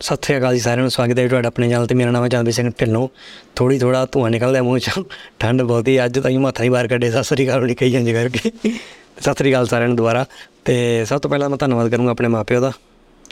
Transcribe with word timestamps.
ਸਤਿ 0.00 0.26
ਸ੍ਰੀ 0.26 0.36
ਅਕਾਲ 0.38 0.54
ਜੀ 0.54 0.60
ਸਾਰਿਆਂ 0.60 0.82
ਨੂੰ, 0.82 0.90
ਸਵਾਗਤ 0.90 1.18
ਹੈ 1.18 1.22
ਜੀ 1.22 1.28
ਤੁਹਾਡਾ 1.28 1.48
ਆਪਣੇ 1.48 1.68
ਚੈਨਲ 1.68 1.86
ਤੇ। 1.86 1.94
ਮੇਰਾ 1.94 2.10
ਨਾਮ 2.10 2.24
ਹੈ 2.24 2.28
ਚੰਦਵੀਰ 2.28 2.54
ਸਿੰਘ 2.54 2.70
ਢਿੱਲੋਂ। 2.80 3.08
ਥੋੜੀ 3.56 3.78
ਥੋੜਾ 3.78 4.06
ਧੂਆਂ 4.12 4.30
ਨਿਕਲਦਾ 4.30 4.62
ਮੂੰਹ 4.62 4.78
ਚੋਂ, 4.78 5.04
ਠੰਡ 5.38 5.62
ਬਹੁਤ 5.62 5.88
ਹੀ, 5.88 6.04
ਅੱਜ 6.04 6.18
ਤਾਂ 6.18 6.30
ਹੀ 6.30 6.36
ਮੱਥਾ 6.36 6.64
ਹੀ 6.64 6.68
ਬਾਹਰ 6.68 6.88
ਕੱਢੇ, 6.88 7.10
ਸਤਿ 7.10 7.22
ਸ੍ਰੀ 7.22 7.46
ਅਕਾਲ 7.46 7.64
ਨਹੀਂ 7.64 7.76
ਕਹੀ 7.76 7.90
ਜਾਂਦੇ 7.90 8.12
ਕਰਕੇ। 8.12 8.50
ਸਤਿ 9.20 9.34
ਸ੍ਰੀ 9.34 9.50
ਅਕਾਲ 9.50 9.66
ਸਾਰਿਆਂ 9.66 9.88
ਨੂੰ 9.88 9.96
ਦੁਬਾਰਾ। 9.96 10.24
ਤੇ 10.64 11.04
ਸਭ 11.04 11.18
ਤੋਂ 11.18 11.30
ਪਹਿਲਾਂ 11.30 11.48
ਮੈਂ 11.48 11.58
ਧੰਨਵਾਦ 11.58 11.88
ਕਰੂੰਗਾ 11.88 12.10
ਆਪਣੇ 12.10 12.28
ਮਾਪਿਓ 12.28 12.60
ਦਾ। 12.60 12.72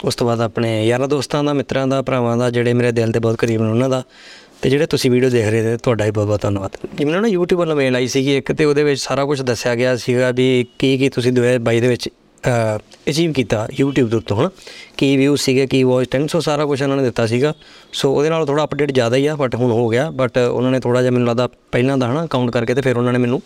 ਉਸ 0.03 0.15
ਤੋਂ 0.15 0.27
ਬਾਅਦ 0.27 0.41
ਆਪਣੇ 0.41 0.87
ਯਾਰਾਂ 0.87 1.07
ਦੋਸਤਾਂ 1.07 1.43
ਦਾ, 1.43 1.53
ਮਿੱਤਰਾਂ 1.53 1.87
ਦਾ, 1.87 2.01
ਭਰਾਵਾਂ 2.01 2.37
ਦਾ, 2.37 2.49
ਜਿਹੜੇ 2.49 2.73
ਮੇਰੇ 2.73 2.91
ਦਿਲ 2.91 3.11
ਦੇ 3.11 3.19
ਬਹੁਤ 3.19 3.35
ਕਰੀਬ 3.35 3.61
ਨੇ 3.61 3.69
ਉਹਨਾਂ 3.69 3.89
ਦਾ। 3.89 4.03
ਤੇ 4.61 4.69
ਜਿਹੜੇ 4.69 4.85
ਤੁਸੀਂ 4.85 5.11
ਵੀਡੀਓ 5.11 5.29
ਦੇਖ 5.29 5.47
ਰਹੇ 5.47 5.63
ਤੇ 5.63 5.77
ਤੁਹਾਡਾ 5.77 6.05
ਹੀ 6.05 6.11
ਬਹੁਤ 6.11 6.27
ਬਹੁਤ 6.27 6.41
ਧੰਨਵਾਦ। 6.41 6.71
ਜਿਵੇਂ 6.95 7.21
ਨਾ 7.21 7.27
YouTube 7.27 7.57
ਵੱਲੋਂ 7.57 7.75
ਮੇਲ 7.75 7.95
ਆਈ 7.95 8.07
ਸੀਗੀ 8.07 8.37
ਇੱਕ, 8.37 8.51
ਤੇ 8.51 8.65
ਉਹਦੇ 8.65 8.83
ਵਿੱਚ 8.83 9.01
ਸਾਰਾ 9.01 9.25
ਕੁਝ 9.25 9.41
ਦੱਸਿਆ 9.41 9.75
ਗਿਆ 9.75 9.95
ਸੀਗਾ 9.95 10.31
ਵੀ 10.31 10.65
ਕੀ 10.79 10.97
ਕੀ 10.97 11.09
ਤੁਸੀਂ 11.09 11.31
2022 11.31 11.81
ਦੇ 11.81 11.87
ਵਿੱਚ 11.87 12.09
ਅਚੀਵ 13.09 13.31
ਕੀਤਾ 13.33 13.67
YouTube 13.81 14.09
ਦੇ 14.09 14.17
ਉੱਤੋਂ, 14.17 14.37
ਹਨਾ? 14.37 14.49
ਕੀ 14.97 15.17
ਵਿਊ 15.17 15.35
ਸੀਗੇ 15.35 15.67
ਕੀ 15.67 15.83
ਵਾਚ 15.83 16.07
ਟਾਈਮ 16.11 16.27
ਸੋ 16.27 16.39
ਸਾਰਾ 16.39 16.65
ਕੁਝ 16.65 16.81
ਉਹਨਾਂ 16.83 16.97
ਨੇ 16.97 17.03
ਦਿੱਤਾ 17.03 17.25
ਸੀਗਾ। 17.25 17.53
ਸੋ 17.93 18.13
ਉਹਦੇ 18.13 18.29
ਨਾਲ 18.29 18.45
ਥੋੜਾ 18.45 18.63
ਅਪਡੇਟ 18.63 18.91
ਜ਼ਿਆਦਾ 18.91 19.15
ਹੀ 19.15 19.25
ਆ 19.25 19.35
ਬਟ 19.35 19.55
ਹੁਣ 19.55 19.71
ਹੋ 19.71 19.87
ਗਿਆ। 19.89 20.09
ਬਟ 20.11 20.37
ਉਹਨਾਂ 20.37 20.71
ਨੇ 20.71 20.79
ਥੋੜਾ 20.79 21.01
ਜਿਹਾ 21.01 21.11
ਮੈਨੂੰ 21.11 21.27
ਲੱਗਦਾ 21.27 21.47
ਪਹਿਲਾਂ 21.71 21.97
ਦਾ, 21.97 22.11
ਹਨਾ 22.11 22.25
ਕਾਊਂਟ 22.25 22.51
ਕਰਕੇ 22.51 22.73
ਤੇ 22.73 22.81
ਫਿਰ 22.81 22.97
ਉਹਨਾਂ 22.97 23.13
ਨੇ 23.13 23.19
ਮੈਨੂੰ 23.19 23.41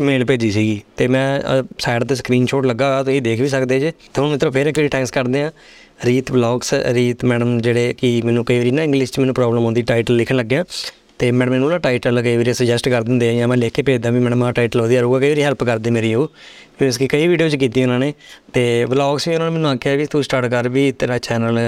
ਮੇਲ 0.00 0.24
ਭੇਜੀ 0.24 0.50
ਸੀਗੀ। 0.50 0.80
ਤੇ 0.96 1.08
ਮੈਂ 1.08 1.40
ਸਾਈਡ 1.78 2.04
ਤੇ 2.04 2.14
ਸਕਰੀਨਸ਼ਾਟ 2.14 2.66
ਲੱਗਾ 2.66 2.88
ਹੋਇਆ, 2.88 3.02
ਤੁਸੀਂ 3.02 3.22
ਦੇਖ 3.22 3.40
ਵੀ 3.40 3.48
ਸਕਦੇ 3.48 3.80
ਜੇ। 3.80 3.90
ਤੇ 3.90 4.20
ਹੁਣ 4.22 4.30
ਮਿੱਤਰੋ, 4.30 4.50
ਫੇਰ 4.50 4.66
ਇੱਕ 4.66 4.78
ਵਾਰੀ 4.78 4.88
ਥੈਂਕਸ 4.88 5.10
ਕਰਦੇ 5.10 5.42
ਆ 5.42 5.50
ਰੀਤ 6.04 6.32
ਵਲੌਗਸ 6.32 6.74
ਰੀਤ 6.74 7.24
ਮੈਡਮ 7.24 7.60
ਜਿਹੜੇ 7.60 7.94
ਕਿ 7.98 8.22
ਮੈਨੂੰ 8.24 8.44
ਕਈ 8.44 8.58
ਵਾਰੀ 8.58 8.70
ਨਾ 8.70 8.82
ਇੰਗਲਿਸ਼ 8.82 9.12
'ਚ 9.12 9.18
ਮੈਨੂੰ 9.18 9.34
ਪ੍ਰੋਬਲਮ 9.34 9.64
ਆਉਂਦੀ 9.64 9.82
ਟਾਈਟਲ 9.82 10.16
ਲਿਖਣ 10.16 10.36
ਲੱਗਿਆ। 10.36 10.64
ਤੇ 11.18 11.30
ਮੈਡਮ 11.30 11.52
ਮੈਨੂੰ 11.52 11.68
ਨਾ 11.70 11.78
ਟਾਈਟਲ 11.78 12.22
ਕਈ 12.22 12.36
ਵਾਰੀ 12.36 12.52
ਸੁਜੈਸਟ 12.52 12.88
ਕਰ 12.88 13.02
ਦਿੰਦੇ 13.02 13.28
ਆ 13.28 13.32
ਜਾਂ 13.32 13.48
ਮੈਂ 13.48 13.56
ਲਿਖ 13.56 13.72
ਕੇ 13.72 13.82
ਭੇਜਦਾ 13.82 14.10
ਵੀ 14.10 14.18
ਮੈਡਮ 14.18 14.42
ਆ 14.42 14.52
ਟਾਈਟਲ 14.52 14.82
ਵਧੀਆ 14.82 15.00
ਰਹੂਗਾ, 15.00 15.18
ਕਈ 15.18 15.28
ਵਾਰੀ 15.28 15.42
ਹੈਲਪ 15.42 15.64
ਕਰਦੇ 15.64 15.90
ਮੇਰੀ 15.90 16.14
ਉਹ। 16.14 16.30
ਫਿਰ 16.80 16.90
ਕਿ 16.98 17.06
ਕਈ 17.08 17.26
ਵੀਡੀਓ 17.28 17.48
'ਚ 17.48 17.56
ਕੀਤੀ 17.56 17.82
ਉਹਨਾਂ 17.82 17.98
ਨੇ 17.98 18.12
ਤੇ 18.52 18.62
ਵਲੌਗਸ 18.84 19.26
ਵੀ 19.28 19.34
ਉਹਨਾਂ 19.34 19.50
ਨੇ 19.50 19.52
ਮੈਨੂੰ 19.52 19.70
ਆਖਿਆ 19.70 19.96
ਵੀ 19.96 20.06
ਤੂੰ 20.06 20.22
ਸਟਾਰਟ 20.24 20.50
ਕਰ 20.50 20.68
ਵੀ 20.68 20.90
ਤੇਰਾ 20.92 21.18
ਚੈਨਲ 21.18 21.58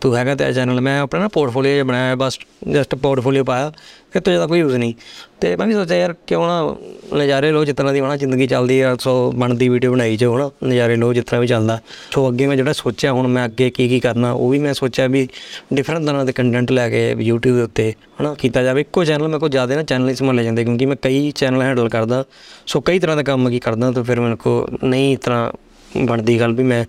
ਤੂੰ 0.00 0.16
ਹੈਗਾ 0.16 0.34
ਤੇਰਾ 0.34 0.52
ਚੈਨਲ 0.52 0.80
ਮੈਂ 0.80 1.00
ਆਪਣਾ 1.00 1.20
ਨਾ 1.20 1.28
ਪੋਰਟਫੋਲੀਓ 1.28 1.72
ਜਿਹਾ 1.72 1.84
ਬਣਾਇਆ, 1.84 2.14
ਬਸ 2.16 2.38
ਜਸਟ 2.68 2.94
ਪੋਰਟਫੋਲੀਓ 2.94 3.44
ਪਾਇਆ, 3.44 3.72
ਕਿ 4.12 4.20
ਤੋਂ 4.20 4.32
ਜ਼ਿਆਦਾ 4.32 4.46
ਕੋਈ 4.46 4.58
ਯੂਜ਼ 4.58 4.76
ਨਹੀਂ। 4.76 4.94
ਤੇ 5.40 5.54
ਮੈਂ 5.56 5.66
ਵੀ 5.66 5.72
ਸੋਚਿਆ 5.72 5.96
ਯਾਰ 5.96 6.14
ਕਿਉਂ 6.26 6.46
ਨਾ 6.46 6.76
ਨਜ਼ਾਰੇ 7.14 7.50
ਲੋ 7.52 7.64
ਜਿਤਨਾ 7.64 7.92
ਦੀ 7.92 8.00
ਹਨਾ 8.00 8.16
ਜ਼ਿੰਦਗੀ 8.16 8.46
ਚੱਲਦੀ 8.46 8.80
ਆ, 8.80 8.94
ਸੋ 9.00 9.32
ਬਣਦੀ 9.36 9.68
ਵੀਡੀਓ 9.68 9.92
ਬਣਾਈ 9.92 10.16
ਜੋ 10.16 10.34
ਹਨਾ, 10.36 10.50
ਨਜ਼ਾਰੇ 10.64 10.96
ਲੋ 10.96 11.12
ਜਿਤਨਾ 11.14 11.40
ਵੀ 11.40 11.46
ਚੱਲਦਾ। 11.46 11.78
ਸੋ 12.10 12.28
ਅੱਗੇ 12.28 12.46
ਮੈਂ 12.46 12.56
ਜਿਹੜਾ 12.56 12.72
ਸੋਚਿਆ, 12.72 13.12
ਹੁਣ 13.12 13.26
ਮੈਂ 13.28 13.44
ਅੱਗੇ 13.44 13.70
ਕੀ 13.70 13.88
ਕੀ 13.88 14.00
ਕਰਨਾ, 14.00 14.32
ਉਹ 14.32 14.50
ਵੀ 14.50 14.58
ਮੈਂ 14.58 14.74
ਸੋਚਿਆ 14.74 15.06
ਵੀ 15.06 15.26
ਡਿਫਰੈਂਟ 15.74 16.06
ਤਰ੍ਹਾਂ 16.06 16.24
ਦੇ 16.24 16.32
ਕੰਟੈਂਟ 16.32 16.72
ਲੈ 16.72 16.88
ਕੇ 16.90 17.12
YouTube 17.30 17.56
ਦੇ 17.56 17.62
ਉੱਤੇ 17.62 17.92
ਹਨਾ 18.20 18.34
ਕੀਤਾ 18.34 18.62
ਜਾਵੇ। 18.62 18.80
ਇੱਕੋ 18.80 19.04
ਚੈਨਲ 19.04 19.28
ਮੇਰੇ 19.28 19.38
ਕੋਲ 19.38 19.50
ਜ਼ਿਆਦਾ 19.50 19.76
ਨਾ 19.76 19.82
ਚੈਨਲ 19.82 20.08
ਹੀ 20.08 20.14
ਸੰਭਾਲੇ 20.14 20.44
ਜਾਂਦੇ, 20.44 20.64
ਕਿਉਂਕਿ 20.64 20.86
ਮੈਂ 20.86 20.96
ਕਈ 21.02 21.30
ਚੈਨਲ 21.30 21.62
ਹੈਂਡਲ 21.62 21.88
ਕਰਦਾ, 21.88 22.24
ਸੋ 22.66 22.80
ਕਈ 22.80 22.98
ਤਰ੍ਹਾਂ 22.98 23.16
ਦਾ 23.16 23.22
ਕੰਮ 23.22 23.50
ਕੀ 23.50 23.58
ਕਰਦਾ, 23.58 23.90
ਤਾਂ 23.92 24.04
ਫਿਰ 24.04 24.20
ਮੇਰੇ 24.20 24.36
ਕੋ 24.62 24.86
ਨਹੀਂ 24.86 25.16
ਤਰ੍ਹਾਂ 25.16 25.52
ਬਣਦੀ 25.96 26.38
ਗੱਲ 26.40 26.52
ਵੀ 26.52 26.62
ਮੈਂ 26.62 26.84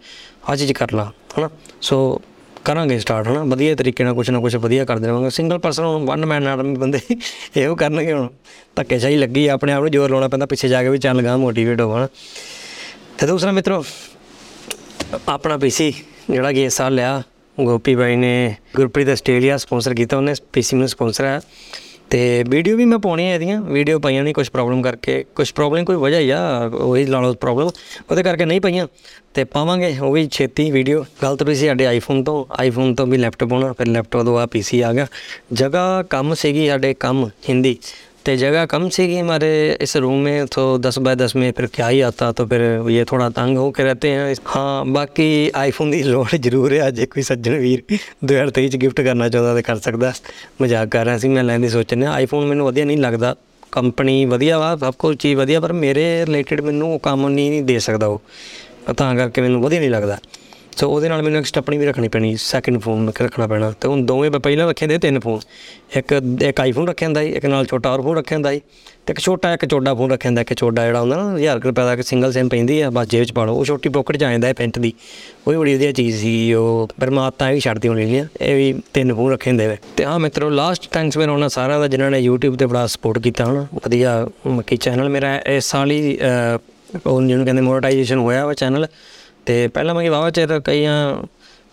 ਆਹ 0.50 0.56
ਚੀਜ਼ 0.56 0.72
ਕਰ 0.74 0.94
ਲਾਂ, 0.94 1.06
ਹਨਾ? 1.38 1.50
ਸੋ 1.82 2.22
ਕਰਾਂਗੇ 2.66 3.00
ਸਟਾਰਟ 3.00 3.28
ਹਨਾ? 3.28 3.44
ਵਧੀਆ 3.44 3.76
ਤਰੀਕੇ 3.76 4.04
ਨਾਲ 4.04 4.14
ਕੁਝ 4.14 4.30
ਨਾ 4.30 4.40
ਕੁਝ 4.40 4.56
ਵਧੀਆ 4.56 4.86
ਕਰਦੇ 4.86 5.08
ਰਹਾਂਗੇ 5.08 5.30
ਸਿੰਗਲ 5.30 5.58
ਪਰਸਨ 5.60 5.84
ਹੁਣ 5.84 6.06
ਵਨ 6.06 6.26
ਮੈਨ 6.26 6.48
ਆਰਮੀ 6.48 6.76
ਬੰਦੇ 6.76 7.00
ਇਹੋ 7.58 7.76
ਕਰਨਗੇ 7.76 8.14
ਹੁਣ। 8.14 8.28
ਧੱਕੇ 8.76 9.00
ਚਾਹੀ 9.00 9.18
ਲੱਗੀ 9.18 9.48
ਆਪਣੇ 9.48 9.74
ਆਪ 9.74 9.82
ਨੂੰ 9.82 9.92
ਜ਼ੋਰ 9.92 10.10
ਲਾਉਣਾ 10.10 10.28
ਪੈਂਦਾ, 10.28 10.46
ਪਿੱਛੇ 10.46 10.68
ਜਾ 10.68 10.84
ਕੇ 10.84 10.90
ਵੀ 10.90 10.98
ਚੱਲ 10.98 11.22
ਗਾ 11.22 11.36
ਮੋਟੀਵੇਟ 11.38 11.82
ਹੋਵਣ 11.82 12.08
ਤੇ 13.18 13.28
ਦੂਸਰਾ 13.28 13.52
ਮਿੱਤਰੋ, 13.52 13.84
ਆਪਣਾ 15.30 15.58
ਪੀਸੀ 15.58 15.94
ਜਿਹੜਾ 16.30 16.52
ਕਿ 16.54 16.64
ਇਸ 16.66 16.74
ਸਾਲ 16.74 16.96
ਲਿਆ, 16.96 17.22
ਗੋਪੀ 17.58 17.96
ਬਾਈ 17.96 18.16
ਨੇ 18.16 18.56
ਗੁਰਪ੍ਰੀਤ 18.76 19.10
ਆਸਟ੍ਰੇਲੀਆ 19.10 19.58
ਸਪਾਂਸਰ 19.58 19.94
ਕੀਤਾ, 19.94 20.18
ਉਹਨੇ 20.18 20.34
ਪੀਸੀ 20.54 20.78
ਨੂੰ 20.78 20.88
ਸਪਾਂਸਰ 20.88 21.26
ਹੈ 21.26 21.40
ਤੇ 22.14 22.44
ਵੀਡੀਓ 22.50 22.78
ਵੀ 22.78 22.86
ਮੈਂ 22.86 22.98
ਪਾਉਣੀ 23.00 23.24
ਹੈ 23.26 23.34
ਇਹਦੀਆਂ 23.36 23.62
ਵੀਡੀਓ 23.62 24.00
ਪਾਈਆਂ 24.00 24.24
ਨਹੀਂ 24.24 24.34
ਕੁਝ 24.34 24.50
ਪ੍ਰੋਬਲਮ 24.50 24.82
ਕਰਕੇ 24.82 25.24
ਕੁਝ 25.36 25.52
ਪ੍ਰੋਬਲਮ 25.52 25.86
ਕੋਈ 25.86 25.96
ਵਜ੍ਹਾ 25.96 26.20
ਹੀ 26.20 26.30
ਆ, 26.30 26.70
ਉਹੀ 26.74 27.06
ਲਾ 27.06 27.22
ਲਓ 27.22 27.34
ਪ੍ਰੋਬਲਮ 27.34 27.70
ਉਹਦੇ 28.10 28.24
ਕਰਕੇ 28.24 28.46
ਨਹੀਂ 28.46 28.62
ਪਈਆਂ, 28.62 28.88
ਤੇ 29.34 29.44
ਪਾਵਾਂਗੇ, 29.44 29.94
ਉਹ 30.02 30.12
ਵੀ 30.14 30.28
ਛੇਤੀ 30.32 30.70
ਵੀਡੀਓ 30.72 31.04
ਗਲਤ 31.24 31.44
ਵੀ 31.44 31.56
ਸੀ 31.56 31.68
ਸਾਡੇ 31.68 31.86
ਆਈਫੋਨ 31.86 32.24
ਤੋਂ 32.24 32.46
ਆਈਫੋਨ 32.60 32.94
ਤੋਂ 32.96 33.08
ਵੀ 33.08 33.18
ਲੈਪਟਾਪ 33.18 33.52
ਹੋਣਾ, 33.52 33.72
ਫਿਰ 33.74 33.88
ਲੈਪਟਾਪ 33.88 34.26
ਤੋਂ 34.26 34.38
ਆ 34.40 34.46
ਪੀਸੀ 34.46 34.82
ਆ 34.82 34.94
ਗਿਆ, 34.94 35.08
ਜਗ੍ਹਾ 35.54 36.04
ਕੰਮ 36.10 36.34
ਸੀਗੀ 36.34 36.68
ਸਾਡੇ 36.68 36.94
ਕੰਮ 37.00 37.30
ਹਿੰਦੀ 37.50 37.78
ਤੇ 38.25 38.35
जगह 38.37 38.65
कम 38.67 38.83
सीगी 38.89 39.15
हमारे 39.17 39.49
इस 39.81 39.97
रूम 39.97 40.25
में 40.25 40.47
तो 40.47 40.63
दस 40.79 40.99
बाय 40.99 41.15
दस 41.17 41.35
में 41.37 41.45
फिर 41.53 41.67
क्या 41.69 41.87
ही 41.89 42.01
आता 42.01 42.27
तो 42.33 42.45
फिर 42.47 42.63
ये 42.91 43.05
थोड़ा 43.05 43.29
तंग 43.31 43.59
हो 43.59 43.71
के 43.71 43.85
रहते 43.85 44.09
हैं 44.11 44.35
हाँ 44.47 44.85
ਬਾਕੀ 44.89 45.29
ਆਈਫੋਨ 45.57 45.91
ਦੀ 45.91 46.03
ਲੋੜ 46.03 46.27
ਜ਼ਰੂਰ 46.37 46.73
ਹੈ 46.73 46.91
ਜੇ 46.91 47.07
ਕੋਈ 47.07 47.23
ਸੱਜਣ 47.23 47.57
ਵੀਰ 47.59 47.83
2023 48.27 48.69
ਚ 48.69 48.77
ਗਿਫਟ 48.77 49.01
ਕਰਨਾ 49.01 49.29
ਚਾਹੁੰਦਾ 49.29 49.55
ਤੇ 49.55 49.63
ਕਰ 49.63 49.77
ਸਕਦਾ 49.79 50.13
ਮਜ਼ਾਕ 50.63 50.89
ਕਰ 50.89 51.05
ਰਿਹਾ 51.05 51.19
ਸੀ 51.19 51.29
ਮੈਂ 51.29 51.45
ਲੈਣ 51.45 51.61
ਦੀ 51.61 51.69
ਸੋਚਣਾ 51.69 52.13
ਆਈਫੋਨ 52.13 52.47
ਮੈਨੂੰ 52.47 52.67
ਵਧੀਆ 52.67 52.85
ਨਹੀਂ 52.85 52.99
ਲੱਗਦਾ 52.99 53.35
ਕੰਪਨੀ 53.73 54.25
ਵਧੀਆ 54.25 54.59
ਵਾ 54.59 54.75
ਸਭ 54.77 54.95
ਕੁਝ 54.99 55.17
ਚੀਜ਼ 55.17 55.39
ਵਧੀਆ 55.39 55.61
ਪਰ 55.61 55.73
ਮੇਰੇ 55.75 56.05
ਰਿਲੇਟਡ 56.27 56.61
ਮੈਨੂੰ 56.61 56.93
ਉਹ 56.95 56.99
ਕੰਮ 56.99 57.29
ਨਹੀਂ 57.29 57.63
ਦੇ 57.63 57.79
ਸਕਦਾ 57.79 58.07
ਉਹ 58.07 58.93
ਤਾਂ 58.97 59.15
ਕਰਕੇ 59.17 59.41
ਮੈਨੂੰ 59.41 59.63
ਵਧੀਆ 59.63 59.81
ਨਹੀਂ 59.81 59.91
ਲੱਗਦਾ 59.91 60.19
ਸੋ 60.78 60.90
ਉਹਦੇ 60.90 61.10
ਨਾਲ 61.10 61.22
ਮੈਨੂੰ 61.24 61.40
ਇੱਕ 61.40 61.48
ਸਟੱਪਣੀ 61.48 61.78
ਵੀ 61.78 61.86
ਰੱਖਣੀ 61.86 62.08
ਪੈਣੀ 62.08 62.36
ਸੈਕਿੰਡ 62.40 62.80
ਫੋਨ 62.82 63.12
ਰੱਖਣਾ 63.22 63.48
ਪੈਣਾ। 63.48 63.72
ਤੇ 63.82 63.88
ਹੁਣ 63.88 64.06
ਦੋਵੇਂ 64.06 64.30
ਮੈਂ 64.32 64.40
ਪਹਿਲਾਂ 64.40 64.68
ਰੱਖੇ 64.68 64.88
ਦੇ 64.88 64.98
ਤਿੰਨ 64.98 65.20
ਫੋਨ 65.20 65.40
ਇੱਕ 65.98 66.14
ਇੱਕ 66.42 66.60
ਆਈਫੋਨ 66.62 66.88
ਰੱਖਿਆ 66.88 67.08
ਹੁੰਦਾ 67.08 67.22
ਸੀ, 67.24 67.30
ਇੱਕ 67.30 67.46
ਨਾਲ 67.46 67.66
ਛੋਟਾ 67.66 67.92
ਹੋਰ 67.92 68.02
ਫੋਨ 68.02 68.18
ਰੱਖਿਆ 68.18 68.38
ਹੁੰਦਾ 68.38 68.52
ਸੀ, 68.52 68.62
ਤੇ 69.06 69.14
ਇੱਕ 69.14 69.20
ਛੋਟਾ, 69.20 69.54
ਇੱਕ 69.54 69.66
ਚੋਡਾ 69.66 69.94
ਫੋਨ 69.94 70.12
ਰੱਖਿਆ 70.12 70.30
ਹੁੰਦਾ, 70.30 70.42
ਇੱਕ 70.42 70.54
ਚੋਡਾ 70.54 70.86
ਜਿਹੜਾ 70.86 71.02
ਹੁੰਦਾ 71.02 71.18
ਨਾ 71.18 71.38
1000 71.38 71.66
ਰੁਪਏ 71.66 71.84
ਦਾ, 71.84 71.94
ਇੱਕ 71.94 72.02
ਸਿੰਗਲ 72.02 72.32
ਸਿਮ 72.32 72.50
ਪੈਂਦੀ 72.50 72.80
ਆ, 72.82 72.90
ਬਸ 72.90 73.08
ਜੇਬ 73.08 73.24
'ਚ 73.24 73.32
ਪਾ 73.32 73.46
ਲਓ, 73.46 73.56
ਉਹ 73.56 73.66
ਛੋਟੀ 73.66 73.90
ਪੋਕਟ 73.90 74.18
'ਚ 74.18 74.24
ਆ 74.24 74.30
ਜਾਂਦਾ 74.32 74.48
ਹੈ 74.48 74.54
ਪੈਂਟ 74.54 74.80
ਦੀ। 74.80 74.94
ਉਹ 75.48 75.52
ਵੀ 75.52 75.58
ਬੜੀ 75.58 75.76
ਵਧੀਆ 75.76 75.92
ਚੀਜ਼ 75.92 76.18
ਸੀ, 76.22 76.54
ਉਹ 76.54 76.90
ਪਰ 77.00 77.10
ਮੈਂ 77.10 77.24
ਆਤਾਂ 77.24 77.52
ਵੀ 77.54 77.60
ਛੱਡਦੀ 77.60 77.88
ਹੋਣੀ 77.88 78.06
ਨਹੀਂ 78.06 78.24
ਇਹ 78.42 78.56
ਵੀ 78.56 78.74
ਤਿੰਨ 78.94 79.14
ਫੋਨ 79.14 79.32
ਰੱਖੇ 79.32 79.50
ਹੁੰਦੇ 79.52 79.68
ਵੇ 79.68 79.78
ਤੇ 79.98 80.06
ਹਾਂ 80.06 80.20
ਮਿੱਤਰੋ 80.20 80.50
ਲਾਸਟ 80.50 80.88
ਥੈਂਕਸ 80.92 81.18
ਮੈਂ 81.18 81.28
ਉਹਨਾਂ 81.28 81.50
ਸਾਰਿਆਂ 81.50 81.80
ਦਾ, 81.80 81.88
ਜਿਨ੍ਹਾਂ 81.88 82.12
ਨੇ 82.12 82.28
YouTube 82.28 82.58
ਤੇ 82.58 82.66
ਬੜਾ 82.66 82.86
ਸਪੋਰਟ 82.88 83.20
ਕੀਤਾ 83.20 83.46
ਹਨਾ, 83.46 83.66
ਵਧੀਆ, 83.86 84.28
ਮੱਕੀ 84.48 84.78
ਚੈਨਲ 84.78 85.10
ਮੇਰਾ 85.10 85.36
ਇਸ 85.48 85.66
ਸਾਲ 85.66 85.92
ਹੀ 85.92 86.18
ਉਹ 87.06 87.22
ਜਿਹਨੂੰ 87.22 87.46
ਕਹਿੰਦੇ 87.46 87.62
ਮੋਨਟਾਈਜੇਸ਼ਨ 87.62 88.18
ਹੋਇਆ 88.18 88.46
ਵਾ 88.46 88.54
ਚੈਨਲ 88.54 88.88
ਤੇ 89.46 89.68
ਪਹਿਲਾਂ 89.68 89.96
ਮੈਂ 89.96 90.10
ਵਾਵਾ 90.12 90.30
ਚਿਰ 90.30 90.60
ਕਈਆਂ 90.60 91.24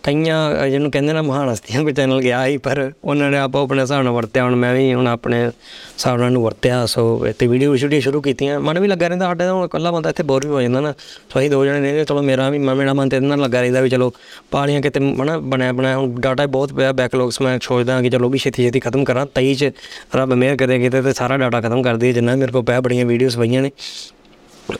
ਕਈਆਂ 0.03 0.67
ਜਿਹਨੂੰ 0.69 0.89
ਕਹਿੰਦੇ 0.91 1.13
ਨਾ 1.13 1.21
ਮਹਾਨ 1.21 1.49
ਹਸਤੀਆਂ 1.49 1.81
ਕੋਈ 1.83 1.93
ਚੈਨਲ 1.93 2.21
ਗਿਆ 2.21 2.45
ਸੀ, 2.45 2.57
ਪਰ 2.57 2.91
ਉਹਨਾਂ 3.03 3.29
ਨੇ 3.31 3.37
ਆਪੋ 3.37 3.63
ਆਪਣੇ 3.63 3.81
ਹਿਸਾਬ 3.81 4.03
ਨਾਲ 4.03 4.13
ਵਰਤਿਆ, 4.13 4.43
ਹੁਣ 4.43 4.55
ਮੈਂ 4.55 4.73
ਵੀ 4.73 4.93
ਹੁਣ 4.93 5.07
ਆਪਣੇ 5.07 5.43
ਹਿਸਾਬ 5.45 6.17
ਨਾਲ 6.19 6.31
ਨੂੰ 6.31 6.41
ਵਰਤਿਆ, 6.43 6.85
ਸੋ 6.85 7.25
ਇੱਥੇ 7.27 7.47
ਵੀਡੀਓ 7.47 7.75
ਸ਼ੂਟਿੰਗ 7.75 8.01
ਸ਼ੁਰੂ 8.01 8.21
ਕੀਤੀਆਂ। 8.21 8.59
ਮਨ 8.59 8.79
ਵੀ 8.79 8.87
ਲੱਗਾ 8.87 9.07
ਰਹਿੰਦਾ 9.07 9.25
ਸਾਡੇ 9.25 9.47
ਹੁਣ 9.47 9.65
ਇਕੱਲਾ 9.65 9.91
ਬੰਦਾ 9.91 10.09
ਇੱਥੇ 10.09 10.23
ਬੋਰ 10.23 10.45
ਵੀ 10.45 10.51
ਹੋ 10.51 10.61
ਜਾਂਦਾ 10.61 10.79
ਨਾ। 10.81 10.93
ਸੋ 11.29 11.39
ਅਸੀਂ 11.39 11.49
ਦੋ 11.49 11.63
ਜਣੇ 11.65 11.79
ਨੇ 11.81 12.03
ਚਲੋ 12.05 12.21
ਮੇਰਾ 12.21 12.49
ਵੀ 12.49 12.59
ਮੇਰਾ 12.59 12.93
ਮਨ 12.93 13.09
ਤੇ 13.09 13.15
ਇਹਦੇ 13.17 13.27
ਨਾਲ 13.27 13.41
ਲੱਗਾ 13.41 13.61
ਰਹਿੰਦਾ 13.61 13.81
ਵੀ 13.81 13.89
ਚਲੋ 13.89 14.11
ਪਾਲੀਆਂ 14.51 14.81
ਕਿਤੇ 14.81 14.99
ਹਨਾ 15.21 15.37
ਬਣਿਆ 15.37 15.73
ਬਣਾਇਆ 15.73 15.97
ਹੁਣ 15.97 16.15
ਡਾਟਾ 16.21 16.45
ਬਹੁਤ 16.47 16.73
ਪਿਆ 16.73 16.91
ਬੈਕਲੌਗਸ 16.93 17.41
ਮੈਂ 17.41 17.57
ਸੋਚਦਾ 17.63 18.01
ਕਿ 18.01 18.09
ਚਲੋ 18.09 18.29
ਵੀ 18.29 18.37
ਛੇਤੀ 18.37 18.63
ਛੇਤੀ 18.63 18.79
ਖਤਮ 18.79 19.03
ਕਰਾਂ। 19.03 19.25
23 19.35 19.53
ਚ 19.55 19.71
ਰੱਬ 20.15 20.33
ਮਿਹਰ 20.33 20.57
ਕਰੇ, 20.57 20.79
ਕਿਤੇ 20.79 21.01
ਤੇ 21.01 21.13
ਸਾਰਾ 21.13 21.37
ਡਾਟਾ 21.37 21.61
ਖਤਮ 21.61 21.81
ਕਰ 21.83 21.97
ਦਈਏ, 21.97 22.13
ਜਿੰਨਾ 22.13 22.35
ਮੇਰੇ 22.35 22.51
ਕੋਲ 22.51 22.63
ਪਿਆ, 22.63 22.81
ਬੜੀਆਂ 22.81 23.05
ਵੀਡੀਓਜ਼ 23.05 23.37
ਪਈਆਂ 23.37 23.61
ਨੇ। 23.61 23.71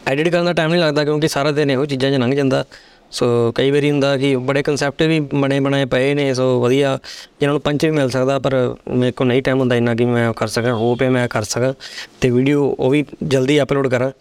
ਐਡਿਟ 0.07 0.29
ਕਰਨ 0.29 0.45
ਦਾ 0.45 0.53
ਟਾਈਮ 0.53 0.71
ਨਹੀਂ 0.71 0.81
ਲੱਗਦਾ 0.81 1.03
ਕਿਉਂਕਿ 1.03 1.27
ਸਾਰਾ 1.27 1.51
ਦਿਨ 1.51 1.71
ਇਹੋ 1.71 1.85
ਚੀਜ਼ਾਂ 1.85 2.11
'ਚ 2.11 2.13
ਲੰਘ 2.13 2.35
ਜਾਂਦਾ। 2.35 2.65
ਸੋ 3.11 3.51
ਕਈ 3.55 3.71
ਵਾਰੀ 3.71 3.91
ਹੁੰਦਾ 3.91 4.17
ਕਿ 4.17 4.35
ਬੜੇ 4.35 4.63
ਕਨਸੈਪਟ 4.63 5.01
ਵੀ 5.01 5.19
ਬਣੇ 5.19 5.59
ਬਣਾਏ 5.59 5.85
ਪਏ 5.85 6.13
ਨੇ 6.13 6.33
ਸੋ 6.33 6.61
ਵਧੀਆ। 6.61 6.99
ਜਿਹਨਾਂ 7.39 7.53
ਨੂੰ 7.53 7.61
ਪੰਚ 7.61 7.85
ਵੀ 7.85 7.91
ਮਿਲ 7.91 8.09
ਸਕਦਾ, 8.09 8.39
ਪਰ 8.39 8.75
ਮੇਰੇ 8.87 9.11
ਕੋਲ 9.11 9.27
ਨਹੀਂ 9.27 9.43
ਟਾਈਮ 9.43 9.59
ਹੁੰਦਾ 9.59 9.75
ਇੰਨਾ 9.75 9.95
ਕਿ 9.95 10.05
ਮੈਂ 10.05 10.33
ਕਰ 10.33 10.47
ਸਕਾਂ 10.47 10.73
ਹੋ 10.73 10.95
ਪਏ 10.95 11.09
ਮੈਂ 11.09 11.27
ਕਰ 11.27 11.43
ਸਕਾਂ। 11.43 11.73
ਤੇ 12.21 12.29
ਵੀਡੀਓ 12.29 12.75
ਉਹ 12.79 12.89
ਵੀ 12.89 13.05
ਜਲਦੀ 13.23 13.61
ਅਪਲੋਡ 13.61 13.87
ਕਰਾਂ, 13.87 14.11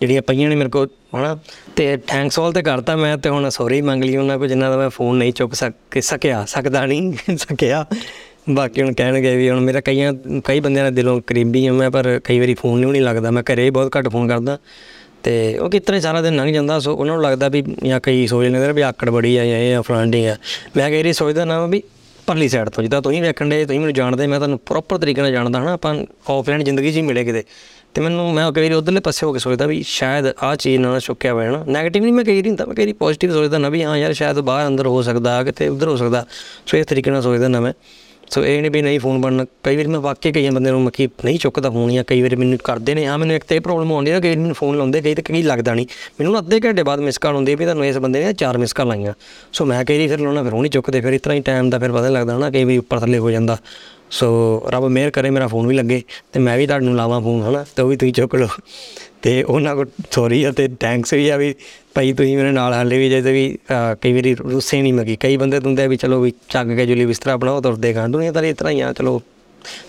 ਜਿਹੜੀਆਂ 0.00 0.22
ਪਈਆਂ 0.22 0.48
ਨੇ 0.48 0.56
ਮੇਰੇ 0.56 0.68
ਕੋਲ, 0.68 0.88
ਹਨਾ? 1.16 1.38
ਤੇ 1.76 1.96
ਥੈਂਕਸ 1.96 2.38
ਆਲ 2.38 2.52
ਤੇ 2.52 2.62
ਕਰਤਾ 2.62 2.96
ਮੈਂ, 2.96 3.18
ਤੇ 3.18 3.28
ਹੁਣ 3.28 3.48
ਸੌਰੀ 3.48 3.82
ਮੰਗ 3.82 4.04
ਲਈ 4.04 4.16
ਉਹਨਾਂ 4.16 4.38
ਕੋ 4.38 4.46
ਜਿਨ੍ਹਾਂ 4.46 4.70
ਦਾ 4.70 4.76
ਮੈਂ 4.76 4.90
ਫੋਨ 4.90 5.16
ਨਹੀਂ 5.16 5.32
ਚੁੱਕ 5.32 5.54
ਸਕ, 5.54 5.72
ਸਕਿਆ, 6.00 6.44
ਸਕਦਾ 6.48 6.86
ਨਹੀਂ, 6.86 7.12
ਸਕਿਆ। 7.36 7.86
ਬਾਕੀ 8.50 8.82
ਹੁਣ 8.82 8.92
ਕਹਿਣਗੇ 8.92 9.36
ਵੀ 9.36 9.50
ਹੁਣ 9.50 9.60
ਮੇਰਾ 9.60 9.80
ਕਈਆਂ, 9.80 10.12
ਕਈ 10.44 10.60
ਬੰਦਿਆਂ 10.60 10.84
ਦੇ 10.84 10.90
ਦਿਲੋਂ 10.90 11.20
ਕਰੀਬੀ 11.26 11.66
ਹਾਂ 11.66 11.74
ਮੈਂ, 11.74 11.90
ਪਰ 11.90 12.20
ਕਈ 12.24 12.40
ਵਾਰੀ 12.40 12.54
ਫੋਨ 12.54 12.80
ਨਹੀਂ 12.80 13.02
ਲੱਗਦਾ। 13.02 13.30
ਮੈਂ 13.30 13.42
ਘਰੇ 13.42 13.70
ਬਹੁਤ 13.70 13.96
ਘੱਟ 13.96 14.08
ਫੋਨ 14.08 14.28
ਕਰਦਾ। 14.28 14.58
ਤੇ 15.22 15.58
ਉਹ 15.58 15.70
ਕਿਤਨੇ 15.70 16.00
ਸਾਰਾ 16.00 16.22
ਦਿਨ 16.22 16.36
ਲੰਘ 16.36 16.52
ਜਾਂਦਾ, 16.52 16.78
ਸੋ 16.78 16.94
ਉਹਨਾਂ 16.94 17.14
ਨੂੰ 17.14 17.22
ਲੱਗਦਾ 17.24 17.48
ਵੀ 17.48 17.62
ਜਾਂ 17.84 18.00
ਕਈ 18.00 18.26
ਸੋਚ 18.26 18.46
ਲੈਂਦੇ 18.46 18.72
ਵੀ 18.72 18.82
ਆਕੜ 18.82 19.10
ਬੜੀ 19.10 19.36
ਆ 19.36 19.44
ਜਾਂ 19.44 19.58
ਇਹ 19.58 19.74
ਆ 19.76 19.80
ਫਲਾਂਡਿੰਗ 19.82 20.26
ਆ। 20.26 20.36
ਮੈਂ 20.76 20.90
ਕਈ 20.90 20.96
ਵਾਰੀ 20.96 21.12
ਸੋਚਦਾ 21.12 21.44
ਨਾ 21.44 21.66
ਵੀ 21.66 21.82
ਪਰਲੀ 22.26 22.48
ਸਾਈਡ 22.48 22.68
ਤੋਂ, 22.68 22.82
ਜਿੱਦਾਂ 22.82 23.00
ਤੁਸੀਂ 23.02 23.20
ਵੇਖਣ 23.22 23.48
ਦੇ, 23.48 23.64
ਤੁਸੀਂ 23.64 23.80
ਮੈਨੂੰ 23.80 23.94
ਜਾਣਦੇ, 23.94 24.26
ਮੈਂ 24.26 24.38
ਤੁਹਾਨੂੰ 24.38 24.58
ਪ੍ਰੋਪਰ 24.58 24.98
ਤਰੀਕੇ 24.98 25.22
ਨਾਲ 25.22 25.32
ਜਾਣਦਾ 25.32 25.60
ਹਨਾ, 25.60 25.72
ਆਪਾਂ 25.72 25.94
ਆਫਲਾਈਨ 26.30 26.64
ਜ਼ਿੰਦਗੀ 26.64 26.92
'ਚ 26.92 26.96
ਹੀ 26.96 27.02
ਮਿਲੇ 27.02 27.24
ਕਿਤੇ। 27.24 27.42
ਤੇ 27.94 28.00
ਮੈਨੂੰ, 28.00 28.32
ਮੈਂ 28.34 28.50
ਕਈ 28.52 28.62
ਵਾਰੀ 28.62 28.74
ਉਧਰਲੇ 28.74 29.00
ਪਾਸੇ 29.00 29.26
ਹੋ 29.26 29.32
ਕੇ 29.32 29.38
ਸੋਚਦਾ 29.38 29.66
ਵੀ 29.66 29.82
ਸ਼ਾਇਦ 29.82 30.26
ਆਹ 30.42 30.54
ਚੀਜ਼ 30.56 30.80
ਨਾਲ 30.80 31.00
ਚੁੱਕਿਆ 31.00 31.32
ਹੋਇਆ 31.32 31.50
ਨਾ 31.50 31.64
ਨੈਗੇਟਿਵ 31.68 32.02
ਨਹੀਂ 32.02 32.12
ਮੈਂ 32.12 32.24
ਕਈ 32.24 32.36
ਵਾਰੀ 32.36 32.48
ਹੁੰਦਾ, 32.48 32.66
ਮੈਂ 32.66 32.74
ਕਈ 32.74 32.82
ਵਾਰੀ 32.82 32.92
ਪੋਜ਼ਿਟਿਵ 32.92 33.32
ਸੋਚਦਾ 33.32 33.58
ਨਾ 33.58 33.68
ਵੀ 33.68 33.82
ਹਾਂ 33.82 33.96
ਯਾਰ 33.98 34.12
ਸ਼ਾਇਦ 34.12 34.40
ਬਾਹਰ 34.40 34.66
ਅੰਦਰ 34.66 34.86
ਹੋ 34.86 35.02
ਸਕਦਾ, 35.02 35.42
ਕਿਤੇ 35.44 35.68
ਉਧਰ 35.68 35.88
ਹੋ 35.88 35.96
ਸਕਦਾ, 35.96 36.24
ਸੋ 36.66 36.76
ਇਸ 36.76 36.86
ਤਰੀਕੇ 36.86 37.10
ਨਾਲ 37.10 37.22
ਸੋਚਦਾ 37.22 37.48
ਨਾ 37.48 37.60
ਮੈਂ। 37.60 37.72
ਸੋ 38.30 38.44
ਇਹ 38.44 38.60
ਨਹੀਂ 38.60 38.70
ਵੀ 38.70 38.80
ਨਹੀਂ 38.82 38.98
ਫੋਨ 39.00 39.20
ਬਣਨ, 39.20 39.44
ਕਈ 39.64 39.76
ਵਾਰੀ 39.76 39.88
ਮੈਂ 39.88 40.00
ਵਾਕਿਆ 40.00 40.32
ਕਈਆਂ 40.32 40.52
ਬੰਦੇ 40.52 40.70
ਨੂੰ 40.70 40.82
ਮੱਕੀ 40.82 41.08
ਨਹੀਂ 41.24 41.38
ਚੁੱਕਦਾ 41.38 41.70
ਫੋਨ 41.70 41.92
ਜਾਂ 41.92 42.04
ਕਈ 42.04 42.22
ਵਾਰੀ 42.22 42.36
ਮੈਨੂੰ 42.36 42.58
ਕਰਦੇ 42.64 42.94
ਨੇ 42.94 43.06
ਹਾਂ 43.06 43.16
ਮੈਨੂੰ 43.18 43.36
ਇੱਕ 43.36 43.44
ਤੇ 43.44 43.56
ਇਹ 43.56 43.60
ਪ੍ਰੋਬਲਮ 43.60 43.92
ਆਉਂਦੀ 43.92 44.10
ਹੈ 44.10 44.20
ਕਈ 44.20 44.28
ਵਾਰੀ 44.28 44.40
ਮੈਨੂੰ 44.40 44.54
ਫੋਨ 44.54 44.76
ਲਾਉਂਦੇ 44.76 45.00
ਕਈ 45.02 45.14
ਤੇ 45.14 45.22
ਕਈ 45.22 45.42
ਲੱਗਦਾ 45.42 45.74
ਨਹੀਂ। 45.74 45.86
ਮੈਨੂੰ 46.20 46.38
ਅੱਧੇ 46.38 46.60
ਘੰਟੇ 46.60 46.82
ਬਾਅਦ 46.82 47.00
ਮਿਸ 47.00 47.18
ਕਾਲ 47.18 47.34
ਹੁੰਦੀ 47.34 47.52
ਹੈ 47.52 47.56
ਵੀ 47.56 47.64
ਤੁਹਾਨੂੰ 47.64 47.86
ਇਸ 47.86 47.96
ਬੰਦੇ 47.96 48.24
ਨੇ 48.24 48.32
ਚਾਰ 48.32 48.58
ਮਿਸ 48.58 48.72
ਕਾਲ 48.72 48.88
ਲਾਈਆਂ। 48.88 49.12
ਸੋ 49.52 49.64
ਮੈਂ 49.64 49.84
ਕਈ 49.84 49.98
ਵਾਰੀ 49.98 50.08
ਫਿਰ 50.08 50.20
ਲਾਉਣਾ 50.20 50.42
ਫਿਰ 50.42 50.52
ਉਹ 50.52 50.62
ਨਹੀਂ 50.62 50.72
ਚੁੱਕਦੇ, 50.72 51.00
ਫਿਰ 51.00 51.12
ਇਤਨਾ 51.12 51.34
ਹੀ 51.34 51.40
ਟਾਈਮ 51.40 51.70
ਦਾ 51.70 51.78
ਫਿਰ 51.78 51.92
ਪਤਾ 51.92 52.08
ਲੱਗਦਾ 52.08 52.38
ਨਾ 52.38 52.50
ਕਈ 52.50 52.64
ਵਾਰੀ 52.64 52.78
ਉੱਪਰ 52.78 53.00
ਥੱਲੇ 53.00 53.18
ਹੋ 53.18 53.30
ਜਾਂਦਾ। 53.30 53.58
ਸੋ 54.10 54.62
ਰੱਬ 54.68 54.84
ਮਿਹਰ 54.84 55.10
ਕਰੇ 55.10 55.30
ਮੇਰਾ 55.30 55.46
ਫੋਨ 55.46 55.66
ਵੀ 55.66 55.74
ਲੱਗੇ 55.74 56.02
ਤੇ 56.32 56.40
ਮੈਂ 56.40 56.56
ਵੀ 56.58 56.66
ਤੁਹਾਨੂੰ 56.66 56.96
ਲਾਵਾਂ 56.96 57.20
ਫੋਨ, 57.20 57.42
ਹਨਾ, 57.42 57.64
ਤੇ 57.76 57.82
ਉਹ 57.82 57.88
ਵੀ 57.88 57.96
ਤੁਸੀਂ 57.96 58.12
ਚੁੱਕ 58.12 58.34
ਲਓ। 58.34 58.48
ਤੇ 59.22 59.42
ਉਹਨਾਂ 59.42 59.74
ਕੋ 59.76 59.84
ਸੌਰੀ 60.10 60.48
ਅਤੇ 60.48 60.68
ਥੈਂਕਸ 60.80 61.14
ਵੀ 61.14 61.28
ਆ 61.28 61.36
ਵੀ 61.36 61.54
ਭਾਈ 61.94 62.12
ਤੁਸੀਂ 62.12 62.36
ਮੇਰੇ 62.36 62.52
ਨਾਲ 62.52 62.72
ਹਾਲੇ 62.74 62.98
ਵੀ 62.98 63.08
ਜੇ 63.10 63.20
ਤੇ 63.22 63.32
ਵੀ 63.32 63.58
ਕਈ 64.00 64.12
ਵਾਰੀ 64.12 64.34
ਰੁੱਸੇ 64.34 64.80
ਨਹੀਂ 64.82 64.92
ਮਗੀ। 64.92 65.16
ਕਈ 65.20 65.36
ਬੰਦੇ 65.36 65.58
ਹੁੰਦੇ 65.58 65.86
ਵੀ 65.88 65.96
ਚਲੋ 65.96 66.20
ਵੀ 66.20 66.32
ਚੱਗ 66.48 66.76
ਕੇ 66.76 66.86
ਜੁਲੀ 66.86 67.06
ਬਿਸਤਰਾ 67.06 67.36
ਬਣਾਓ, 67.36 67.60
ਤੁਰਦੇ 67.60 67.92
ਖਾਂ 67.94 68.08
ਦੁਨੀਆ 68.08 68.32
ਤਾਂ 68.32 68.42
ਇਸ 68.42 68.56
ਤਰ੍ਹਾਂ 68.56 68.72
ਹੀ 68.72 68.80
ਆ, 68.80 68.92
ਚਲੋ 68.92 69.20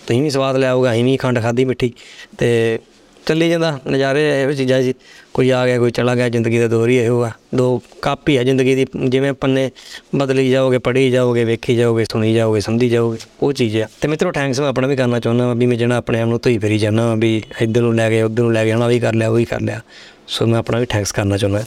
ਤੁਸੀਂ 0.06 0.22
ਵੀ 0.22 0.30
ਸਵਾਦ 0.30 0.56
ਲਿਆਓਗਾ 0.56 0.92
ਅਸੀਂ 0.92 1.04
ਵੀ 1.04 1.16
ਖੰਡ 1.16 1.40
ਖਾਦੀ 1.42 1.64
ਮਿੱਠੀ 1.64 1.92
ਤੇ 2.38 2.78
ਚੱਲੀ 3.26 3.48
ਜਾਂਦਾ, 3.50 3.78
ਨਜ਼ਾਰੇ 3.88 4.42
ਇਹੋ 4.42 4.52
ਚੀਜ਼ਾਂ 4.52 4.80
ਜੀ 4.82 4.94
ਕੋਈ 5.34 5.50
ਆ 5.50 5.64
ਗਿਆ, 5.66 5.78
ਕੋਈ 5.78 5.90
ਚਲਾ 5.90 6.14
ਗਿਆ, 6.14 6.28
ਜ਼ਿੰਦਗੀ 6.28 6.58
ਦਾ 6.58 6.68
ਦੌਰ 6.68 6.88
ਹੀ 6.88 6.96
ਇਹੋ 6.96 7.20
ਆ। 7.22 7.30
ਦੋ 7.54 7.82
ਕਾਪੀ 8.02 8.36
ਆ 8.36 8.42
ਜ਼ਿੰਦਗੀ 8.42 8.74
ਦੀ। 8.74 8.86
ਜਿਵੇਂ 9.08 9.32
ਪੰਨੇ 9.32 9.70
ਬਦਲੀ 10.14 10.50
ਜਾਓਗੇ, 10.50 10.78
ਪੜ੍ਹੀ 10.78 11.10
ਜਾਓਗੇ, 11.10 11.44
ਵੇਖੀ 11.44 11.76
ਜਾਓਗੇ, 11.76 12.04
ਸੁਣੀ 12.12 12.34
ਜਾਓਗੇ, 12.34 12.60
ਸਮਝੀ 12.60 12.88
ਜਾਓਗੇ, 12.88 13.18
ਉਹ 13.42 13.52
ਚੀਜ਼ 13.52 13.76
ਆ। 13.76 13.86
ਤੇ 14.00 14.08
ਮਿੱਤਰੋ 14.08 14.32
ਥੈਂਕਸ 14.32 14.60
ਮੈਂ 14.60 14.68
ਆਪਣਾ 14.68 14.86
ਵੀ 14.86 14.96
ਕਰਨਾ 14.96 15.20
ਚਾਹੁੰਦਾ 15.20 15.46
ਵਾਂ 15.46 15.54
ਵੀ 15.54 15.66
ਮੈਂ 15.66 15.76
ਜਿਹੜਾ 15.76 15.96
ਆਪਣੇ 15.96 16.20
ਆਪ 16.20 16.28
ਨੂੰ 16.28 16.40
ਧੋਈ 16.42 16.58
ਫੇਰੀ 16.58 16.78
ਜਾਂਦਾ 16.78 17.06
ਵਾਂ, 17.06 17.16
ਵੀ 17.16 17.42
ਇੱਧਰ 17.60 17.80
ਨੂੰ 17.80 17.94
ਲੈ 17.94 18.10
ਗਏ 18.10 18.22
ਉੱਧਰ 18.22 18.42
ਨੂੰ 18.42 18.52
ਲੈ 18.52 18.64
ਗਏ 18.64 18.72
ਹਣਾ 18.72 18.86
ਵੀ 18.86 19.00
ਕਰ 19.00 19.14
ਲਿਆ, 19.14 19.28
ਉਹ 19.28 19.36
ਵੀ 19.36 19.44
ਕਰ 19.44 19.60
ਲਿਆ। 19.60 19.80
ਸੋ 20.28 20.46
ਮੈਂ 20.46 20.58
ਆਪਣਾ 20.58 20.78
ਵੀ 20.78 20.86
ਥੈਂਕਸ 20.86 21.12
ਕਰਨਾ 21.12 21.36
ਚਾਹੁੰਦਾ 21.36 21.64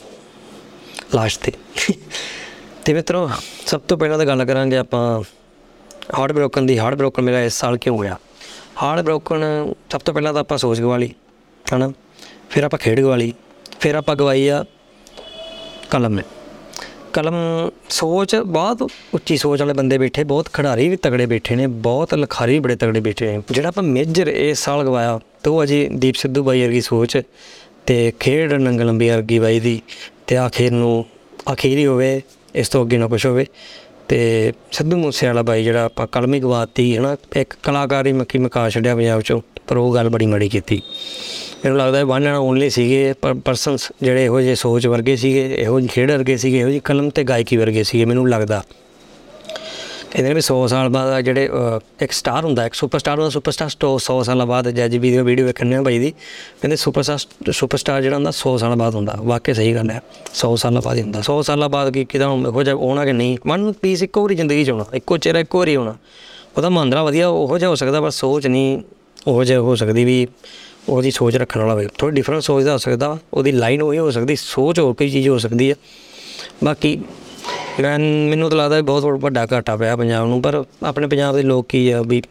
ਲਾਸਟ 1.15 1.41
ਤੇ। 1.41 1.51
ਤੇ 2.85 2.93
ਮਿੱਤਰੋ, 2.93 3.29
ਸਭ 3.65 3.81
ਤੋਂ 3.81 3.97
ਪਹਿਲਾਂ 3.97 4.17
ਤਾਂ 4.17 4.25
ਗੱਲ 4.25 4.45
ਕਰਾਂਗੇ 4.45 4.77
ਆਪਾਂ 4.77 5.21
ਹਾਰਟ 6.17 6.31
ਬ੍ਰੋਕਨ 6.31 6.65
ਦੀ। 6.65 6.77
ਹਾਰਟ 6.79 6.95
ਬ੍ਰੋਕਨ 6.95 7.21
ਮੇਰਾ 7.21 7.43
ਇਸ 7.43 7.53
ਸਾਲ 7.53 7.77
ਕਿਉਂ 7.77 7.97
ਹੋਇਆ? 7.97 8.17
ਹਾਰਟ 8.81 9.01
ਬ੍ਰੋਕਨ 9.01 9.43
ਸਭ 9.91 9.99
ਤੋਂ 9.99 10.13
ਪਹਿਲਾਂ 10.13 10.33
ਤਾਂ 10.33 10.41
ਆਪਾਂ 10.41 10.57
ਸੋਚ 10.57 10.79
ਗਵਾ 10.81 10.97
ਲਈ 10.97 11.13
ਹਨਾ? 11.73 11.91
ਫਿਰ 12.49 12.63
ਆਪਾਂ 12.63 12.79
ਖੇਡ 12.79 12.99
ਗਵਾ 12.99 13.15
ਲਈ। 13.15 13.33
ਫਿਰ 13.79 13.95
ਆਪਾਂ 13.95 14.15
ਗਵਾਈ 14.15 14.47
ਆ 14.47 14.65
ਕਲਮ। 15.91 16.13
ਨੇ 16.13 16.23
ਕਲਮ 17.13 17.33
ਸੋਚ, 17.89 18.35
ਬਹੁਤ 18.35 18.91
ਉੱਚੀ 19.13 19.37
ਸੋਚ 19.37 19.59
ਵਾਲੇ 19.59 19.73
ਬੰਦੇ 19.73 19.97
ਬੈਠੇ, 19.97 20.23
ਬਹੁਤ 20.23 20.49
ਖਿਡਾਰੀ 20.53 20.89
ਵੀ 20.89 20.95
ਤਗੜੇ 20.95 21.25
ਬੈਠੇ 21.25 21.55
ਨੇ, 21.55 21.67
ਬਹੁਤ 21.67 22.13
ਲਖਾਰੀ 22.13 22.53
ਵੀ 22.53 22.59
ਬੜੇ 22.59 22.75
ਤਗੜੇ 22.75 22.99
ਬੈਠੇ 22.99 23.37
ਨੇ। 23.37 23.43
ਜਿਹੜਾ 23.51 23.69
ਆਪਾਂ 23.69 23.83
ਮੇਜਰ 23.83 24.27
ਇਸ 24.27 24.59
ਸਾਲ 24.59 24.83
ਗਵਾਇਆ, 24.83 25.19
ਤੇ 25.43 25.49
ਉਹ 25.49 25.63
ਅਜੇ 25.63 25.89
ਦੀਪ 25.95 26.15
ਸਿੱਧੂ 26.15 26.43
ਬਾਈ 26.43 26.61
ਵਰਗੀ 26.61 26.81
ਸੋਚ, 26.81 27.17
ਤੇ 27.85 28.13
ਖੇਡ 28.19 28.53
ਨੰਗਲ 28.53 28.85
ਲੰਬੀ 28.85 29.09
ਵਰਗੀ 29.09 29.39
ਬਾਈ 29.39 29.59
ਦੀ, 29.59 29.81
ਤੇ 30.27 30.37
ਆਖਿਰ 30.37 30.71
ਨੂੰ 30.71 31.05
ਅਖੀਰੀ 31.53 31.85
ਹੋਵੇ, 31.85 32.21
ਇਸ 32.55 32.69
ਤੋਂ 32.69 32.85
ਅੱਗੇ 32.85 32.97
ਨਾ 32.97 33.07
ਕੁਛ 33.07 33.25
ਹੋਵੇ। 33.25 33.45
ਤੇ 34.07 34.53
ਸਿੱਧੂ 34.71 34.97
ਮੂਸੇ 34.97 35.27
ਵਾਲਾ 35.27 35.41
ਬਾਈ 35.41 35.63
ਜਿਹੜਾ 35.63 35.85
ਆਪਾਂ 35.85 36.07
ਕਲਮੀ 36.07 36.39
ਗਵਾਤੀ 36.39 36.95
ਹੈ 36.95 37.01
ਨਾ 37.01 37.15
ਇੱਕ 37.35 37.53
ਕਲਾਕਾਰੀ 37.63 38.13
ਮੱਕੀ 38.13 38.37
ਮਕਾ 38.37 38.69
ਛੱਡਿਆ 38.69 38.95
ਪੰਜਾਬ 38.95 39.21
ਚੋਂ। 39.21 39.41
ਪਰ 39.67 39.77
ਉਹ 39.77 39.93
ਗੱਲ 39.95 40.09
ਬੜੀ 40.09 40.25
ਮਾੜੀ 40.25 40.49
ਕੀਤੀ। 40.49 40.81
ਮੈਨੂੰ 41.63 41.79
ਲੱਗਦਾ 41.79 41.97
ਹੈ 41.97 42.05
ਵਨ 42.05 42.27
ਐਂਡ 42.27 42.37
ਓਨਲੀ 42.37 42.69
ਸੀਗੇ 42.69 43.13
ਪਰ 43.13 43.33
ਪਰਸਨਸ 43.33 43.91
ਜਿਹੜੇ 44.01 44.25
ਇਹੋ 44.25 44.41
ਜਿਹੇ 44.41 44.55
ਸੋਚ 44.55 44.87
ਵਰਗੇ 44.87 45.15
ਸੀਗੇ 45.15 45.55
ਇਹੋ 45.59 45.79
ਜਿਹੇ 45.79 45.89
ਖੇਡ 45.93 46.11
ਵਰਗੇ 46.11 46.37
ਸੀਗੇ 46.37 46.59
ਇਹੋ 46.59 46.69
ਜਿਹੀ 46.69 46.79
ਕਲਮ 46.79 47.09
ਤੇ 47.09 47.23
ਗਾਇਕੀ 47.23 47.57
ਵਰਗੇ 47.57 47.83
ਸੀਗੇ 47.83 48.05
ਮੈਨੂੰ 48.05 48.29
ਲੱਗਦਾ। 48.29 48.63
ਇਹਦੇ 50.15 50.33
ਵੀ 50.33 50.41
100 50.41 50.67
ਸਾਲ 50.67 50.89
ਬਾਅਦ 50.89 51.19
ਜਿਹੜੇ 51.19 51.49
ਅਹ, 51.49 52.03
ਇੱਕ 52.03 52.11
ਸਟਾਰ 52.11 52.45
ਹੁੰਦਾ 52.45 52.65
ਇੱਕ 52.65 52.73
ਸੁਪਰਸਟਾਰ 52.73 53.17
ਹੁੰਦਾ 53.17 53.29
ਸੁਪਰਸਟਾਰ 53.29 53.69
100 53.97 54.23
ਸਾਲਾਂ 54.23 54.45
ਬਾਅਦ 54.45 54.69
ਜੱਜ 54.69 54.97
ਵੀ 54.97 55.11
ਦੀ 55.11 55.17
ਵੀਡੀਓ 55.17 55.45
ਵੇਖਣੇ 55.45 55.75
ਆ 55.75 55.81
ਬਾਈ 55.81 55.99
ਦੀ। 55.99 56.11
ਕਹਿੰਦੇ 56.61 56.75
ਸੁਪਰਸਟਾਰ 56.75 57.51
ਸੁਪਰਸਟਾਰ 57.51 58.01
ਜਿਹੜਾ 58.01 58.15
ਹੁੰਦਾ 58.15 58.31
100 58.31 58.57
ਸਾਲਾਂ 58.57 58.77
ਬਾਅਦ 58.77 58.95
ਹੁੰਦਾ। 58.95 59.17
ਵਾਕਿਆ 59.19 59.53
ਸਹੀ 59.55 59.73
ਗੱਲ 59.75 59.89
ਹੈ 59.89 60.01
100 60.33 60.55
ਸਾਲਾਂ 60.55 60.81
ਬਾਅਦ 60.81 60.97
ਹੀ 60.97 61.01
ਹੁੰਦਾ। 61.01 61.21
100 61.21 61.41
ਸਾਲਾਂ 61.41 61.69
ਬਾਅਦ 61.69 61.93
ਕੀ 61.93 62.05
ਕਿਦਾਂ 62.05 62.29
ਹੋ 62.29 62.63
ਜਾ 62.63 62.73
ਹੋਣਾ 62.73 63.05
ਕਿ 63.05 63.13
ਨਹੀਂ? 63.13 63.37
ਮਨ 63.45 63.71
ਪੀਸ 63.71 64.03
ਇੱਕੋ 64.03 64.23
ਵਾਰੀ 64.23 64.35
ਜ਼ਿੰਦਗੀ 64.35 64.65
ਚ 64.65 64.71
ਹੋਣਾ 64.71 64.85
ਇੱਕੋ 64.93 65.17
ਚਿਹਰਾ 65.17 65.39
ਇੱਕੋ 65.39 65.59
ਵਾਰੀ 65.59 65.75
ਹੋਣਾ। 65.75 65.95
ਉਹਦਾ 66.57 66.69
ਮੰਦਰਾ 66.69 67.03
ਵਧੀਆ 67.03 67.27
ਉਹੋ 67.27 67.57
ਜਿਹਾ 67.57 67.69
ਹੋ 67.69 67.75
ਸਕਦਾ 67.75 68.01
ਪਰ 68.01 68.09
ਸੋਚ 68.09 68.47
ਨਹੀਂ। 68.47 68.81
ਉਹੋ 69.27 69.43
ਜਿਹਾ 69.43 69.59
ਹੋ 69.59 69.75
ਸਕਦੀ 69.75 70.05
ਵੀ 70.05 70.25
ਉਹਦੀ 70.89 71.11
ਸੋਚ 71.11 71.35
ਰੱਖਣ 71.35 71.59
ਵਾਲਾ 71.59 71.73
ਹੋਵੇ। 71.73 71.87
ਥੋੜੀ 71.97 72.15
ਡਿਫਰੈਂਟ 72.15 72.41
ਸੋਚ 72.41 72.63
ਦਾ 72.63 72.71
ਹੋ 72.71 72.77
ਸਕਦਾ 72.77 73.07
ਵਾ। 73.09 73.17
ਉਹਦੀ 73.33 73.51
ਲਾਈਨ 73.51 73.81
ਉਹੀ 73.81 73.97
ਹੋ 73.97 74.11
ਸਕਦੀ, 74.11 74.35
ਸੋਚ 74.35 74.79
ਹੋਰ 74.79 74.93
ਕੋਈ 74.93 75.09
ਚੀਜ਼ 75.09 75.29
ਹੋ 75.29 75.37
ਸਕਦੀ 75.37 75.69
ਹੈ 75.69 75.75
ਬਾਕੀ 76.63 76.99
ਮੈਂ 77.81 77.97
ਮੈਨੂੰ 77.99 78.49
ਤਾਂ 78.49 78.57
ਲੱਗਦਾ 78.57 78.75
ਵੀ 78.75 78.81
ਬਹੁਤ 78.81 79.03
ਵੱਡਾ 79.21 79.47
ਘਾਟਾ 79.53 79.75
ਪਿਆ 79.77 79.95
ਪੰਜਾਬ 79.95 80.27
ਨੂੰ, 80.27 80.41
ਪਰ 80.41 80.63
ਆਪਣੇ 80.83 81.07
ਪੰਜਾਬ 81.07 81.35
ਦੇ 81.35 81.41
ਲੋਕ 81.43 81.67
ਕੀ 81.69 81.89
ਆ 81.91 82.01
ਵੀ 82.01 82.21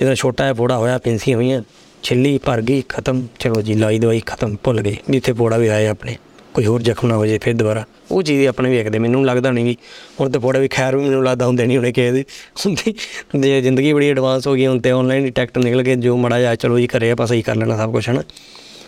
ਜਿਹੜਾ 0.00 0.14
ਛੋਟਾ 0.14 0.44
ਜਿਹਾ 0.44 0.54
ਫੋੜਾ 0.54 0.76
ਹੋਇਆ, 0.76 0.98
ਪਿੰਸੀਆਂ 0.98 1.36
ਹੋਈਆਂ, 1.36 1.62
ਛਿੱਲੀ, 2.02 2.38
ਭਰ 2.38 2.60
ਗਈ, 2.62 2.82
ਖਤਮ। 2.88 3.26
ਚਲੋ 3.38 3.62
ਜੀ, 3.62 3.74
ਲਾਈ 3.74 3.98
ਦਵਾਈ 3.98 4.20
ਖਤਮ, 4.26 4.56
ਭੁੱਲ 4.62 4.80
ਗਏ। 4.80 4.96
ਵੀ 5.10 5.16
ਇੱਥੇ 5.16 5.32
ਫੋੜਾ 5.32 5.56
ਵੀ 5.56 5.68
ਆਇਆ 5.68 5.90
ਆਪਣੇ। 5.90 6.16
ਕੋਈ 6.54 6.66
ਹੋਰ 6.66 6.82
ਜ਼ਖਮ 6.82 7.08
ਨਾ 7.08 7.16
ਹੋ 7.16 7.26
ਜੇ 7.26 7.38
ਫਿਰ 7.38 7.54
ਦੁਬਾਰਾ। 7.54 7.84
ਉਹ 8.10 8.22
ਚੀਜ਼ 8.22 8.46
ਆਪਣੇ 8.46 8.70
ਵੇਖਦੇ 8.70 8.98
ਮੈਨੂੰ 8.98 9.26
ਲੱਗਦਾ 9.26 9.50
ਨਹੀਂ 9.50 9.64
ਵੀ 9.64 9.76
ਹੁਣ 10.20 10.30
ਤੇ 10.30 10.38
ਫੋੜਾ 10.38 10.58
ਵੀ 10.58 10.68
ਖੈਰ 10.68 10.96
ਵੀ 10.96 11.04
ਮੈਨੂੰ 11.04 11.24
ਲੱਗਦਾ 11.24 11.46
ਹੁੰਦੇ 11.46 11.66
ਨਹੀਂ 11.66 11.76
ਹੋਣੇ 11.76 11.92
ਕਿਸੇ 11.92 12.10
ਦੇ। 12.12 12.24
ਹੁੰਦੀ 12.66 12.94
ਜੇ 13.40 13.60
ਜ਼ਿੰਦਗੀ 13.60 13.92
ਬੜੀ 13.92 14.08
ਐਡਵਾਂਸ 14.10 14.46
ਹੋ 14.46 14.54
ਗਈ 14.54 14.66
ਹੁਣ 14.66 14.80
ਤੇ 14.80 14.90
ਆਨਲਾਈਨ 14.90 15.30
ਟੈਕਟ 15.30 15.58
ਨਿਕਲ 15.58 15.82
ਕੇ 15.82 15.96
ਜੋ 15.96 16.16
ਮੜਾ 16.16 16.40
ਜਾ 16.40 16.54
ਚਲੋ 16.54 16.78
ਜੀ 16.78 16.86
ਘਰੇ 16.86 17.10
ਆਪਾਂ 17.10 17.26
ਸਹੀ 17.26 17.42
ਕਰ 17.42 17.56
ਲੈਣਾ 17.56 17.76
ਸਭ 17.76 17.92
ਕੁਝ 17.92 18.08
ਹੈ 18.08 18.14
ਨਾ 18.14 18.22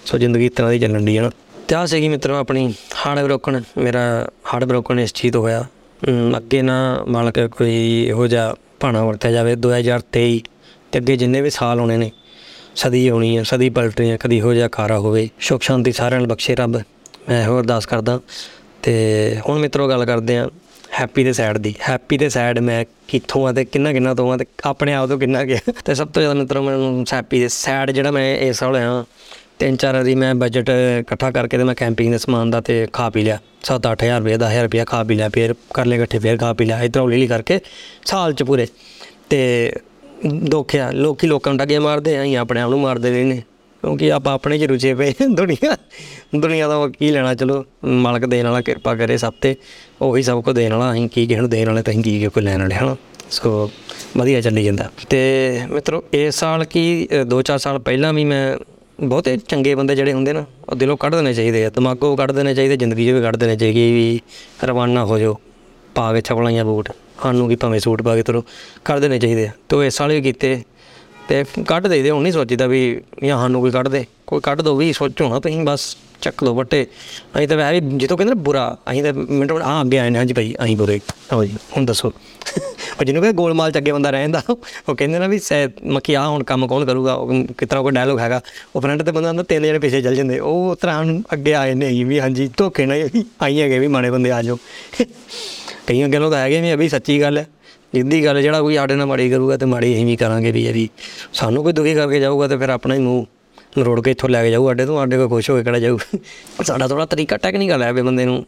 ਸੋ 0.07 0.19
ਜ਼ਿੰਦਗੀ 0.19 0.47
ਇਸ 0.47 0.53
ਤਰ੍ਹਾਂ 0.53 0.73
ਦੀ 0.73 0.79
ਚੱਲਣ 0.79 1.03
ਦੀ 1.03 1.17
ਹੈ 1.17 1.23
ਨਾ। 1.23 1.31
ਤੇ 1.69 1.75
ਆਹ 1.75 1.87
ਸੀਗੀ 1.87 2.09
ਮਿੱਤਰੋ 2.09 2.37
ਆਪਣੀ 2.37 2.75
ਹਾਰਟ 3.07 3.25
ਬ੍ਰੋਕਨ 3.25 3.63
ਮੇਰਾ 3.79 4.01
ਹਾਰਟ 4.55 4.65
ਬ੍ਰੋਕਨ 4.65 5.01
ਇਸ 5.01 5.13
ਚੀਜ਼ 5.13 5.33
ਤੋਂ 5.33 5.43
ਹੋਇਆ। 5.43 5.65
ਅਮ, 6.03 6.37
ਅੱਗੇ 6.37 6.63
ਨਾ 6.63 7.05
ਮਾਲਕ 7.09 7.41
ਕੋਈ 7.41 8.05
ਇਹੋ 8.09 8.27
ਜਿਹਾ 8.27 8.55
ਭਾਣਾ 8.81 9.05
ਵਰਤਿਆ 9.05 9.31
ਜਾਵੇ 9.33 9.55
2023 9.57 10.41
ਤੇ 10.93 10.99
ਅੱਗੇ 10.99 11.17
ਜਿੰਨੇ 11.17 11.41
ਵੀ 11.41 11.51
ਸਾਲ 11.51 11.81
ਆਉਣੇ 11.81 11.97
ਨੇ 11.97 12.11
ਸਦੀ 12.77 13.09
ਆਉਣੀ 13.09 13.39
ਹੈ 13.39 13.43
ਸਦੀ 13.43 13.71
ਪਲਟਣੀ 13.71 14.11
ਹੈ 14.11 14.17
ਕਦੀ 14.17 14.37
ਇਹੋ 14.37 14.55
ਜਿਹਾ 14.55 14.69
ਕਾਰਾ 14.69 14.99
ਹੋਵੇ 14.99 15.29
ਸੁਖ 15.41 15.63
ਸ਼ਾਂਤੀ 15.63 15.93
ਸਾਰਿਆਂ 15.93 16.21
ਨੂੰ 16.21 16.29
ਬਖਸ਼ੇ 16.29 16.55
ਰੱਬ। 16.55 16.81
ਮੈਂ 17.29 17.43
ਇਹੋ 17.43 17.59
ਅਰਦਾਸ 17.61 17.87
ਕਰਦਾ 17.87 18.19
ਤੇ 18.83 18.93
ਹੁਣ 19.49 19.59
ਮਿੱਤਰੋ 19.59 19.89
ਗੱਲ 19.89 20.05
ਕਰਦੇ 20.05 20.37
ਆ 20.39 20.49
ਹੈਪੀ 20.99 21.25
ਤੇ 21.25 21.33
ਸੈਡ 21.33 21.59
ਦੀ। 21.59 21.75
ਹੈਪੀ 21.89 22.19
ਤੇ 22.19 22.29
ਸੈਡ 22.29 22.59
ਮੈਂ 22.59 22.85
ਕਿੱਥੋਂ 23.09 23.47
ਆ 23.49 23.53
ਤੇ 23.53 23.65
ਕਿੰਨਾ 23.65 23.93
ਕਿੰਨਾ 23.93 24.15
ਤੋਂ 24.15 24.33
ਆ 24.33 24.37
ਤੇ 24.37 24.45
ਆਪਣੇ 24.65 24.95
ਆਪ 24.95 25.09
ਤੋਂ 25.09 25.19
ਕਿੰਨਾ 25.19 25.45
ਗਿਆ 25.45 25.73
ਤੇ 25.85 25.95
ਸਭ 25.95 26.09
ਤੋਂ 26.09 26.23
ਜ਼ਿਆਦਾ 26.23 26.39
ਮਿੱਤਰੋ 26.39 26.63
ਮੈਨੂੰ 26.63 27.05
ਹੈਪੀ 27.13 27.41
ਤੇ 27.41 27.49
ਸੈਡ 27.49 27.91
ਜਿਹੜਾ 27.91 28.11
ਮੈਂ 28.11 28.37
ਇਸ 28.37 28.59
ਸਾਲ 28.59 28.77
ਹੋਇਆ 28.77 29.05
ਤਿੰਨ 29.59 29.77
ਚਾਰ 29.77 29.95
ਵਾਰੀ 29.95 30.15
ਮੈਂ 30.15 30.35
ਬਜਟ 30.35 30.71
ਇਕੱਠਾ 31.01 31.31
ਕਰਕੇ 31.31 31.59
ਤੇ 31.59 31.65
ਮੈਂ 31.65 31.75
ਕੈਂਪਿੰਗ 31.75 32.11
ਦੇ 32.13 32.19
ਸਮਾਨ 32.19 32.51
ਦਾ 32.51 32.61
ਤੇ 32.61 32.87
ਖਾ 32.93 33.09
ਪੀ 33.11 33.23
ਲਿਆ। 33.23 33.39
7-8000 33.65 34.19
ਰੁਪਏ 34.19 34.37
10000 34.37 34.63
ਰੁਪਏ 34.63 34.85
ਖਾ 34.85 35.03
ਪੀ 35.05 35.15
ਲਿਆ, 35.15 35.29
ਫਿਰ 35.29 35.55
ਕਰ 35.75 35.87
ਲਏ 35.87 35.97
ਇਕੱਠੇ, 35.97 36.19
ਫਿਰ 36.19 36.37
ਖਾ 36.37 36.53
ਪੀ 36.53 36.65
ਲਿਆ, 36.65 36.83
ਇਧਰੋਂ 36.83 37.05
ਹੌਲੀ 37.05 37.17
ਹੌਲੀ 37.17 37.27
ਕਰਕੇ 37.27 37.61
ਸਾਲ 38.05 38.33
ਚ 38.33 38.43
ਪੂਰੇ। 38.43 38.67
ਤੇ 39.31 39.73
ਦੋਖਿਆ 40.27 40.91
ਲੋਕੀ 40.91 41.27
ਲੋਕਾਂ 41.27 41.53
ਨੂੰ 41.53 41.59
ਡੱਗੇ 41.59 41.79
ਮਾਰਦੇ 41.79 42.17
ਆਂ 42.17 42.41
ਆਪਣੇ 42.41 42.61
ਆਪ 42.61 42.71
ਨੂੰ 42.71 42.81
ਮਾਰਦੇ 42.81 43.11
ਰਹੇ 43.11 43.25
ਨੇ 43.25 43.43
ਕਿਉਂਕਿ 43.85 44.11
ਆਪਾਂ 44.13 44.33
ਆਪਣੇ 44.35 44.59
ਚ 44.59 44.65
ਰੁਚੇ 44.65 44.95
ਪਏ 44.95 45.13
ਦੁਨੀਆ। 45.31 45.77
ਦੁਨੀਆ 46.37 46.69
ਦਾ 46.69 46.87
ਕੀ 46.89 47.11
ਲੈਣਾ, 47.11 47.35
ਚਲੋ, 47.35 47.65
ਮਾਲਕ 47.85 48.25
ਦੇਣ 48.25 48.47
ਵਾਲਾ 48.47 48.61
ਕਿਰਪਾ 48.61 48.95
ਕਰੇ 48.95 49.17
ਸਭ 49.17 49.33
ਤੇ। 49.41 49.55
ਉਹੀ 50.03 50.23
ਸਭ 50.23 50.43
ਕੁਝ 50.43 50.55
ਦੇਣ 50.57 50.73
ਵਾਲਾ, 50.73 50.93
ਅਸੀਂ 50.93 51.09
ਕੀ 51.09 51.27
ਕਿਸੇ 51.27 51.41
ਨੂੰ 51.41 51.51
ਦੇਣ 51.51 51.69
ਵਾਲੇ, 51.69 51.83
ਤਾਂ 51.83 51.93
ਅਸੀਂ 51.93 52.03
ਕੀ 52.03 52.29
ਕੋਈ 52.35 52.43
ਲੈਣ 52.43 52.61
ਵਾਲੇ, 52.61 52.75
ਹਨਾ? 52.75 52.97
ਸੋ, 53.31 53.71
ਵਧੀਆ 54.17 54.41
ਚੱਲੀ 54.41 54.65
ਜਾਂਦਾ। 54.65 54.89
ਤੇ 55.11 55.21
ਮਿੱਤਰੋ, 55.71 56.03
ਇਸ 56.15 56.35
ਸਾਲ 56.35 56.65
ਕੀ 56.65 57.09
2-4 57.27 57.59
ਸਾਲ 57.59 57.79
ਪਹਿਲਾਂ 57.79 58.13
ਵੀ 58.13 58.25
ਮੈਂ 58.25 58.57
ਬਹੁਤੇ 59.01 59.37
ਚੰਗੇ 59.39 59.75
ਬੰਦੇ 59.75 59.97
ਜਿਹੜੇ 59.97 60.13
ਹੁੰਦੇ 60.13 60.33
ਨਾ, 60.33 60.45
ਉਹ 60.69 60.77
ਦਿਲੋਂ 60.77 60.97
ਕੱਢ 60.97 61.15
ਦੇਣੇ 61.15 61.35
ਚਾਹੀਦੇ 61.35 61.65
ਆ। 61.67 61.71
ਦਿਮਾਗੋਂ 61.71 62.17
ਕੱਢ 62.17 62.33
ਦੇਣੇ 62.33 62.55
ਚਾਹੀਦੇ, 62.55 62.77
ਜ਼ਿੰਦਗੀ 62.77 63.07
'ਚ 63.07 63.11
ਵੀ 63.11 63.23
ਕੱਢ 63.23 63.37
ਦੇਣੇ 63.37 63.57
ਚਾਹੀਦੇ 63.57 63.91
ਵੀ 63.93 64.21
ਰਵਾਨਾ 64.65 65.05
ਹੋ 65.05 65.19
ਜਾਓ। 65.19 65.39
ਪਾ 65.95 66.13
ਕੇ 66.13 66.21
ਚਪਲਾਈਆਂ 66.21 66.65
ਬੂਟ, 66.65 66.91
ਸਾਨੂੰ 67.23 67.49
ਕੀ 67.49 67.57
ਭਾਵੇਂ 67.57 67.81
ਸੂਟ 67.81 68.03
ਪਾ 68.03 68.15
ਕੇ 68.17 68.23
ਤੁਰੋ, 68.23 68.45
ਕਰ 68.85 68.99
ਦੇਣੇ 68.99 69.19
ਚਾਹੀਦੇ 69.19 69.47
ਆ। 69.47 69.51
ਤੇ 69.69 69.77
ਉਹ 69.77 69.85
ਇਸ 69.85 69.97
ਸਾਲ 69.97 70.13
ਵੀ 70.13 70.23
ਕੀਤੇ। 70.23 70.63
ਤੇ 71.29 71.45
ਕੱਢ 71.69 71.87
ਦੇਈਦੇ 71.87 72.11
ਹੁਣ 72.11 72.23
ਨਹੀਂ 72.23 72.33
ਸੋਚੀਦਾ 72.33 72.67
ਵੀ 72.67 73.01
ਜਾਂ 73.25 73.39
ਸਾਨੂੰ 73.39 73.61
ਕੋਈ 73.61 73.71
ਕੱਢ 73.71 73.89
ਦੇ। 73.89 74.05
ਕੋਈ 74.27 74.41
ਕੱਢ 74.41 74.61
ਦੋ 74.61 74.77
ਵੀ 74.77 74.93
ਸੋਚੋ 74.93 75.29
ਨਾ 75.29 75.39
ਤੁਸੀਂ, 75.41 75.65
ਬਸ 75.65 75.97
ਚੱਕ 76.21 76.43
ਲਓ 76.45 76.55
ਵੱਟੇ। 76.55 76.87
ਅਸੀਂ 77.37 77.49
ਤਾਂ 77.49 77.57
ਵੈਸੇ 77.57 77.81
ਵੀ 77.81 77.99
ਜਿੱਦੋਂ 77.99 78.17
ਕਹਿੰਦੇ 78.17 78.35
ਨਾ 78.35 78.41
ਬੁਰਾ, 78.43 78.77
ਅਸੀਂ 78.91 79.03
ਤਾਂ 79.03 79.13
ਮਿੰਟ 79.13 79.53
ਮਿੰਟ 79.53 79.63
ਆ 79.63 79.81
ਅੱਗੇ 79.81 79.99
ਆਏ 79.99 80.11
ਨੇ, 80.11 80.19
ਹਾਂਜੀ 80.19 80.35
ਭਾਈ, 80.35 80.55
ਅਸੀਂ 80.65 80.77
ਬੁਰੇ। 80.77 81.01
ਆਓ 81.33 81.45
ਜੀ, 81.45 81.57
ਹੁਣ 81.77 81.85
ਦੱਸੋ। 81.85 82.13
ਉਹ 83.01 83.05
ਜਿਹਨੂੰ 83.05 83.23
ਕਹਿੰਦੇ 83.23 83.37
ਗੋਲਮਾਲ 83.37 83.73
ਚ 83.73 83.79
ਅੱਗੇ 83.79 83.93
ਬੰਦਾ 83.93 84.11
ਰਹਿੰਦਾ, 84.11 84.43
ਉਹ 84.49 84.95
ਕਹਿੰਦੇ 84.95 85.19
ਨਾ 85.19 85.27
ਵੀ 85.27 85.39
ਸੈ 85.39 85.69
ਮੱਕੀ 85.87 86.15
ਆ 86.15 86.27
ਹੁਣ 86.29 86.43
ਕੰਮ 86.43 86.67
ਕੌਣ 86.67 86.85
ਕਰੂਗਾ, 86.85 87.15
ਉਹ 87.15 87.45
ਕਿਤਨਾ 87.59 87.83
ਕੋਈ 87.83 87.93
ਡਾਇਲੋਗ 87.93 88.19
ਹੈਗਾ। 88.19 88.41
ਉਹ 88.77 88.81
ਫਰੰਟ 88.81 89.03
ਤੇ 89.03 89.13
ਬੰਦਾ 89.13 89.29
ਹੁੰਦਾ 89.29 89.43
ਤਿੰਨ 89.43 89.65
ਜਣੇ 89.65 89.79
ਪਿੱਛੇ 89.79 90.03
ਚੱਲ 90.03 90.15
ਜਾਂਦੇ। 90.15 90.39
ਉਹ 90.39 90.77
ਤਰ੍ਹਾਂ 90.77 91.05
ਨੂੰ 91.05 91.23
ਅੱਗੇ 91.33 91.55
ਆਏ 91.55 91.75
ਨੇ 91.75 92.05
ਵੀ, 92.05 92.21
ਹਾਂਜੀ, 92.21 92.51
ਧੋਖੇ 92.57 92.87
ਨਾਲ 92.87 93.09
ਹੀ 93.15 93.25
ਆਈ 93.43 93.61
ਹੈਗੇ 93.61 93.79
ਵੀ, 93.79 93.87
ਮਾੜੇ 93.87 94.11
ਬੰਦੇ 94.11 94.31
ਆ 94.31 94.43
ਜਾਓ। 94.43 94.59
ਕਈਆਂ 95.87 96.09
ਗੱਲੋਂ 96.09 96.31
ਤਾਂ 96.31 96.39
ਹੈਗੇ 96.39 96.61
ਵੀ 96.61 96.75
ਅਭੀ 96.75 96.89
ਸੱਚੀ 96.89 97.21
ਗੱਲ 97.21 97.39
ਹੈ। 97.39 97.47
ਜਿੱਦੀ 97.95 98.25
ਗੱਲ 98.25 98.41
ਜਿਹੜਾ 98.43 98.61
ਕੋਈ 98.61 98.75
ਸਾਡੇ 98.75 98.95
ਨਾਲ 98.95 99.07
ਮਾੜੀ 99.07 99.29
ਕਰੂਗਾ 99.31 99.57
ਤੇ 99.57 99.67
ਮਾੜੀ 99.67 99.95
ਅਸੀਂ 99.95 100.07
ਵੀ 100.07 100.17
ਕਰਾਂਗੇ 100.17 100.53
ਵੀ 100.53 100.65
ਇਹ 100.67 100.75
ਵੀ 100.75 100.89
ਸਾਨੂੰ 101.33 101.63
ਕੋਈ 101.65 101.73
ਦੁਖੀ 101.73 101.95
ਕਰਕੇ 101.95 102.21
ਜਾਊਗਾ 102.21 102.49
ਤੇ 102.49 102.57
ਫਿਰ 102.57 102.69
ਆਪਣਾ 102.71 102.95
ਹੀ 102.95 103.01
ਮੂੰਹ 103.01 103.27
ਨਰੋੜ 103.79 104.01
ਕੇ 104.01 104.11
ਇੱਥੋਂ 104.11 104.29
ਲੈ 104.29 104.43
ਕੇ 104.45 104.51
ਜਾਊ 104.51 104.71
ਅੱਡੇ 104.71 104.87
ਤੋਂ 104.87 105.03
ਅੱਡੇ 105.03 105.17
ਕੋ 105.19 105.29
ਖੁਸ਼ 105.29 105.51
ਹੋ 105.51 105.57
ਕੇ 105.57 105.63
ਕਿਹੜਾ 105.65 105.79
ਜਾਊ। 105.79 105.99
ਸਾਡਾ 106.63 106.89
ਥੋੜਾ 106.89 107.07
ਤਰੀਕਾ 107.07 107.37
ਟੈਕਨੀਕਲ 107.37 107.83
ਹੈ 107.83 107.93
ਵੀ 107.93 108.03
ਬੰਦੇ 108.03 108.25
ਨੂੰ। 108.25 108.45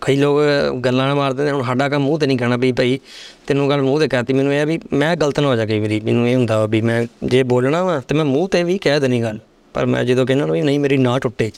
ਕਈ 0.00 0.16
ਲੋਕ 0.16 0.40
ਗੱਲਾਂ 0.84 1.06
ਨਾਲ 1.06 1.14
ਮਾਰਦੇ 1.16 1.44
ਨੇ, 1.44 1.50
ਹੁਣ 1.50 1.62
ਸਾਡਾ 1.64 1.88
ਕੰਮ 1.88 2.02
ਮੂੰਹ 2.02 2.18
ਤੇ 2.18 2.26
ਨਹੀਂ 2.26 2.38
ਕਹਿਣਾ 2.38 2.56
ਵੀ 2.56 2.70
ਭਾਈ 2.72 2.98
ਤੈਨੂੰ 3.46 3.68
ਗੱਲ 3.70 3.82
ਮੂੰਹ 3.82 4.00
ਤੇ 4.00 4.08
ਕਹਤੀ, 4.08 4.32
ਮੈਨੂੰ 4.32 4.54
ਇਹ 4.54 4.60
ਆ 4.60 4.64
ਵੀ 4.64 4.78
ਮੈਂ 4.92 5.14
ਗਲਤ 5.16 5.40
ਨਾ 5.40 5.48
ਹੋ 5.48 5.56
ਜਾ 5.56 5.66
ਕਈ 5.66 5.78
ਵਾਰੀ, 5.80 6.00
ਮੈਨੂੰ 6.00 6.28
ਇਹ 6.28 6.36
ਹੁੰਦਾ 6.36 6.58
ਵਾ 6.58 6.66
ਵੀ 6.66 6.80
ਮੈਂ 6.80 7.04
ਜੇ 7.24 7.42
ਬੋਲਣਾ 7.42 7.82
ਵਾ 7.84 8.00
ਤੇ 8.08 8.14
ਮੈਂ 8.14 8.24
ਮੂੰਹ 8.24 8.48
ਤੇ 8.48 8.62
ਵੀ 8.64 8.76
ਕਹਿ 8.78 9.00
ਦੇਣੀ 9.00 9.22
ਗੱਲ, 9.22 9.38
ਪਰ 9.74 9.86
ਮੈਂ 9.86 10.04
ਜਦੋਂ 10.04 10.26
ਕਹਿੰਦਾ 10.26 10.46
ਨਾ 10.46 10.52
ਵੀ 10.52 10.62
ਨਹੀਂ 10.62 10.80
ਮੇਰੀ 10.80 10.96
ਨਾ 10.96 11.18
ਟੁੱਟੇ। 11.18 11.50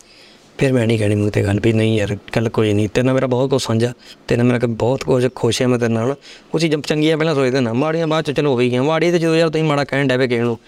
ਫਿਰ 0.58 0.72
ਮੈਂ 0.72 0.86
ਨਹੀਂ 0.86 0.98
ਕਹਿਣੀ 0.98 1.14
ਮੂੰਹ 1.14 1.30
ਤੇ 1.30 1.42
ਗੱਲ 1.42 1.58
ਵੀ 1.62 1.72
ਨਹੀਂ 1.72 1.96
ਯਾਰ 1.98 2.16
ਕੱਲ 2.32 2.48
ਕੋਈ 2.48 2.72
ਨਹੀਂ। 2.72 2.88
ਤੇਰੇ 2.88 3.06
ਨਾਲ 3.06 3.14
ਮੇਰਾ 3.14 3.26
ਬਹੁਤ 3.26 3.50
ਕੁਝ 3.50 3.62
ਸਾਂਝਾ। 3.62 3.92
ਤੇਰੇ 4.28 4.42
ਨਾਲ 4.42 4.52
ਮੇਰਾ 4.52 4.66
ਬਹੁਤ 4.66 5.04
ਕੁਝ 5.04 5.26
ਖੁਸ਼ 5.34 5.60
ਹੈ 5.62 5.66
ਮੈਂ 5.66 5.78
ਤੇਰੇ 5.78 5.92
ਨਾਲ। 5.92 6.14
ਉਹ 6.54 6.58
ਚੀਜ਼ਾਂ 6.58 6.80
ਚੰਗੀਆਂ 6.80 7.16
ਪਹਿਲਾਂ 7.16 7.34
ਸੋਚਦੇ 7.34 7.60
ਨਾ 7.60 7.72
ਮਾੜੀਆਂ 7.72 8.06
ਬਾਅਦ 8.06 8.24
ਚ 8.24 8.30
ਚਲੋ 8.30 8.54
ਹੋ 8.54 8.60
ਹੀ 8.60 8.70
ਗਈਆਂ। 8.70 8.82
ਮਾੜੀ 8.82 9.10
ਤੇ 9.10 9.18
ਜਦੋਂ 9.18 9.36
ਯਾਰ 9.36 9.50
ਤੁਸੀਂ 9.50 9.64
ਮਾੜਾ 9.64 9.84
ਕਹਿਣ 9.84 10.08
ਡੈਵੇ 10.08 10.28
ਕਿਸੇ 10.28 10.42
ਨੂੰ, 10.42 10.58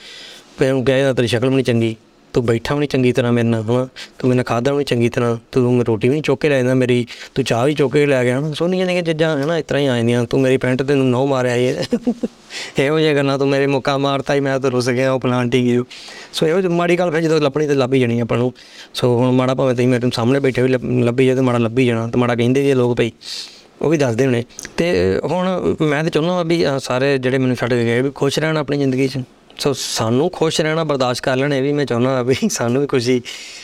ਫਿਰ 0.58 0.70
ਉਹਨੂੰ 0.70 0.84
ਕਹੇ 0.84 1.12
ਤੇਰੀ 1.14 1.26
ਸ਼ਕਲ 1.26 1.48
ਵੀ 1.48 1.54
ਨਹੀਂ 1.54 1.64
ਚੰਗੀ। 1.64 1.96
ਤੂੰ 2.32 2.46
ਬੈਠਾ 2.46 2.74
ਵੀ 2.74 2.78
ਨਹੀਂ 2.78 2.88
ਚੰਗੀ 2.88 3.12
ਤਰ੍ਹਾਂ 3.12 3.32
ਮੇਰੇ 3.32 3.48
ਨਾਲ 3.48 3.62
ਹਨਾ 3.62 3.88
ਤੂੰ 4.18 4.28
ਮੇਰੇ 4.28 4.34
ਨਾਲ 4.34 4.44
ਖਾਦਾ 4.44 4.70
ਵੀ 4.70 4.76
ਨਹੀਂ 4.76 4.86
ਚੰਗੀ 4.86 5.08
ਤਰ੍ਹਾਂ 5.08 5.36
ਤੂੰ 5.52 5.84
ਰੋਟੀ 5.84 6.08
ਵੀ 6.08 6.12
ਨਹੀਂ 6.12 6.22
ਚੁੱਕ 6.22 6.40
ਕੇ 6.40 6.48
ਲੈ 6.48 6.56
ਜਾਂਦਾ 6.56 6.74
ਮੇਰੀ 6.74 7.06
ਤੂੰ 7.34 7.44
ਚਾਹ 7.44 7.66
ਵੀ 7.66 7.74
ਚੁੱਕ 7.74 7.92
ਕੇ 7.92 8.06
ਲੈ 8.06 8.24
ਗਿਆ 8.24 8.38
ਹਨਾ 8.38 8.52
ਸੋਨੀਆਂ 8.52 8.86
ਨੇ 8.86 9.02
ਚੀਜ਼ਾਂ 9.02 9.44
ਹਨਾ 9.44 9.58
ਇਸ 9.58 9.64
ਤਰ੍ਹਾਂ 9.68 9.82
ਹੀ 9.82 9.86
ਆ 9.86 9.96
ਜਾਂਦੀਆਂ 9.96 10.24
ਤੂੰ 10.24 10.40
ਮੇਰੀ 10.40 10.56
ਪੈਂਟ 10.56 10.82
ਤੈਨੂੰ 10.82 11.10
ਨੋ 11.10 11.26
ਮਾਰਿਆ 11.26 11.54
ਇਹ। 11.54 11.74
ਇਹੋ 12.78 13.00
ਜਿਹਾ 13.00 13.14
ਕਰਨਾ 13.14 13.38
ਤੂੰ 13.38 13.48
ਮੇਰੇ 13.48 13.66
ਮੁੱਕਾ 13.66 13.98
ਮਾਰਤਾ 13.98 14.34
ਹੀ 14.34 14.40
ਮੈਂ 14.40 14.60
ਤਾਂ 14.60 14.70
ਰੁੱਸ 14.70 14.88
ਗਿਆ 14.88 15.12
ਉਹ 15.12 15.20
ਪਲਾਂਟਿੰਗ 15.20 15.68
ਯੂ 15.68 15.84
ਸੋ। 16.32 16.46
ਇਹੋ 16.46 16.60
ਜਿਹੀ 16.60 16.72
ਮਾੜੀ 16.72 16.98
ਗੱਲ 16.98 17.10
ਫਿਰ 17.10 17.20
ਜਦੋਂ 17.20 17.40
ਲੱਭਣੀ 17.40 17.66
ਤੇ 17.66 17.74
ਲੱਭ 17.74 17.94
ਹੀ 17.94 18.00
ਜਾਣੀ 18.00 18.20
ਆਪਾਂ 18.20 18.38
ਨੂੰ। 18.38 18.52
ਸੋ 18.94 19.18
ਹੁਣ 19.18 19.32
ਮਾੜਾ 19.32 19.54
ਭਾਵੇਂ 19.54 19.74
ਤੁਸੀਂ 19.74 19.88
ਮੇਰੇ 19.88 20.10
ਸਾਹਮਣੇ 20.14 20.40
ਬੈਠੇ 20.40 20.62
ਵੀ 20.62 20.68
ਲੱਭ- 20.68 21.04
ਲੱਭੀ 21.04 21.26
ਜਾਏ 21.26 21.34
ਤੇ 21.34 21.40
ਮਾੜਾ 21.40 21.58
ਲੱਭੀ 21.58 21.86
ਜਾਣਾ 21.86 22.06
ਤੇ 22.06 22.18
ਮਾੜਾ 22.18 22.34
ਕਹਿੰਦੇ 22.34 22.62
ਜੀ 22.64 22.74
ਲੋਕ 22.74 22.96
ਭਈ 22.96 23.10
ਉਹ 23.82 23.90
ਵੀ 23.90 23.98
ਦੱਸਦੇ 23.98 24.26
ਹੋਣੇ। 24.26 24.44
ਤੇ 24.76 25.20
ਹੁਣ 25.24 25.76
ਮੈਂ 25.80 26.02
ਤਾਂ 26.02 26.10
ਚਾਹੁੰਦਾ 26.10 26.42
ਵੀ 26.42 26.66
ਅਹ, 26.66 26.78
ਸਾਰੇ 26.78 27.18
ਜਿਹੜੇ 27.18 27.38
ਮੈਨੂੰ 27.38 27.56
ਛੱਡ 27.56 27.70
ਕੇ 27.70 27.84
ਗਏ 27.84 28.02
ਵੀ 28.02 28.10
ਖੁਸ਼ 28.10 28.38
ਰਹਿਣ 28.38 28.56
ਆਪਣੀ 28.56 28.78
ਜ਼ਿੰਦਗੀ 28.78 29.08
'ਚ। 29.08 29.18
ਸੋ 29.58 29.72
ਸਾਨੂੰ 29.72 30.30
ਖੁਸ਼ 30.30 30.60
ਰਹਿਣਾ 30.60 30.84
ਬਰਦਾਸ਼ਤ 30.84 31.22
ਕਰ 31.24 31.36
ਲੈਣ 31.36 31.52
ਇਹ 31.54 31.62
ਵੀ 31.62 31.72
ਮੈਂ 31.72 31.84
ਚਾਹੁੰਦਾ 31.84 32.22
ਵੀ 32.22 32.34
ਸਾਨੂੰ 32.50 32.80
ਵੀ 32.80 32.86
ਖੁਸ਼ੀ 32.86 33.20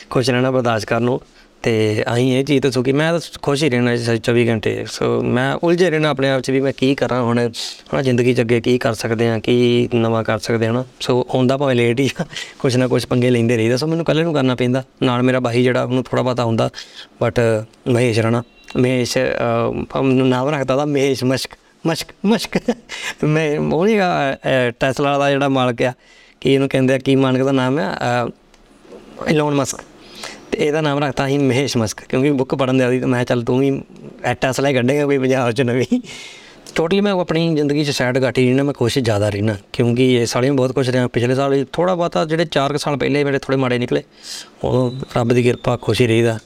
ਖੁਸ਼ 0.09 0.29
ਰਹਿਣਾ 0.29 0.51
ਬਰਦਾਸ਼ਤ 0.51 0.87
ਕਰਨ 0.87 1.03
ਨੂੰ। 1.03 1.21
ਤੇ 1.63 2.03
ਆਈ 2.07 2.29
ਇਹ 2.29 2.43
ਚੀਜ਼ 2.45 2.61
ਦੱਸੋ 2.63 2.81
ਕਿ 2.83 2.91
ਮੈਂ 2.91 3.11
ਤਾਂ 3.13 3.19
ਖੁਸ਼ 3.41 3.63
ਹੀ 3.63 3.69
ਰਹਿਣਾ 3.69 3.95
ਜੀ 3.95 4.17
24 4.19 4.47
ਘੰਟੇ। 4.47 4.85
ਸੋ 4.91 5.21
ਮੈਂ 5.21 5.53
ਉਲਝੇ 5.63 5.89
ਰਹਿਣਾ 5.89 6.09
ਆਪਣੇ 6.09 6.29
ਆਪ 6.29 6.41
'ਚ 6.41 6.51
ਵੀ 6.51 6.59
ਮੈਂ 6.61 6.73
ਕੀ 6.77 6.95
ਕਰਾਂ 6.95 7.21
ਹੁਣ 7.21 7.39
ਹਨਾ 7.39 8.01
ਜ਼ਿੰਦਗੀ 8.01 8.33
'ਚ 8.33 8.41
ਅੱਗੇ 8.41 8.59
ਕੀ 8.61 8.77
ਕਰ 8.77 8.93
ਸਕਦੇ 8.93 9.29
ਆ 9.29 9.39
ਕੀ 9.39 9.89
ਨਵਾਂ 9.95 10.23
ਕਰ 10.23 10.39
ਸਕਦੇ 10.39 10.67
ਹਾਂ 10.67 10.83
ਸੋ 11.01 11.25
ਹੁੰਦਾ 11.33 11.57
ਭਾਵੇਂ 11.57 11.75
ਲੇਟ 11.75 11.99
ਹੀ 11.99 12.09
ਆ, 12.21 12.25
ਕੁਛ 12.59 12.75
ਨਾ 12.75 12.87
ਕੁਛ 12.87 13.05
ਪੰਗੇ 13.07 13.29
ਲੈਂਦੇ 13.29 13.57
ਰਹੀਦਾ। 13.57 13.77
ਸੋ 13.77 13.87
ਮੈਨੂੰ 13.87 14.03
ਇਕੱਲੇ 14.03 14.23
ਨੂੰ 14.23 14.33
ਕਰਨਾ 14.33 14.55
ਪੈਂਦਾ। 14.55 14.83
ਨਾਲ 15.03 15.23
ਮੇਰਾ 15.23 15.39
ਬਾਈ 15.39 15.63
ਜਿਹੜਾ 15.63 15.83
ਉਹਨੂੰ 15.83 16.03
ਥੋੜਾ 16.03 16.21
ਬਹੁਤਾ 16.21 16.43
ਹੁੰਦਾ 16.45 16.69
ਬਟ 17.21 17.39
ਮਹੇਸ਼ 17.87 18.19
ਰਾਣਾ 18.19 18.43
ਮਹੇਸ਼ 18.77 19.17
ਅਹ, 19.17 20.01
ਮੈਨੂੰ 20.01 20.27
ਨਾਮ 20.29 20.49
ਰੱਖਦਾ 20.49 20.75
ਦਾ 20.75 20.85
ਮਹੇਸ਼ 20.85 21.23
ਮਸ਼ਕ। 21.23 21.51
ਮਸ਼ਕ 21.85 22.11
ਮਸ਼ਕ। 22.25 22.57
ਮੈਂ, 23.23 23.57
ਉਹ 23.59 23.85
ਨਹੀਂ 23.85 24.71
ਟੈਸਲਾ 24.79 25.17
ਦਾ 25.17 25.29
ਜਿਹੜਾ 25.31 25.49
ਮਾਲਕ 25.49 25.81
ਆ, 25.81 25.93
ਕੀ 26.41 26.53
ਇਹਨੂੰ 26.53 26.69
ਕਹਿੰਦੇ 26.69 26.93
ਆ, 26.93 26.97
ਕੀ 26.97 27.15
ਮਾਲਕ 27.15 27.43
ਦਾ 27.43 27.51
ਨਾਮ 27.51 27.79
ਹੈ 27.79 27.91
ਇਲੋਨ 29.29 29.53
ਮਸਕ 29.55 29.81
ਤੇ 30.51 30.57
ਇਹਦਾ 30.57 30.81
ਨਾਮ 30.81 30.99
ਰੱਖਤਾ 30.99 31.27
ਸੀ 31.27 31.37
ਮਹੇਸ਼ 31.37 31.77
ਮਸਕ, 31.77 32.01
ਕਿਉਂਕਿ 32.09 32.31
ਬੁੱਕ 32.31 32.55
ਪੜਨ 32.55 32.77
ਦੇ 32.77 32.83
ਆਦੀ 32.83 32.99
ਤਾਂ 32.99 33.07
ਮੈਂ 33.07 33.17
ਕਿਹਾ 33.17 33.23
ਚੱਲ 33.25 33.43
ਤੂੰ 33.43 33.59
ਵੀ 33.59 33.81
ਟੈਸਲਾ 34.41 34.69
ਹੀ 34.69 34.73
ਕੱਢੇਗਾ 34.73 35.05
ਕੋਈ 35.05 35.17
ਪੰਜਾਬ 35.17 35.51
ਚ 35.51 35.61
ਨਵੀਂ। 35.61 36.01
ਟੋਟਲੀ 36.75 37.01
ਮੈਂ 37.01 37.11
ਆਪਣੀ 37.13 37.53
ਜ਼ਿੰਦਗੀ 37.55 37.83
'ਚ 37.85 37.89
ਸੈਡ 37.89 38.17
ਘੱਟ 38.23 38.37
ਹੀ 38.37 38.45
ਰਹਿਣਾ 38.45 38.63
ਮੈਂ 38.63 38.73
ਕੋਸ਼ਿਸ਼ 38.73 39.03
ਜ਼ਿਆਦਾ 39.05 39.27
ਰਹਿਣਾ 39.29 39.55
ਕਿਉਂਕਿ 39.73 40.05
ਇਹ 40.13 40.25
ਸਾਲੇ 40.25 40.49
ਬਹੁਤ 40.51 40.71
ਕੁਛ 40.71 40.89
ਰਿਹਾ। 40.89 41.07
ਪਿਛਲੇ 41.07 41.35
ਸਾਲ 41.35 41.65
ਥੋੜਾ 41.73 41.93
ਬਹੁਤਾ, 41.95 42.23
ਜਿਹੜੇ 42.25 42.45
4 42.51 42.77
ਸਾਲ 42.77 42.97
ਪਹਿਲੇ 42.97 43.23
ਮੇਰੇ 43.23 43.39
ਥੋੜੇ 43.39 43.57
ਮਾੜੇ 43.57 43.77
ਨਿਕਲੇ, 43.79 44.01
ਉਦੋਂ 44.63 44.91
ਰੱਬ 45.17 45.33
ਦੀ 45.33 45.43
ਕਿਰਪਾ, 45.43 45.77
ਖੁਸ਼ 45.77 46.01
ਹੀ 46.01 46.07
ਰਹੀਦਾ। 46.07 46.37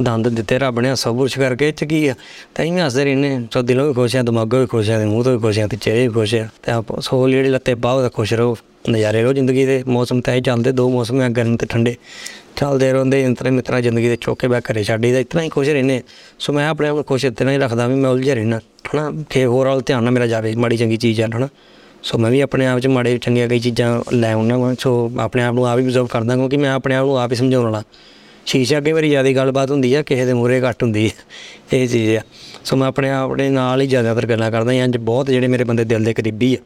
ਦੰਦ 0.00 0.28
ਦਿੱਤੇ 0.28 0.58
ਰੱਬ 0.58 0.80
ਨੇ, 0.80 0.94
ਸਭ 0.96 1.16
ਕੁਛ 1.18 1.38
ਕਰਕੇ, 1.38 1.68
ਇਹ 1.68 1.72
'ਚ 1.72 1.84
ਕੀ 1.84 2.06
ਆ? 2.08 2.14
ਤਾਂ 2.54 2.64
ਹੀ 2.64 2.78
ਹੱਸਦੇ 2.78 3.04
ਰਹਿੰਦੇ 3.04 3.38
ਸੋ 3.52 3.62
ਦਿਲੋਂ 3.62 3.86
ਵੀ 3.88 3.94
ਖੁਸ਼ 3.94 4.16
ਆ 4.16 4.22
ਦਿਮਾਗੋਂ 4.22 4.60
ਵੀ 4.60 4.66
ਖੁਸ਼ 4.66 4.90
ਆ 4.90 4.98
ਤੇ 4.98 5.04
ਮੂੰਹ 5.04 5.24
ਤੋਂ 5.24 5.32
ਵੀ 5.32 5.38
ਖੁਸ਼ 5.38 5.58
ਆ 5.58 5.66
ਤੇ 5.66 5.76
ਚਿਹਰੇ 5.76 6.06
ਵੀ 6.08 6.14
ਖੁਸ਼ 6.14 6.34
ਆ 6.34 6.48
ਤੇ 6.62 6.72
ਆਪ 6.72 6.98
ਸੋ 7.00 7.28
ਜਿਹੜੀ 7.28 7.48
ਲੱਤੇ 7.48 7.74
ਪਾਓ 7.76 8.02
ਤਾਂ 8.02 8.10
ਖੁਸ਼ 8.10 8.34
ਰਹੋ, 8.34 8.56
ਨਜ਼ਾਰੇ 8.90 9.22
ਲਓ 9.22 9.32
ਜ਼ਿੰਦਗੀ 9.32 9.64
ਦੇ। 9.66 9.82
ਮੌਸਮ 9.86 10.20
ਤਾਂ 10.20 10.34
ਇਹ 10.34 10.42
ਚੱਲਦੇ, 10.42 10.72
ਦੋ 10.72 10.88
ਮੌਸਮ 10.90 11.20
ਆ, 11.20 11.28
ਗਰਮ 11.28 11.56
ਤੇ 11.56 11.66
ਠੰਡੇ। 11.66 11.94
ਚੱਲਦੇ 12.60 12.92
ਰਹਿੰਦੇ 12.92 13.22
ਇੰਤਰੇ 13.22 13.50
ਮਿੱਤਰਾ 13.50 13.80
ਜ਼ਿੰਦਗੀ 13.80 14.08
ਦੇ 14.08 14.18
ਚੋਕੇ 14.20 14.48
ਬੈ 14.48 14.60
ਘਰੇ 14.60 14.84
ਛੱਡੀ 14.84 15.12
ਦਾ 15.12 15.18
ਇਤਨਾ 15.18 15.42
ਹੀ 15.42 15.48
ਖੁਸ਼ 15.48 15.68
ਰਹਿੰਦੇ। 15.68 16.02
ਸੋ 16.38 16.52
ਮੈਂ 16.52 16.68
ਆਪਣੇ 16.68 16.88
ਆਪ 16.88 16.94
ਨੂੰ 16.94 17.04
ਖੁਸ਼ 17.04 17.24
ਇਤਨਾ 17.24 17.52
ਹੀ 17.52 17.58
ਰੱਖਦਾ 17.58 17.86
ਵੀ 17.86 17.94
ਮੈਂ 17.94 18.10
ਉਲਝਿਆ 18.10 18.34
ਰਹਿਣਾ 18.34 18.58
ਹਨਾ? 18.58 19.24
ਕਿ 19.30 19.44
ਹੋਰ 19.44 19.66
ਵਾਲ 19.66 19.82
ਧਿਆਨ 19.86 20.04
ਨਾ 20.04 20.10
ਮੇਰਾ 20.10 20.26
ਜਾਵੇ, 20.26 20.54
ਮਾੜੀ 20.54 20.76
ਚੰਗੀ 20.76 20.96
ਚੀਜ਼ 20.96 21.20
ਆ, 21.20 21.26
ਹਨਾ? 21.36 21.48
ਸੋ 22.02 22.18
ਮੈਂ 22.18 22.30
ਵੀ 22.30 22.40
ਆਪਣੇ 22.40 22.66
ਆਪ 22.66 22.78
'ਚ 22.78 22.86
ਮਾੜੇ, 22.86 23.18
ਚੰਗੀਆਂ 23.18 23.48
ਕਈ 23.48 23.58
ਚੀਜ਼ਾਂ 23.58 24.02
ਲੈ 24.12 24.32
ਆਉਣਾ 24.32 24.56
ਵਾਂ। 24.56 24.74
ਸੋ 24.78 25.12
ਆਪਣੇ 25.20 25.42
ਆਪ 25.42 25.54
ਨੂੰ 25.54 25.66
ਆਪ 25.66 25.78
ਹੀ 25.78 25.84
ਅਬਜ਼ਰਵ 25.84 26.06
ਕਰਦਾ 26.06 26.36
ਕਿਉਂਕਿ 26.36 26.56
ਮੈਂ 26.56 26.70
ਆਪਣੇ 26.70 26.94
ਆਪ 26.94 27.06
ਨੂੰ 27.06 27.18
ਆਪ 27.18 27.32
ਹੀ 27.32 27.36
ਸਮਝਾਉਣ 27.36 27.64
ਵਾਲਾ। 27.64 27.82
ਸ਼ੀਸ਼ੇ 28.46 28.76
ਅੱਗੇ 28.76 28.92
ਮੇਰੀ 28.92 29.08
ਜ਼ਿਆਦਾ 29.08 29.32
ਗੱਲਬਾਤ 29.32 29.70
ਹੁੰਦੀ 29.70 29.94
ਆ, 29.94 30.02
ਕਿਸੇ 30.02 30.24
ਦੇ 30.24 30.32
ਮੂਹਰੇ 30.32 30.60
ਘੱਟ 30.60 30.82
ਹੁੰਦੀ 30.82 31.06
ਆ, 31.06 31.10
ਇਹ 31.72 31.88
ਚੀਜ਼ 31.88 32.16
ਆ। 32.16 32.20
ਸੋ 32.64 32.76
ਮੈਂ 32.76 32.88
ਆਪਣੇ 32.88 33.10
ਆਪ 33.10 33.34
ਦੇ 33.34 33.48
ਨਾਲ 33.48 33.80
ਹੀ 33.80 33.86
ਜ਼ਿਆਦਾਤਰ 33.86 34.26
ਗੱਲਾਂ 34.26 34.50
ਕਰਦਾ 34.50 34.72
ਜਾਂ 34.72 34.84
ਅੱਜ 34.84 34.96
ਬਹੁਤ 34.96 35.26
ਜਿਹੜੇ 35.26 35.46
ਮੇਰੇ 35.46 35.64
ਬੰਦੇ 35.64 35.84
ਦਿਲ 35.84 36.04
ਦੇ 36.04 36.14
ਕਰੀਬੀ 36.14 36.54
ਆ। 36.54 36.58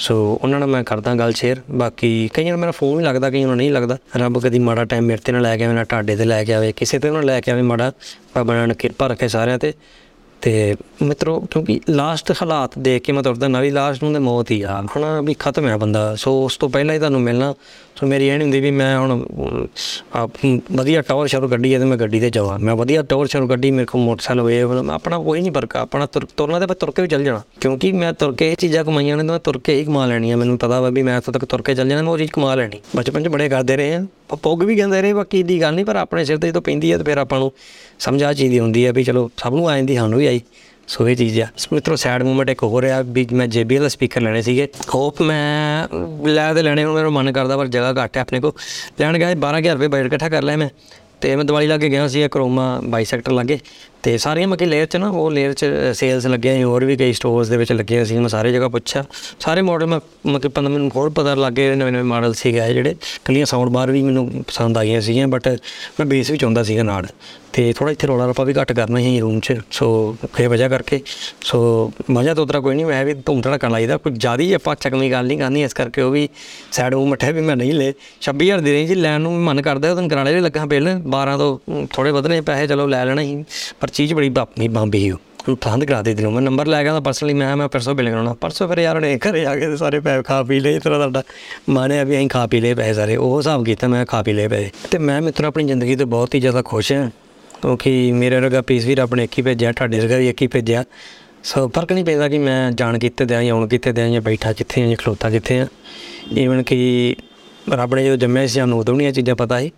ਸੋ 0.00 0.38
ਉਹਨਾਂ 0.42 0.60
ਨਾਲ 0.60 0.68
ਮੈਂ 0.68 0.84
ਕਰਦਾ 0.84 1.14
ਗੱਲ 1.14 1.32
ਸ਼ੇਅਰ 1.32 1.60
ਬਾਕੀ 1.70 2.30
ਕਈਆਂ 2.34 2.50
ਨੂੰ 2.50 2.60
ਮੇਰਾ 2.60 2.70
ਫੋਨ 2.70 2.98
ਵੀ 2.98 3.04
ਲੱਗਦਾ, 3.04 3.30
ਕਈਆਂ 3.30 3.46
ਨੂੰ 3.46 3.56
ਨਹੀਂ 3.56 3.70
ਲੱਗਦਾ। 3.70 3.98
ਰੱਬ 4.16 4.42
ਕਦੀ 4.42 4.58
ਮਾੜਾ 4.58 4.84
ਟਾਈਮ 4.84 5.04
ਮੇਰੇ 5.04 5.22
ਤੇ 5.24 5.32
ਨਾ 5.32 5.38
ਲੈ 5.38 5.56
ਕੇ 5.56 5.64
ਆਵੇ, 5.64 5.74
ਨਾ 5.74 5.84
ਤੁਹਾਡੇ 5.84 6.16
ਤੇ 6.16 6.24
ਲੈ 6.24 6.44
ਕੇ 6.44 6.54
ਆਵੇ। 6.54 6.72
ਕਿਸੇ 6.72 6.98
ਤੇ 6.98 7.10
ਨਾ 7.10 7.20
ਲੈ 7.20 7.40
ਕੇ 7.40 7.50
ਆਵੇ 7.50 7.62
ਮਾੜਾ। 7.62 7.92
ਰੱਬ 8.36 8.52
ਨੇ 8.52 8.74
ਕਿਰਪਾ 8.74 9.06
ਰੱਖੇ 9.06 9.28
ਸਾਰਿਆਂ 9.28 9.58
ਤੇ। 9.58 9.72
ਤੇ 10.42 10.76
ਮਿੱਤਰੋ, 11.02 11.40
ਕਿਉਂਕਿ 11.40 11.80
ਲਾਸਟ 11.90 12.30
ਹਾਲਾਤ 12.30 12.78
ਦੇਖ 12.78 13.02
ਕੇ 13.02 13.12
ਮੈਂ 13.12 13.22
ਤੁਰਦਾ 13.22 13.48
ਨਾ 13.48 13.60
ਵੀ 13.60 13.70
ਲਾਸਟ 13.70 14.02
ਨੂੰ 14.02 14.12
ਤੇ 14.12 14.18
ਮੌਤ 14.18 14.50
ਹੀ 14.50 14.62
ਆ। 14.62 14.82
ਹੁਣ 14.96 15.22
ਵੀ 15.24 15.34
ਖਤਮ 15.38 15.68
ਹੈ 15.68 15.76
ਬੰਦਾ। 15.76 16.16
ਸੋ 16.16 16.44
ਉਸ 16.44 16.56
ਤੋਂ 16.56 16.68
ਪਹਿਲਾਂ 16.68 16.94
ਹੀ 16.94 16.98
ਤੁਹਾਨੂੰ 16.98 17.20
ਮਿਲਣਾ। 17.20 17.54
ਸੋ 18.00 18.06
ਮੇਰੀ 18.06 18.26
ਇਹ 18.26 18.32
ਨਹੀਂ 18.32 18.42
ਹੁੰਦੀ 18.42 18.60
ਵੀ 18.60 18.70
ਮੈਂ 18.70 18.98
ਹੁਣ 18.98 19.12
ਅਮ, 19.12 19.66
ਆਪ 20.14 20.30
ਵਧੀਆ 20.72 21.02
ਟੌਰ 21.02 21.26
ਸ਼ਰੂ 21.28 21.48
ਗੱਡੀ 21.48 21.74
ਹੈ 21.74 21.78
ਤੇ 21.78 21.84
ਮੈਂ 21.84 21.96
ਗੱਡੀ 21.96 22.20
ਤੇ 22.20 22.30
ਜਾਵਾਂ। 22.30 22.58
ਮੈਂ 22.58 22.74
ਵਧੀਆ 22.74 23.02
ਟੌਰ 23.02 23.26
ਸ਼ਰੂ 23.26 23.46
ਗੱਡੀ 23.46 23.70
ਮੇਰੇ 23.70 23.86
ਕੋਲ 23.86 24.00
ਮੋਟਰਸਾਈਕਲ 24.00 24.40
ਹੋਏ 24.40 24.62
ਮੈਂ 24.64 24.94
ਆਪਣਾ 24.94 25.18
ਕੋਈ 25.18 25.40
ਨਹੀਂ 25.40 25.52
ਫ਼ਰਕ 25.52 25.76
ਆਪਣਾ 25.76 26.06
ਤੁਰ 26.06 26.26
ਤੁਰਨਾ 26.36 26.60
ਤੇ 26.60 26.66
ਮੈਂ 26.66 26.74
ਤੁਰ 26.74 26.90
ਕੇ 26.90 27.02
ਵੀ 27.02 27.08
ਚੱਲ 27.08 27.24
ਜਾਣਾ। 27.24 27.42
ਕਿਉਂਕਿ 27.60 27.92
ਮੈਂ 27.92 28.12
ਤੁਰ 28.12 28.32
ਕੇ 28.32 28.50
ਇਹ 28.50 28.56
ਚੀਜ਼ਾਂ 28.56 28.84
ਕਮਾਈਆਂ 28.84 29.16
ਨੇ 29.16 29.22
ਤਾਂ 29.22 29.30
ਮੈਂ 29.32 29.38
ਤੁਰ 29.38 29.58
ਕੇ 29.58 29.74
ਹੀ 29.74 29.84
ਕਮਾ 29.84 30.06
ਲੈਣੀਆਂ 30.06 30.36
ਮੈਨੂੰ 30.36 30.58
ਪਤਾ 30.58 30.80
ਵਾ 30.80 30.88
ਵੀ 30.90 31.02
ਮੈਂ 31.02 31.18
ਇੱਥੋਂ 31.18 31.34
ਤੱਕ 31.34 31.44
ਤੁਰ 31.44 31.62
ਕੇ 31.62 31.74
ਚੱਲ 31.74 31.88
ਜਾਣਾ 31.88 32.02
ਮੈਂ 32.02 32.12
ਉਹ 32.12 32.18
ਚੀਜ਼ 32.18 32.30
ਕਮਾ 32.32 32.54
ਲੈਣੀ। 32.54 32.80
ਬਚਪਨ 32.96 33.22
'ਚ 33.22 33.28
ਬੜੇ 33.28 33.48
ਕਰਦੇ 33.48 33.76
ਰਹੇ 33.76 33.94
ਆ 33.94 34.06
ਪ- 34.28 34.34
ਪੁੱਗ 34.34 34.62
ਵੀ 34.62 34.76
ਕਹਿੰਦੇ 34.76 35.02
ਰਹੇ 35.02 35.12
ਬਾਕੀ 35.12 35.42
ਦੀ 35.42 35.60
ਗੱਲ 35.60 35.74
ਨਹੀਂ 35.74 35.84
ਪਰ 35.84 35.96
ਆਪਣੇ 35.96 36.24
ਸਿਰ 36.24 36.38
ਤੇ 36.38 36.48
ਜਦੋਂ 36.48 36.62
ਪੈਂਦੀ 36.62 36.92
ਹੈ 36.92 36.98
ਤੇ 36.98 37.04
ਫਿਰ 37.04 37.18
ਆਪਾਂ 37.18 37.38
ਨੂੰ 37.38 37.52
ਸਮਝ 37.98 38.22
ਆ 38.22 38.32
ਚੀਜ਼ 38.32 38.50
ਦੀ 38.50 38.58
ਹੁੰਦੀ 38.58 38.86
ਹੈ 38.86 38.92
ਵੀ 38.92 39.04
ਚਲੋ 39.04 39.30
ਸਭ 39.36 39.54
ਨੂੰ 39.54 39.68
ਆ 39.68 39.76
ਜਾਂਦੀ 39.76 39.94
ਸਾਨੂੰ 39.96 40.18
ਵੀ 40.18 40.26
ਆਈ। 40.26 40.40
ਸੋ 40.90 41.08
ਇਹ 41.08 41.16
ਚੀਜ਼ 41.16 41.40
ਆ। 41.40 41.46
ਮਿੱਤਰੋ 41.72 41.96
ਸੈਡ 41.96 42.22
ਮੂਮੈਂਟ 42.22 42.50
ਇੱਕ 42.50 42.62
ਹੋ 42.62 42.80
ਰਿਹਾ 42.82 43.02
ਵੀ 43.02 43.26
ਮੈਂ 43.32 43.46
JBL 43.46 43.80
ਦਾ 43.80 43.88
ਸਪੀਕਰ 43.88 44.20
ਲੈਣੇ 44.20 44.42
ਸੀਗੇ। 44.42 44.68
ਹੋਪ 44.94 45.22
ਮੈਂ 45.22 45.88
ਲੈ 46.28 46.54
ਤੇ 46.54 46.62
ਲੈਣੇ, 46.62 46.84
ਹੁਣ 46.84 46.94
ਮੇਰਾ 46.94 47.08
ਮਨ 47.08 47.32
ਕਰਦਾ 47.32 47.56
ਪਰ 47.56 47.66
ਜਗ੍ਹਾ 47.66 48.04
ਘੱਟ 48.04 48.16
ਹੈ 48.16 48.22
ਆਪਣੇ 48.22 48.40
ਕੋਲ। 48.40 48.52
ਲੈਣ 49.00 49.18
ਗਿਆ 49.18 49.34
12000 49.34 49.74
ਰੁਪਏ 49.74 49.88
ਬਜਟ 49.88 50.06
ਇਕੱਠਾ 50.06 50.28
ਕਰ 50.28 50.42
ਲਿਆ 50.42 50.56
ਮੈਂ। 50.56 50.68
ਤੇ 51.20 51.36
ਮੈਂ 51.36 51.44
ਦਿਵਾਲੀ 51.44 51.66
ਲੱਗੇ 51.66 51.88
ਗਿਆ 51.88 52.08
ਸੀ 52.08 52.28
ਕਰੋਮਾ 52.28 52.80
ਬਾਈਸੈਕਟਰ 52.84 53.32
ਲੱਗੇ। 53.32 53.58
ਤੇ 54.02 54.18
ਸਾਰੀਆਂ 54.18 54.48
ਮੱਕੀ 54.48 54.64
ਲੇਅਰ 54.64 54.86
ਚ 54.86 54.96
ਨਾ 54.96 55.08
ਉਹ 55.08 55.30
ਲੇਅਰ 55.30 55.52
ਚ 55.52 55.64
ਸੇਲਸ 55.94 56.26
ਲੱਗਿਆ 56.26 56.54
ਸੀ 56.54 56.62
ਹੋਰ 56.62 56.84
ਵੀ 56.84 56.96
ਕਈ 56.96 57.12
ਸਟੋਰਸ 57.12 57.48
ਦੇ 57.48 57.56
ਵਿੱਚ 57.56 57.72
ਲੱਗੇ 57.72 58.04
ਸੀ 58.04 58.18
ਮੈਂ 58.18 58.28
ਸਾਰੇ 58.28 58.52
ਜਗ੍ਹਾ 58.52 58.68
ਪੁੱਛਿਆ। 58.68 59.04
ਸਾਰੇ 59.40 59.62
ਮਾਡਲ 59.62 59.86
ਮੈਂ 59.86 60.00
ਮਤਲਬ 60.26 60.52
ਪੰਦ 60.52 60.68
ਮੈਨੂੰ 60.68 60.90
ਹੋਰ 60.96 61.10
ਪਤਾ 61.10 61.34
ਲੱਗੇ 61.34 61.74
ਨਵੇਂ 61.74 61.92
ਨਵੇਂ 61.92 62.04
ਮਾਡਲ 62.04 62.34
ਸੀਗੇ 62.34 62.58
ਇਹ 62.58 62.74
ਜਿਹੜੇ। 62.74 62.94
ਕੱਲੀਆਂ 63.24 63.46
ਸਾਊਂਡ 63.46 63.68
ਬਾਰ 63.68 63.90
ਵੀ 63.90 64.02
ਮੈਨੂੰ 64.02 64.44
ਪਸੰਦ 64.48 64.78
ਆਈਆਂ 64.78 65.00
ਸੀਗੀਆਂ 65.00 65.28
ਬਟ 65.28 65.48
ਮੈਂ 66.00 66.06
ਬੇਸ 66.06 66.30
ਵੀ 66.30 66.36
ਚਾਹੁੰਦਾ 66.36 66.62
ਸੀਗਾ 66.62 66.82
ਨਾਲ। 66.82 67.06
ਤੇ 67.52 67.72
ਥੋੜਾ 67.72 67.92
ਇੱਥੇ 67.92 68.06
ਰੌਲਾ 68.06 68.26
ਰੱਪਾ 68.26 68.44
ਵੀ 68.44 68.54
ਘੱਟ 68.60 68.72
ਕਰਨਾ 68.72 69.00
ਸੀ 69.00 69.20
ਰੂਮ 69.20 69.40
'ਚ 69.40 69.54
ਸੋ 69.70 70.16
ਫੇ 70.34 70.46
ਵਜ੍ਹਾ 70.46 70.68
ਕਰਕੇ। 70.68 71.00
ਸੋ 71.42 71.92
ਮਜ਼ਾ 72.10 72.34
ਤਾਂ 72.34 72.42
ਉਤਰਾ 72.42 72.60
ਕੋਈ 72.60 72.74
ਨਹੀਂ 72.74 72.86
ਮੈਂ 72.86 73.04
ਵੀ 73.04 73.14
ਧੂਮ 73.14 73.40
ਧੜਕਾ 73.40 73.68
ਲਾਈਦਾ 73.68 73.96
ਕੋਈ 73.96 74.12
ਜ਼ਿਆਦਾ 74.12 74.42
ਹੀ 74.42 74.52
ਆਪਾਂ 74.52 74.76
ਚੱਕਵੀਂ 74.80 75.10
ਗੱਲ 75.10 75.26
ਨਹੀਂ 75.26 75.38
ਕਰਨੀ 75.38 75.62
ਇਸ 75.62 75.74
ਕਰਕੇ 75.74 76.02
ਉਹ 76.02 76.10
ਵੀ 76.10 76.28
ਸਾਈਡ 76.72 76.94
ਉਹ 76.94 77.06
ਮੱਠੇ 77.06 77.32
ਵੀ 77.32 77.40
ਮੈਂ 77.40 77.56
ਨਹੀਂ 77.56 77.72
ਲਏ। 77.72 77.92
26000 78.20 78.62
ਦੀ 78.62 78.72
ਰੇਂਜ 78.72 78.92
ਲੈਣ 78.92 79.20
ਨੂੰ 79.20 79.36
ਵੀ 79.38 79.44
ਮਨ 79.44 79.62
ਕਰਦਾ 79.62 79.90
ਉਹਦੋਂ 79.90 80.08
ਕਰਾਲੇ 80.08 80.34
ਵੀ 80.34 80.40
ਲੱਗਾ 80.40 80.66
ਪਹਿਲਾਂ 80.66 80.94
12 81.16 81.36
ਤੋਂ 81.38 81.58
ਅਮ, 81.72 81.86
ਥੋੜੇ 81.92 82.10
ਵਧਣੇ 82.10 82.40
ਪੈਸੇ 82.40 82.66
ਚਲੋ 82.66 82.86
ਲੈ 82.86 83.04
ਲੈਣਾ 83.04 83.22
ਸੀ 83.22 83.44
ਪਰ 83.80 83.88
ਚੀਜ਼ 83.90 84.14
ਬੜੀ 84.14 84.28
ਬਾਪੀ 84.28 84.68
ਬੰਬੀ 84.68 85.10
ਉਹ 85.10 85.18
ਹੁਣ 85.40 85.54
ਪਸੰਦ 85.54 85.84
ਕਰਾ 85.84 86.02
ਦੇ 86.02 86.14
ਦਿਨੋਂ 86.14 86.30
ਮੈਂ 86.30 86.42
ਨੰਬਰ 86.42 86.66
ਲੈ 86.66 86.84
ਗਿਆ 86.84 86.92
ਤਾਂ 86.92 87.00
ਪਰਸਨਲੀ 87.00 87.34
ਮੈਂ 87.34 87.56
ਮੈਂ 87.56 87.68
ਪਰਸੋਂ 87.68 87.94
ਬਿਲਿੰਗ 87.94 88.14
ਕਰਾਉਣਾ। 88.14 88.34
ਪਰਸੋਂ 88.34 88.68
ਫਿਰ 88.68 88.78
ਯਾਰ 88.78 89.00
ਨੇ 89.00 89.18
ਘਰੇ 89.18 89.46
ਆ 89.46 89.56
ਕੇ 89.56 89.66
ਤੇ 89.66 89.76
ਸਾਰੇ 89.76 90.00
ਪੈਸੇ 90.00 90.22
ਖਾ 90.22 90.42
ਪੀ 90.42 90.60
ਲਏ। 90.60 90.76
ਇਸ 90.76 90.82
ਤਰ੍ਹਾਂ 90.82 90.98
ਤੁਹਾਡਾ 90.98 91.22
ਮਾਨੇ 91.68 92.04
ਵੀ 92.04 92.16
ਅਸੀਂ 92.16 92.28
ਖਾ 92.28 92.46
ਪੀ 92.46 92.60
ਲਏ 92.60 92.74
ਪੈਸੇ 92.74 92.94
ਸਾਰੇ। 92.94 93.16
ਉਹ 93.16 93.38
ਹਿਸਾਬ 93.38 93.64
ਕੀਤਾ 93.64 93.88
ਮੈਂ 93.88 94.06
ਖਾ 94.06 94.22
ਪੀ 94.22 94.32
ਲਏ 94.32 94.48
ਪੈਸੇ। 94.48 94.70
ਤੇ 94.90 94.98
ਮੈਂ 94.98 95.22
ਮਿੱਤਰ 95.22 95.44
ਆਪਣੀ 95.44 95.64
ਜ਼ਿੰਦਗੀ 95.64 95.96
ਤੇ 95.96 96.04
ਬਹੁਤ 96.04 96.34
ਹੀ 96.34 96.40
ਜ਼ਿਆਦਾ 96.40 96.62
ਖੁਸ਼ 96.62 96.92
ਹਾਂ। 96.92 97.10
ਕਿਉਂਕਿ 97.62 98.12
ਮੇਰੇ 98.12 98.40
ਵਰਗਾ 98.40 98.62
ਪੀਸ 98.62 98.84
ਵੀ 98.84 98.94
ਰੱਬ 98.94 99.14
ਨੇ 99.14 99.24
ਇੱਕ 99.24 99.32
ਹੀ 99.38 99.42
ਭੇਜਿਆ, 99.42 99.72
ਤੁਹਾਡੇ 99.72 100.00
ਵਰਗਾ 100.00 100.16
ਵੀ 100.16 100.28
ਇੱਕ 100.28 100.42
ਹੀ 100.42 100.46
ਭੇਜਿਆ। 100.46 100.84
ਸੋ 101.44 101.68
ਫ਼ਰਕ 101.68 101.92
ਨਹੀਂ 101.92 102.04
ਪੈਂਦਾ 102.04 102.28
ਕਿ 102.28 102.38
ਮੈਂ 102.38 102.72
ਜਾਣ 102.72 102.98
ਕਿੱਥੇ 102.98 103.24
ਦਿਆਂ 103.24 103.42
ਜਾਂ 103.42 103.54
ਆਉਣ 103.54 103.68
ਕਿੱਥੇ 103.68 103.92
ਦਿਆਂ 103.92 104.08
ਜਾਂ 104.08 104.20
ਬੈਠਾ 104.20 104.52
ਕਿੱਥੇ 104.52 104.82
ਆ 104.82 104.86
ਜਾਂ 104.86 104.96
ਖਲੋਤਾ 104.96 105.30
ਕਿੱਥੇ 105.30 105.60
ਆ 105.60 105.66
ਈਵਨ 106.38 106.62
ਕਿ 106.62 107.14
ਰੱਬ 107.72 107.94
ਨੇ 107.94 108.04
ਜਦੋਂ 108.04 108.16
ਜੰਮਿਆ 108.16 108.46
ਸੀ, 108.46 108.54
ਸਾਨੂੰ 108.54 108.78
ਉਦੋਂ 108.78 108.94
ਨਹੀਂ 108.94 109.08
ਇਹ 109.08 109.12
ਚੀਜ਼ਾਂ 109.12 109.34
ਪਤਾ 109.34 109.60
ਸੀ। 109.60 109.70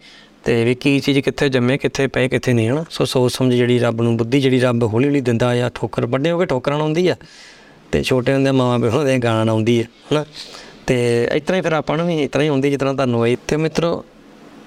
ਤੇ 0.44 0.64
ਵੀ 0.64 0.74
ਕੀ 0.74 1.00
ਚੀਜ਼ 1.00 1.18
ਕਿੱਥੇ 1.18 1.48
ਜੰਮੇ, 1.48 1.78
ਕਿੱਥੇ 1.78 2.06
ਪਏ, 2.06 2.28
ਕਿੱਥੇ 2.28 2.52
ਨਹੀਂ, 2.52 2.68
ਹਨਾ? 2.68 2.84
ਸੋ 2.90 3.04
ਸੋਚ 3.04 3.32
ਸਮਝ 3.32 3.54
ਜਿਹੜੀ 3.54 3.78
ਰੱਬ 3.78 4.02
ਨੂੰ, 4.02 4.16
ਬੁੱਧੀ 4.16 4.40
ਜਿਹੜੀ 4.40 4.60
ਰੱਬ 4.60 4.82
ਹੌਲੀ 4.82 5.08
ਹੌਲੀ 5.08 5.20
ਦਿੰਦਾ 5.20 5.66
ਆ, 5.66 5.70
ਠੋਕਰ 5.74 6.06
ਵੱਡੇ 6.06 6.30
ਹੋ 6.30 6.38
ਕੇ 6.38 6.46
ਠੋਕਰਾਂ 6.46 6.78
ਨਾਲ 6.78 6.82
ਆਉਂਦੀ 6.82 7.08
ਆ, 7.08 7.16
ਤੇ 7.92 8.02
ਛੋਟੇ 8.02 8.34
ਹੁੰਦੇ 8.34 8.50
ਮਾਂ 8.50 8.78
ਪਿਓ 8.78 9.04
ਦੇ 9.04 9.18
ਗਾਣਾ 9.18 9.52
ਆਉਂਦੀ 9.52 9.80
ਆ, 9.80 9.82
ਹਨਾ? 9.82 10.24
ਤੇ 10.86 11.28
ਇਸ 11.34 11.42
ਤਰ੍ਹਾਂ 11.42 11.56
ਹੀ 11.56 11.62
ਫਿਰ 11.62 11.72
ਆਪਾਂ 11.72 11.96
ਨੂੰ 11.96 12.06
ਵੀ 12.06 12.22
ਇਸ 12.22 12.30
ਤਰ੍ਹਾਂ 12.30 12.44
ਹੀ 12.44 12.48
ਹੁੰਦੀ 12.48 12.70
ਜਿਸ 12.70 12.80
ਤਰ੍ਹਾਂ 12.80 12.94
ਤੁਹਾਨੂੰ 12.94 13.20
ਹੋਈ 13.20 13.36
ਤੇ 13.48 13.56
ਮਿੱਤਰੋ, 13.56 14.04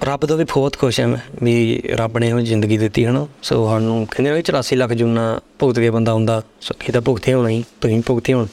ਰੱਬ 0.02 0.26
ਤੋਂ 0.26 0.38
ਵੀ 0.38 0.44
ਬਹੁਤ 0.44 0.76
ਖੁਸ਼ 0.78 1.00
ਹਾਂ 1.00 1.08
ਮੈਂ 1.08 1.18
ਵੀ 1.42 1.82
ਰੱਬ 1.90 2.18
ਨੇ 2.18 2.32
ਉਹ 2.32 2.40
ਜ਼ਿੰਦਗੀ 2.40 2.78
ਦਿੱਤੀ, 2.78 3.06
ਹਨਾ? 3.06 3.26
ਸੋ 3.42 3.66
ਸਾਨੂੰ 3.66 4.06
ਕਹਿੰਦੇ 4.10 4.30
ਨੇ 4.30 4.36
ਵੀ 4.36 4.42
84 4.42 4.76
ਲੱਖ 4.76 4.92
ਜੂਨਾ 4.92 5.40
ਭੁਗਤ 5.58 5.78
ਕੇ 5.78 5.90
ਬੰਦਾ 5.90 6.12
ਹੁੰਦਾ 6.12 6.42
ਸੋ 6.60 6.74
ਇਹ 6.88 6.92
ਤਾਂ 6.92 7.00
ਭੁਗਤੇ 7.00 7.34
ਹੋਣਾ 7.34 7.48
ਹੀ, 7.48 7.64
ਤੁਸੀਂ 7.80 8.02
ਭੁਗਤੇ 8.06 8.32
ਹੋਣ। 8.32 8.46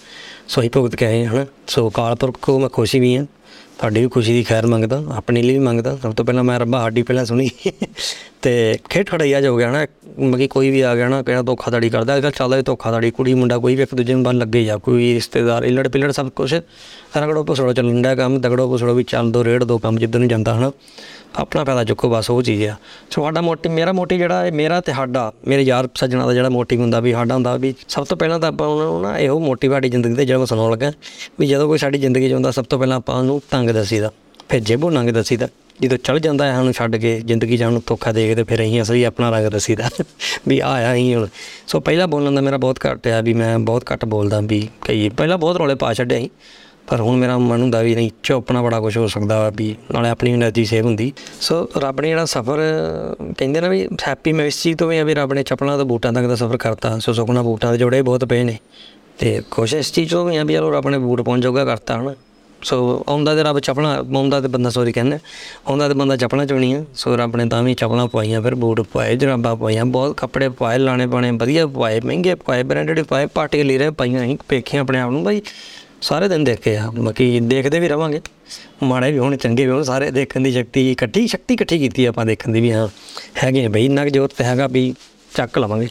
ਸੋ 0.47 0.61
ਹੀ 0.61 0.69
ਭੁਗਤ 0.69 0.95
ਕੇ 0.95 1.05
ਆਏ, 1.05 1.25
ਹਨਾ? 1.25 1.45
ਸੋ 1.67 1.89
ਅਕਾਲ 1.89 2.15
ਪੁਰਖ 2.15 2.37
ਕੋ 2.41 2.59
ਮੈਂ 2.59 2.69
ਖੁਸ਼ੀ 2.69 2.99
ਵੀ 2.99 3.17
ਹਾਂ। 3.17 3.25
ਤੁਹਾਡੀ 3.77 4.01
ਵੀ 4.01 4.07
ਖੁਸ਼ੀ 4.07 4.33
ਦੀ 4.33 4.43
ਖੈਰ 4.43 4.65
ਮੰਗਦਾ, 4.65 5.03
ਆਪਣੇ 5.15 5.41
ਲਈ 5.41 5.53
ਵੀ 5.53 5.59
ਮੰਗਦਾ। 5.59 5.97
ਸਭ 5.97 6.13
ਤੋਂ 6.13 6.25
ਪਹਿਲਾਂ 6.25 6.43
ਮੈਂ 6.43 6.59
ਰੱਬਾ 6.59 6.81
ਸਾਡੀ 6.81 7.03
ਪਹਿਲਾਂ 7.03 7.25
ਸੁਣੀ। 7.25 7.49
ਤੇ 8.43 8.77
ਖੇਡ 8.89 9.09
ਖੜਈਆ 9.09 9.39
ਜੋ 9.41 9.55
ਗਿਆ 9.57 9.69
ਨਾ 9.71 9.85
ਮਗੀ 10.19 10.47
ਕੋਈ 10.47 10.69
ਵੀ 10.69 10.81
ਆ 10.81 10.95
ਗਿਆ 10.95 11.07
ਨਾ 11.09 11.21
ਕਿਹੜਾ 11.23 11.41
ਧੋਖਾਧੜੀ 11.41 11.89
ਕਰਦਾ। 11.89 12.15
ਅੱਜ 12.15 12.21
ਕੱਲ੍ਹ 12.21 12.33
ਚੱਲਦਾ 12.33 12.57
ਵੀ 12.57 12.63
ਧੋਖਾਧੜੀ, 12.63 13.11
ਕੁੜੀ, 13.11 13.33
ਮੁੰਡਾ 13.33 13.57
ਕੋਈ 13.57 13.75
ਵੀ 13.75 13.83
ਇੱਕ 13.83 13.95
ਦੂਜੇ 13.95 14.13
ਨੂੰ 14.13 14.23
ਬੰਨ 14.23 14.37
ਲੱਗੇ 14.37 14.63
ਜਾ 14.65 14.77
ਕੋਈ 14.77 15.13
ਰਿਸ਼ਤੇਦਾਰ, 15.13 15.63
ਇਲੜ 15.63 15.87
ਪਿਲੜ 15.87 16.11
ਸਭ 16.11 16.29
ਕੁਝ 16.29 16.53
ਰਗੜੋ 17.17 17.43
ਪਸੜੋ 17.43 17.73
ਚੱਲਣ 17.73 18.01
ਡਿਆ 18.01 18.15
ਕੰਮ, 18.15 18.39
ਤਗੜੋ 18.41 18.73
ਪਸੜੋ 18.73 18.93
ਵੀ 18.93 19.03
ਚੱਲ 19.03 19.31
ਦੋ, 19.31 19.43
ਰੇੜ 19.43 19.63
ਦੋ 19.63 19.77
ਕੰਮ 19.77 19.97
ਜਿੱਧਰ 19.97 20.19
ਨੂੰ 20.19 20.27
ਜਾਂਦਾ 20.27 20.55
ਹਨਾ। 20.55 20.71
ਆਪਣਾ 21.35 21.63
ਫਾਇਦਾ 21.63 21.83
ਚੁੱਕੋ, 21.83 22.09
ਬਸ 22.09 22.29
ਉਹ 22.29 22.41
ਚੀਜ਼ 22.43 22.63
ਆ। 22.63 22.75
ਤੁਹਾਡਾ 23.11 23.41
ਮੋਟਿਵ 23.41 23.71
ਮੇਰਾ 23.71 23.91
ਮੋਟਿਵ 23.91 24.17
ਜਿਹੜਾ 24.17 24.43
ਹੈ 24.45 24.51
ਮੇਰਾ 24.51 24.81
ਤੇ 24.81 24.93
ਸਾਡਾ, 24.93 25.31
ਮੇਰੇ 25.47 25.61
ਯਾਰ 25.61 25.89
ਸੱਜਣਾ 25.95 26.25
ਦਾ 26.25 26.33
ਜਿਹੜਾ 26.33 26.49
ਮੋਟਿਵ 26.49 26.81
ਹੁੰਦਾ 26.81 26.99
ਵੀ 26.99 27.11
ਸਾਡਾ 27.11 27.33
ਹੁੰਦਾ 27.35 27.55
ਵੀ 27.55 27.73
ਸਭ 27.87 28.05
ਤੋਂ 28.05 28.17
ਪਹਿਲਾਂ 28.17 28.39
ਤਾਂ 28.39 28.49
ਆਪਾਂ 28.49 28.67
ਉਹਨਾਂ 28.67 28.85
ਨੂੰ 28.85 29.01
ਨਾ 29.01 29.17
ਇਹੋ 29.19 29.39
ਮੋਟਿਵ 29.39 29.71
ਸਾਡੀ 29.71 29.89
ਜ਼ਿੰਦਗੀ 29.89 30.13
ਤੇ 30.13 30.25
ਜਿਹੜਾ 30.25 30.39
ਮੈਂ 30.39 30.45
ਸੁਣਾਉਣ 30.45 30.71
ਲੱਗਾ 30.71 30.91
ਵੀ 31.39 31.47
ਜਦੋਂ 31.47 31.67
ਕੋਈ 31.67 31.77
ਸਾਡੀ 31.77 31.97
ਜ਼ਿੰਦਗੀ 31.97 32.29
'ਚ 32.29 32.33
ਹੁੰਦਾ 32.33 32.51
ਸਭ 32.51 32.65
ਤੋਂ 32.65 32.79
ਪਹਿਲਾਂ 32.79 32.97
ਆਪਾਂ 32.97 33.15
ਉਹਨੂੰ 33.15 33.41
ਤੰਗ 33.51 33.69
ਦੱਸੀਦਾ, 33.69 34.11
ਫਿਰ 34.49 34.59
ਜੇਬੋਂ 34.59 34.91
ਨੰਗ 34.91 35.09
ਦੱਸੀਦਾ। 35.09 35.47
ਜਦੋਂ 35.81 35.97
ਚਲ 35.97 36.19
ਜਾਂਦਾ 36.19 36.45
ਹੈ 36.45 36.53
ਸਾਨੂੰ 36.53 36.73
ਛੱਡ 36.73 36.95
ਕੇ, 36.95 37.21
ਜ਼ਿੰਦਗੀ 37.21 37.57
ਜਾਣ 37.57 37.71
ਨੂੰ 37.71 37.83
ਧੋਖਾ 37.87 38.11
ਦੇ 38.11 38.27
ਕੇ 38.27 38.35
ਤੇ 38.35 38.43
ਫਿਰ 38.43 38.61
ਅਸੀਂ 38.61 38.81
ਅਸਲੀ 38.81 39.03
ਆਪਣਾ 39.03 39.29
ਰੰਗ 39.29 39.45
ਦਸੀਦਾ। 39.45 39.89
ਵੀ 40.47 40.59
ਆਇਆ 40.59 40.93
ਹੀ 40.93 41.15
ਹੁਣ। 41.15 41.27
ਸੋ 41.67 41.79
ਪਹਿਲਾਂ 41.79 42.07
ਬੋਲਣ 42.07 42.35
ਦਾ 42.35 42.41
ਮੇਰਾ 42.41 42.57
ਬਹੁਤ 42.57 42.79
ਘੱਟ 42.91 43.07
ਆ 43.07 43.21
ਵੀ 43.21 43.33
ਮੈਂ 43.33 43.59
ਬਹੁਤ 43.59 43.83
ਘੱਟ 43.93 44.05
ਬੋਲਦਾ 44.05 44.41
ਵੀ 44.43 44.69
ਕਈ 44.81 45.09
ਪਹਿਲਾਂ 45.09 45.37
ਬਹੁਤ 45.37 45.57
ਰੌਲੇ 45.57 45.75
ਪਾ 45.75 45.93
ਛੱਡਿਆ 45.93 46.19
ਸੀ 46.19 46.29
ਪਰ 46.87 47.01
ਹੁਣ 47.01 47.17
ਮੇਰਾ 47.17 47.37
ਮਨ 47.37 47.61
ਹੁੰਦਾ 47.61 47.81
ਵੀ 47.81 47.95
ਨਹੀਂ 47.95 48.11
ਚੁੱਪਣਾ 48.23 48.61
ਬੜਾ 48.61 48.79
ਕੁਝ 48.79 48.97
ਹੋ 48.97 49.07
ਸਕਦਾ 49.07 49.39
ਵਾ 49.39 49.51
ਵੀ 49.55 49.75
ਨਾਲੇ 49.91 50.09
ਆਪਣੀ 50.09 50.33
એનર્ਜੀ 50.33 50.65
ਸੇਵ 50.65 50.85
ਹੁੰਦੀ। 50.85 51.13
ਸੋ 51.41 51.69
ਰੱਬ 51.77 52.01
ਨੇ 52.01 52.07
ਜਿਹੜਾ 52.07 52.25
ਸਫ਼ਰ 52.25 52.57
ਕਹਿੰਦੇ 53.37 53.61
ਨਾ 53.61 53.67
ਵੀ 53.67 53.87
ਹੈਪੀ 54.07 54.33
ਮੈਂ 54.33 54.45
ਇਸ 54.45 54.63
ਚੀਜ਼ 54.63 54.77
ਤੋਂ 54.77 54.87
ਵੀ 54.87 54.97
ਆ 54.97 55.03
ਵੀ 55.03 55.13
ਰੱਬ 55.13 55.33
ਨੇ 55.33 55.43
ਚਪਲਾਂ 55.43 55.77
ਤੋਂ 55.77 55.85
ਬੂਟਾਂ 55.85 56.13
ਤੱਕ 56.13 56.25
ਦਾ 56.25 56.35
ਸਫ਼ਰ 56.35 56.57
ਕਰਤਾ। 56.57 56.99
ਸੋ 56.99 57.13
ਸੁਖਣਾ 57.13 57.41
ਬੂਟਾਂ 57.41 57.71
ਦੇ 57.71 57.77
ਜੋੜੇ 57.77 58.01
ਬਹੁਤ 58.01 58.25
ਪਏ 58.25 58.43
ਨੇ। 58.43 58.57
ਤੇ 59.19 59.41
ਕੋਸ਼ਿਸ਼ 59.51 59.93
ਚੀਜ਼ 59.93 60.11
ਤੋਂ 60.11 60.25
ਵੀ 60.25 60.37
ਆ 60.37 60.43
ਵੀ 60.43 60.53
ਯਾਰ 60.53 60.63
ਰੱਬ 60.63 60.89
ਨੇ 60.89 60.97
ਬੂਟ 60.97 61.21
ਪਹੁੰਚ 61.21 61.43
ਜਾਊਗਾ 61.43 61.65
ਕਰਤਾ 61.65 62.01
ਹਨਾ। 62.01 62.15
ਸੋ 62.63 63.03
ਆਉਂਦਾ 63.07 63.35
ਤੇ 63.35 63.43
ਰੱਬ 63.43 63.59
ਚੱਪਲਾਂ, 63.59 64.03
ਆਉਂਦਾ 64.15 64.41
ਤੇ 64.41 64.47
ਬੰਦਾ 64.47 64.69
ਸੋਰੀ 64.69 64.91
ਕਹਿੰਦਾ, 64.91 65.19
ਆਉਂਦਾ 65.67 65.87
ਤੇ 65.87 65.93
ਬੰਦਾ 65.93 66.15
ਚੱਪਲਾਂ 66.15 66.45
ਚੁਣੀਆਂ, 66.45 66.83
ਸੋ 66.95 67.15
ਰੱਬ 67.17 67.35
ਨੇ 67.35 67.45
ਤਾਂ 67.45 67.63
ਵੀ 67.63 67.73
ਚੱਪਲਾਂ 67.73 68.07
ਪਵਾਈਆਂ, 68.07 68.41
ਫਿਰ 68.41 68.55
ਬੂਟ 68.55 68.81
ਪਵਾਏ, 68.81 69.15
ਜਰਾਬਾਂ 69.15 69.55
ਪਵਾਈਆਂ, 69.55 69.85
ਬਹੁਤ 69.85 70.17
ਕੱਪੜੇ 70.17 70.49
ਪਵਾਏ, 70.49 70.77
ਲਾਣੇ 70.77 71.07
ਪਾਣੇ 71.07 71.31
ਵਧੀਆ 71.31 71.67
ਪਵਾਏ, 71.67 71.99
ਮਹਿੰਗੇ 71.99 72.35
ਪਵਾਏ 72.35 72.63
ਬ੍ਰਾਂਡਡ 72.63 73.01
ਪਵਾਏ 73.01 73.25
ਪਾਰਟੀ 73.25 73.63
ਲਈ 73.63 73.77
ਰਹੇ 73.77 73.89
ਪਾਈਆਂ, 73.89 74.23
ਅਸੀਂ 74.23 74.37
ਪੇਖੇ 74.49 74.77
ਆਪਣੇ 74.77 74.99
ਆਪ 74.99 75.11
ਨੂੰ, 75.11 75.23
ਬਾਈ 75.23 75.41
ਸਾਰੇ 76.01 76.27
ਦਿਨ 76.27 76.43
ਦੇਖੇ 76.43 76.77
ਆ, 76.77 76.91
ਬਾਕੀ 76.97 77.39
ਦੇਖਦੇ 77.39 77.79
ਵੀ 77.79 77.87
ਰਵਾਂਗੇ। 77.87 78.21
ਮਾੜੇ 78.83 79.11
ਵੀ 79.11 79.17
ਹੋਣ, 79.17 79.35
ਚੰਗੇ 79.35 79.65
ਵੀ 79.65 79.71
ਹੋਣ, 79.71 79.83
ਸਾਰੇ 79.83 80.11
ਦੇਖਣ 80.11 80.41
ਦੀ 80.41 80.51
ਸ਼ਕਤੀ 80.51 80.91
ਇਕੱਠੀ 80.91 81.27
ਸ਼ਕਤੀ 81.27 81.53
ਇਕੱਠੀ 81.53 81.79
ਕੀਤੀ 81.79 82.05
ਆਪਾਂ 82.05 82.25
ਦੇਖਣ 82.25 82.51
ਦੀ 82.51 82.61
ਵੀ, 82.61 82.71
ਹਾਂ, 82.71 82.87
ਹੈਗੇ 83.43 83.65
ਆ 83.65 83.69
ਬਈ, 83.69 83.85
ਇੰਨਾ 83.85 84.03
ਕੁ 84.03 84.09
ਜ਼ੋਰ 84.09 84.29
ਤੇ 84.37 84.43
ਹੈਗਾ 84.43 84.67
ਵੀ 84.67 84.93
ਚੱਕ 85.35 85.59
ਲਵਾਂਗੇ। 85.59 85.87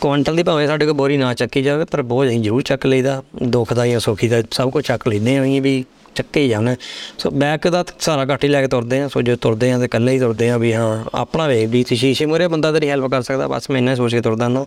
ਕੁਆਂਟਲ 0.00 0.36
ਦੀ 0.36 0.42
ਭਾਵੇਂ 0.42 0.66
ਸਾਡੇ 0.66 0.86
ਕੋਲ 0.86 0.94
ਬੋਰੀ 0.94 1.16
ਨਾ 1.16 1.32
ਚੱਕੀ 1.34 1.62
ਜਾਵੇ, 1.62 1.84
ਪਰ 1.84 2.02
ਬੋਝ 2.02 2.28
ਅਸੀਂ 2.28 2.40
ਜ਼ਰੂਰ 2.40 2.62
ਚੱਕ 2.62 2.86
ਲਈਦਾ। 2.86 3.22
ਦੁੱਖ 3.42 3.72
ਦਾ 3.72 3.86
ਜਾਂ 3.86 4.00
ਸੁੱਖੀ 4.00 4.28
ਦਾ 4.28 4.42
ਸਭ 4.50 4.70
ਕੁਝ 4.70 4.84
ਚੱਕ 4.84 5.06
ਲੈਂਦੇ 5.08 5.36
ਆਂ 5.36 5.42
ਅਸੀਂ 5.44 5.60
ਵੀ 5.62 5.84
ਚੱਕੇ 6.14 6.40
ਹੀ 6.40 6.48
ਜਾਣਾ। 6.48 6.74
ਸੋ 7.18 7.30
ਬੈਕ 7.30 7.68
ਦਾ 7.68 7.82
ਤਾਂ 7.82 7.94
ਸਾਰਾ 7.98 8.24
ਘੱਟ 8.24 8.44
ਹੀ 8.44 8.48
ਲੈ 8.48 8.60
ਕੇ 8.62 8.68
ਤੁਰਦੇ 8.68 9.00
ਆ 9.00 9.08
ਸੋ 9.08 9.22
ਜੇ 9.22 9.36
ਤੁਰਦੇ 9.36 9.70
ਆ 9.72 9.78
ਤੇ 9.78 9.84
ਇਕੱਲੇ 9.84 10.12
ਹੀ 10.12 10.18
ਤੁਰਦੇ 10.18 10.50
ਆ 10.50 10.56
ਵੀ 10.58 10.72
ਹਾਂ, 10.72 11.04
ਆਪਣਾ 11.14 11.46
ਵੇਖ 11.46 11.68
ਵੀ 11.68 11.82
ਤੇ 11.84 11.96
ਸ਼ੀਸ਼ੇ 11.96 12.26
ਮੂਹਰੇ 12.26 12.48
ਬੰਦਾ 12.48 12.72
ਤੇਰੀ 12.72 12.88
ਹੈਲਪ 12.88 13.10
ਕਰ 13.10 13.22
ਸਕਦਾ, 13.22 13.48
ਬਸ 13.48 13.70
ਮੈਂ 13.70 13.78
ਇੰਨਾ 13.78 13.94
ਸੋਚ 13.94 14.14
ਕੇ 14.14 14.20
ਤੁਰਦਾ 14.20 14.48
ਨਾ 14.48 14.64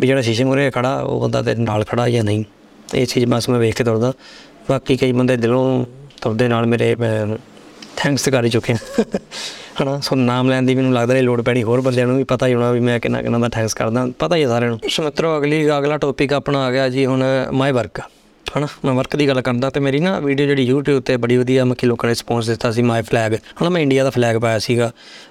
ਵੀ 0.00 0.06
ਜਿਹੜਾ 0.06 0.22
ਸ਼ੀਸ਼ੇ 0.22 0.44
ਮੂਹਰੇ 0.44 0.70
ਖੜਾ, 0.70 0.98
ਉਹ 0.98 1.20
ਬੰਦਾ 1.20 1.42
ਤੇਰੇ 1.42 1.62
ਨਾਲ 1.62 1.84
ਖੜਾ 1.84 2.08
ਜਾਂ 2.08 2.24
ਨਹੀਂ। 2.24 2.44
ਇਹ 2.94 3.06
ਚੀਜ਼ 3.06 3.26
ਬਸ 3.26 3.48
ਮੈਂ 3.48 3.58
ਵੇਖ 3.58 3.76
ਕੇ 3.76 3.84
ਤੁਰਦਾ। 3.84 4.12
ਬਾਕੀ 4.70 4.96
ਕਈ 4.96 5.12
ਬੰਦੇ 5.12 5.36
ਦਿਲੋਂ 5.36 5.84
ਤੁਰਦੇ 6.20 6.48
ਨਾਲ 6.48 6.66
ਮੇਰੇ, 6.66 6.94
ਮੈਂ 6.94 7.36
ਥੈਂਕਸ 7.96 8.28
ਕਰ 8.28 8.44
ਹੀ 8.44 8.50
ਚੁੱਕੇ 8.50 8.72
ਹਾਂ। 8.72 9.04
ਹਨਾ? 9.80 9.98
ਸੋ 10.00 10.16
ਨਾਮ 10.16 10.48
ਲੈਣ 10.50 10.62
ਦੀ 10.62 10.74
ਮੈਨੂੰ 10.74 10.92
ਲੱਗਦਾ 10.92 11.14
ਨਹੀਂ 11.14 11.22
ਲੋੜ 11.22 11.40
ਪੈਣੀ 11.42 11.62
ਹੋਰ 11.62 11.80
ਬੰਦਿਆਂ 11.80 12.06
ਨੂੰ 12.06 12.16
ਵੀ 12.16 12.24
ਪਤਾ 12.24 12.46
ਹੀ 12.46 12.54
ਹੋਣਾ 12.54 12.70
ਵੀ 12.72 12.80
ਮੈਂ 12.80 12.98
ਕਿੰਨਾ 13.00 13.22
ਕਿੰਨਾ 13.22 13.38
ਦਾ 13.38 13.48
ਥੈਂਕਸ 13.48 13.74
ਕਰਦਾ। 13.74 14.06
ਪਤਾ 14.18 14.36
ਹੀ 14.36 14.42
ਹੈ 14.42 14.48
ਸਾਰਿਆਂ 14.48 14.70
ਨੂੰ। 14.70 14.78
ਸੋ 14.88 15.02
ਮਿੱਤਰੋ 15.02 15.36
ਅਗਲੀ 15.38 15.64
ਅਗਲਾ 15.78 15.96
ਟੌਪਿਕ 15.98 16.32
ਆਪਣਾ 16.32 16.64
ਆ 16.64 16.70
ਗਿਆ 16.72 16.88
ਜੀ 16.88 17.06
ਹੁਣ 17.06 17.24
ਮਾਈ 17.52 17.72
ਵਰਕ 17.72 18.00
ਹਨਾ? 18.56 18.66
ਮੈਂ 18.84 18.92
ਵਰਕ 18.94 19.14
ਦੀ 19.16 19.26
ਗੱਲ 19.28 19.40
ਕਰਦਾ 19.42 19.68
ਤੇ 19.70 19.80
ਮੇਰੀ 19.80 19.98
ਨਾ 20.00 20.18
ਵੀਡੀਓ 20.20 20.46
ਜਿਹੜੀ 20.46 20.70
YouTube 20.72 21.00
ਤੇ 21.06 21.16
ਬੜੀ 21.16 21.36
ਵਧੀਆ 21.36 21.64
ਮੱਕੀ 21.64 21.86
ਲੋਕਾਂ 21.86 22.06
ਨੇ 22.08 22.10
ਰਿਸਪੌਂਸ 22.10 22.46
ਦਿੱਤਾ 22.46 22.70
ਸੀ 22.72 22.82
ਮਾਈ 22.82 23.02
ਫਲੈਗ 23.02 23.34
ਹਨਾ 23.34 23.68
ਮੈਂ 23.68 23.80
ਇੰਡੀਆ 23.82 24.04
ਦਾ 24.04 24.10
ਫਲੈਗ 24.10 24.36
ਪਾਇਆ 24.36 24.58
ਸੀਗਾ 24.58 24.90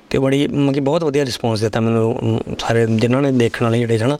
ਤੇ 0.09 0.19
ਬੜੀ 0.19 0.47
ਮੱਕੀ 0.47 0.79
ਬਹੁਤ 0.79 1.03
ਵਧੀਆ 1.03 1.25
ਰਿਸਪੌਂਸ 1.25 1.59
ਦਿੱਤਾ 1.61 1.79
ਮੈਨੂੰ 1.79 2.17
ਅਮ, 2.19 2.39
ਸਾਰੇ 2.59 2.85
ਜਿਨ੍ਹਾਂ 2.89 3.21
ਨੇ 3.21 3.31
ਦੇਖਣ 3.31 3.65
ਵਾਲੇ 3.65 3.79
ਜਿਹੜੇ 3.79 3.97
ਹਨਾ। 3.99 4.17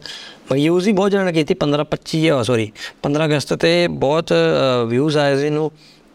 ਮੈਂ 0.52 0.58
ਯੂਜ਼ 0.58 0.88
ਹੀ 0.88 0.94
ਬਹੁਤ 0.94 1.12
ਜਣਾਂ 1.12 1.26
ਨੇ 1.26 1.34
ਕੀਤੀ 1.34 1.56
15 1.64 1.86
25 1.92 2.28
ਆ 2.36 2.42
ਸੌਰੀ 2.44 2.72
15 3.04 3.26
ਅਗਸਤ 3.26 3.54
ਤੇ 3.64 3.72
ਬਹੁਤ 4.06 4.34
ਵਿਊਜ਼ 4.88 5.18
ਆਏ 5.18 5.38
ਸੀ 5.38 5.46
ਇਹਨੂੰ। 5.46 5.72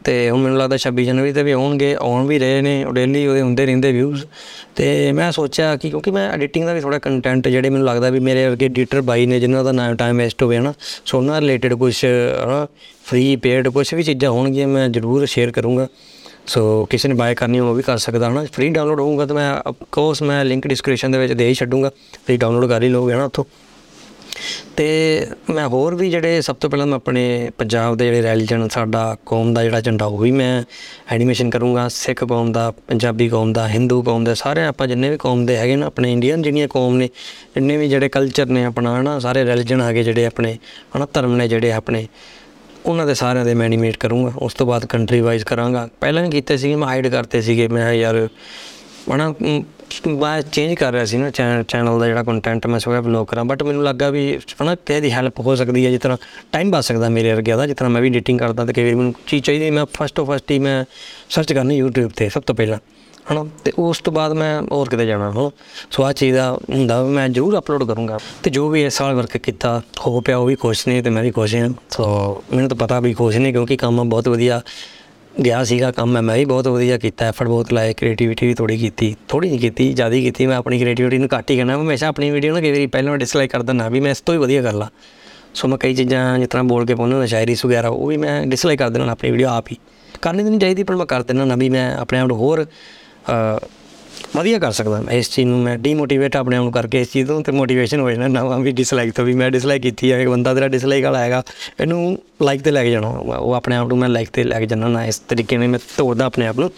ਤੇ 0.07 0.13
ਹੁਣ 0.31 0.41
ਮੈਨੂੰ 0.41 0.59
ਲੱਗਦਾ 0.59 0.77
26 0.79 1.05
ਜਨਵਰੀ 1.05 1.33
ਤੇ 1.33 1.43
ਵੀ 1.43 1.53
ਆਉਣਗੇ, 1.53 1.95
ਆਉਣ 1.95 2.27
ਵੀ 2.27 2.39
ਰਹੇ 2.39 2.61
ਨੇ 2.63 2.75
ਡੇਲੀ 2.93 3.27
ਉਹਦੇ 3.27 3.41
ਹੁੰਦੇ 3.41 3.67
ਰਹਿੰਦੇ 3.67 3.93
ਵਿਊਜ਼ 3.93 4.25
ਤੇ 4.77 5.13
ਮੈਂ 5.13 5.31
ਸੋਚਿਆ 5.33 5.77
ਕਿ 5.77 5.91
ਕਿਉਂਕਿ 5.91 6.11
ਮੈਂ 6.11 6.29
ਐਡੀਟਿੰਗ 6.33 6.65
ਦਾ 6.67 6.75
ਵੀ 6.75 6.81
ਥੋੜਾ 6.81 6.99
ਕੰਟੈਂਟ 6.99 7.49
ਜਿਹੜੇ 7.49 7.71
ਮੈਨੂੰ 7.71 7.87
ਲੱਗਦਾ 7.87 8.11
ਵੀ 8.11 8.21
ਮੇਰੇ 8.21 8.49
ਵਰਗੇ 8.49 8.67
ਐਡੀਟਰ 8.67 9.01
ਬਾਈ 9.01 9.27
ਨੇ 9.27 9.41
ਜਿਨ੍ਹਾਂ 9.41 9.65
ਦਾ 9.65 9.73
ਨਾ 9.73 9.93
ਟਾਈਮ 9.95 10.19
ਵੇਸਟ 10.19 10.43
ਹੋਵੇ 10.43 10.59
ਹਨਾ, 10.59 10.75
ਸੋ 11.05 11.19
ਉਹਨਾਂ 11.19 11.41
ਰਿਲੇਟਡ 11.41 11.75
ਕੁਝ 11.75 11.95
ਹਨਾ 12.05 12.67
ਫ੍ਰੀ 13.07 13.37
ਪੇਡ 13.37 13.69
ਕੁਝ 13.69 13.95
ਵੀ 13.95 14.03
ਚੀਜ਼ਾਂ 14.03 14.31
ਹੋਣਗੀਆਂ, 14.31 14.69
ਮੈਂ 14.69 14.89
ਜ਼ਰੂਰ 14.89 15.27
ਸ਼ੇਅਰ 15.27 15.51
ਕਰੂੰਗਾ। 15.51 15.89
ਸੋ 16.47 16.87
ਕਿਸੇ 16.91 17.09
ਨੇ 17.09 17.15
ਬਾਏ 17.15 17.35
ਕਰਨੀ 17.35 17.59
ਹੋ 17.59 17.71
ਉਹ 17.71 17.75
ਵੀ 17.75 17.83
ਕਰ 17.83 17.99
ਸਕਦਾ 17.99 18.29
ਹਨਾ। 18.29 18.45
ਫ੍ਰੀ 18.53 18.69
ਡਾਊਨਲੋਡ 18.69 19.01
ਹੋਊਗਾ 19.01 19.27
ਤਾਂ 19.27 19.37
ਮੈਂ 19.37 19.73
ਕੋਰਸ 19.93 20.23
ਮੈਂ 20.23 20.45
ਲਿੰਕ 20.45 20.67
ਡਿਸਕ੍ਰਿਪਸ਼ਨ 20.67 21.13
ਦੇ 21.13 21.19
ਵਿੱਚ 21.19 21.33
ਦੇ 21.33 21.49
ਹੀ 21.49 21.55
ਛੱਡੂੰਗਾ। 21.55 21.91
ਫ੍ਰੀ 22.27 22.37
ਡਾਊਨਲੋਡ 22.37 22.67
ਕਰ 22.67 22.83
ਹੀ 22.83 22.89
ਲਓਗੇ 22.89 23.15
ਹਨਾ 23.15 23.25
ਉੱਥੋਂ। 23.25 23.45
ਤੇ 24.77 25.27
ਮੈਂ 25.51 25.69
ਹੋਰ 25.69 25.95
ਵੀ 25.95 26.11
ਜਿਹੜੇ 26.11 26.41
ਸਭ 26.41 26.57
ਤੋਂ 26.57 26.71
ਪਹਿਲਾਂ 26.71 26.87
ਮੈਂ 26.87 26.97
ਆਪਣੇ 26.97 27.51
ਪੰਜਾਬ 27.59 27.97
ਦੇ 27.97 28.05
ਜਿਹੜੇ 28.05 28.23
ਰੈਲੀਜਨ 28.23 28.69
ਸਾਡਾ 28.69 29.17
ਕੌਮ 29.27 29.55
ਦਾ 29.55 29.63
ਜਿਹੜਾ 29.63 29.81
ਝੰਡਾ 29.81 30.05
ਉਹ 30.05 30.19
ਵੀ 30.19 30.31
ਮੈਂ 30.31 30.65
ਐਨੀਮੇਸ਼ਨ 31.11 31.51
ਕਰੂੰਗਾ। 31.51 31.89
ਸਿੱਖ 31.89 32.25
ਕੌਮ 32.25 32.53
ਦਾ, 32.53 32.71
ਪੰਜਾਬੀ 32.71 33.29
ਕੌਮ 33.29 33.53
ਦਾ, 33.53 33.69
ਹਿੰਦੂ 33.69 34.03
ਕੌਮ 34.03 34.25
ਦਾ, 34.25 34.35
ਸਾਰੇ 34.35 34.65
ਆਪਾਂ 34.65 34.87
ਜਿੰਨੇ 34.87 35.11
ਵੀ 35.11 35.17
ਕੌਮ 35.17 35.47
ਦੇ 35.47 35.57
ਹੈਗੇ 35.57 35.77
ਨਾ, 35.77 35.87
ਆਪਣੇ 35.87 36.13
ਇੰਡੀਅਨ 36.13 36.43
ਜਿਹੜੀਆਂ 36.43 36.69
ਕੌਮ 36.69 36.97
ਨੇ, 36.97 37.07
ਜਿੰਨੇ 37.55 37.77
ਵੀ 37.77 37.89
ਜਿਹੜੇ 37.89 38.09
ਕਲਚਰ 38.09 38.47
ਨੇ 38.47 38.65
ਆਪਣਾ, 38.65 39.01
ਹਨਾ, 39.01 39.19
ਸਾਰੇ 39.19 39.45
ਰੈਲੀਜਨ 39.45 39.81
ਹੈਗੇ 39.81 40.03
ਜਿਹੜੇ 40.03 40.27
ਆਪਣੇ, 40.27 40.59
ਹਨਾ, 40.97 41.07
ਧਰਮ 41.13 41.37
ਨੇ 41.37 41.49
ਜਿਹੜੇ 41.49 41.73
ਆਪਣੇ, 41.73 42.07
ਉਹਨਾਂ 42.87 43.07
ਦੇ 43.07 43.15
ਸਾਰਿਆਂ 43.15 43.45
ਦੇ 43.45 43.55
ਮੈਂ 43.55 43.67
ਐਨੀਮੇਟ 43.67 43.97
ਕਰੂੰਗਾ। 43.97 44.33
ਉਸ 44.37 44.55
ਤੋਂ 44.55 44.67
ਬਾਅਦ 44.67 44.87
ਕੰਟਰੀ 44.87 45.21
ਵਾਈਜ਼ 45.21 45.45
ਕਰਾਂਗਾ। 45.45 45.89
ਪਹਿਲਾਂ 46.01 46.23
ਵੀ 46.23 46.31
ਕੀਤੇ 46.31 46.57
ਸੀਗੇ, 46.57 46.77
ਮੈਂ 46.77 46.89
ਹਾਈਡ 46.89 47.09
ਕਰਤੇ 47.09 47.43
ਸੀਗੇ, 47.43 47.69
ਮੈਂ 47.69 47.93
ਯਾਰ 47.93 48.29
ਹਨਾ 49.15 49.29
ਮ, 49.43 49.63
ਮੈਂ 50.09 50.41
ਚੇਂਜ 50.43 50.75
ਕਰ 50.75 50.93
ਰਿਹਾ 50.93 51.05
ਸੀ 51.05 51.17
ਨਾ 51.17 51.31
ਚੈਨਲ 51.31 51.99
ਦਾ 52.01 52.07
ਜਿਹੜਾ 52.07 52.23
ਕੰਟੈਂਟ 52.23 52.67
ਮੈਂ 52.67 52.79
ਸੋਚਿਆ 52.79 53.01
ਵਲੌਗ 53.01 53.27
ਕਰਾਂ 53.27 53.45
ਬਟ 53.45 53.63
ਮੈਨੂੰ 53.63 53.85
ਲੱਗਾ 53.85 54.11
ਵੀ 54.11 54.39
ਹਨਾ 54.63 54.75
ਕਿਸੇ 54.75 55.01
ਦੀ 55.01 55.11
ਹੈਲਪ 55.11 55.41
ਹੋ 55.41 55.55
ਸਕਦੀ 55.57 55.85
ਹੈ 55.87 55.91
ਜਿਸ 55.91 56.01
ਤਰ੍ਹਾਂ 56.01 56.17
ਟਾਈਮ 56.53 56.71
ਬਚ 56.71 56.85
ਸਕਦਾ 56.85 57.09
ਮੇਰੇ 57.09 57.33
ਵਰਗਿਆਂ 57.33 57.57
ਦਾ 57.59 57.67
ਜਿਸ 57.67 57.77
ਤਰ੍ਹਾਂ 57.77 57.91
ਮੈਂ 57.91 58.03
ਵੀ 58.03 58.09
ਐਡੀਟਿੰਗ 58.09 58.39
ਕਰਦਾ 58.39 58.65
ਤੇ 58.65 58.73
ਕਈ 58.73 58.83
ਵਾਰੀ 58.83 58.95
ਮੈਨੂੰ 58.95 59.15
ਚੀਜ਼ 59.27 59.45
ਚਾਹੀਦੀ 59.45 59.71
ਮੈਂ 59.71 59.87
ਫਸਟ 59.95 60.21
ਆਫ 60.21 60.31
ਫਸਟ 60.31 60.51
ਹੀ 60.51 60.59
ਮੈਂ 60.59 60.85
ਸਰਚ 61.29 61.53
ਕਰਨੀ 61.53 61.83
YouTube 61.83 62.11
ਤੇ 62.17 62.29
ਸਭ 62.29 62.43
ਤੋਂ 62.43 62.55
ਪਹਿਲਾਂ 62.55 62.79
ਹਨਾ 63.33 63.45
ਤੇ 63.65 63.73
ਉਸ 63.79 63.99
ਤੋਂ 63.99 64.13
ਬਾਅਦ 64.13 64.33
ਮੈਂ 64.33 64.63
ਹੋਰ 64.63 64.89
ਕਿਤੇ 64.89 65.07
ਜਾਣਾ 65.07 65.31
ਹੋ 65.31 65.53
ਸੋ 65.91 66.03
ਆਹ 66.03 66.13
ਚੀਜ਼ 66.13 66.37
ਦਾ 66.37 66.51
ਹੁੰਦਾ 66.71 67.03
ਵੀ 67.03 67.11
ਮੈਂ 67.11 67.29
ਜ਼ਰੂਰ 67.29 67.59
ਅਪਲੋਡ 67.59 67.85
ਕਰੂੰਗਾ 67.85 68.19
ਤੇ 68.43 68.51
ਜੋ 68.51 68.69
ਵੀ 68.69 68.85
ਇਸ 68.85 68.97
ਸਾਲ 68.97 69.15
ਵਰਕ 69.15 69.37
ਕੀਤਾ 69.37 69.83
ਹੋ 70.07 70.21
ਪਿਆ 70.21 70.37
ਉਹ 70.37 70.47
ਵੀ 70.47 70.55
ਖੁਸ਼ 70.55 70.89
ਨੇ 70.89 71.03
ਤੇ 71.03 71.11
ਮੈਂ 71.11 71.23
ਵੀ 71.23 71.31
ਖੁਸ਼ 71.31 71.55
ਹਾਂ 71.55 71.69
ਸੋ 71.91 72.07
ਮੈਨੂੰ 72.55 72.69
ਤਾਂ 72.69 72.77
ਪਤਾ 72.77 73.01
ਵੀ 73.01 73.13
ਖੁਸ਼ 73.13 73.37
ਨੇ 73.37 73.53
ਕਿਉਂਕਿ 73.53 73.77
ਕੰਮ 73.77 74.09
ਬਹੁਤ 74.09 74.29
ਵਧੀਆ 74.29 74.61
ਗਿਆ 75.45 75.63
ਸੀਗਾ 75.65 75.91
ਕੰਮ 75.91 76.21
ਮੈਂ 76.21 76.37
ਵੀ 76.37 76.45
ਬਹੁਤ 76.45 76.69
ਵਧੀਆ 76.69 76.97
ਕੀਤਾ 76.99 77.27
ਐਫਰਟ 77.27 77.49
ਬਹੁਤ 77.49 77.73
ਲਾਇਆ 77.73 77.93
ਕ੍ਰੀਏਟੀਵਿਟੀ 77.93 78.47
ਵੀ 78.47 78.55
ਥੋੜੀ 78.55 78.77
ਕੀਤੀ 78.77 79.15
ਥੋੜੀ 79.29 79.49
ਨਹੀਂ 79.49 79.59
ਕੀਤੀ 79.59 79.93
ਜ਼ਿਆਦਾ 79.93 80.15
ਹੀ 80.15 80.23
ਕੀਤੀ 80.23 80.47
ਮੈਂ 80.47 80.57
ਆਪਣੀ 80.57 80.79
ਕ੍ਰੀਏਟੀਵਿਟੀ 80.79 81.19
ਨੂੰ 81.19 81.29
ਘੱਟ 81.39 81.51
ਹੀ 81.51 81.57
ਕਰਨਾ 81.57 81.77
ਮੈਂ 81.77 81.85
ਹਮੇਸ਼ਾ 81.85 82.09
ਆਪਣੀ 82.09 82.31
ਵੀਡੀਓ 82.31 82.53
ਨੂੰ 82.53 82.63
ਕਈ 82.63 82.71
ਵਾਰੀ 82.71 82.87
ਪਹਿਲਾਂ 82.87 83.17
ਡਿਸਲਾਈਕ 83.19 83.51
ਕਰ 83.51 83.63
ਦਿੰਦਾ 83.63 83.89
ਵੀ 83.89 84.01
ਮੈਂ 84.01 84.11
ਇਸ 84.11 84.21
ਤੋਂ 84.21 84.35
ਹੀ 84.35 84.39
ਵਧੀਆ 84.39 84.63
ਕਰ 84.63 84.73
ਲਾਂ। 84.73 84.89
ਸੋ 85.55 85.69
ਮੈਂ 85.69 85.79
ਕਈ 85.79 85.95
ਚੀਜ਼ਾਂ 85.95 86.39
ਜਿਸ 86.39 86.49
ਤਰ੍ਹਾਂ 86.49 86.65
ਬੋਲ 86.65 86.87
ਕੇ 86.87 86.95
ਪਾਉਂਦਾ 86.95 87.15
ਹੁੰਦਾ 87.15 87.27
ਸ਼ਾਇਰੀ 87.27 87.57
ਵਗੈਰਾ 87.67 87.89
ਉਹ 87.89 88.07
ਵੀ 88.07 88.17
ਮੈਂ 88.17 88.47
ਡਿਸਲਾਈਕ 88.47 88.79
ਕਰ 88.79 88.91
ਦੇਣਾ 88.91 89.13
ਆਪਣੀ 89.13 89.31
ਵੀਡੀਓ 89.31 89.49
ਆਪ 89.49 89.71
ਹੀ। 89.73 89.77
ਕਰਨੀ 90.23 90.43
ਤਾਂ 90.43 90.51
ਨਹੀਂ 90.51 90.61
ਚਾਹੀਦੀ 90.61 90.83
ਪਰ 90.83 90.97
ਮੈਂ 90.97 91.07
ਕਰ 91.07 91.23
ਦਿੰਦਾ 91.23 91.45
ਨਾ 91.45 91.57
ਵੀ 91.57 91.69
ਮੈਂ 91.69 91.91
ਆਪਣੇ 91.97 92.19
ਆਪ 92.19 92.27
ਨੂੰ 92.27 92.37
ਹੋਰ 92.37 92.65
ਅ, 92.65 93.59
ਵਧੀਆ 94.37 94.59
ਕਰ 94.59 94.73
ਸਕਦਾ। 94.73 95.01
ਮੈਂ 95.01 95.15
ਇਸ 95.15 95.31
ਚੀਜ਼ 95.31 95.47
ਨੂੰ 95.49 95.59
ਮੈਂ 95.63 95.77
ਡੀਮੋਟੀਵੇਟ 95.79 96.37
ਆਪਣੇ 96.37 96.57
ਆਪ 96.57 96.63
ਨੂੰ 96.63 96.73
ਕਰਕੇ 96.73 97.01
ਇਸ 97.01 97.11
ਚੀਜ਼ 97.13 97.29
ਤੋਂ 97.29 97.41
ਤੇ 97.43 97.53
ਮੋਟੀਵੇਸ਼ਨ 97.53 98.01
ਹੋ 98.01 98.11
ਜਾਣਾ 98.11 98.29
ਨਵਾਂ 98.29 98.59
ਵੀ 98.61 98.73
ਡਿਸਲਾਈਕ 98.73 99.13
ਤੋਂ 99.15 99.25
ਵੀ 99.25 99.35
ਮੈਂ 99.35 99.51
ਡਿਸਲਾਈਕ 99.51 99.83
ਕੀਤੀ 99.83 100.13
ਹੈ 100.13 100.21
ਇੱਕ 100.21 100.29
ਬੰਦਾ 100.29 100.55
ਤੇਰਾ 100.55 100.69
ਡਿਸਲਾਈਕ 100.69 101.05
ਵਾਲਾ 101.05 101.19
ਹੈਗਾ, 101.19 101.43
ਇਹਨੂੰ 101.81 102.19
ਲਾਈਕ 102.43 102.63
ਤੇ 102.63 102.71
ਲੈ 102.71 102.83
ਕੇ 102.85 102.91
ਜਾਣਾ। 102.91 103.09
ਉਹ 103.09 103.53
ਆਪਣੇ 103.55 103.77
ਆਪ 103.77 103.89
ਨੂੰ 103.89 103.99
ਮੈਂ 103.99 104.09
ਲਾਈਕ 104.09 104.31
ਤੇ 104.33 104.45
ਲੈ 104.45 104.59
ਕੇ 104.61 104.67
ਜਾਣਾ 104.67 104.89
ਨਾ, 104.89 105.05
ਇਸ 105.05 105.19
ਤਰੀਕੇ 105.19 105.57
ਨਾਲ 105.57 105.69
ਮੈਂ 105.69 105.79
ਤੋੜਦਾ 105.97 106.25
ਆਪਣੇ 106.25 106.47
ਆਪ 106.47 106.59
ਨੂੰ। 106.59 106.71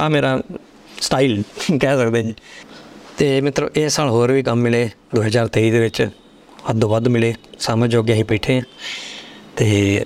ਆ 0.00 0.08
ਮੇਰਾ 0.08 0.40
ਸਟਾਈਲ 1.00 1.42
ਕਹਿ 1.70 1.96
ਸਕਦੇ 1.96 2.22
ਜੀ। 2.22 2.34
ਤੇ 3.18 3.40
ਮਿੱਤਰੋ, 3.40 3.68
ਇਹ 3.76 3.88
ਸਾਲ 3.88 4.08
ਹੋਰ 4.08 4.32
ਵੀ 4.32 4.42
ਕੰਮ 4.42 4.58
ਮਿਲੇ 4.58 4.88
2023 5.14 5.70
ਦੇ 5.70 5.80
ਵਿੱਚ, 5.80 6.08
ਹੱਦੋਂ 6.70 6.88
ਵੱਧ 6.88 7.08
ਮਿਲੇ। 7.08 7.34
ਸਮਝ 7.58 7.90
ਜੋਗੇ 7.90 8.12
ਅਸੀਂ 8.12 8.24
ਬੈਠੇ 8.24 8.54
ਹਾਂ 8.54 8.62
ਤੇ 9.56 10.04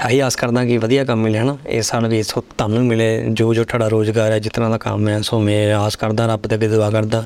ਆਹੀ 0.00 0.20
ਆਸ 0.20 0.36
ਕਰਦਾ 0.36 0.64
ਕਿ 0.64 0.78
ਵਧੀਆ 0.78 1.04
ਕੰਮ 1.04 1.22
ਮਿਲੇ, 1.22 1.38
ਹਨਾ? 1.38 1.58
ਇਸ 1.66 1.86
ਸਾਲ 1.86 2.08
ਵੀ 2.08 2.22
ਸੋ 2.22 2.44
ਤੁਹਾਨੂੰ 2.58 2.84
ਮਿਲੇ, 2.84 3.24
ਜੋ 3.30 3.54
ਜੋ 3.54 3.64
ਤੁਹਾਡਾ 3.64 3.88
ਰੋਜ਼ਗਾਰ 3.88 4.32
ਹੈ 4.32 4.38
ਜਿਸ 4.38 4.52
ਤਰ੍ਹਾਂ 4.52 4.70
ਦਾ 4.70 4.78
ਕੰਮ 4.78 5.08
ਹੈ, 5.08 5.20
ਸੋ 5.20 5.40
ਮੈਂ 5.40 5.74
ਆਸ 5.74 5.96
ਕਰਦਾ, 5.96 6.26
ਰੱਬ 6.26 6.42
ਦੇ 6.42 6.54
ਅੱਗੇ 6.54 6.68
ਦੁਆ 6.68 6.90
ਕਰਦਾ, 6.90 7.24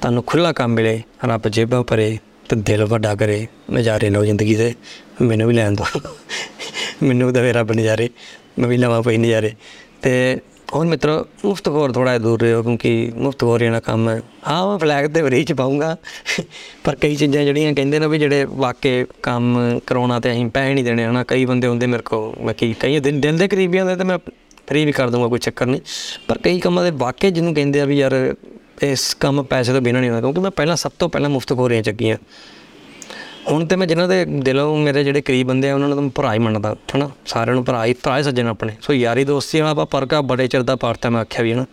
ਤੁਹਾਨੂੰ 0.00 0.24
ਖੁੱਲਾ 0.26 0.52
ਕੰਮ 0.52 0.72
ਮਿਲੇ, 0.72 1.02
ਰੱਬ 1.24 1.48
ਜੇਬਾਂ 1.48 1.82
ਭਰੇ 1.82 2.18
ਤੇ 2.48 2.56
ਦਿਲ 2.56 2.84
ਵੱਡਾ 2.84 3.14
ਕਰੇ, 3.14 3.46
ਨਜ਼ਾਰੇ 3.70 4.10
ਲਓ 4.10 4.24
ਜ਼ਿੰਦਗੀ 4.24 4.54
ਦੇ, 4.54 4.74
ਮੈਨੂੰ 5.22 5.48
ਵੀ 5.48 5.54
ਲੈਣ 5.54 5.72
ਦਿਓ। 5.72 6.00
ਮੈਨੂੰ 7.02 7.32
ਤਾਂ 7.32 7.54
ਰੱਬ 7.54 7.72
ਨਜ਼ਾਰੇ, 7.72 8.10
ਮੈਂ 8.58 8.68
ਵੀ 8.68 8.76
ਲਵਾਂ 8.76 9.02
ਪਈ 9.02 9.16
ਨਜ਼ਾਰੇ। 9.16 9.52
ਤੇ 10.02 10.38
ਹੁਣ 10.74 10.88
ਮਿੱਤਰੋ, 10.88 11.24
ਮੁਫਤ 11.44 11.68
ਖੋਰ 11.68 11.92
ਥੋੜਾ 11.92 12.16
ਦੂਰ 12.18 12.42
ਰਹੋ 12.42 12.62
ਕਿਉਂਕਿ 12.62 13.12
ਮੁਫਤ 13.16 13.40
ਖੋਰ 13.40 13.60
ਇਹਨਾਂ 13.60 13.80
ਕੰਮ 13.80 14.08
ਹੈ। 14.08 14.20
ਹਾਂ 14.48 14.66
ਮੈਂ 14.68 14.78
ਫਲੈਗ 14.78 15.06
ਤੇ 15.10 15.22
ਵਰੀ 15.22 15.44
ਚ 15.44 15.52
ਪਾਉਂਗਾ 15.52 15.96
ਪਰ 16.84 16.96
ਕਈ 16.96 17.16
ਚੀਜ਼ਾਂ 17.16 17.44
ਜਿਹੜੀਆਂ 17.44 17.72
ਕਹਿੰਦੇ 17.74 17.98
ਨੇ 17.98 18.06
ਵੀ 18.06 18.18
ਜਿਹੜੇ 18.18 18.44
ਵਾਕੇ 18.44 19.06
ਕੰਮ 19.22 19.58
ਕਰਾਉਣਾ 19.86 20.18
ਤੇ 20.20 20.32
ਅਸੀਂ 20.32 20.46
ਪੈਸੇ 20.50 20.74
ਨਹੀਂ 20.74 20.84
ਦੇਣੇ, 20.84 21.04
ਹਨਾ। 21.04 21.24
ਕਈ 21.24 21.44
ਬੰਦੇ 21.44 21.68
ਹੁੰਦੇ 21.68 21.86
ਮੇਰੇ 21.86 22.02
ਕੋ 22.02 22.34
ਬਾਕੀ 22.46 22.74
ਕਈ 22.80 22.98
ਦਿਨ 23.00 23.20
ਦਿਲ 23.20 23.38
ਦੇ 23.38 23.48
ਕਰੀਬੀਆਂ 23.48 23.86
ਦੇ 23.86 23.96
ਤਾਂ 23.96 24.04
ਮੈਂ 24.04 24.18
ਫਰੀ 24.68 24.84
ਵੀ 24.84 24.92
ਕਰ 24.92 25.10
ਦੂੰਗਾ 25.10 25.28
ਕੋਈ 25.28 25.38
ਚੱਕਰ 25.38 25.66
ਨਹੀਂ। 25.66 25.80
ਪਰ 26.28 26.38
ਕਈ 26.38 26.60
ਕੰਮਾਂ 26.60 26.84
ਦੇ 26.84 26.90
ਵਾਕੇ 26.90 27.30
ਜਿਹਨੂੰ 27.30 27.54
ਕਹਿੰਦੇ 27.54 27.80
ਆ 27.80 27.84
ਵੀ 27.84 27.98
ਯਾਰ, 27.98 28.34
ਇਸ 28.82 29.14
ਕੰਮ 29.14 29.42
ਪੈਸੇ 29.42 29.72
ਤੋਂ 29.72 29.80
ਬਿਨਾਂ 29.80 30.00
ਨਹੀਂ 30.00 30.10
ਹੁੰਦਾ 30.10 30.20
ਕਿਉਂਕਿ 30.20 30.40
ਮੈਂ 30.40 30.50
ਪਹਿਲਾਂ 30.50 30.76
ਸਭ 30.76 30.92
ਤੋਂ 30.98 31.08
ਪਹਿਲਾਂ 31.08 31.30
ਮੁਫਤ 31.30 31.52
ਖੋਰੀਆਂ 31.54 31.82
ਚੱਕੀਆਂ 31.82 32.16
ਹੁਣ 33.50 33.66
ਤੇ 33.66 33.76
ਮੈਂ 33.76 33.86
ਜਿਨ੍ਹਾਂ 33.86 34.08
ਦੇ 34.08 34.24
ਦਿਲੋਂ 34.24 34.76
ਮੇਰੇ 34.76 35.04
ਜਿਹੜੇ 35.04 35.20
ਕਰੀਬ 35.20 35.46
ਬੰਦੇ 35.46 35.70
ਆ, 35.70 35.74
ਉਹਨਾਂ 35.74 35.88
ਨੂੰ 35.88 35.96
ਤਾਂ 35.96 36.02
ਮੈਂ 36.02 36.10
ਭਰਾ 36.14 36.34
ਹੀ 36.34 36.38
ਮੰਨਦਾ, 36.38 36.76
ਹਨਾ? 36.96 37.10
ਸਾਰਿਆਂ 37.26 37.54
ਨੂੰ 37.54 37.64
ਭਰਾ 37.64 37.84
ਹੀ 37.84 37.92
ਭਰਾ 37.92 38.18
ਹੀ 38.18 38.22
ਸੱਜਣ 38.22 38.46
ਆਪਣੇ। 38.46 38.72
ਸੋ 38.82 38.92
ਯਾਰੀ 38.92 39.24
ਦੋਸਤੀ 39.24 39.60
ਵਾਲਾ 39.60 39.70
ਆਪਾਂ 39.70 39.86
ਪਰਕਾ 39.86 40.20
ਬੜੇ 40.20 40.46
ਚਿਰ 40.46 40.62
ਦਾ 40.62 40.76
ਪਾਰਤਾ 40.76 41.10
ਮੈਂ 41.10 41.20
ਆਖਿਆ 41.20 41.42
ਵੀ, 41.42 41.52
ਹਨਾ? 41.52 41.66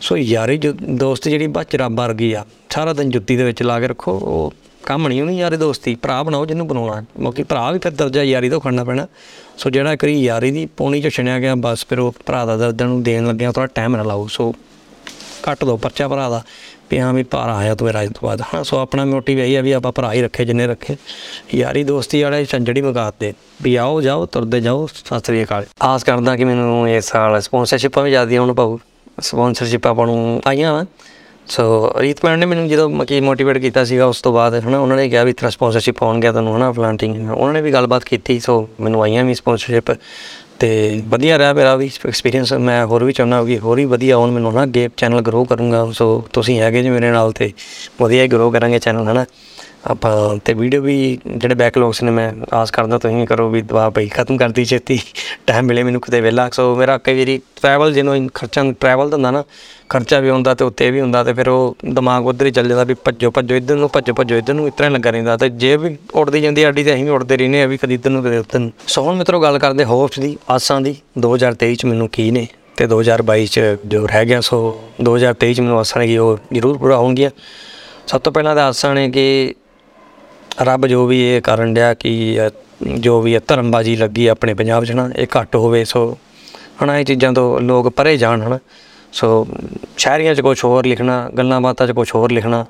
ਸੋ 0.00 0.16
ਯਾਰੀ 0.16 0.58
ਜੋ 0.58 0.72
ਦੋਸਤ 0.72 1.28
ਜਿਹੜੀ 1.28 1.46
ਬਸ 1.46 1.74
ਰੱਬ 1.74 1.96
ਵਰਗੀ 1.96 2.32
ਆ, 2.32 2.44
ਸਾਰਾ 2.70 2.92
ਦਿਨ 2.92 3.10
ਜੁੱਤੀ 3.10 3.36
ਦੇ 3.36 3.44
ਵਿੱਚ 3.44 3.62
ਲਾ 3.62 3.80
ਕੇ 3.80 3.88
ਰੱਖੋ, 3.88 4.12
ਉਹ 4.12 4.52
ਕੰਮ 4.86 5.08
ਨਹੀਂ 5.08 5.20
ਹੋਣੀ 5.20 5.38
ਯਾਰੀ 5.38 5.56
ਦੋਸਤੀ 5.56 5.94
ਭਰਾ 5.94 6.22
ਬਣਾਓ 6.22 6.46
ਜਿਹਨੂੰ 6.46 6.66
ਬਣਾਉਣਾ। 6.68 7.00
ਕਿਉਂਕਿ 7.00 7.42
ਭਰਾ 7.42 7.70
ਵੀ 7.70 7.78
ਫਿਰ 7.78 7.92
ਦਰਜਾ 7.92 8.22
ਯਾਰੀ 8.22 8.50
ਤੋਂ 8.50 8.60
ਖੜਨਾ 8.60 8.84
ਪੈਣਾ। 8.84 9.06
ਸੋ 9.58 9.70
ਜਿਹੜਾ 9.70 9.96
ਕਰੀ 9.96 10.22
ਯਾਰੀ 10.22 10.50
ਦੀ 10.50 10.66
ਪੌਣੀ 10.66 11.02
ਚ 11.02 11.08
ਛਣਿਆ 11.08 11.38
ਗਿਆ, 11.38 11.54
ਬਸ 11.54 11.86
ਫਿਰ 11.86 11.98
ਉਹ 11.98 12.14
ਭਰਾ 12.26 12.44
ਦਾ 12.44 12.56
ਦਰਦ 12.56 12.82
ਨੂੰ 12.82 13.02
ਦੇਣ 13.02 13.26
ਲੱਗਿਆ 13.26 13.52
ਥੋੜਾ 13.52 13.66
ਟਾਈਮ 13.66 13.96
ਨਾ 13.96 14.02
ਲਾਓ। 14.02 14.26
ਸੋ 14.26 14.54
ਕੱਟ 15.42 15.64
ਦੋ 15.64 15.76
ਪਰਚਾ 15.76 16.08
ਭਰਾ 16.08 16.28
ਦਾ। 16.30 16.42
ਵੀ 16.90 16.98
ਹਾਂ 16.98 17.12
ਵੀ 17.12 17.22
ਭਰਾ 17.22 17.56
ਆਇਆ 17.56 17.74
ਤੂੰ 17.74 17.88
ਰਾਜ 17.88 18.08
ਤੋਂ 18.08 18.28
ਬਾਅਦ। 18.28 18.42
ਹਾਂ, 18.54 18.64
ਸੋ 18.64 18.78
ਆਪਣਾ 18.78 19.04
ਮੋਟਿਵ 19.04 19.38
ਇਹੀ 19.38 19.54
ਆ 19.54 19.60
ਵੀ 19.60 19.72
ਆਪਾਂ 19.72 19.92
ਭਰਾ 19.92 20.12
ਹੀ 20.12 20.22
ਰੱਖੇ, 20.22 20.44
ਜਿੰਨੇ 20.44 20.66
ਰੱਖੇ। 20.66 20.96
ਯਾਰੀ 21.54 21.84
ਦੋਸਤੀ 21.84 22.22
ਵਾਲੇ 22.22 22.44
ਝੰਜੜੀ 22.44 22.82
ਮਗਾਤੇ 22.82 23.32
ਵੀ 23.62 23.76
ਆਓ, 23.76 24.00
ਜਾਓ, 24.00 24.26
ਤੁਰਦੇ 24.26 24.60
ਜਾਓ। 24.60 24.86
ਸਤਿ 24.86 25.20
ਸ੍ਰੀ 25.20 25.44
ਅਕਾਲ। 25.44 25.66
ਆਸ 25.82 26.04
ਕਰਦਾ 26.04 26.36
ਕਿ 26.36 26.44
ਮੈਨੂੰ 26.44 26.88
ਇਸ 26.90 27.04
ਸਾਲ 27.04 27.40
ਸਪਾਂਸਰਸ਼ਿਪਾਂ 27.40 28.04
ਵੀ 28.04 28.10
ਜ਼ਿਆਦਾ 28.10 28.36
ਆਉਣ 28.36 28.52
ਪਾਉ 28.54 28.78
ਸਪਾਂਸਰਸ਼ਿਪ 29.20 29.86
ਆਪਾਂ 29.86 30.06
ਨੂੰ 30.06 30.42
ਆਈਆਂ 30.46 30.72
ਵਾ। 30.72 30.84
ਸੋ 31.46 31.94
ਰੀਤ 31.98 32.20
ਭੈਣ 32.22 32.38
ਨੇ 32.38 32.46
ਮੈਨੂੰ 32.46 32.68
ਜਦੋਂ 32.68 32.88
ਮਕੀ 32.90 33.20
ਮੋਟੀਵੇਟ 33.20 33.58
ਕੀਤਾ 33.58 33.84
ਸੀਗਾ, 33.84 34.06
ਉਸ 34.06 34.20
ਤੋਂ 34.22 34.32
ਬਾਅਦ 34.32 34.54
ਹਨਾ, 34.68 34.78
ਉਹਨਾਂ 34.78 34.96
ਨੇ 34.96 35.08
ਕਿਹਾ 35.08 35.24
ਵੀ 35.24 35.32
ਤੇਰਾ 35.32 35.50
ਸਪਾਂਸਰਸ਼ਿਪ 35.50 36.02
ਆਉਣ 36.02 36.20
ਗਿਆ 36.20 36.32
ਤੁਹਾਨੂੰ 36.32 36.56
ਹਨਾ 36.56 36.72
ਫਲਾਂਟਿੰਗ 36.72 37.30
ਉਹਨਾਂ 37.30 37.52
ਨੇ 37.54 37.62
ਵੀ 37.62 37.72
ਗੱਲਬਾਤ 37.72 38.04
ਕੀਤੀ, 38.04 38.40
ਸੋ 38.40 38.68
ਮੈਨੂੰ 38.80 39.02
ਆਈਆਂ 39.02 39.24
ਵੀ 39.24 39.34
ਸਪਾਂਸਰਸ਼ਿਪ 39.34 39.90
ਤੇ 40.60 40.68
ਵਧੀਆ 41.08 41.36
ਰਿਹਾ 41.38 41.52
ਮੇਰਾ 41.52 41.74
ਵੀ 41.76 41.90
ਐਕਸਪੀਰੀਅੰਸ 42.06 42.52
ਮੈਂ 42.60 42.84
ਹੋਰ 42.86 43.04
ਵੀ 43.04 43.12
ਚਾਹੁੰਦਾ 43.12 43.42
ਕਿ 43.44 43.58
ਹੋਰ 43.58 43.76
ਵੀ 43.76 43.84
ਵਧੀਆ 43.86 44.16
ਹੋਣ, 44.16 44.30
ਮੈਨੂੰ 44.30 44.52
ਨਾ 44.52 44.62
ਅੱਗੇ 44.62 44.88
ਚੈਨਲ 44.96 45.20
ਗਰੋ 45.22 45.44
ਕਰੂੰਗਾ। 45.44 45.84
ਸੋ 45.92 46.06
ਤੁਸੀਂ 46.32 46.58
ਹੈਗੇ 46.60 46.82
ਜੀ 46.82 46.90
ਮੇਰੇ 46.90 47.10
ਨਾਲ 47.10 47.32
ਤੇ 47.32 47.52
ਵਧੀਆ 48.00 48.22
ਹੀ 48.22 48.28
ਗਰੋ 48.28 48.50
ਕਰਾਂਗੇ 48.50 48.78
ਚੈਨਲ 48.78 49.08
ਹਨਾ? 49.08 49.24
ਆਪਾਂ 49.86 50.36
ਤੇ 50.44 50.52
ਵੀਡੀਓ 50.54 50.80
ਵੀ 50.82 51.18
ਜਿਹੜੇ 51.26 51.54
ਬੈਕਲੌਗਸ 51.54 52.02
ਨੇ, 52.02 52.10
ਮੈਂ 52.10 52.32
ਆਸ 52.52 52.70
ਕਰਦਾ 52.70 52.98
ਤੁਸੀਂ 52.98 53.16
ਵੀ 53.16 53.26
ਕਰੋ 53.26 53.48
ਵੀ 53.50 53.62
ਦਵਾ 53.62 53.88
ਪਈ 53.90 54.08
ਖਤਮ 54.08 54.36
ਕਰਦੀ 54.36 54.64
ਛੇਤੀ। 54.64 54.98
ਟਾਈਮ 55.46 55.66
ਮਿਲੇ 55.66 55.82
ਮੈਨੂੰ 55.82 56.00
ਕਿਤੇ 56.00 56.20
ਵਿਹਲਾ 56.20 56.48
ਸੋ 56.52 56.74
ਮੇਰਾ 56.76 56.96
ਕਈ 56.98 57.18
ਵਾਰੀ 57.18 57.40
ਟਰੈਵਲ 57.60 57.92
ਜਿਹਨੂੰ 57.92 58.28
ਖਰਚਾ 58.34 58.62
ਟਰੈਵਲ 58.80 59.10
ਦਾ 59.10 59.16
ਹੁੰਦਾ 59.16 59.30
ਨਾ, 59.30 59.42
ਖਰਚਾ 59.88 60.18
ਵੀ 60.20 60.30
ਹੁੰਦਾ 60.30 60.54
ਤੇ 60.54 60.64
ਉੱਤੇ 60.64 60.90
ਵੀ 60.90 61.00
ਹੁੰਦਾ 61.00 61.22
ਤੇ 61.24 61.32
ਫਿਰ 61.32 61.48
ਉਹ 61.48 61.76
ਦਿਮਾਗ 61.94 62.26
ਉਧਰ 62.26 62.46
ਹੀ 62.46 62.50
ਚੱਲ 62.50 62.68
ਜਾਂਦਾ 62.68 62.84
ਵੀ 62.84 62.94
ਭੱਜੋ 63.04 63.30
ਭੱਜੋ, 63.30 63.54
ਇੱਧਰ 63.56 63.76
ਨੂੰ 63.76 63.88
ਭੱਜੋ 63.92 64.14
ਭੱਜੋ, 64.14 64.36
ਇੱਧਰ 64.36 64.54
ਨੂੰ 64.54 64.66
ਇਤਰਾ 64.68 64.88
ਲੱਗਾ 64.88 65.10
ਰਹਿੰਦਾ 65.10 65.36
ਤੇ 65.36 65.48
ਜੇ 65.48 65.76
ਵੀ 65.76 65.96
ਉੱਡਦੀ 66.14 66.40
ਜਾਂਦੀ 66.40 66.62
ਆਡੀ 66.62 66.84
ਤੇ 66.84 66.94
ਅਸੀਂ 66.94 67.04
ਵੀ 67.04 67.10
ਉੱਡਦੇ 67.10 67.36
ਰਹਿੰਦੇ 67.36 67.62
ਆ 67.62 67.66
ਵੀ 67.66 67.76
ਕਦੀ 67.76 67.94
ਇੱਧਰ 67.94 68.10
ਨੂੰ, 68.10 68.22
ਕਦੇ 68.22 68.38
ਉੱਧਰ 68.38 68.58
ਨੂੰ। 68.58 68.72
ਸੋ 68.86 69.02
ਹੁਣ 69.02 69.16
ਮਿੱਤਰੋ 69.16 69.40
ਗੱਲ 69.42 69.58
ਕਰਦੇ 69.58 69.84
ਹੋਪਸ 69.84 70.20
ਦੀ, 70.20 70.36
ਆਸਾਂ 70.50 70.80
ਦੀ 70.80 70.96
2023 71.18 71.74
ਚ 71.74 71.84
ਮੈਨੂੰ 71.84 72.08
ਕੀ 72.08 72.30
ਨੇ 72.30 72.46
ਤੇ 72.76 72.86
2022 72.86 73.46
ਚ 73.46 73.60
ਜੋ 73.86 74.06
ਰਹਿ 74.06 74.26
ਗਿਆ 74.26 74.40
ਸੋ 74.40 74.58
2023 75.02 75.54
ਚ 75.54 75.60
ਮੈਨੂੰ 75.60 75.78
ਆਸਾਂ 75.78 76.00
ਨੇ 76.00 76.06
ਕਿ 76.06 76.18
ਉਹ 76.18 76.38
ਜ਼ਰੂਰ 76.52 76.78
ਪੂਰਾ 76.78 76.96
ਹੋਣਗੀਆਂ। 76.96 77.30
ਸਭ 78.06 78.20
ਤੋਂ 78.20 78.32
ਪਹਿਲਾਂ 78.32 78.54
ਤਾਂ 78.56 78.66
ਆਸਾਂ 78.66 78.94
ਨੇ 78.94 79.08
ਕਿ 79.10 79.54
ਰੱਬ 80.62 80.86
ਜੋ 80.86 81.06
ਵੀ 81.06 81.36
ਇਹ 81.36 81.42
ਕਰਨ 81.42 81.74
ਡਿਆ 81.74 81.94
ਕਿ 81.94 82.38
ਅ, 82.46 82.50
ਜੋ 82.98 83.20
ਵੀ 83.20 83.34
ਇਹ 83.34 83.40
ਧਰਮਬਾਜੀ 83.48 83.96
ਲੱਗੀ 83.96 84.26
ਆਪਣੇ 84.26 84.54
ਪੰਜਾਬ 84.54 84.84
'ਚ 84.84 84.92
ਨਾ 84.92 85.10
ਇਹ 85.16 85.26
ਘੱਟ 85.40 85.56
ਹੋਵੇ 85.56 85.84
ਸੋ 85.84 86.18
ਹਨਾ 86.84 86.98
ਇਹ 86.98 87.04
ਚੀਜ਼ਾਂ 87.04 87.32
ਤੋਂ 87.32 87.60
ਲੋਕ 87.60 87.88
ਪਰੇ 87.88 88.16
ਜਾਣ 88.16 88.42
ਹਨਾ। 88.42 88.58
ਸੋ 89.12 89.46
ਸ਼ਾਇਰੀਆਂ 89.96 90.34
'ਚ 90.34 90.40
ਕੁਝ 90.40 90.64
ਹੋਰ 90.64 90.86
ਲਿਖਣਾ 90.86 91.30
ਗੱਲਾਂ 91.38 91.60
ਬਾਤਾਂ 91.60 91.86
'ਚ 91.86 91.90
ਕੁਝ 91.90 92.10
ਹੋਰ 92.14 92.32
ਲਿਖਣਾ 92.32 92.66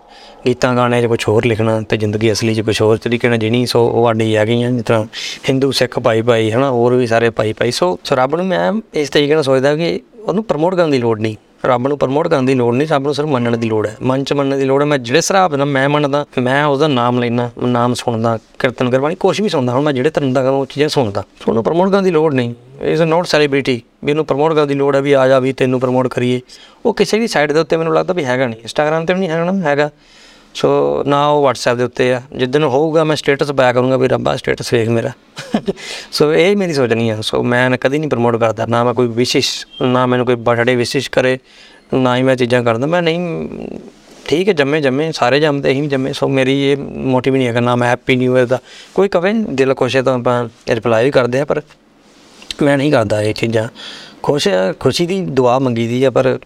ਗੀਤਾਂ 0.46 0.74
ਗਾਣੇ 0.76 1.02
'ਚ 1.02 1.06
ਕੁਝ 1.06 1.28
ਹੋਰ 1.28 1.44
ਲਿਖਣਾ 1.44 1.80
ਤੇ 1.80 1.96
ਜ਼ਿੰਦਗੀ 1.96 2.32
ਅਸਲੀ 2.32 2.54
'ਚ 2.54 2.60
ਕੁਝ 2.60 2.82
ਹੋਰ 2.82 2.96
ਤਰੀਕੇ 2.96 3.28
ਨਾਲ 3.28 3.38
ਜੀਣੀ 3.38 3.66
ਸੋ 3.66 3.86
ਉਹ 3.88 4.06
ਆਡੀ 4.06 4.36
ਹੈਗੀਆਂ 4.36 4.70
ਜਿਸ 4.70 4.82
ਤਰ੍ਹਾਂ 4.82 5.04
ਹਿੰਦੂ 5.48 5.70
ਸਿੱਖ 5.72 5.98
ਭਾਈ 5.98 6.22
ਭਾਈ 6.22 6.50
ਹਨਾ 6.50 6.70
ਹੋਰ 6.70 6.94
ਵੀ 6.94 7.06
ਸਾਰੇ 7.06 7.30
ਭਾਈ 7.30 7.52
ਭਾਈ। 7.52 7.70
ਸੋ 7.70 7.98
ਸੋ 8.04 8.16
ਰੱਬ 8.16 8.36
ਨੂੰ 8.36 8.46
ਮੈਂ 8.46 8.72
ਇਸ 8.94 9.10
ਤਰੀਕੇ 9.10 9.34
ਨਾਲ 9.34 9.42
ਸੋਚਦਾ 9.42 9.76
ਕਿ 9.76 10.00
ਉਹਨੂੰ 10.24 10.44
ਪ੍ਰਮੋਟ 10.44 10.74
ਕਰਨ 10.74 10.90
ਦੀ 10.90 10.98
ਲੋੜ 10.98 11.20
ਨਹੀਂ। 11.20 11.36
ਰੱਬ 11.66 11.88
ਨੂੰ 11.88 11.98
ਪ੍ਰਮੋਟ 11.98 12.28
ਕਰਨ 12.28 12.46
ਦੀ 12.46 12.54
ਲੋੜ 12.54 12.74
ਨਹੀਂ 12.74 12.88
ਸਭ 12.88 13.00
ਨੂੰ 13.02 13.14
ਸਿਰਫ 13.14 13.28
ਮੰਨਣ 13.28 13.56
ਦੀ 13.56 13.68
ਲੋੜ 13.68 13.86
ਹੈ। 13.86 13.96
ਮਨ 14.02 14.24
ਚ 14.24 14.32
ਮੰਨਣ 14.32 14.56
ਦੀ 14.56 14.64
ਲੋੜ 14.64 14.80
ਹੈ। 14.82 14.86
ਮੈਂ 14.86 14.98
ਜਿਹੜੇ 14.98 15.16
ਹਿਸਾਬ 15.16 15.56
ਨਾਲ 15.56 15.66
ਮੈਂ 15.66 15.88
ਮੰਨਦਾ, 15.88 16.26
ਮੈਂ 16.38 16.64
ਉਹਦਾ 16.64 16.88
ਨਾਮ 16.88 17.18
ਲੈਣਾ 17.18 17.50
ਨਾਮ 17.64 17.94
ਸੁਣਦਾ, 17.94 18.38
ਕੀਰਤਨ 18.58 18.90
ਕਰਵਾਣੀ 18.90 19.14
ਕੁਛ 19.14 19.40
ਵੀ 19.40 19.48
ਸੁਣਦਾ। 19.48 19.72
ਹੁਣ 19.72 19.82
ਮੈਂ 19.82 19.92
ਜਿਹੜੇ 19.92 20.10
ਧਰਮ 20.10 20.32
ਦਾ 20.32 20.50
ਉਹ 20.50 20.66
ਚੀਜ਼ਾਂ 20.66 20.88
ਸੁਣਦਾ। 20.88 21.20
ਸੋ 21.20 21.44
ਉਹਨੂੰ 21.48 21.64
ਪ੍ਰਮੋਟ 21.64 21.90
ਕਰਨ 21.90 22.04
ਦੀ 22.04 22.10
ਲੋੜ 22.10 22.34
ਨਹੀਂ। 22.34 22.54
ਇਜ਼ 22.82 23.02
ਨਾਟ 23.02 23.26
ਸੈਲੀਬ੍ਰਿਟੀ 23.26 23.82
ਵੀ 24.04 24.10
ਇਹਨੂੰ 24.10 24.26
ਪ੍ਰਮੋਟ 24.26 24.52
ਕਰਨ 24.52 24.68
ਦੀ 24.68 24.74
ਲੋੜ 24.74 24.96
ਹੈ 24.96 25.00
ਵੀ 25.00 25.12
ਆ 25.12 25.28
ਜਾ 25.28 25.38
ਵੀ 25.38 25.52
ਤੈਨੂੰ 25.52 25.80
ਪ੍ਰਮੋਟ 25.80 26.08
ਕਰੀਏ। 26.08 26.40
ਉਹ 26.86 26.94
ਕਿਸੇ 26.94 27.18
ਵੀ 27.18 27.26
ਸਾਈਡ 27.26 27.52
ਦੇ 27.52 27.60
ਉੱਤੇ 27.60 27.76
ਮੈਨੂੰ 27.76 27.94
ਲੱਗਦਾ 27.94 28.14
ਵੀ 28.14 28.24
ਹੈਗਾ 28.24 28.46
ਨਹੀਂ। 28.46 28.60
ਇੰਸਟਾਗ੍ਰam 28.60 29.06
ਤੇ 29.06 29.14
ਵੀ 29.14 29.20
ਨਹੀਂ 29.20 29.30
ਹੈਗਾ 29.30 29.44
ਨਾ, 29.44 29.68
ਹੈਗਾ। 29.68 29.90
ਸੋ 30.54 31.02
ਨਾ 31.06 31.28
ਉਹ 31.28 31.46
WhatsApp 31.46 31.76
ਦੇ 31.76 31.84
ਉੱਤੇ 31.84 32.14
ਆ। 32.14 32.22
ਜਿੱਦਨ 32.36 32.64
ਹੋਊਗਾ 32.64 33.04
ਮੈਂ 33.04 33.16
ਸਟੇਟਸ 33.16 33.52
ਪਾਇਆ 33.52 33.72
ਕਰੂੰਗਾ 33.72 33.96
ਵੀ 33.96 34.08
ਰੱਬਾ 34.08 34.36
ਸਟੇਟਸ 34.36 34.72
ਵੇਖ 34.72 34.88
ਮੇਰਾ। 34.88 35.10
ਸੋ 36.12 36.34
ਇਹ 36.34 36.56
ਮੇਰੀ 36.56 36.72
ਸੋਚ 36.72 36.92
ਨਹੀਂ 36.92 37.10
ਆ। 37.10 37.18
ਸੋ 37.20 37.42
ਮੈਂ 37.42 37.70
ਕਦੀ 37.70 37.98
ਨਹੀਂ 37.98 38.10
ਪ੍ਰਮੋਟ 38.10 38.36
ਕਰਦਾ। 38.36 38.66
ਨਾ 38.66 38.84
ਮੈਂ 38.84 38.94
ਕੋਈ 38.94 39.08
ਵਿਸ਼ੇਸ਼ 39.08 39.66
ਨਾ 39.82 40.06
ਮੈਨੂੰ 40.06 40.26
ਕੋਈ 40.26 40.34
ਬਰਥਡੇ 40.34 40.76
ਵਿਸ਼ੇਸ਼ 40.76 41.10
ਕਰੇ। 41.10 41.38
ਨਾ 41.94 42.16
ਹੀ 42.16 42.22
ਮੈਂ 42.22 42.36
ਚੀਜ਼ਾਂ 42.36 42.62
ਕਰਦਾ 42.62 42.86
ਮੈਂ 42.86 43.02
ਨਹੀਂ, 43.02 43.48
ਠੀਕ 44.28 44.48
ਹੈ, 44.48 44.52
ਜੰਮੇ 44.52 44.80
ਜੰਮੇ, 44.80 45.12
ਸਾਰੇ 45.12 45.40
ਜੰਮਦੇ 45.40 45.70
ਹੀ 45.70 45.86
ਜੰਮੇ। 45.86 46.12
ਸੋ 46.12 46.28
ਮੇਰੀ 46.28 46.62
ਇਹ 46.62 46.76
ਮੋਟਿਵ 46.76 47.36
ਨਹੀਂ 47.36 47.48
ਹੈਗਾ। 47.48 47.60
ਨਾ 47.60 47.76
ਮੈਂ 47.76 47.88
ਹੈਪੀ 47.88 48.16
ਨਿਊ 48.16 48.36
ਇਅਰ 48.36 48.46
ਦਾ। 48.46 48.58
ਕੋਈ 48.94 49.08
ਕਵੇ, 49.08 49.32
ਦਿਲ 49.32 49.74
ਖੁਸ਼ 49.74 49.96
ਹੈ 49.96 50.02
ਤਾਂ 50.02 50.14
ਆਪਾਂ 50.14 50.48
ਰਿਪਲਾਈ 50.68 51.04
ਵੀ 51.04 51.10
ਕਰਦੇ 51.10 51.40
ਆ, 51.40 51.44
ਪਰ 51.44 51.62
ਮੈਂ 52.62 52.78
ਨਹੀਂ 52.78 52.92
ਕਰਦਾ 52.92 53.22
ਇਹ 53.22 53.34
ਚੀਜ਼ਾਂ। 53.34 53.68
ਖੁਸ਼ 54.22 54.48
ਖੁਸ਼ੀ 54.80 55.06
ਦੀ 55.06 55.20
ਦੁਆ 55.20 55.58
ਮੰਗੀ 55.58 55.88
ਦੀ 55.88 56.04
ਆ, 56.04 56.10
ਪਰ 56.10 56.38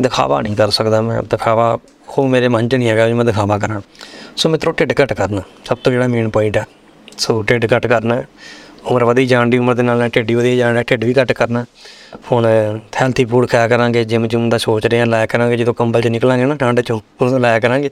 ਦਿਖਾਵਾ 0.00 0.40
ਨਹੀਂ 0.40 0.56
ਕਰ 0.56 0.70
ਸਕਦਾ 0.70 1.00
ਮੈਂ, 1.02 1.22
ਦਿਖਾਵਾ 1.22 1.78
ਉਹ 2.08 2.28
ਮੇਰੇ 2.28 2.48
ਮਨ 2.48 2.68
'ਚ 2.68 2.74
ਨਹੀਂ 2.74 2.88
ਹੈਗਾ 2.88 3.06
ਵੀ 3.06 3.12
ਮੈਂ 3.12 3.24
ਦਿਖਾਵਾ 3.24 3.58
ਕਰਾਂ। 3.58 3.80
ਸੋ 4.36 4.48
ਮਿੱਤਰੋ, 4.48 4.72
ਢਿੱਡ 4.72 4.92
ਘੱਟ 5.00 5.12
ਕਰਨਾ 5.12 5.42
ਸਭ 5.64 5.78
ਤੋਂ 5.84 5.92
ਜਿਹੜਾ 5.92 6.06
ਮੇਨ 6.08 6.28
ਪੁਆਇੰਟ 6.28 6.56
ਆ। 6.58 6.64
ਸੋ 7.18 7.42
ਢਿੱਡ 7.42 7.66
ਘੱਟ 7.72 7.86
ਕਰਨਾ, 7.86 8.22
ਉਮਰ 8.86 9.04
ਵਧੀ 9.04 9.26
ਜਾਣ 9.26 9.50
ਦੀ 9.50 9.58
ਉਮਰ 9.58 9.74
ਦੇ 9.74 9.82
ਨਾਲ 9.82 9.98
ਨਾਲ 9.98 10.08
ਢਿੱਡ 10.08 10.30
ਹੀ 10.30 10.34
ਵਧੀ 10.34 10.56
ਜਾਣਾ, 10.56 10.82
ਢਿੱਡ 10.82 11.04
ਵੀ 11.04 11.14
ਘੱਟ 11.14 11.32
ਕਰਨਾ। 11.32 11.64
ਹੁਣ 12.32 12.46
ਹੈਲਥੀ 12.96 13.24
ਫੂਡ 13.24 13.48
ਖਾਇਆ 13.48 13.68
ਕਰਾਂਗੇ 13.68 14.04
ਜਿਮ 14.04 14.26
ਜੁਮ 14.26 14.48
ਦਾ 14.50 14.58
ਸੋਚ 14.58 14.86
ਰਹੇ 14.86 14.98
ਹਾਂ 14.98 15.06
ਲਾਇਆ 15.06 15.26
ਕਰਾਂਗੇ, 15.26 15.56
ਜਦੋਂ 15.56 15.74
ਕੰਬਲ 15.74 16.02
'ਚ 16.02 16.06
ਨਿਕਲਾਂਗੇ 16.06 16.44
ਨਾ, 16.44 16.54
ਠੰਡ 16.54 16.80
'ਚੋਂ, 16.80 17.00
ਉਦੋਂ 17.20 17.40
ਲਾਇਆ 17.40 17.60
ਕਰਾਂਗੇ। 17.60 17.90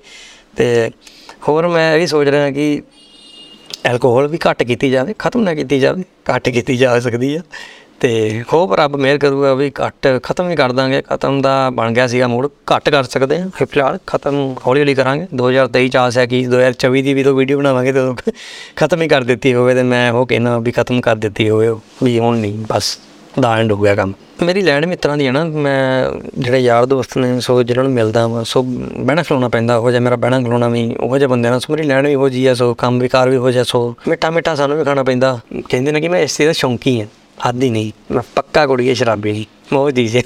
ਤੇ 0.56 0.90
ਹੋਰ 1.48 1.68
ਮੈਂ 1.68 1.92
ਇਹ 1.94 1.98
ਵੀ 1.98 2.06
ਸੋਚ 2.06 2.28
ਰਿਹਾ 2.28 2.50
ਕਿ 2.50 2.82
ਐਲਕੋਹਲ 3.86 4.26
ਵੀ 4.28 4.38
ਘੱਟ 4.48 4.62
ਕੀਤੀ 4.62 4.90
ਜਾਵੇ, 4.90 5.14
ਖਤਮ 5.18 5.40
ਨਾ 5.40 5.54
ਕੀਤੀ 5.54 5.78
ਜਾਵੇ, 5.80 6.04
ਘੱਟ 6.30 6.48
ਕੀਤੀ 6.48 6.76
ਜਾ 6.76 6.98
ਸਕਦੀ 7.00 7.34
ਆ। 7.36 7.40
ਤੇ 8.00 8.42
ਹੋਪ 8.52 8.72
ਰੱਬ 8.72 8.96
ਮਿਹਰ 8.96 9.18
ਕਰੂਗਾ 9.18 9.54
ਵੀ 9.54 9.70
ਘੱਟ 9.70 10.06
ਖਤਮ 10.22 10.48
ਹੀ 10.50 10.56
ਕਰ 10.56 10.72
ਦਾਂਗੇ 10.72 11.02
ਖਤਮ 11.02 11.40
ਦਾ 11.42 11.70
ਬਣ 11.70 11.92
ਗਿਆ 11.92 12.06
ਸੀਗਾ 12.06 12.26
ਮੂਡ 12.28 12.46
ਘੱਟ 12.72 12.88
ਕਰ 12.90 13.04
ਸਕਦੇ 13.04 13.40
ਹਾਂ। 13.40 13.50
ਫਿਰ 13.54 13.66
ਫਿਲਹਾਲ 13.70 13.98
ਖਤਮ 14.06 14.54
ਹੌਲੀ 14.66 14.80
ਹੌਲੀ 14.80 14.94
ਕਰਾਂਗੇ। 14.94 15.26
2023 15.36 15.88
ਚ 15.88 15.96
ਆਸ 15.96 16.18
ਹੈ 16.18 16.26
ਕਿ 16.26 16.44
2024 16.46 17.02
ਦੀ 17.02 17.14
ਵੀ 17.14 17.24
ਤੋਂ 17.24 17.34
ਵੀਡੀਓ 17.34 17.58
ਬਣਾਵਾਂਗੇ 17.58 17.92
ਤੇ 17.92 18.00
ਉਦੋਂ 18.00 18.32
ਖਤਮ 18.76 19.02
ਹੀ 19.02 19.08
ਕਰ 19.08 19.24
ਦਿੱਤੀ 19.24 19.54
ਹੋਵੇ 19.54 19.74
ਤੇ 19.74 19.82
ਮੈਂ 19.82 20.10
ਉਹ 20.12 20.26
ਕਹਿਣਾ 20.26 20.58
ਵੀ 20.58 20.72
ਖਤਮ 20.72 21.00
ਕਰ 21.00 21.16
ਦਿੱਤੀ 21.16 21.48
ਹੋਵੇ 21.50 21.68
ਉਹ, 21.68 21.80
ਵੀ 22.02 22.18
ਹੁਣ 22.18 22.36
ਨਹੀਂ 22.36 22.58
ਬਸ 22.70 22.98
ਦਾ 23.40 23.56
ਐਂਡ 23.56 23.72
ਹੋ 23.72 23.76
ਗਿਆ 23.76 23.94
ਕੰਮ। 23.94 24.12
ਮੇਰੀ 24.42 24.62
ਲੈਂਡ 24.62 24.84
ਮਿੱਤਰਾਂ 24.84 25.16
ਦੀ 25.16 25.26
ਹੈ 25.26 25.32
ਨਾ 25.32 25.44
ਮੈਂ 25.44 26.10
ਜਿਹੜੇ 26.38 26.58
ਯਾਰ 26.58 26.86
ਦੋਸਤ 26.86 27.16
ਨੇ 27.18 27.40
ਸੋ 27.40 27.62
ਜਿਹਨਾਂ 27.62 27.84
ਨੂੰ 27.84 27.92
ਮਿਲਦਾ 27.92 28.26
ਵਾ 28.26 28.42
ਸੋ 28.42 28.62
ਬਹਿਣਾ 28.62 29.22
ਖਲੋਣਾ 29.22 29.48
ਪੈਂਦਾ 29.48 29.76
ਉਹ 29.76 29.90
ਜਿਹਾ 29.90 30.00
ਮੇਰਾ 30.00 30.16
ਬਹਿਣਾ 30.16 30.40
ਖਲੋਣਾ 30.40 30.68
ਵੀ 30.68 30.96
ਉਹ 31.00 31.18
ਜਿਹੇ 31.18 31.28
ਬੰਦੇ 31.28 31.50
ਨਾਲ 31.50 31.60
ਸੋ 31.60 31.72
ਮੇਰੀ 31.72 31.86
ਲੈਂਡ 31.88 32.06
ਵੀ 32.06 32.14
ਹੋ 32.14 32.28
ਜੀ 32.28 32.46
ਆ 32.46 32.54
ਸੋ 32.54 32.74
ਕੰਮ 32.74 32.98
ਵਿਕਾਰ 32.98 33.30
ਵੀ 33.30 33.36
ਹੋ 33.36 33.50
ਜਾ 33.50 33.62
ਸੋ 33.62 33.94
ਮਿੱਠਾ 34.08 34.30
ਮਿੱਠਾ 34.30 34.54
ਸਾਨੂੰ 34.54 34.78
ਵੀ 34.78 34.84
ਖਾਣਾ 34.84 35.02
ਪੈਂਦਾ। 35.02 35.38
ਕਹਿੰਦੇ 35.68 35.92
ਨੇ 35.92 36.00
ਕਿ 36.00 36.08
ਮੈਂ 36.08 36.20
ਇਸ 36.20 36.36
ਚੀਜ਼ 36.36 36.48
ਦਾ 36.48 36.52
ਸ਼ੌਂਕੀ 36.52 37.00
ਹਾਂ। 37.00 37.06
ਆਦੀ 37.46 37.70
ਨਹੀਂ 37.70 38.14
ਮੈਂ 38.14 38.22
ਪੱਕਾ 38.36 38.66
ਕੁੜੀਏ 38.66 38.94
ਸ਼ਰਾਬੀ 38.94 39.32
ਨਹੀਂ 39.32 39.44
ਮੋਹ 39.72 39.90
ਦੀ 39.90 40.06
ਜੇ 40.06 40.22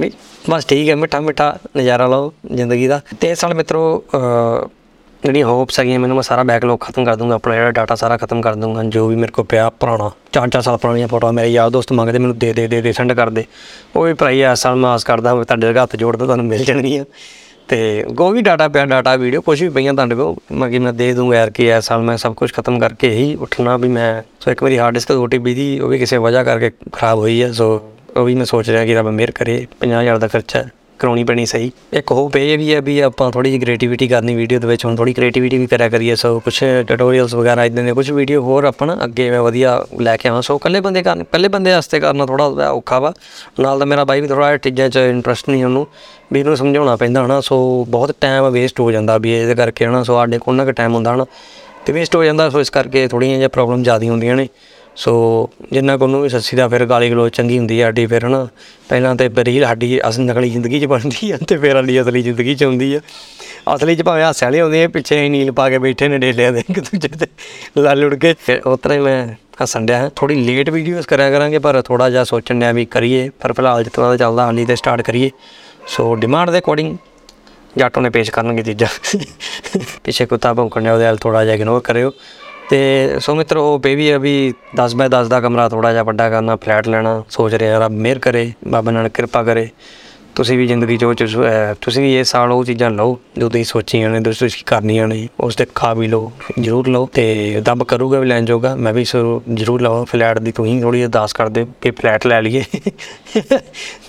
ਵੀ 0.00 0.10
ਬਸ 0.50 0.66
ਠੀਕ 0.66 0.88
ਹੈ 0.88 0.94
ਮਿੱਠਾ 0.96 1.20
ਮਿੱਠਾ 1.20 1.58
ਨਜ਼ਾਰਾ 1.76 2.06
ਲਓ 2.06 2.32
ਜ਼ਿੰਦਗੀ 2.54 2.86
ਦਾ। 2.88 3.00
ਤੇ 3.20 3.30
ਇਸ 3.30 3.38
ਸਾਲ 3.38 3.54
ਮਿੱਤਰੋ 3.54 4.04
ਅਹ, 4.14 4.68
ਜਿਹੜੀਆਂ 5.24 5.46
ਹੋਪਸ 5.46 5.80
ਹੈਗੀਆਂ 5.80 5.98
ਮੈਨੂੰ 6.00 6.16
ਮੈਂ 6.16 6.22
ਸਾਰਾ 6.22 6.42
ਬੈਕਲੌਗ 6.42 6.78
ਖਤਮ 6.80 7.04
ਕਰ 7.04 7.16
ਦੂੰਗਾ 7.16 7.34
ਆਪਣਾ 7.34 7.54
ਜਿਹੜਾ 7.54 7.70
ਡਾਟਾ 7.70 7.94
ਸਾਰਾ 7.94 8.16
ਖਤਮ 8.16 8.40
ਕਰ 8.40 8.54
ਦੂੰਗਾ 8.54 8.82
ਜੋ 8.82 9.06
ਵੀ 9.08 9.16
ਮੇਰੇ 9.16 9.32
ਕੋਲ 9.32 9.44
ਪਿਆ 9.44 9.70
ਪੁਰਾਣਾ 9.70 10.10
ਚਾਰ 10.32 10.48
ਚਾਰ 10.48 10.62
ਸਾਲ 10.62 10.76
ਪੁਰਾਣੀਆਂ 10.76 11.08
ਫੋਟੋਆਂ 11.08 11.32
ਮੇਰੇ 11.32 11.48
ਯਾਰ 11.48 11.70
ਦੋਸਤ 11.70 11.92
ਮੰਗਦੇ 11.92 12.18
ਮੈਨੂੰ 12.18 12.38
ਦੇ 12.38 12.52
ਦੇ 12.52 12.66
ਦੇ 12.66 12.80
ਦੇ 12.82 12.92
ਸੈਂਡ 12.92 13.12
ਕਰ 13.12 13.30
ਦੇ। 13.30 13.44
ਉਹ 13.96 14.04
ਵੀ 14.04 14.12
ਭਰਾਈ 14.14 14.40
ਇਸ 14.42 14.58
ਸਾਲ 14.58 14.76
ਮੈਂ 14.76 14.90
ਆਸ 14.90 15.04
ਕਰਦਾ 15.04 15.34
ਵੀ 15.34 15.44
ਤੁਹਾਡੇ 15.44 15.68
ਅੱਗੇ 15.70 15.78
ਹੱਥ 15.80 15.96
ਜੋੜਦਾ 15.96 16.24
ਤੁਹਾਨੂੰ 16.24 16.46
ਮਿਲ 16.46 16.64
ਜਾਣਗੀਆਂ। 16.64 17.04
ਤੇ 17.68 18.04
ਗੋ 18.12 18.30
ਵੀ 18.32 18.42
ਡਾਟਾ 18.42 18.68
ਪਿਆ, 18.68 18.84
ਡਾਟਾ 18.86 19.14
ਵੀਡੀਓ 19.16 19.40
ਕੁਛ 19.40 19.62
ਵੀ 19.62 19.68
ਪਈਆਂ 19.68 19.94
ਤੁਹਾਡੇ 19.94 20.14
ਕੋਲ, 20.14 20.36
ਮੈਂ 20.52 20.68
ਕਿ 20.70 20.78
ਮੈਂ 20.78 20.92
ਦੇ 20.92 21.12
ਦੂੰਗਾ 21.12 21.36
ਯਾਰ 21.36 21.50
ਕਿ 21.50 21.68
ਇਸ 21.68 21.84
ਸਾਲ 21.84 22.02
ਮੈਂ 22.02 22.16
ਸਭ 22.16 22.34
ਕੁਝ 22.34 22.52
ਖਤਮ 22.52 22.78
ਕਰਕੇ 22.78 23.10
ਹੀ 23.10 23.34
ਉੱਠਣਾ 23.34 23.76
ਵੀ 23.76 23.88
ਮੈਂ, 23.88 24.22
ਸੋ 24.40 24.50
ਇੱਕ 24.50 24.62
ਵਾਰੀ 24.62 24.78
ਹਾਰਡ 24.78 24.94
ਡਿਸਕ 24.94 25.12
OTP 25.12 25.54
ਦੀ 25.54 25.68
ਉਹ 25.80 25.88
ਵੀ 25.88 25.98
ਕਿਸੇ 25.98 26.16
ਵਜ੍ਹਾ 26.18 26.44
ਕਰਕੇ 26.44 26.70
ਖਰਾਬ 26.92 27.18
ਹੋਈ 27.18 27.42
ਹੈ, 27.42 27.52
ਸੋ 27.52 27.90
ਉਹ 28.16 28.24
ਵੀ 28.24 28.34
ਮੈਂ 28.34 28.44
ਸੋਚ 28.44 28.70
ਰਿਹਾ 28.70 28.84
ਕਿ 28.84 28.94
ਰੱਬ 28.94 29.08
ਮਿਹਰ 29.08 29.30
ਕਰੇ 29.30 29.66
50000 29.80 30.18
ਦਾ 30.18 30.28
ਖਰਚਾ 30.28 30.62
ਕਰਾਉਣੀ 30.98 31.24
ਪੈਣੀ 31.24 31.44
ਸਹੀ। 31.46 31.70
ਇੱਕ 31.92 32.12
ਹੋਪ 32.12 32.36
ਇਹ 32.36 32.56
ਵੀ 32.58 32.72
ਹੈ 32.74 32.80
ਵੀ 32.80 32.98
ਆਪਾਂ 33.00 33.30
ਥੋੜੀ 33.32 33.50
ਜਿਹੀ 33.50 33.60
ਕ੍ਰੀਏਟੀਵਿਟੀ 33.60 34.08
ਕਰਨੀ 34.08 34.34
ਵੀਡੀਓ 34.34 34.58
ਦੇ 34.58 34.66
ਵਿੱਚ, 34.66 34.84
ਹੁਣ 34.84 34.96
ਥੋੜੀ 34.96 35.12
ਕ੍ਰੀਏਟੀਵਿਟੀ 35.12 35.58
ਵੀ 35.58 35.66
ਕਰਿਆ 35.66 35.88
ਕਰੀਏ, 35.88 36.14
ਸੋ 36.14 36.38
ਕੁਝ 36.40 36.58
ਟਿਊਟੋਰੀਅਲਸ 36.58 37.34
ਵਗੈਰਾ 37.34 37.64
ਇਦਾਂ 37.64 37.84
ਦੇ 37.84 37.92
ਕੁਝ 37.92 38.10
ਵੀਡੀਓ 38.10 38.42
ਹੋਰ 38.42 38.64
ਆਪਾਂ 38.64 38.86
ਨਾ 38.86 38.96
ਅੱਗੇ 39.04 39.30
ਮੈਂ 39.30 39.40
ਵਧੀਆ 39.42 39.84
ਲੈ 40.00 40.16
ਕੇ 40.16 40.28
ਆਵਾਂ। 40.28 40.42
ਸੋ 40.42 40.56
ਇਕੱਲੇ 40.56 40.80
ਬੰਦੇ 40.80 41.02
ਕਰਨ, 41.02 41.20
ਇਕੱਲੇ 41.20 41.48
ਬੰਦੇ 41.48 41.72
ਵਾਸਤੇ 41.72 42.00
ਕਰਨਾ 42.00 42.26
ਥੋੜਾ 42.26 42.70
ਔਖਾ 42.70 42.98
ਵਾ। 42.98 43.12
ਨਾਲ 43.60 43.78
ਦਾ 43.78 43.84
ਮੇਰਾ 43.84 44.04
ਬਾਈ 44.04 44.20
ਵੀ 44.20 44.28
ਥੋੜਾ 44.28 44.56
ਚੀਜ਼ਾਂ 44.58 44.88
'ਚ 44.88 44.96
ਇੰਟਰਸਟ 45.10 45.48
ਨਹੀਂ 45.48 45.64
ਉਹਨੂੰ, 45.64 45.86
ਵੀ 46.32 46.40
ਇਹਨੂੰ 46.40 46.56
ਸਮਝਾਉਣਾ 46.56 46.96
ਪੈਂਦਾ 46.96 47.24
ਹਨਾ। 47.26 47.40
ਸੋ 47.40 47.84
ਬਹੁਤ 47.88 48.14
ਟਾਈਮ 48.20 48.48
ਵੇਸਟ 48.50 48.80
ਹੋ 48.80 48.90
ਜਾਂਦਾ 48.92 49.18
ਵੀ 49.18 49.32
ਇਹਦੇ 49.32 49.54
ਕਰਕੇ 49.54 49.86
ਹਨਾ। 49.86 50.02
ਸੋ 50.02 50.14
ਸਾਡੇ 50.14 50.38
ਕੋਲ 50.38 50.56
ਨਾ 50.56 50.64
ਕੁ 50.64 50.72
ਟਾਈਮ 50.72 50.94
ਹੁੰਦਾ 50.94 51.14
ਹਨਾ, 51.14 51.26
ਤੇ 51.86 51.92
ਵੇਸਟ 51.92 52.16
ਹੋ 52.16 52.24
ਜਾਂਦਾ। 52.24 52.48
ਸੋ 52.50 52.60
ਇਸ 52.60 52.70
ਕਰਕੇ 52.70 53.06
ਥੋੜੀਆਂ 53.08 53.32
ਜਿਹੀਆਂ 53.32 53.48
ਪ੍ਰੋਬਲਮ 53.48 53.82
ਜ਼ਿਆਦਾ 53.82 54.08
ਹੁੰਦੀਆਂ 54.08 54.36
ਨੇ। 54.36 54.48
ਸੋ 54.98 55.50
ਜਿੰਨਾ 55.72 55.96
ਕੋ 55.96 56.06
ਨੂੰ 56.06 56.22
ਵੀ 56.22 56.28
ਸੱਸੀ 56.28 56.56
ਦਾ 56.56 56.68
ਫਿਰ 56.68 56.86
ਗਾਲੀ 56.86 57.10
ਗਲੋਚ 57.10 57.36
ਚੰਗੀ 57.36 57.58
ਹੁੰਦੀ 57.58 57.80
ਹੈ 57.80 57.86
ਸਾਡੀ 57.86 58.06
ਫਿਰ, 58.06 58.26
ਹਨਾ। 58.26 58.48
ਪਹਿਲਾਂ 58.88 59.14
ਤੇ 59.16 59.28
ਬਰੀਲ 59.28 59.64
ਸਾਡੀ 59.64 60.00
ਅਸਲ 60.08 60.22
ਨਕਲੀ 60.22 60.50
ਜ਼ਿੰਦਗੀ 60.50 60.80
'ਚ 60.80 60.84
ਬਣਦੀ 60.84 61.30
ਆ 61.30 61.38
ਤੇ 61.48 61.56
ਫਿਰ 61.56 61.72
ਸਾਡੀ 61.72 62.00
ਅਸਲੀ 62.00 62.22
ਜ਼ਿੰਦਗੀ 62.22 62.54
'ਚ 62.54 62.64
ਹੁੰਦੀ 62.64 62.94
ਆ। 62.94 63.00
ਅਸਲੀ 63.74 63.96
'ਚ 63.96 64.02
ਭਾਵੇਂ 64.02 64.24
ਹਾਸੇ 64.24 64.46
ਵਾਲੇ 64.46 64.62
ਹੁੰਦੇ 64.62 64.84
ਆ 64.84 64.88
ਪਿੱਛੇ 64.88 65.22
ਹੀ 65.22 65.28
ਨੀਲ 65.28 65.52
ਪਾ 65.52 65.70
ਕੇ 65.70 65.78
ਬੈਠੇ 65.78 66.08
ਨੇ 66.08 66.18
ਡੇਲਿਆਂ 66.18 66.52
ਦੇ 66.52 66.62
ਇੱਕ 66.70 66.80
ਦੂਜੇ 66.80 67.08
ਤੇ 67.08 67.26
ਲੜ 67.78 67.96
ਲੁੜ 67.96 68.14
ਕੇ। 68.14 68.34
ਫਿਰ 68.46 68.60
ਉਸ 68.60 68.80
ਤਰ੍ਹਾਂ 68.80 68.98
ਹੀ 68.98 69.02
ਮੈਂ 69.04 69.28
ਹੱਸਣ 69.62 69.86
ਡਿਆ। 69.86 70.10
ਥੋੜੀ 70.16 70.34
ਲੇਟ 70.34 70.70
ਵੀਡੀਓਜ਼ 70.70 71.06
ਕਰਿਆ 71.06 71.30
ਕਰਾਂਗੇ, 71.30 71.58
ਪਰ 71.58 71.82
ਥੋੜਾ 71.82 72.10
ਜਿਹਾ 72.10 72.24
ਸੋਚਣ 72.24 72.58
ਡਿਆ 72.58 72.72
ਵੀ 72.72 72.84
ਕਰੀਏ। 72.84 73.28
ਪਰ 73.28 73.52
ਫਿਲਹਾਲ 73.52 73.84
ਜਿੱतना 73.84 74.02
ਦਾ 74.02 74.16
ਚੱਲਦਾ, 74.16 74.46
ਹਾਲੀ 74.46 74.64
ਤੇ 74.64 74.76
ਸਟਾਰਟ 74.76 75.02
ਕਰੀਏ। 75.02 75.30
ਸੋ 75.86 76.14
ਡਿਮਾਂਡ 76.14 76.50
ਦੇ 76.50 76.58
ਅਕੋਰਡਿੰਗ 76.58 76.96
ਜਾਟੋ 77.76 78.00
ਨੇ 78.00 78.10
ਪੇਸ਼ 78.10 78.30
ਕਰਨਗੇ 78.30 78.62
ਚੀਜ਼ਾਂ। 78.62 78.88
ਪਿੱਛੇ 80.04 80.26
ਕੁੱਤਾ 80.26 80.54
ਭੌਂਕਣ 80.54 80.82
ਡਿਆ, 80.82 80.94
ਉਹਦੇ 80.94 81.06
ਹਾਲ 81.06 81.16
ਥੋੜਾ 81.16 81.44
ਜਿਹਾ 81.44 81.54
ਇਗਨੋਰ 81.54 81.80
ਕਰਿਓ। 81.80 82.12
ਤੇ 82.70 83.08
ਸੋ 83.20 83.34
ਮਿੱਤਰੋ 83.34 83.74
ਉਹ 83.74 83.78
ਬੇਬੀ 83.78 84.16
ਅਭੀ 84.16 84.54
10 84.76 84.94
ਬਾਏ 84.96 85.08
10 85.08 85.28
ਦਾ 85.28 85.40
ਕਮਰਾ 85.40 85.68
ਥੋੜਾ 85.68 85.92
ਜਿਹਾ 85.92 86.02
ਵੱਡਾ 86.02 86.30
ਕਰਨਾ 86.30 86.56
ਫਲੈਟ 86.56 86.88
ਲੈਣਾ 86.88 87.24
ਸੋਚ 87.30 87.54
ਰਿਹਾ 87.54 87.78
ਰੱਬ 87.78 87.92
ਮਿਹਰ 87.92 88.18
ਕਰੇ 88.18 88.52
ਬਾਬਾ 88.68 88.90
ਨਾਨਕ 88.90 89.12
ਕਿਰਪਾ 89.12 89.42
ਕਰੇ। 89.42 89.68
ਤੁਸੀਂ 90.34 90.58
ਵੀ 90.58 90.66
ਜ਼ਿੰਦਗੀ 90.66 90.96
'ਚ 90.96 91.04
ਉਹ 91.04 91.14
ਚੀਜ਼, 91.14 91.36
ਅਹ, 91.36 91.74
ਤੁਸੀਂ 91.80 92.02
ਵੀ 92.02 92.14
ਇਹ 92.14 92.24
ਸਾਲ 92.24 92.52
ਉਹ 92.52 92.64
ਚੀਜ਼ਾਂ 92.64 92.90
ਲਓ 92.90 93.18
ਜੋ 93.38 93.48
ਤੁਸੀਂ 93.48 93.64
ਸੋਚੀਆਂ 93.64 94.10
ਨੇ 94.10 94.20
ਜੋ 94.20 94.32
ਤੁਸੀਂ 94.32 94.64
ਕਰਨੀਆਂ 94.66 95.08
ਨੇ 95.08 95.28
ਉਸ 95.40 95.56
ਤੇ 95.56 95.66
ਖਾ 95.74 95.94
ਵੀ 95.94 96.08
ਲਓ 96.08 96.32
ਜ਼ਰੂਰ 96.60 96.88
ਲਓ 96.88 97.08
ਤੇ 97.12 97.56
ਦੱਬ 97.62 97.84
ਕਰੂਗਾ 97.84 98.20
ਵੀ 98.20 98.26
ਲੈਣ 98.26 98.44
ਜੋਗਾ। 98.44 98.76
ਮੈਂ 98.76 98.92
ਵੀ 98.92 99.04
ਸੋ 99.04 99.42
ਜ਼ਰੂਰ 99.54 99.82
ਲਵਾਂ 99.82 100.04
ਫਲੈਟ 100.04 100.38
ਦੀ 100.38 100.52
ਤੁਸੀਂ 100.52 100.82
ਥੋੜੀ 100.82 101.04
ਅਰਦਾਸ 101.04 101.32
ਕਰਦੇ 101.32 101.66
ਕਿ 101.80 101.90
ਫਲੈਟ 101.90 102.26
ਲੈ 102.26 102.42
ਲਈਏ। 102.42 102.62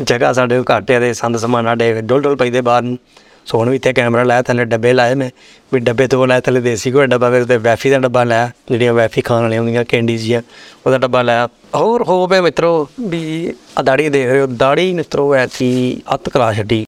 ਜਗ੍ਹਾ 0.04 0.34
ਸਾਡੇ 0.34 0.56
ਕੋਲ 0.56 0.78
ਘੱਟ 0.78 0.92
ਹੈ 0.92 1.00
ਤੇ 1.00 1.14
ਸੰਦ 1.14 1.38
ਸਮਾਨ 1.38 1.66
ਸਾਡੇ 1.66 2.02
ਡੋਲ 2.02 2.22
ਡੋਲ 2.22 2.36
ਪਈਦੇ 2.36 2.62
ਬਾਹਰ 2.62 2.84
ਨੂੰ। 2.84 2.98
ਸੋ 3.46 3.58
ਹੁਣ 3.58 3.70
ਵੀ 3.70 3.76
ਇੱਥੇ 3.76 3.94
ਕੈਮਰਾ 3.94 4.24
ਲਾਇਆ 4.24 4.42
ਥੱਲੇ 4.42 4.66
ਡੱਬੇ 4.66 4.92
ਲਾਏ 4.94 5.16
ਮੈਂ 5.16 5.30
ਵੀ 5.74 5.80
ਡੱਬੇ 5.80 6.08
ਤੋਂ 6.08 6.26
ਲਾਇਆ 6.28 6.40
ਥੱਲੇ 6.40 6.62
ਦੇਸੀ 6.62 6.92
ਕੋਈ 6.92 7.06
ਡੱਬਾ 7.08 7.30
ਫਿਰ 7.32 7.46
ਤੇ 7.46 7.58
ਵੈਫੀ 7.58 7.90
ਦਾ 7.90 8.00
ਡੱਬਾ 8.00 8.24
ਲਾਇਆ 8.24 8.52
ਜਿਹੜੀਆਂ 8.72 8.94
ਵੈਫੀ 8.94 9.22
ਖਾਣ 9.22 9.42
ਵਾਲੀਆਂ 9.42 9.62
ਹੁੰਦੀਆਂ 9.62 9.86
ਕੈਂਡੀਜ਼ 9.86 10.24
ਜੀਆਂ 10.24 10.42
ਉਹਦਾ 10.86 10.98
ਡੱਬਾ 10.98 11.22
ਲਾਇਆ। 11.22 11.48
ਹੋਰ 11.76 12.04
ਹੋ 12.04 12.26
ਪਏ 12.28 12.42
ਮਿੱਤਰੋ 12.42 12.88
ਵੀ 13.10 13.54
ਆ 13.78 13.82
ਦਾੜੀ 13.82 14.10
ਦੇਖ 14.10 14.28
ਰਹੇ 14.30 14.42
ਹੋ 14.42 14.48
ਦਾੜੀ 14.48 14.94
ਮਿੱਤਰੋ 14.94 15.34
ਐਸੀ 15.36 16.02
ਅੱਤ 16.14 16.30
ਕਲਾ 16.30 16.52
ਛੱਡੀ। 16.54 16.84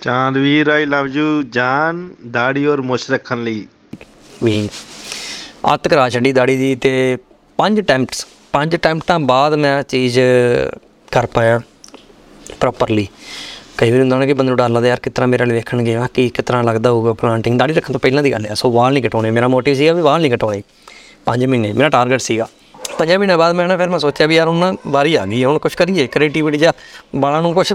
ਚਾਂਦਵੀਰ 0.00 0.68
ਆਈ 0.68 0.84
ਲਵ 0.86 1.06
ਯੂ 1.06 1.42
ਜਾਨ 1.50 2.08
ਦਾੜੀ 2.30 2.66
ਔਰ 2.66 2.80
ਮੁੱਛ 2.82 3.10
ਰੱਖਣ 3.10 3.42
ਲਈ। 3.44 3.66
ਵੀ 4.44 4.68
ਅੱਤ 5.74 5.88
ਕਰਾ 5.88 6.08
ਛੱਡੀ 6.08 6.32
ਦਾੜੀ 6.32 6.56
ਦੀ 6.56 6.74
ਤੇ 6.76 7.16
ਪੰਜ 7.58 7.80
ਅਟੈਂਪਟਸ 7.80 8.26
ਪੰਜ 8.52 8.76
ਅਟੈਂਪਟਾਂ 8.76 9.18
ਬਾਅਦ 9.20 9.54
ਮੈਂ 9.54 9.82
ਚੀਜ਼ 9.82 10.18
ਕਰ 11.12 11.26
ਪਾਇਆ 11.26 11.60
ਪ੍ਰੋਪਰਲੀ 12.60 13.06
ਕਈ 13.78 13.90
ਵਾਰ 13.90 14.00
ਹੁੰਦਾ 14.00 14.16
ਨਾ 14.18 14.26
ਕਿ 14.26 14.32
ਬੰਦੇ 14.34 14.48
ਨੂੰ 14.50 14.56
ਡਰ 14.58 14.68
ਲੱਗਦਾ 14.68 14.88
ਯਾਰ 14.88 15.00
ਕਿਸ 15.00 15.12
ਤਰ੍ਹਾਂ 15.14 15.28
ਮੇਰੇ 15.28 15.42
ਵਾਲੇ 15.42 15.54
ਵੇਖਣਗੇ? 15.54 15.94
ਆ 15.96 16.06
ਕੀ 16.14 16.28
ਕਿਸ 16.28 16.44
ਤਰ੍ਹਾਂ 16.44 16.62
ਲੱਗਦਾ 16.64 16.90
ਹੋਊਗਾ 16.90 17.12
ਪਲਾਂਟਿੰਗ 17.12 17.58
ਦਾੜੀ 17.58 17.74
ਰੱਖਣ 17.74 17.92
ਤੋਂ 17.92 18.00
ਪਹਿਲਾਂ 18.00 18.22
ਦੀ 18.22 18.32
ਗੱਲ 18.32 18.46
ਆ 18.50 18.54
ਸੋ 18.54 18.70
ਵਾਲ 18.72 18.92
ਨਹੀਂ 18.92 19.02
ਕਟਾਉਣੇ। 19.02 19.30
ਮੇਰਾ 19.30 19.48
ਮੋਟਿਵ 19.48 19.74
ਸੀਗਾ 19.74 19.92
ਵੀ 19.92 20.02
ਵਾਲ 20.02 20.20
ਨਹੀਂ 20.20 20.32
ਕਟਾਉਣੇ। 20.32 20.62
5 21.26 21.46
ਮਹੀਨੇ 21.46 21.72
ਮੇਰਾ 21.72 21.88
ਟਾਰਗੇਟ 21.88 22.20
ਸੀਗਾ। 22.20 22.46
ਪੰਜ 22.98 23.12
ਮਹੀਨੇ 23.12 23.36
ਬਾਅਦ 23.36 23.54
ਮੈਂ 23.54 23.66
ਨਾ 23.68 23.76
ਫਿਰ 23.76 23.88
ਮੈਂ 23.88 23.98
ਸੋਚਿਆ 23.98 24.26
ਵੀ 24.26 24.36
ਯਾਰ 24.36 24.48
ਹੁਣ 24.48 24.56
ਨਾ 24.56 24.72
ਵਾਰੀ 24.86 25.14
ਆ 25.14 25.24
ਗਈ 25.26 25.42
ਹੈ, 25.42 25.48
ਹੁਣ 25.48 25.58
ਕੁਝ 25.58 25.74
ਕਰੀਏ 25.74 26.06
ਕ੍ਰੀਏਟੀਵਿਟੀ 26.06 26.58
ਜਾਂ 26.58 26.72
ਵਾਲਾਂ 27.16 27.42
ਨੂੰ 27.42 27.52
ਕੁਝ 27.54 27.72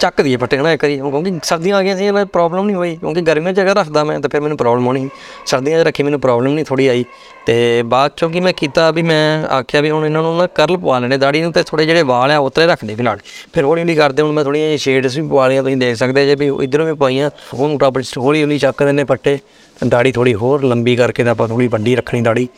ਚੱਕ 0.00 0.20
ਦਈਏ 0.22 0.36
ਪੱਟੇ 0.36 0.56
ਨਾ 0.56 0.74
ਕਰੀਏ 0.76 0.96
ਕਿਉਂਕਿ 0.96 1.32
ਸਰਦੀਆਂ 1.42 1.76
ਆ 1.76 1.82
ਗਈਆਂ 1.82 1.96
ਸੀ 1.96 2.10
ਮੈਂ 2.10 2.24
ਪ੍ਰੋਬਲਮ 2.26 2.66
ਨਹੀਂ 2.66 2.76
ਹੋਈ, 2.76 2.94
ਕਿਉਂਕਿ 2.96 3.20
ਗਰਮੀਆਂ 3.20 3.52
'ਚ 3.52 3.60
ਅਗਰ 3.60 3.76
ਰੱਖਦਾ 3.76 4.04
ਮੈਂ, 4.04 4.18
ਤਾਂ 4.20 4.30
ਫਿਰ 4.30 4.40
ਮੈਨੂੰ 4.40 4.56
ਪ੍ਰੋਬਲਮ 4.58 4.86
ਹੋਣੀ। 4.86 5.08
ਸਰਦੀਆਂ 5.46 5.82
'ਚ 5.82 5.86
ਰੱਖੀ 5.86 6.02
ਮੈਨੂੰ 6.02 6.20
ਪ੍ਰੋਬਲਮ 6.20 6.52
ਨਹੀਂ 6.52 6.64
ਥੋੜੀ 6.64 6.86
ਆਈ। 6.88 7.04
ਤੇ 7.46 7.82
ਬਾਅਦ 7.82 8.10
ਚੋਂ 8.16 8.28
ਕੀ 8.30 8.40
ਮੈਂ 8.40 8.52
ਕੀਤਾ 8.52 8.90
ਵੀ 8.90 9.02
ਮੈਂ 9.02 9.46
ਆਖਿਆ 9.48 9.80
ਵੀ 9.80 9.90
ਹੁਣ 9.90 10.04
ਇਹਨਾਂ 10.04 10.22
ਨੂੰ 10.22 10.36
ਨਾ 10.36 10.46
ਕਰਲ 10.46 10.76
ਪਵਾ 10.76 10.98
ਲੈਣੇ, 10.98 11.16
ਦਾੜੀ 11.18 11.40
ਨੂੰ 11.42 11.52
ਤੇ 11.52 11.62
ਥੋੜੇ 11.62 11.86
ਜਿਹੜੇ 11.86 12.02
ਵਾਲ 12.02 12.30
ਆ, 12.30 12.38
ਉਤਰੇ 12.38 12.66
ਰੱਖਦੇ 12.66 12.94
ਫਿਲਹਾਲ। 12.94 13.18
ਫਿਰ 13.52 13.64
ਹੌਲੀ 13.64 13.80
ਹੌਲੀ 13.82 13.94
ਕਰਦੇ, 13.94 14.22
ਹੁਣ 14.22 14.32
ਮੈਂ 14.32 14.44
ਥੋੜੀਆਂ 14.44 14.66
ਜਿਹੀ 14.66 14.78
ਸ਼ੇਡਸ 14.78 15.16
ਵੀ 15.16 15.28
ਪਵਾ 15.28 15.48
ਲਈਆਂ, 15.48 15.62
ਤੁਸੀਂ 15.62 15.76
ਦੇਖ 15.76 15.96
ਸਕਦੇ 15.96 16.26
ਜੇ 16.26 16.34
ਵੀ 16.34 16.50
ਇਧਰੋਂ 16.64 16.86
ਵੀ 16.86 16.94
ਪਾਈਆਂ 16.94 17.30
ਹੁਣ 17.54 17.76
ਟਾਪਲ 17.78 18.02
ਹੌਲੀ 18.18 18.42
ਹੌਲੀ 18.42 18.58
ਚੱਕ 18.58 18.82
ਦਿੰਦੇ 18.82 19.04
ਪੱਟੇ 19.04 19.38
ਦਾੜੀ 19.76 20.12
ਥੋੜੀ 20.12 20.34
ਹੋਰ 20.34 20.64
ਲੰਬੀ 20.64 20.96
ਕਰਕੇ 20.96 21.24
ਤਾਂ 21.24 21.32
ਆਪਾਂ 21.32 21.48
ਥੋੜੀ 21.48 21.68
ਵੱਡੀ 21.68 21.96
ਰੱਖਣੀ 21.96 22.20
ਦਾੜੀ। 22.20 22.48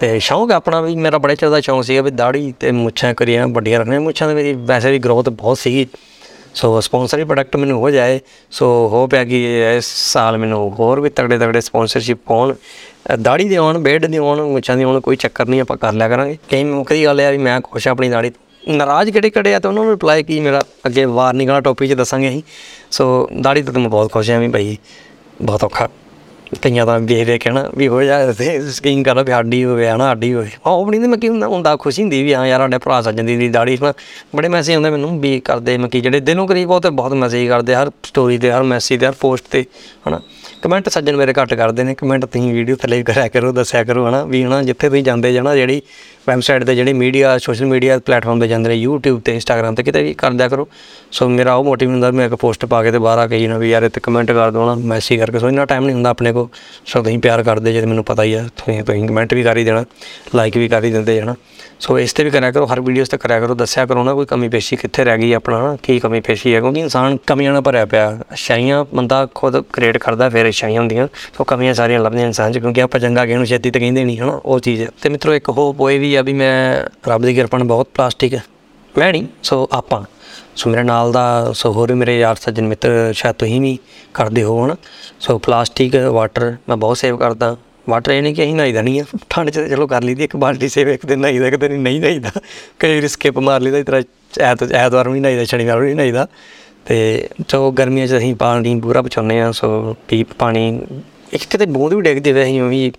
ਤੇ 0.00 0.18
ਸ਼ੌਂਕ 0.18 0.52
ਆ 0.52 0.56
ਆਪਣਾ 0.56 0.80
ਵੀ, 0.80 0.94
ਮੇਰਾ 0.96 1.18
ਬੜੇ 1.18 1.36
ਚਿਰ 1.36 1.50
ਦਾ 1.50 1.60
ਸ਼ੌਂਕ 1.60 1.84
ਸੀਗਾ 1.84 2.02
ਵੀ 2.02 2.10
ਦਾੜੀ 2.10 2.52
ਤੇ 2.60 2.70
ਮੁੱਛਾਂ 2.72 3.14
ਕਰੀਆਂ, 3.14 3.46
ਵੱਡੀਆਂ 3.48 3.78
ਰੱਖਣੀਆਂ। 3.80 4.00
ਮੁੱਛਾਂ 4.00 4.28
ਤੇ 4.28 4.34
ਮੇਰੀ 4.34 4.52
ਵੈਸੇ 4.66 4.90
ਵੀ 4.90 4.98
ਗਰੋਥ 4.98 5.28
ਬਹੁਤ 5.28 5.58
ਸੀਗੀ। 5.58 5.86
ਸੋ 6.54 6.80
ਸਪਾਂਸਰੀ 6.80 7.24
ਪ੍ਰੋਡਕਟ 7.24 7.56
ਮੈਨੂੰ 7.56 7.80
ਹੋ 7.80 7.90
ਜਾਏ 7.90 8.20
ਸੋ 8.50 8.66
ਹੋ 8.66 9.06
ਪਿਆ 9.06 9.24
ਕਿ 9.24 9.60
ਇਸ 9.76 9.84
ਸਾਲ 10.12 10.38
ਮੈਨੂੰ 10.38 10.70
ਹੋਰ 10.70 11.00
ਵੀ 11.00 11.10
ਤਗੜੇ 11.10 11.38
ਤਗੜੇ 11.38 11.60
ਸਪਾਂਸਰਸ਼ਿਪ 11.60 12.18
ਪਾਉਣ 12.26 12.54
ਅ, 13.14 13.16
ਦਾੜੀ 13.16 13.48
ਦੇ 13.48 13.56
ਆਉਣ 13.56 13.78
ਬੇਡ 13.78 14.06
ਦੇ 14.06 14.16
ਆਉਣ 14.16 14.42
ਮੁੱਛਾਂ 14.42 14.76
ਦੇ 14.76 14.82
ਆਉਣ 14.82 15.00
ਕੋਈ 15.00 15.16
ਚੱਕਰ 15.16 15.46
ਨਹੀਂ 15.46 15.60
ਆਪਾਂ 15.60 15.76
ਕਰ 15.76 15.92
ਲਿਆ 15.92 16.08
ਕਰਾਂਗੇ। 16.08 16.38
ਕਈ 16.50 16.64
ਮੁੱਕਦੀ 16.64 17.04
ਗੱਲ 17.04 17.20
ਹੈ 17.20 17.30
ਵੀ 17.30 17.38
ਮੈਂ 17.38 17.60
ਖੁਸ਼ 17.60 17.88
ਹਾਂ 17.88 17.92
ਆਪਣੀ 17.92 18.08
ਦਾੜੀ 18.08 18.30
ਤੋਂ। 18.30 18.74
ਨਾਰਾਜ਼ 18.74 19.10
ਕਿਹੜੇ 19.10 19.30
ਕਿਹੜੇ 19.30 19.54
ਆ 19.54 19.58
ਤਾਂ 19.58 19.70
ਉਹਨਾਂ 19.70 19.82
ਨੂੰ 19.82 19.92
ਰਿਪਲਾਈ 19.92 20.22
ਕੀ 20.22 20.40
ਮੇਰਾ 20.40 20.60
ਅੱਗੇ 20.86 21.04
ਵਾਰ 21.04 21.34
ਨਿਕਲਣਾ 21.34 21.60
ਟੋਪੀ 21.60 21.88
'ਚ 21.88 21.92
ਦੱਸਾਂਗੇ 21.92 22.28
ਅਸੀਂ। 22.28 22.42
ਸੋ 22.90 23.28
ਦਾੜੀ 23.40 23.62
ਤੋਂ 23.62 23.74
ਤਾਂ 23.74 23.80
ਮੈਂ 23.80 23.90
ਬਹੁਤ 23.90 24.12
ਖੁਸ਼ 24.12 24.30
ਹਾਂ 24.30 24.40
ਵੀ 24.40 24.48
ਭਾਈ 24.48 24.76
ਬਹੁਤ 25.42 25.64
ਔਖਾ। 25.64 25.88
ਕਈਆਂ 26.62 26.86
ਦਾ 26.86 26.98
ਵੇਖ 26.98 27.26
ਵੇਖ 27.26 27.42
ਕੇ 27.42 27.50
ਨਾ 27.50 27.70
ਵੀ 27.76 27.88
ਹੋ 27.88 28.02
ਜਾ 28.02 28.32
ਤੇ 28.32 28.70
ਸਕੀਨ 28.70 29.02
ਕਰਦਾ 29.02 29.22
ਵੀ 29.22 29.32
ਸਾਡੀ 29.32 29.64
ਹੋਵੇ, 29.64 29.88
ਹਨਾ, 29.88 30.04
ਸਾਡੀ 30.04 30.34
ਹੋਵੇ। 30.34 30.48
ਹਾਂ 30.66 30.72
ਆਪਣੀ 30.72 30.98
ਤੇ 30.98 31.06
ਮੈਂ 31.06 31.18
ਕੀ 31.18 31.28
ਹੁੰਦਾ 31.28 31.46
ਹੁੰਦਾ 31.46 31.76
ਖੁਸ਼ੀ 31.76 32.02
ਹੁੰਦੀ 32.02 32.22
ਵੀ, 32.22 32.34
ਹਾਂ 32.34 32.46
ਯਾਰ 32.46 32.60
ਸਾਡੇ 32.60 32.78
ਭਰਾ 32.78 33.02
ਸੱਜਣ 33.02 33.24
ਦੀ 33.24 33.48
ਦਾੜੀ 33.48 33.78
ਨਾ 33.82 33.92
ਬੜੇ 34.36 34.48
ਮੈਸੇਜ 34.48 34.74
ਆਉਂਦੇ 34.74 34.90
ਮੈਨੂੰ, 34.90 35.20
ਵੀ 35.20 35.40
ਕਰਦੇ, 35.40 35.78
ਮੈਂ 35.78 35.88
ਕੀ 35.88 36.00
ਜਿਹੜੇ 36.00 36.20
ਦਿਨੋਂ 36.20 36.48
ਕਰੀਬ 36.48 36.70
ਉਹ 36.70 36.80
ਤੇ 36.80 36.90
ਬਹੁਤ 36.90 37.12
ਮੈਸੇਜ 37.12 37.48
ਕਰਦੇ, 37.48 37.74
ਹਰ 37.74 37.90
ਸਟੋਰੀ 38.02 38.38
ਤੇ, 38.38 38.50
ਹਰ 38.50 38.62
ਮੈਸੇਜ 38.62 39.00
ਤੇ, 39.00 39.06
ਹਰ 39.06 39.12
ਪੋਸਟ 39.20 39.44
ਤੇ, 39.50 39.64
ਹਨਾ। 40.08 40.20
ਕਮੈਂਟ 40.62 40.88
ਸੱਜਣ 40.88 41.16
ਮੇਰੇ 41.16 41.32
ਘੱਟ 41.42 41.54
ਕਰਦੇ 41.54 41.84
ਨੇ 41.84 41.94
ਕਮੈਂਟ 41.94 42.24
ਤੁਸੀਂ 42.24 42.52
ਵੀਡੀਓ 42.52 42.76
ਥੱਲੇ 42.76 42.96
ਵੀ 42.96 43.02
ਕਰਿਆ 43.02 43.28
ਕਰੋ, 43.28 43.52
ਦੱਸਿਆ 43.52 43.84
ਕਰੋ, 43.84 44.08
ਹਨਾ, 44.08 44.24
ਵੀ 44.24 44.44
ਹਨਾ, 44.44 44.62
ਜਿੱਥੇ 44.62 44.88
ਤੁਸੀਂ 44.88 45.04
ਜਾਂਦੇ 45.04 45.32
ਜਾਣਾ, 45.32 45.56
ਜਿਹੜੀ 45.56 45.82
ਵੈਬਸਾਈਟ 46.28 46.64
ਤੇ 46.64 46.74
ਜਿਹੜੀ 46.74 46.92
ਮੀਡੀਆ 46.92 47.38
ਸੋਸ਼ਲ 47.38 47.66
ਮੀਡੀਆ 47.66 47.98
ਪਲੇਟਫਾਰਮ 47.98 48.40
ਤੇ 48.40 48.48
ਜਾਂਦੇ 48.48 48.68
ਨੇ, 48.68 48.86
YouTube 48.86 49.20
ਤੇ, 49.24 49.36
Instagram 49.38 49.74
ਤੇ, 49.74 49.82
ਕਿਤੇ 49.82 50.02
ਵੀ 50.02 50.14
ਕਰ 50.14 50.30
ਦਿਆ 50.30 50.48
ਕਰੋ। 50.48 50.68
ਸੋ 51.12 51.28
ਮੇਰਾ 51.28 51.54
ਉਹ 51.54 51.64
ਮੋਟਿਵ 51.64 51.90
ਹੁੰਦਾ 51.90 52.10
ਵੀ 52.10 52.16
ਮੈਂ 52.16 52.26
ਇੱਕ 52.26 52.34
ਪੋਸਟ 52.34 52.64
ਪਾ 52.64 52.82
ਕੇ 52.82 52.92
ਤੇ 52.92 52.98
ਬਾਹਰ 52.98 53.18
ਆ 53.18 53.26
ਕੇ 53.26 53.46
ਨਾ 53.48 53.58
ਵੀ 53.58 53.70
ਯਾਰ 53.70 53.82
ਇੱਥੇ 53.82 54.00
ਕਮੈਂਟ 54.00 54.32
ਕਰ 54.32 54.50
ਦੋ 54.50 54.66
ਨਾ 54.66 54.74
ਮੈਸੇਜ 54.74 55.20
ਕਰਕੇ। 55.20 55.38
ਸੋ 55.38 55.48
ਇੰਨਾ 55.48 55.64
ਟਾਈਮ 55.64 55.84
ਨਹੀਂ 55.84 55.94
ਹੁੰਦਾ 55.94 56.10
ਆਪਣੇ 56.10 56.32
ਕੋਲ। 56.32 56.48
ਸੋ 56.86 57.02
ਤੁਸੀਂ 57.02 57.18
ਪਿਆਰ 57.18 57.42
ਕਰਦੇ 57.42 57.72
ਜੇ 57.72 57.86
ਮੈਨੂੰ 57.86 58.04
ਪਤਾ 58.04 58.22
ਹੀ 58.22 58.34
ਆ, 58.34 58.42
ਤੁਸੀਂ 58.42 58.82
ਤੁਸੀਂ 58.82 59.08
ਕਮੈਂਟ 59.08 59.34
ਵੀ 59.34 59.42
ਕਰ 59.42 59.56
ਹੀ 59.56 59.64
ਦੇਣਾ 59.64 59.84
ਲਾਈਕ 60.34 60.56
ਵੀ 60.56 60.68
ਕਰ 60.68 60.84
ਹੀ 60.84 60.90
ਦਿੰਦੇ 60.90 61.16
ਜਣਾ। 61.16 61.34
ਸੋ 61.80 61.98
ਇਸ 61.98 62.12
ਤੇ 62.12 62.24
ਵੀ 62.24 62.30
ਕਰਿਆ 62.30 62.50
ਕਰੋ, 62.50 62.66
ਹਰ 62.66 62.80
ਵੀਡੀਓਸ 62.80 63.08
ਤੇ 63.08 63.16
ਕਰਿਆ 63.16 63.40
ਕਰੋ, 63.40 63.54
ਦੱਸਿਆ 63.54 63.86
ਕਰੋ 63.86 64.04
ਨਾ 64.04 64.14
ਕੋਈ 64.14 64.26
ਕਮੀ 64.26 64.48
ਪੇਸ਼ੀ 64.48 64.76
ਕਿੱਥੇ 64.76 65.04
ਰਹਿ 65.04 65.18
ਗਈ 65.18 65.32
ਆਪਣਾ, 65.32 65.62
ਨਾ 65.62 65.76
ਕੀ 65.82 65.98
ਕਮੀ 65.98 66.20
ਪੇਸ਼ੀ 66.20 66.54
ਹੈ, 66.54 66.60
ਕਿਉਂਕਿ 66.60 66.80
ਇਨਸਾਨ 66.80 67.16
ਕਮੀਆਂ 67.26 67.52
ਨਾਲ 67.52 67.62
ਭਰਿਆ 67.62 67.86
ਪਿਆ। 67.86 68.20
ਅੱਛਾਈਆਂ 68.32 68.84
ਬੰਦਾ 68.94 69.28
ਖੁਦ 69.34 69.60
ਕ੍ਰੀਏਟ 69.72 69.98
ਕਰਦਾ, 69.98 70.28
ਫਿਰ 70.28 70.48
ਅੱਛਾਈਆਂ 70.48 70.80
ਹੁੰਦੀਆਂ। 70.80 71.08
ਸੋ 71.38 71.44
ਕਮੀਆਂ 71.44 71.74
ਸਾਰੀਆਂ 71.74 72.00
ਲੱਭਦੀਆਂ 72.00 72.26
ਇਨਸਾਨ 72.26 72.52
'ਚ, 72.52 72.58
ਕਿਉਂਕਿ 72.58 72.82
ਆਪਾਂ 72.82 73.00
ਚੰਗਾ 73.00 73.26
ਕਿਸੇ 73.26 73.36
ਨੂੰ 73.36 73.46
ਛੇਤੀ 73.46 73.70
ਤੇ 73.70 73.80
ਕਹਿੰਦੇ 73.80 74.04
ਨਹੀਂ, 74.04 74.18
ਹਨਾ, 74.18 74.40
ਉਹ 74.44 74.60
ਚੀਜ਼ 74.60 74.82
ਹੈ। 74.82 74.88
ਤੇ 75.02 75.08
ਮਿੱਤਰੋ, 75.08 75.34
ਇੱਕ 75.34 75.48
ਹੋਪ 75.48 75.80
ਹੋਏ 75.80 75.98
ਵੀ 75.98 76.13
ਆ 76.16 76.22
ਵੀ 76.22 76.32
ਮੈਂ 76.32 76.84
ਰੱਬ 77.08 77.22
ਦੀ 77.22 77.34
ਕਿਰਪਾ 77.34 77.58
ਨਾਲ 77.58 77.66
ਬਹੁਤ 77.66 77.88
ਪਲਾਸਟਿਕ 77.94 78.38
ਮੈਂ 78.94 79.12
ਨਹੀਂ 79.12 79.26
ਸੋ 79.42 79.68
ਆਪਾਂ। 79.72 80.02
ਸੋ 80.56 80.70
ਮੇਰੇ 80.70 80.82
ਨਾਲ 80.82 81.12
ਦਾ, 81.12 81.52
ਸੋ 81.52 81.72
ਹੋਰ 81.72 81.92
ਵੀ 81.92 81.98
ਮੇਰੇ 81.98 82.18
ਯਾਰ 82.18 82.36
ਸੱਜਣ 82.36 82.66
ਮਿੱਤਰ 82.68 83.12
ਸ਼ਾਇਦ 83.12 83.36
ਤੁਸੀਂ 83.36 83.60
ਵੀ 83.60 83.78
ਕਰਦੇ 84.14 84.42
ਹੋ 84.42 84.64
ਹਨਾ 84.64 84.76
ਸੋ 85.20 85.38
ਪਲਾਸਟਿਕ 85.38 85.96
ਵਾਟਰ 85.96 86.54
ਮੈਂ 86.68 86.76
ਬਹੁਤ 86.76 86.98
ਸੇਵ 86.98 87.16
ਕਰਦਾ। 87.16 87.56
ਵਾਟਰ 87.88 88.12
ਇਹ 88.12 88.22
ਨਹੀਂ 88.22 88.34
ਕਿ 88.34 88.42
ਅਸੀਂ 88.42 88.54
ਨਹਾਈਦਾ 88.54 88.82
ਨਹੀਂ 88.82 89.00
ਆ। 89.00 89.04
ਠੰਡ 89.30 89.50
'ਚ 89.50 89.54
ਤਾਂ 89.54 89.68
ਚਲੋ 89.68 89.86
ਕਰ 89.86 90.02
ਲਈਦੀ 90.02 90.24
ਇੱਕ 90.24 90.36
ਬਾਲਟੀ 90.36 90.68
ਸੇਵ 90.68 90.88
ਇੱਕ 90.88 91.06
ਦਿਨ 91.06 91.18
ਨਹਾਈਦਾ 91.20 91.46
ਇੱਕ 91.46 91.56
ਦਿਨ 91.56 91.80
ਨਹੀਂ 91.80 92.00
ਨਹਾਈਦਾ 92.00 92.30
ਕਈ 92.80 92.94
ਵਾਰੀ 92.94 93.08
ਸਕਿਪ 93.08 93.38
ਮਾਰ 93.38 93.60
ਲਈਦਾ, 93.60 93.78
ਇਸ 93.78 93.84
ਤਰ੍ਹਾਂ 93.84 94.02
ਐਤ, 94.40 94.62
ਐਤਵਾਰ 94.62 95.04
ਨੂੰ 95.04 95.12
ਨਹੀਂ 95.12 95.22
ਨਹਾਈਦਾ 95.22 95.44
ਸ਼ਨੀਵਾਰ 95.44 95.76
ਨੂੰ 95.76 95.84
ਨਹੀਂ 95.84 95.96
ਨਹਾਈਦਾ 95.96 96.26
ਤੇ 96.86 97.28
ਸੋ 97.48 97.70
ਗਰਮੀਆਂ 97.70 98.06
'ਚ 98.06 98.16
ਅਸੀਂ 98.16 98.34
ਪਾਣੀ 98.34 98.80
ਪੂਰਾ 98.80 99.02
ਬਚਾਉਂਦੇ 99.02 99.40
ਆ, 99.40 99.50
ਸੋ 99.52 99.96
ਪੀ, 100.08 100.22
ਪਾਣੀ, 100.38 100.80
ਇੱਕ 101.32 101.44
ਕਿਤੇ 101.50 101.66
ਬੂੰਦ 101.66 101.94
ਵੀ 101.94 102.00
ਡਿੱਗਦੀ 102.02 102.32
ਵੇ 102.32 102.42
ਅਸੀਂ 102.42 102.62
ਵੀ 102.62 102.92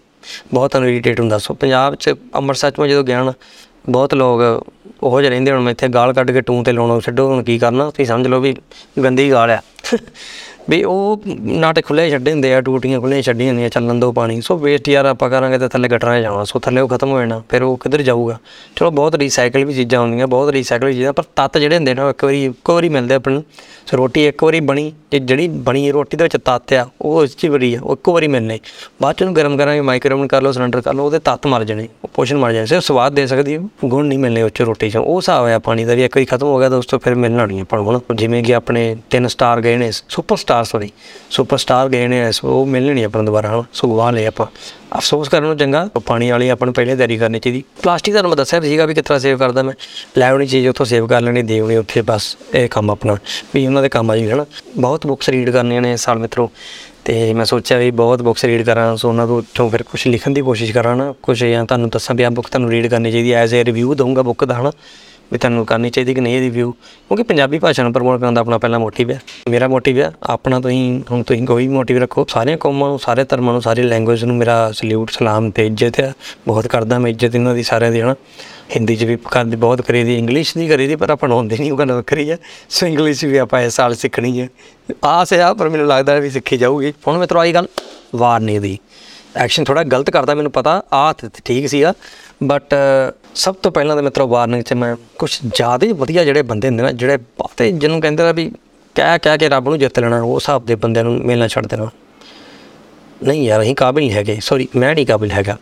ਬਹੁਤ 0.54 0.72
ਤੁਹਾਨੂੰ 0.72 0.90
ਇਰੀਟੇਟ 0.90 1.20
ਹੁੰਦਾ। 1.20 1.38
ਸੋ 1.38 1.54
ਪੰਜਾਬ 1.54 1.96
'ਚ 1.96 2.14
ਅੰਮ੍ਰਿਤਸਰ 2.36 2.72
'ਚ 2.72 2.80
ਮੈਂ 2.80 2.88
ਜਦੋਂ 2.88 3.04
ਗਿਆ 3.04 3.24
ਨਾ, 3.24 3.34
ਬਹੁਤ 3.90 4.14
ਲੋਕ 4.14 4.42
ਉਹੋ 5.04 5.20
ਜਿਹੇ 5.22 5.30
ਰਹਿੰਦੇ 5.30 5.52
ਹੁਣ 5.52 5.62
ਮੈਂ 5.62 5.72
ਇੱਥੇ 5.72 5.88
ਗਾਲ 5.88 6.14
ਕੱਢ 6.14 6.32
ਕੇ 6.32 6.42
ਟੂੰ 6.42 6.64
ਤੇ 6.64 6.72
ਲਾਉਣਾ 6.72 7.00
ਛੱਡੋ, 7.00 7.28
ਹੁਣ 7.30 7.44
ਕੀ 7.44 7.58
ਕਰਨਾ? 7.60 7.90
ਤੁਸੀਂ 7.90 8.06
ਸਮਝ 8.06 8.28
ਲਓ 8.28 8.40
ਵੀ 8.40 8.56
ਗੰਦੀ 9.04 9.30
ਗਾਲ 9.32 9.52
ਆ। 9.52 9.62
ਵੀ 10.70 10.84
ਉਹ 10.84 11.22
ਨਾਟੇ 11.42 11.82
ਖੁੱਲੇ 11.82 12.10
ਛੱਡੇ 12.10 12.32
ਹੁੰਦੇ 12.32 12.54
ਆ, 12.54 12.62
ਟੂਟੀਆਂ 12.62 13.00
ਖੁੱਲੀਆਂ 13.00 13.22
ਛੱਡੀਆਂ 13.22 13.50
ਹੁੰਦੀਆਂ, 13.50 13.70
ਚੱਲਣ 13.70 14.00
ਦੋ 14.00 14.12
ਪਾਣੀ। 14.12 14.40
ਸੋ 14.42 14.58
ਵੇਸਟ 14.58 14.90
ਯਾਰ 14.90 15.06
ਆਪਾਂ 15.06 15.30
ਕਰਾਂਗੇ 15.30 15.58
ਤਾਂ 15.58 15.70
ਥੱਲੇ 15.70 15.90
ਗਟਰਾਂ 15.90 16.20
'ਚ 16.20 16.24
ਜਾਣਾ 16.24 16.44
ਸੋ 16.44 16.60
ਥੱਲੇ 16.60 16.82
ਉਹ 16.82 16.88
ਖਤਮ 16.88 17.12
ਹੋ 17.12 17.20
ਜਾਣਾ, 17.20 17.42
ਫਿਰ 17.50 17.64
ਉਹ 17.64 17.78
ਕਿੱਧਰ 17.78 18.02
ਜਾਊਗਾ? 18.02 18.38
ਚਲੋ 18.76 18.92
ਬਹੁਤ 18.92 19.16
ਰੀਸਾਈਕਲ 19.16 19.66
ਵੀ 19.66 19.74
ਚੀਜ਼ਾਂ 19.74 20.00
ਹੁੰਦੀਆਂ, 20.00 20.28
ਬਹੁਤ 20.28 20.50
ਰੀਸਾਈਕਲ 20.50 20.94
ਚੀਜ਼ਾਂ, 20.94 21.14
ਪਰ 21.14 21.24
ਤੱਤ 21.36 21.58
ਜਿਹੜੇ 21.58 21.76
ਹੁੰਦੇ 21.76 21.94
ਨੇ 21.94 22.02
ਉਹ 22.02 22.10
ਇੱਕ 22.10 22.26
ਵਾਰੀ, 22.26 22.44
ਇੱਕੋ 22.46 22.74
ਵਾਰੀ 22.74 22.90
ਮਿਲਦੇ 22.90 23.16
ਆਪਾਂ 23.16 23.34
ਨੂੰ। 23.34 23.44
ਸੋ 23.88 23.98
ਰੋਟੀ 23.98 24.26
ਇੱਕ 24.26 24.44
ਵਾਰੀ 24.44 24.60
ਬਣੀ, 24.60 24.92
ਤੇ 25.12 25.20
ਜਿਹੜੀ 25.20 25.48
ਬਣੀ 25.48 25.92
ਰੋਟੀ 25.92 26.18
ਦੇ 26.18 26.24
ਵਿੱਚ 26.24 26.38
ਤੱਤ 26.38 26.74
ਆ, 26.74 26.86
ਉਹ 27.02 27.24
ਇਸ 27.24 27.36
'ਚ 27.36 27.44
ਹੀ 27.44 27.50
ਬੜੀ 27.50 27.74
ਆ, 27.76 27.80
ਉਹ 27.84 27.94
ਇੱਕੋ 27.94 28.14
ਵਾਰੀ 28.14 28.28
ਮਿਲਣੇ। 28.28 28.60
ਬਾਅਦ 29.02 29.16
ਚ 29.16 29.22
ਉਹਨੂੰ 29.22 29.36
ਗਰਮ 29.36 29.58
ਕਰਾਂਗੇ 29.58 29.82
ਮਾਈਕ੍ਰੋਵੇਵ 29.82 30.28
ਕਰ 30.28 30.42
ਲਓ 30.42 30.52
ਸਿਲੰਡਰ 30.52 30.82
ਕਰ 30.82 30.94
ਲਓ, 30.94 31.06
ਉਹਦੇ 31.06 31.20
ਤੱਤ 31.20 31.48
ਮਰ 31.48 31.64
ਜਾਣੇ, 31.64 31.88
ਉਹ 32.04 32.10
ਪੋਸ਼ਨ 32.14 32.38
ਮਰ 32.38 32.54
ਜਾਣੇ। 32.54 32.66
ਸਿਰਫ 32.66 32.84
ਸਵਾਦ 32.84 33.14
ਦੇ 33.14 33.28
ਸਕਦੀ 33.28 33.56
ਹੈ 33.56 33.60
ਗੁਣ 33.86 34.06
ਨਹੀਂ 34.06 34.20
ਮਿਲਣੇ 34.20 34.42
ਉਹ 34.42 34.50
'ਚ 34.50 34.62
ਰੋਟੀ 34.62 34.90
'ਚ। 34.90 34.98
ਉਹ 34.98 35.18
ਹਿਸਾਬ 35.18 35.46
ਆ 35.46 35.60
ਪਾਣੀ 35.60 35.86
ਦਾ 35.86 35.94
ਵੀ 35.94 36.04
ਇੱਕ 36.06 36.18
ਵਾਰੀ 36.18 36.26
ਖਤਮ 36.26 36.48
ਹੋ 36.48 36.60
ਗਿਆ 36.60 36.70
ਦੋਸਤੋ 36.70 36.98
ਫਿਰ 36.98 37.16
ਮਿਲਣਾ 37.16 37.46
ਨਹੀਂ 37.46 37.62
ਆਪਾਂ 37.62 37.80
ਨੂੰ 37.80 37.88
ਹੁਣ। 37.88 38.16
ਜਿਵੇਂ 38.16 38.44
ਕਿ 38.44 38.56
ਆਪਣੇ 38.56 38.96
ਤਿੰਨ 39.10 39.28
ਸਟਾਰ 39.28 39.62
ਗਏ 39.62 39.78
ਨੇ, 39.78 39.92
super 39.92 40.36
star 40.56 40.64
sorry 40.64 40.92
super 41.30 41.58
star 41.58 41.90
ਗਏ 41.90 42.08
ਨੇ 42.08 42.32
ਸੋ 42.32 42.48
ਉਹ 42.50 42.66
ਮਿਲਣੇ 42.66 42.94
ਨਹੀਂ 42.94 43.06
ਆਪਾਂ 43.06 43.20
ਨੂੰ 43.20 43.26
ਦੁਬਾਰਾ 43.26 43.50
ਹੁਣ 43.50 43.64
ਸੋ 43.74 43.88
ਗਵਾ 43.88 44.10
ਲਏ 44.12 44.26
ਆਪਾਂ। 44.26 44.46
ਅਫਸੋਸ 44.96 45.30
ਕਰਨ 45.30 45.44
ਨੂੰ 45.44 45.58
ਚੰਗਾ 45.58 45.90
ਪਾਣੀ 46.06 46.30
ਵਾਲੀ 46.30 46.50
ਆਪਾਂ 46.50 46.68
ਨੂੰ 46.68 46.74
ਪਹਿਲੇ 46.74 46.96
ਤਿਆਰੀ 46.96 47.18
ਕਰਨੀ 47.18 47.40
ਚਾਹੀਦੀ। 47.40 47.64
ਪਲਾਸਟਿਕ 47.84 48.14
ਤੁਹਾਨੂੰ 48.14 48.30
ਮੈਂ 48.30 48.38
ਦੱਸਿਆ 48.38 48.60
ਸੀਗਾ 48.62 48.86
ਵੀ 48.86 48.94
ਕਿਸ 48.94 49.04
ਤਰ੍ਹਾਂ 49.04 49.20
ਸੇਵ 49.20 49.38
ਕਰਦਾ 49.38 49.64
ਮੈਂ। 49.64 49.74
ਲੈਵਣੀ 50.18 50.48
ਚੀਜ਼ 50.48 50.68
ਉੱਥੋਂ 50.68 50.86
ਸੇਵ 50.86 51.08
ਕਰ 51.08 51.22
ਲੈਣੀ 51.22 51.42
ਦੇਵਣੀ 51.42 51.76
ਉੱਥੇ, 51.76 52.02
ਬਸ 52.02 52.38
ਇਹ 52.56 52.68
ਕੰਮ 52.70 52.92
ਆਪਣਾ। 52.92 53.18
ਵੀ 53.54 53.66
ਉਹਨਾਂ 53.68 53.82
ਦੇ 53.82 53.90
ਕੰਮ 53.90 54.12
ਆ 54.12 54.18
ਜੀ 54.18 54.30
ਹਨਾ 54.32 54.46
ਬਹੁਤ 54.78 55.08
ਬੁੱਕਸ 55.08 55.30
ਰੀਡ 55.30 55.50
ਕਰਨੀਆਂ 55.50 55.82
ਨੇ 55.82 55.92
ਇਸ 55.94 56.00
ਸਾਲ 56.00 56.20
ਮਿੱਤਰੋ। 56.20 56.50
ਤੇ 57.06 57.34
ਮੈਂ 57.34 57.46
ਸੋਚਿਆ 57.46 57.78
ਵੀ 57.78 57.92
ਬਹੁਤ 57.92 58.22
ਬੁੱਕਸ 58.22 58.46
ਰੀਡ 58.46 58.66
ਕਰਾਂ, 58.66 58.96
ਸੋ 58.98 59.10
ਉਹਨਾਂ 59.10 59.28
ਤੋਂ 59.28 59.38
ਉੱਥੋਂ 59.38 59.70
ਫਿਰ 59.70 59.84
ਕੁਝ 59.84 60.08
ਲਿਖਣ 60.08 60.32
ਦੀ 60.32 60.42
ਕੋਸ਼ਿਸ਼ 60.42 60.72
ਕਰਾਂ 60.72 60.96
ਨਾ। 60.96 61.14
ਕੁਝ 61.24 61.44
ਜਾਂ 61.46 61.66
ਤੁਹਾਨੂੰ 61.66 61.90
ਦੱਸਾਂ 61.90 62.16
ਵੀ 62.16 62.24
ਆ 62.24 62.30
ਬੁੱਕ 62.30 62.48
ਤੁਹਾਨੂੰ 62.48 62.70
ਰੀਡ 62.70 62.88
ਕਰਨੀ 62.88 63.12
ਚਾਹੀਦੀ 63.12 63.32
ਐਜ਼ 63.32 63.56
ਅ 63.56 63.64
ਰਿਵਿਊ 63.64 63.94
ਦਊਂਗਾ 63.94 64.22
ਬੁੱਕ 64.22 64.46
ਦਾ, 64.46 64.62
ਹਨਾ। 64.62 64.72
ਵੀ 65.34 65.38
ਤੁਹਾਨੂੰ 65.38 65.66
ਕਰਨੀ 65.66 65.90
ਚਾਹੀਦੀ 65.90 66.14
ਕਿ 66.14 66.22
ਨਹੀਂ 66.22 66.40
ਰਿਵਿਊ 66.40 66.72
ਕਿਉਂਕਿ 66.72 67.24
ਪੰਜਾਬੀ 67.24 67.60
ਭਾਸ਼ਾ 67.60 67.84
ਨੂੰ 67.84 67.94
ਪ੍ਰਮੋਟ 67.94 68.20
ਕਰਨ 68.20 68.34
ਦਾ 68.34 68.42
ਆਪਣਾ 68.42 68.58
ਪਹਿਲਾ 68.58 68.80
ਮੋਟਿਵ 68.80 69.12
ਹੈ 69.12 69.22
ਮੇਰਾ 69.50 69.68
ਮੋਟਿਵ 69.68 70.00
ਹੈ 70.00 70.12
ਆਪਣਾ 70.24 70.60
ਤੁਸੀਂ, 70.60 71.02
ਹੁਣ 71.12 71.24
ਤੁਸੀਂ 71.24 71.48
ਕੋਈ 71.48 71.68
ਮੋਟਿਵ 71.68 71.98
ਰੱਖੋ। 71.98 72.26
ਸਾਰੀਆਂ 72.30 72.58
ਕੌਮਾਂ 72.58 72.90
ਨੂੰ, 72.90 73.00
ਸਾਰੇ 73.00 73.24
ਧਰਮਾਂ 73.24 73.54
ਨੂੰ, 73.54 73.62
ਸਾਰੀ 73.62 73.82
ਲੈਂਗੁਏਜ 73.82 74.24
ਨੂੰ 74.24 74.36
ਮੇਰਾ 74.36 74.72
ਸਲੂਟ 74.72 75.12
ਸਲਾਮ 75.12 75.52
ਤੇ 75.52 75.68
ਇੱਜ਼ਤ 75.68 76.00
ਹੈ 76.00 76.14
ਬਹੁਤ 76.48 76.68
ਕਰਦਾ 76.68 77.00
ਮੈਂ 77.00 77.12
ਇੱਜ਼ਤ 77.12 77.36
ਇਹਨਾਂ 77.36 77.56
ਦੀ 77.56 77.64
ਸਾਰਿਆਂ 77.64 77.92
ਦੀ, 77.92 78.02
ਹਨਾ? 78.02 78.16
ਹਿੰਦੀ 78.76 78.96
'ਚ 78.96 79.04
ਵੀ 79.04 79.18
ਕਰਦੀ 79.32 79.56
ਬਹੁਤ 79.56 79.82
ਕਰੀ 79.82 80.04
ਦੀ 80.04 80.18
ਇੰਗਲਿਸ਼ 80.18 80.58
ਦੀ 80.58 80.68
ਕਰੀ 80.68 80.88
ਦੀ, 80.88 80.96
ਪਰ 80.96 81.10
ਆਪਾਂ 81.10 81.30
ਨੂੰ 81.30 81.38
ਆਉਂਦੀ 81.38 81.58
ਨਹੀਂ, 81.58 81.72
ਉਹ 81.72 81.78
ਗੱਲ 81.78 81.92
ਵੱਖਰੀ 81.92 82.32
ਹੈ 82.32 82.38
ਸੋ 82.70 82.88
ਇੰਗਲਿਸ਼ 82.88 83.26
ਵੀ 83.26 83.38
ਆਪਾਂ 83.38 83.62
ਇਸ 83.62 83.74
ਸਾਲ 83.74 83.96
ਸਿੱਖਣੀ 83.96 84.42
ਹੈ 84.42 84.50
ਆਸ 85.04 85.34
ਹੈ 85.34 85.44
ਆ, 85.44 85.54
ਪਰ 85.54 85.70
ਮੈਨੂੰ 85.70 85.88
ਲੱਗਦਾ 85.88 86.16
ਵੀ 86.16 86.30
ਸਿੱਖੀ 86.30 86.58
ਜਾਊਗੀ। 86.58 86.94
ਹੁਣ 87.08 87.18
ਮਿੱਤਰੋ 87.18 87.40
ਆਈ 87.40 87.54
ਗੱਲ 87.54 87.68
ਵਾਰਨੀ 88.16 88.60
ਦੀ। 88.60 88.80
ਐਕਸ਼ਨ 89.36 89.64
ਥੋੜਾ 89.64 89.84
ਗਲਤ 89.84 90.10
ਕਰਦਾ, 90.10 90.36
ਮੈਨੂੰ 90.36 90.52
ਪਤਾ। 90.52 90.84
ਆ 90.94 91.14
ਤੇ 91.14 91.30
ਠੀਕ 91.46 91.70
ਸੀਗਾ। 91.70 91.94
ਬਟ 92.44 92.76
ਸਭ 93.36 93.56
ਤੋਂ 93.56 93.72
ਪਹਿਲਾਂ 93.72 93.96
ਤਾਂ 93.96 94.04
ਮਿੱਤਰੋ 94.04 94.28
ਵਾਰਨਿੰਗ 94.28 94.64
'ਚ 94.64 94.74
ਮੈਂ 94.74 94.96
ਕੁਝ 95.20 95.40
ਜ਼ਿਆਦਾ 95.56 95.88
ਹੀ 95.88 95.92
ਵਧੀਆ 95.92 96.24
ਜਿਹੜੇ 96.24 96.42
ਬੰਦੇ 96.42 96.68
ਹੁੰਦੇ 96.68 96.84
ਨਾ, 96.84 96.92
ਜਿਹੜੇ 96.92 97.18
ਬਹੁਤੇ 97.18 97.72
ਜਿਹਨੂੰ 97.72 98.02
ਕਹਿੰਦੇ 98.02 98.24
ਆ 98.24 98.32
ਵੀ 98.32 98.52
ਕਹਿ 98.96 99.20
ਕਹਿ 99.20 99.38
ਕੇ 99.38 99.50
ਰੱਬ 99.50 99.70
ਨੂੰ 99.70 99.80
ਜਿੱਤ 99.80 100.00
ਲੈਣਾ, 100.00 100.22
ਉਹ 100.22 100.36
ਹਿਸਾਬ 100.36 100.66
ਦੇ 100.66 100.76
ਬੰਦਿਆਂ 100.76 101.06
ਨੂੰ 101.06 101.14
ਮਿਲਣਾ 101.14 101.48
ਛੱਡ 101.48 101.68
ਦੇਣਾ। 101.68 101.90
ਨਹੀਂ 103.24 103.48
ਯਾਰ, 103.48 103.62
ਅਸੀਂ 103.62 103.76
ਕਾਬਿਲ 103.76 104.04
ਨਹੀਂ 104.04 104.16
ਹੈਗੇ। 104.16 104.38
ਸੌਰੀ 104.42 104.68
ਮੈਂ 104.76 104.96
ਨਹੀਂ 104.96 105.06
ਕਾਬਿਲ 105.06 105.32
ਹੈਗਾ। 105.32 105.58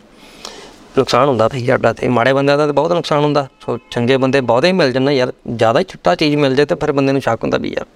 ਨੁਕਸਾਨ 0.98 1.28
ਹੁੰਦਾ 1.28 1.48
ਤੇ 1.48 1.66
ਸਾਡਾ 1.66 1.92
ਤੇ 1.92 2.08
ਮਾੜੇ 2.08 2.32
ਬੰਦਿਆਂ 2.32 2.58
ਦਾ 2.58 2.66
ਤਾਂ 2.66 2.74
ਬਹੁਤ 2.74 2.92
ਨੁਕਸਾਨ 2.92 3.24
ਹੁੰਦਾ। 3.24 3.48
ਸੋ 3.60 3.78
ਚੰਗੇ 3.90 4.16
ਬੰਦੇ 4.16 4.40
ਬਹੁਤੇ 4.40 4.68
ਹੀ 4.68 4.72
ਮਿਲ 4.72 4.92
ਜਾਂਦੇ 4.92 5.12
ਯਾਰ। 5.12 5.32
ਜ਼ਿਆਦਾ 5.56 5.80
ਹੀ 5.80 5.84
ਛੁੱਟਾ 5.88 6.14
ਚੀਜ਼ 6.14 6.36
ਮਿਲ 6.36 6.54
ਜਾਏ 6.54 6.66
ਤੇ 6.66 6.74
ਫਿਰ 6.74 6.92
ਬੰਦੇ 6.92 7.12
ਨੂੰ 7.12 7.20
ਸ਼ੱਕ 7.20 7.42
ਹੁੰਦਾ 7.42 7.58
ਵੀ 7.58 7.68
ਯਾਰ 7.68 7.86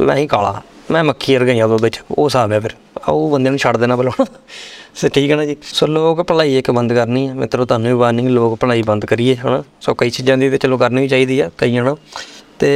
ਮੈਂ 0.00 0.16
ਹੀ 0.16 0.26
ਕਾਲਾ। 0.26 0.62
ਮੈਂ 0.90 1.04
ਮੱਖੀ 1.04 1.36
ਵਰਗਾ 1.36 1.64
ਉਹਦੇ 1.64 1.76
ਵਿੱਚ। 1.82 2.02
ਉਹ 2.10 2.24
ਹਿਸਾਬ 2.24 2.52
ਹੈ 2.52 2.60
ਫਿਰ। 2.60 2.70
ਆਹ 3.08 3.12
ਉਹ 3.12 3.30
ਬੰਦੇ 3.30 3.50
ਨੂੰ 3.50 3.58
ਛੱਡ 3.58 3.76
ਦੇਣਾ 3.76 3.96
ਬੁਲਾਉਣਾ 3.96 4.38
ਸੋ 4.94 5.08
ਠੀਕ 5.08 5.30
ਹੈ 5.30 5.36
ਨਾ 5.36 5.44
ਜੀ? 5.44 5.56
ਸੋ 5.62 5.86
ਲੋਕ 5.86 6.22
ਭਲਾਈ 6.22 6.58
ਇੱਕ 6.58 6.70
ਬੰਦ 6.70 6.92
ਕਰਨੀ 6.92 7.28
ਹੈ। 7.28 7.34
ਮਿੱਤਰੋ, 7.34 7.64
ਤੁਹਾਨੂੰ 7.64 7.88
ਵੀ 7.88 7.94
ਵਾਰਨਿੰਗ, 7.94 8.28
ਲੋਕ 8.28 8.58
ਭਲਾਈ 8.58 8.82
ਬੰਦ 8.82 9.06
ਕਰੀਏ, 9.06 9.36
ਹਨਾ? 9.36 9.62
ਸੋ 9.80 9.94
ਕਈ 9.94 10.10
ਚੀਜ਼ਾਂ 10.10 10.38
ਦੀ 10.38 10.50
ਤੇ 10.50 10.58
ਚਲੋ 10.58 10.78
ਕਰਨੀ 10.78 11.00
ਵੀ 11.00 11.08
ਚਾਹੀਦੀ 11.08 11.40
ਆ, 11.40 11.50
ਕਈਆਂ 11.58 11.84
ਨਾਲ 11.84 11.96
ਤੇ 12.58 12.68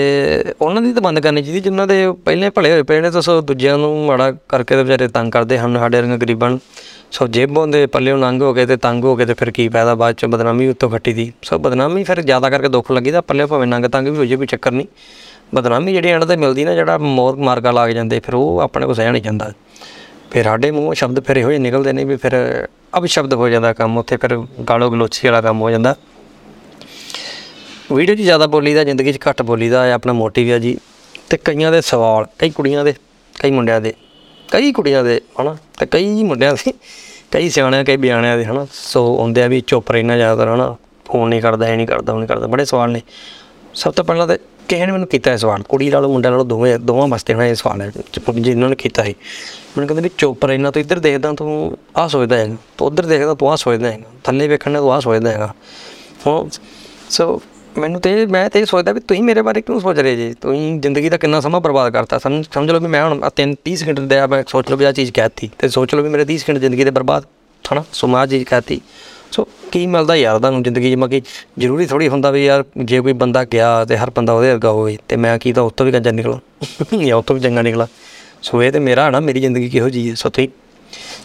ਉਹਨਾਂ 0.61 0.83
ਦੀ 0.83 0.93
ਤਾਂ 0.93 1.03
ਬੰਦ 1.03 1.21
ਕਰਨੀ 1.21 1.43
ਚਾਹੀਦੀ, 1.43 1.61
ਜਿਨ੍ਹਾਂ 1.61 1.87
ਦੇ 1.87 2.13
ਪਹਿਲੇ 2.13 2.51
ਭਲੇ 2.51 2.73
ਹੋਏ। 2.73 2.83
ਪਏ 2.83 3.01
ਨੇ 3.01 3.11
ਤਾਂ 3.11 3.23
ਸੋ 3.23 3.41
ਦੂਜਿਆਂ 3.41 3.79
ਨੂੰ 3.79 4.07
ਮਾੜਾ 4.07 4.33
ਕਰਕੇ 4.49 4.77
ਤੇ 4.77 4.83
ਵਿਚਾਰੇ 4.83 5.09
ਤੰਗ 5.09 5.33
ਕਰਦੇ 5.33 5.59
ਹਨ, 5.59 5.79
ਸਾਡੇ 5.79 6.01
ਵਰਗੇ 6.01 6.17
ਗਰੀਬਾਂ 6.17 6.51
ਨੂੰ। 6.51 6.61
ਸੋ 7.11 7.27
ਜੇਬੋਂ 7.27 7.67
ਦੇ 7.69 7.87
ਪੱਲਿਓਂ 7.87 8.19
ਨੰਗ 8.19 8.43
ਹੋ 8.43 8.55
ਗਏ 8.55 8.67
ਤੇ 8.67 8.77
ਤੰਗ 8.77 9.05
ਹੋ 9.05 9.17
ਗਏ 9.17 9.25
ਤੇ 9.25 9.35
ਫਿਰ 9.35 9.51
ਕੀ 9.51 9.69
ਫਾਇਦਾ? 9.69 9.95
ਬਾਅਦ 9.95 10.15
ਚ 10.15 10.25
ਬਦਨਾਮੀ 10.25 10.69
ਉੱਤੋਂ 10.69 10.91
ਖੱਟੀ 10.91 11.13
ਦੀ। 11.13 11.33
ਸੋ 11.43 11.59
ਬਦਨਾਮੀ 11.59 12.05
ਫਿਰ 12.05 12.23
ਜ਼ਿਆਦਾ 12.23 12.51
ਕਰਕੇ 12.51 12.69
ਦੁੱਖ 12.69 12.93
ਲੱਗੀਦਾ। 12.93 13.21
ਪੱਲੇ 13.21 13.47
ਭਾਵੇਂ 13.47 13.67
ਨੰਗ 13.67 13.87
ਤੰਗ 13.87 14.09
ਵੀ 14.09 14.17
ਹੋ 14.17 14.25
ਜੇ 14.25 14.37
ਕੋਈ 14.37 14.47
ਚੱਕਰ 14.47 14.71
ਨਹੀਂ। 14.71 14.87
ਬਦਨਾਮੀ 15.55 15.93
ਜਿਹੜੀ 15.93 16.09
ਇਹਨਾਂ 16.09 16.27
ਤੇ 16.27 16.37
ਮਿਲਦੀ 16.37 16.65
ਨਾ, 16.65 16.75
ਜਿਹੜਾ 16.75 16.99
ਮੋਰ 16.99 17.37
ਮਾਰਗਾ 17.37 17.71
ਲੱਗ 17.71 17.91
ਜਾਂਦੇ, 17.91 18.21
ਫਿਰ 18.21 18.35
ਉਹ 18.35 18.61
ਆਪਣੇ 18.61 18.87
ਕੋਲ 18.87 18.95
ਸਹਿ 18.95 19.13
ਨਹੀਂ 19.13 19.23
ਜਾਂਦਾ। 19.23 19.53
ਫਿਰ 20.31 20.45
ਸਾਡੇ 20.45 20.71
ਮੂੰਹ 20.71 20.95
ਸ਼ਬਦ 20.95 21.21
ਫਿਰ 21.21 21.37
ਇਹੋ 21.37 21.49
ਜਿਹੇ 21.49 21.59
ਨਿਕਲਦੇ 21.59 21.93
ਨੇ 21.93 22.05
ਵੀ 22.05 22.17
ਫਿਰ 22.17 22.69
ਅਬ 22.97 23.07
ਸ਼ਬਦ 23.07 23.35
ਹੋ 23.35 23.49
ਜਾਂਦਾ 23.49 23.73
ਕੰਮ, 23.73 23.99
ਉੱਥੇ 23.99 24.17
ਫਿਰ 24.17 24.37
ਗਾਲੋ 24.39 24.91
ਗਲੋਚੀ 24.91 25.29
ਵਾਲਾ 25.29 25.41
ਕੰਮ 25.41 25.61
ਹੋ 25.61 25.71
ਜਾਂਦਾ। 25.71 25.95
ਵੀਡੀਓ 27.93 28.15
'ਚ 28.15 28.19
ਜ਼ਿਆਦਾ 28.19 28.47
ਬੋਲੀਦਾ, 28.47 28.85
ਜ਼ਿੰਦਗੀ 28.85 29.13
'ਚ 29.13 29.19
ਘੱਟ 29.29 29.43
ਬੋਲੀਦਾ 29.43 29.85
ਹੈ 29.85 29.93
ਆਪਣਾ 29.93 30.13
ਮੋਟਿਵ 30.13 30.53
ਹੈ 30.53 30.59
ਜੀ। 30.59 30.79
ਤੇ 31.31 31.37
ਕਈਆਂ 31.37 31.73
ਦੇ 31.73 31.81
ਸਵਾਲ, 31.81 32.27
ਕਈ 32.39 32.51
ਕੁੜੀਆਂ 32.51 32.85
ਦੇ, 32.85 32.95
ਕਈ 33.41 33.51
ਮੁੰਡਿਆਂ 33.51 33.81
ਦੇ, 33.81 33.95
ਕਈ 34.51 34.73
ਕੁੜੀਆਂ 34.73 35.05
ਦੇ, 35.05 35.21
ਹਨਾ? 35.41 35.57
ਤੇ 35.79 35.87
ਕਈ 35.87 36.23
ਮੁੰਡਿਆਂ 36.23 36.55
ਦੇ, 36.55 36.73
ਕਈ 37.31 37.51
ਸਿਆਣਿਆਂ, 37.51 37.85
ਕਈ 37.85 37.97
ਬਿਆਣਿਆਂ 37.97 38.39
ਦੇ, 38.39 38.45
ਹਨਾ? 38.45 38.67
ਸੋ 38.73 39.19
ਆਉਂਦੇ 39.19 39.43
ਆ 39.43 39.47
ਵੀ 39.47 39.61
ਚੁੱਪ 39.61 39.93
ਰਹਿਣਾ 39.93 40.17
ਜ਼ਿਆਦਾਤਰ, 40.17 40.55
ਹਨਾ? 40.55 40.77
ਫੋਨ 41.05 41.29
ਨਹੀਂ 41.29 41.43
ਕਰਦਾ, 41.43 41.69
ਇਹ 41.69 41.77
ਨਹੀਂ 41.77 41.87
ਕਰਦਾ, 41.87 42.13
ਉਹ 42.13 42.19
ਨਹੀਂ 42.19 42.29
ਕਰਦਾ, 42.29 42.47
ਬੜੇ 42.47 42.65
ਸਵਾਲ 42.65 42.91
ਨੇ। 42.91 43.03
ਸਭ 43.75 43.93
ਤੋਂ 43.93 44.05
ਪਹਿਲਾਂ 44.05 44.29
ਤੇ 44.29 44.39
ਕਿਸੇ 44.69 44.87
ਨੇ 44.87 44.93
ਮੈਨੂੰ 44.93 45.09
ਕੀਤਾ 45.09 45.33
ਇਹ 45.33 45.37
ਸਵਾਲ। 45.37 45.63
ਕੁੜੀ 45.63 45.91
ਨਾਲੋਂ, 45.91 46.13
ਮੁੰਡੇ 46.13 46.31
ਨਾਲੋਂ 46.31 46.45
ਦੋਵੇਂ, 46.45 46.79
ਦੋਵਾਂ 46.79 47.09
ਵਾਸਤੇ 47.09 47.35
ਨਾ 47.35 47.47
ਇਹ 47.47 47.55
ਸਵਾਲ 47.55 47.83
ਹੈ, 47.83 47.93
ਜ- 48.13 48.41
ਜਿਨ੍ਹਾਂ 48.41 48.71
ਨੇ 48.71 48.77
ਕੀਤਾ 48.77 49.03
ਸੀ। 49.03 49.15
ਮੈਨੂੰ 49.77 49.89
ਕਹਿੰਦੇ 49.89 50.03
ਵੀ 50.03 50.11
ਚੁੱਪ 50.19 50.45
ਰਹਿਣਾ 50.45 50.71
ਤੂੰ 50.71 50.81
ਇੱਧਰ 50.81 50.99
ਦੇਖਦਾ 50.99 51.33
ਤੂੰ, 51.33 51.79
ਆਹ 51.97 52.09
ਸੋਚਦਾ 52.09 52.37
ਹੈਗਾ 52.37 52.57
ਤੂੰ 52.79 52.89
ਉੱਧਰ 52.89 53.07
ਦੇਖਦਾ, 53.07 53.35
ਤੂੰ 53.35 53.51
ਆਹ 53.51 53.57
ਸੋਚਦਾ 53.57 53.93
ਹੈਗਾ 53.93 54.05
ਥੱਲੇ 54.25 54.49
ਵੇਖਣ 54.49 54.71
ਨਾਲ 54.71 54.83
ਤੂੰ 54.83 54.93
ਆਹ 54.93 55.01
ਸੋਚਦਾ 55.01 55.31
ਹੈਗਾ। 55.31 55.55
ਹੁਣ 56.27 56.49
ਸੋ 57.11 57.43
ਮੈਨੂੰ 57.79 58.01
ਤੇ, 58.01 58.27
ਮੈਂ 58.27 58.51
ਤੇ 58.51 58.61
ਇਹ 58.61 58.67
ਸੋਚਦਾ 58.67 58.93
ਵੀ 58.93 59.01
ਤੁਸੀਂ 59.01 59.23
ਮੇਰੇ 59.23 59.43
ਬਾਰੇ 59.43 59.63
ਕਿਉਂ 59.63 59.81
ਸੋਚ 59.81 59.99
ਰਹੇ 59.99 60.17
ਜੀ? 60.17 60.35
ਤੁਸੀਂ 60.41 60.81
ਜ਼ਿੰਦਗੀ 60.81 61.09
ਦਾ 61.09 61.17
ਕਿੰਨਾ 61.17 61.41
ਸਮਾਂ 61.41 61.61
ਬਰਬਾਦ 61.61 61.93
ਕਰਤਾ। 61.93 62.19
ਸਮਝ 62.19 62.45
ਸਮਝ 62.55 62.71
ਲਓ 62.71 62.81
ਵੀ 62.81 62.87
ਮੈਂ 62.87 63.05
ਹੁਣ 63.05 63.25
ਆਹ 63.25 63.31
ਤਿੰਨ 63.37 63.55
30 63.65 63.77
ਸਕਿੰਟ 63.77 64.01
ਦੇ 64.01 64.19
ਆ, 64.19 64.27
ਮੈਂ 64.27 64.45
ਸੋਚ 64.49 64.71
ਲਓ 64.71 64.77
ਵੀ 64.77 64.85
ਆਹ 64.85 64.93
ਚੀਜ਼ 64.93 65.13
ਕਹਿਤੀ। 65.13 65.51
ਤੇ 65.59 65.69
ਸੋਚ 65.69 65.95
ਲਓ 65.95 66.03
ਵੀ 66.03 66.09
ਮੇਰੇ 66.09 66.25
30 66.25 66.41
ਸਕਿੰਟ 66.41 66.59
ਜ਼ਿੰਦਗੀ 66.59 66.85
ਦੇ 66.85 66.91
ਬਰਬਾਦ 66.91 67.25
ਹਨਾ 67.73 67.85
ਸੋ 67.93 68.07
ਮੈਂ 68.07 68.21
ਆਹ 68.21 68.27
ਚੀਜ਼ 68.27 68.45
ਕਹਿਤੀ। 68.45 68.81
ਸੋ 69.33 69.49
ਕੀ 69.73 69.87
ਮਿਲਦਾ 69.87 70.17
ਯਾਰ? 70.17 70.39
ਤੁਹਾਨੂੰ 70.39 70.63
ਜ਼ਿੰਦਗੀ 70.63 70.93
'ਚ 70.93 70.95
ਮੱਕੀ 70.95 71.23
ਜ਼ਰੂਰੀ 71.59 71.87
ਥੋੜੀ 71.87 72.09
ਹੁੰਦਾ 72.09 72.31
ਵੀ 72.31 72.45
ਯਾਰ 72.45 72.65
ਜੇ 72.79 73.01
ਕੋਈ 73.01 73.13
ਬੰਦਾ 73.13 73.45
ਗਿਆ 73.45 73.85
ਤੇ 73.85 73.97
ਹਰ 73.97 74.11
ਬੰਦਾ 74.11 74.33
ਉਹਦੇ 74.33 74.53
ਵਰਗਾ 74.53 74.71
ਹੋਵੇ 74.71 74.99
ਤੇ 75.09 75.17
ਮੈਂ 75.17 75.39
ਕੀ 75.39 75.53
ਤਾਂ 75.53 75.63
ਉੱਤੋਂ 75.63 75.87
ਵੀ 75.87 75.93
ਕੰਜਰ 75.93 76.13
ਨਿਕਲਾਂ। 76.13 76.39
ਜਾਂ 77.07 77.17
ਉੱਤੋਂ 77.17 77.37
ਵੀ 77.37 77.43
ਚੰਗਾ 77.43 77.63
ਨਿਕਲਾਂ। 77.63 77.87
ਸੋ 78.43 78.63
ਇਹ 78.63 78.73
ਤੇ 78.73 78.79
ਮੇਰਾ 78.79 79.05
ਹੈ 79.05 79.11
ਨਾ, 79.11 79.21
ਮੇਰੀ 79.21 79.41
ਜ਼ਿੰਦਗੀ 79.41 79.69
ਕਿਹੋ 79.69 79.89
ਜੀ 79.89 80.11
ਹੈ? 80.11 80.15
ਸੋ 80.15 80.31
ਤੁਸੀਂ 80.31 80.49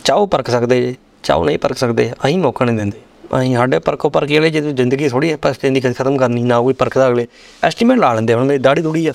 ਚਾਹੋ 0.04 0.26
ਪਰਖ 0.26 0.50
ਸਕਦੇ 0.50 0.82
ਜੇ, 0.82 0.96
ਚਾਹੋ 1.24 1.46
ਨਹੀਂ 1.46 1.58
ਪਰਖ 1.58 1.78
ਸਕਦੇ, 1.78 2.12
ਅਸੀਂ 2.26 2.38
ਮੌਕਾ 2.38 2.66
ਨਹੀਂ 2.66 2.76
ਦਿੰਦੇ। 2.76 2.98
ਅਸੀਂ 3.40 3.56
ਸਾਡੇ 3.56 3.80
ਪਰਖੋ 3.80 4.10
ਪਰਖੀ 4.10 4.38
ਵਾਲੇ 4.38 4.50
ਜਦੋਂ 4.50 4.72
ਜ਼ਿੰਦਗੀ 4.72 5.10
ਥੋੜੀ 5.10 5.36
ਬਸ 5.36 5.56
ਜ਼ਿੰਦਗੀ 5.62 5.94
ਖਤਮ 5.94 6.18
ਕਰਨੀ, 6.18 6.44
ਨਾ 6.44 6.62
ਕੋਈ 6.62 6.74
ਪਰਖਦਾ 6.74 7.08
ਅਗਲੇ। 7.08 7.28
ਐਸਟੀਮੇਟ 7.64 7.98
ਲਾ 7.98 8.14
ਲੈਂਦੇ 8.14 8.34
ਹੁਣ, 8.34 8.44
ਮੇਰੀ 8.44 8.60
ਦਾੜੀ 8.60 8.82
ਦੂੜੀ 8.82 9.08
ਆ। 9.08 9.14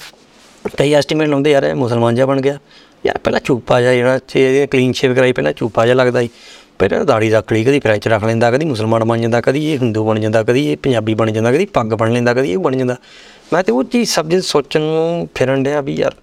ਕਈ 0.79 0.93
ਐਸਟੀਮੇਟ 0.93 1.29
ਲਾਉਂਦੇ 1.29 1.51
ਯਾਰ, 1.51 1.63
ਇਹ 1.63 1.75
ਮੁਸਲਮਾਨ 1.75 2.15
ਜਿਹਾ 2.15 2.27
ਬਣ 2.27 2.41
ਗਿਆ। 2.41 2.59
ਯਾਰ 3.07 3.19
ਪਹਿਲਾਂ 3.19 3.41
ਚੂਪਾ 3.45 3.81
ਜਿਹਾ 3.81 3.95
ਜਿਹੜਾ 3.95 4.21
ਛੇ 4.29 4.67
ਕਲੀਨ 4.67 4.93
ਸ਼ੇਵ 4.93 5.15
ਕਰਾਈ, 5.15 5.33
ਪਹਿਲਾਂ 5.33 5.53
ਚੂਪਾ 5.53 5.85
ਜਿਹਾ 5.85 5.97
ਲੱਗਦਾ 5.97 6.21
ਸੀ। 6.21 6.29
ਪਹਿਲਾਂ 6.89 7.05
ਦਾੜੀ 7.07 7.31
ਰੱਖ 7.31 7.53
ਲਈ, 7.53 7.65
ਕਦੀ 7.65 7.81
ਫ੍ਰੈਂਚ 7.81 8.09
ਰੱਖ 8.09 8.25
ਲੈਂਦਾ, 8.25 8.51
ਕਦੀ 8.51 8.65
ਮੁਸਲਮਾਨ 8.65 9.05
ਬਣ 9.05 9.21
ਜਾਂਦਾ, 9.21 9.41
ਕਦੀ 9.41 9.65
ਇਹ 9.67 9.79
ਹਿੰਦੂ 9.79 10.07
ਬਣ 10.07 10.21
ਜਾਂਦਾ, 10.21 10.43
ਕਦੀ 10.43 10.67
ਇਹ 10.73 10.77
ਪੰਜਾਬੀ 10.77 11.15
ਬਣ 11.15 11.31
ਜਾਂਦਾ, 11.31 11.53
ਕਦੀ 11.53 11.67
ਪੱਗ 11.75 11.95
ਬਣ 11.95 12.13
ਲੈਂਦਾ, 12.13 12.35
ਕਦੀ 12.35 12.53
ਇਹ 12.53 12.59
ਬਣ 12.59 12.77
ਜਾਂਦਾ। 12.77 12.97
ਮੈਂ 13.53 13.63
ਤੇ 13.63 13.73
ਉਹ 13.73 13.85
ਚੀਜ਼ 13.85 14.11
ਸਭ 14.11 14.39
ਸੋਚਣ 14.43 14.81
ਨੂੰ 14.81 15.29
ਫਿਰਨ 15.35 15.63
ਡਿਆ 15.63 15.81
ਵੀ 15.81 15.95
ਯਾਰ, 15.95 16.15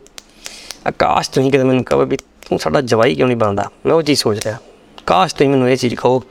ਆਕਾਸ਼ 0.87 1.29
ਤੁਸੀਂ 1.29 1.51
ਕਿਤੇ 1.51 1.63
ਮੈਨੂੰ 1.63 1.83
ਕਹੋ 1.83 2.05
ਵੀ 2.05 2.17
ਤੂੰ 2.49 2.59
ਸਾਡਾ 2.59 2.81
ਜਵਾਈ 2.81 3.15
ਕਿਉਂ 3.15 3.27
ਨਹੀਂ 3.27 3.37
ਬਣਦਾ? 3.37 3.69
ਮੈਂ 3.85 3.95
ਉਹ 3.95 4.01
ਚੀਜ਼ 4.01 4.19
ਸੋਚ 4.19 4.39
ਰਿਹਾ। 4.45 4.57
ਕਾਸ਼ 5.05 5.35
ਤੁਸੀਂ 5.35 5.49
ਮੈਨੂੰ 5.49 5.69
ਇਹ 5.69 5.77
ਚੀਜ਼ 5.77 5.95
ਕਹੋ 5.95 6.23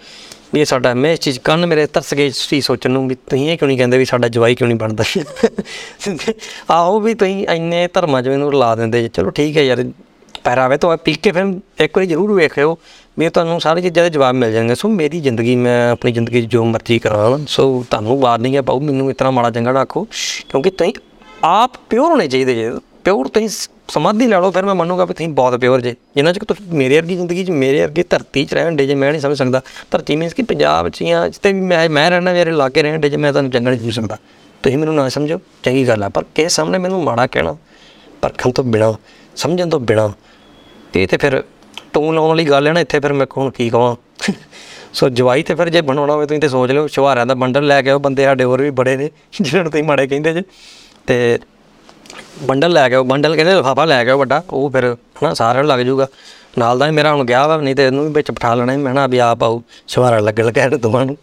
ਵੀ 0.55 0.61
ਇਹ 0.61 0.65
ਸਾਡਾ, 0.65 0.93
ਮੈਂ 0.95 1.13
ਇਸ 1.13 1.21
ਚੀਜ਼ 1.21 1.39
ਕੰਨ 1.41 1.67
ਮੇਰੇ 1.67 1.87
ਤਰਸ 1.87 2.15
ਗਏ 2.15 2.27
ਇਸ 2.27 2.49
ਚੀਜ਼ 2.49 2.65
ਸੋਚਣ 2.67 2.91
ਨੂੰ 2.91 3.07
ਵੀ 3.09 3.15
ਤੁਸੀਂ 3.15 3.51
ਇਹ 3.51 3.59
ਕਿਉਂ 3.59 3.69
ਨਹੀਂ 3.69 3.79
ਕਹਿੰਦੇ 3.79 3.99
ਵੀ 3.99 4.05
ਸਾਡਾ 4.05 4.29
ਜਵਾਈ 4.29 4.55
ਕਿਉਂ 4.55 4.69
ਨਹੀਂ 4.69 4.79
ਬਣਦਾ? 4.79 5.05
ਆਓ 6.71 7.01
ਵੀ 7.01 7.15
ਤੁਸੀਂ 7.15 7.47
ਇੰਨੇ 7.49 7.89
ਧਰਮਾਂ 7.95 8.23
'ਚ 8.23 8.29
ਮੈਨੂੰ 8.29 8.53
ਰਲਾ 8.53 8.75
ਦਿੰਦੇ 8.77 9.03
ਜੇ। 9.03 9.09
ਚਲੋ 9.09 9.31
ਠੀਕ 9.31 9.57
ਹੈ 9.57 9.63
ਯਾਰ, 9.63 9.85
ਪਹਿਰਾਵੇ 10.45 10.77
ਤੋਂ 10.77 10.97
ਪੀ 10.97 11.13
ਕੇ 11.15 11.33
ਫਿਰ 11.33 11.45
ਇੱਕ 11.81 11.97
ਵਾਰੀ 11.97 12.07
ਜ਼ਰੂਰ 12.07 12.33
ਵੇਖਿਓ। 12.33 12.79
ਵੀ 13.19 13.29
ਤੁਹਾਨੂੰ 13.29 13.61
ਸਾਰੀ 13.61 13.83
ਚੀਜ਼ਾਂ 13.83 14.05
ਦੇ 14.05 14.11
ਜਵਾਬ 14.11 14.35
ਮਿਲ 14.35 14.53
ਜਾਣਗੇ। 14.53 14.75
ਸੋ 14.75 14.89
ਮੇਰੀ 14.89 15.21
ਜ਼ਿੰਦਗੀ, 15.21 15.57
ਮੈਂ 15.57 15.93
ਆਪਣੀ 15.93 16.13
ਜ਼ਿੰਦਗੀ 16.13 16.43
'ਚ 16.43 16.45
ਜੋ 16.45 16.65
ਮਰਜ਼ੀ 16.65 16.99
ਕਰਾਂ 16.99 17.39
ਸੋ 17.49 17.85
ਤੁਹਾਨੂੰ 17.91 18.21
ਵਾਰਨਿੰਗ 18.21 18.57
ਹੈ 18.57 18.63
ਪਾਉ 18.63 18.81
ਮੈਨੂੰ 18.81 19.11
ਇਤਨਾ 19.11 19.31
ਮਾੜਾ 19.31 19.51
ਚੰਗਾ 19.51 19.73
ਨਾ 19.73 19.81
ਆਖੋ। 19.81 20.07
ਕਿਉਂਕਿ 20.49 20.71
ਤੁਸੀਂ 20.71 20.95
ਆਪ 21.45 21.71
ਪਿਓਰ 21.91 22.11
ਹੋਣੇ 22.11 22.29
ਚਾਹੀਦੇ 22.29 22.55
ਜੇ। 22.55 22.73
ਪਿਓਰ 23.05 23.29
ਤੁਸੀਂ 23.29 23.49
ਸ- 23.49 23.71
ਸਮਾਧੀ 23.89 24.27
ਲੈ 24.27 24.41
ਲਓ, 24.41 24.51
ਫਿਰ 24.51 24.65
ਮੈਂ 24.65 24.75
ਮੰਨੂਗਾ 24.75 25.05
ਵੀ 25.05 25.15
ਤੁਸੀਂ 25.15 25.29
ਬਹੁਤ 25.29 25.61
ਪਿਓਰ 25.61 25.81
ਜੇ। 25.81 25.95
ਜਿੰਨਾ 26.15 26.33
ਚਿਰ 26.33 26.45
ਤੁਸੀਂ 26.45 26.75
ਮੇਰੇ 26.75 27.01
ਵਰਗੀ 27.01 27.15
ਜ਼ਿੰਦਗੀ 27.17 27.45
'ਚ, 27.45 27.51
ਮੇਰੇ 27.51 27.81
ਵਰਗੀ 27.81 28.03
ਧਰਤੀ 28.03 28.45
'ਚ 28.45 28.55
ਰਹਿਣ 28.55 28.73
ਦੇ 28.73 28.87
ਜੇ, 28.87 28.95
ਮੈਂ 28.95 29.11
ਨਹੀਂ 29.11 29.21
ਸਮਝ 29.21 29.39
ਸਕਦਾ। 29.39 29.63
ਧਰਤੀ 29.91 30.17
ਮੀਨਸ 30.17 30.35
ਕਿ 30.35 30.43
ਪੰਜਾਬ 30.43 30.89
'ਚ 30.89 31.03
ਜਾਂ 31.03 31.29
ਜਿੱਥੇ 31.29 31.53
ਵੀ 31.53 31.61
ਮੈਂ 31.61 31.91
ਮੈਂ 31.91 32.11
ਰਹਿਣਾ 32.11 32.33
ਮੇਰੇ 32.33 32.51
ਇਲਾਕੇ 32.51 32.83
ਰਹਿਣ 32.83 32.99
ਦੇ 32.99 33.09
ਜੇ, 33.09 33.17
ਮੈਂ 33.17 33.33
ਤੁਹਾਨੂੰ 33.33 33.51
ਚੰਗਾ 33.51 33.71
ਨਹੀਂ 33.71 33.81
ਸਮਝ 33.81 33.95
ਸਕਦਾ। 33.95 34.17
ਤੁਸੀਂ 34.63 34.79
ਮੈਨੂੰ 34.79 34.95
ਨਾ 34.95 35.09
ਸਮਝੋ, 35.09 35.41
ਚੰਗੀ 35.63 35.89
ਗੱਲ 35.89 36.03
ਆ। 36.03 36.09
ਪਰ 36.09 36.25
ਕਿਸੇ 36.35 36.49
ਸਾਹਮਣੇ 36.49 36.79
ਮੈਨੂੰ 36.79 37.05
ਮਾੜਾ 37.05 37.27
ਕਹਿਣਾ, 37.27 37.57
ਪਰਖਣ 38.23 38.51
ਤੋਂ 38.51 38.65
ਬਿਨਾ, 38.65 38.95
ਸਮਝਣ 39.37 39.69
ਤੋਂ 39.69 39.81
ਬਿਨਾ, 39.81 40.13
ਤੇ 40.93 41.03
ਇਹ 41.03 41.09
ਤੇ 41.09 41.17
ਫਿਰ 41.17 41.45
ਟੂਨ 41.95 42.15
ਲਾਉਣ 42.15 42.29
ਵਾਲੀ 42.29 42.45
ਗੱਲ 42.45 42.67
ਹੈ 42.67 42.73
ਨਾ, 42.73 42.81
ਇੱਥੇ 42.81 43.01
ਫਿਰ 43.01 43.13
ਮੈਂ 43.13 43.27
ਹੁਣ 43.37 43.51
ਕੀ 43.51 43.69
ਕਹਾਂ 43.71 44.33
ਸੋ 44.93 45.09
ਜਵਾਈ 45.09 45.43
ਤੇ 45.43 45.55
ਫਿਰ 45.55 45.69
ਜੇ 45.69 45.81
ਬਣਾਉਣਾ 45.81 46.13
ਹੋਵੇ, 46.13 46.27
ਤੁਸੀਂ 46.27 46.41
ਤੇ 46.41 46.49
ਸੋਚ 46.49 46.71
ਲਿਓ 46.71 46.87
ਸ਼ਵਾਰਿਆਂ 46.87 47.27
ਦਾ 47.27 47.35
ਬੰਡਲ 47.35 47.67
ਲੈ 47.67 47.81
ਕੇ 47.83 47.91
ਆਓ, 47.91 47.99
ਬੰਦੇ 47.99 48.25
ਸਾਡੇ 48.25 48.45
ਹੋਰ 48.45 48.63
ਵੀ 48.63 48.71
ਬੜੇ 48.71 48.97
ਨੇ, 48.97 49.11
ਜਿਹਨਾਂ 49.41 49.63
ਨੂੰ 49.63 49.73
ਤੁਸੀਂ 49.73 49.85
ਮਾੜੇ 49.85 50.07
ਕਹਿੰਦੇ 50.07 50.33
ਜੇ। 50.33 50.43
ਤੇ 51.07 51.39
ਬੰਡਲ 52.43 52.73
ਲੈ 52.73 52.89
ਕੇ 52.89 52.95
ਆਓ, 52.95 53.05
ਬੰਡਲ 53.05 53.37
ਕਹਿੰਦੇ 53.37 53.55
ਲਿਫਾਫਾ 53.55 53.85
ਲੈ 53.85 54.05
ਕੇ 54.05 54.11
ਆਓ 54.11 54.19
ਵੱਡਾ, 54.19 54.43
ਉਹ 54.51 54.71
ਫਿਰ 54.71 54.85
ਹਨਾ, 54.95 55.33
ਸਾਰਿਆਂ 55.35 55.63
ਨੂੰ 55.63 55.71
ਲੱਗ 55.71 55.81
ਜਾਊਗਾ। 55.81 56.07
ਨਾਲ 56.59 56.79
ਦਾ 56.79 56.87
ਹੀ 56.87 56.91
ਮੇਰਾ 56.91 57.13
ਹੁਣ 57.13 57.25
ਗਿਆ 57.25 57.47
ਵਾ, 57.47 57.57
ਨਹੀਂ 57.57 57.75
ਤੇ 57.75 57.87
ਇਹਨੂੰ 57.87 58.07
ਵੀ 58.07 58.13
ਵਿੱਚ 58.13 58.31
ਬਿਠਾ 58.31 58.55
ਲੈਣਾ 58.55 58.73
ਸੀ। 58.73 58.79
ਮੈਂ 58.79 58.95
ਨਾ 58.95 59.07
ਵੀ 59.07 59.19
ਆਪ 59.19 59.43
ਆਓ 59.43 59.63
ਸ਼ਵਾਰਾ 59.89 60.19
ਲੱਗ 60.19 60.41
ਲੱਗਾ 60.41 60.65
ਇਹਨੂੰ 60.65 60.81
ਦੋਵਾਂ 60.81 61.07
ਨੂੰ। 61.07 61.17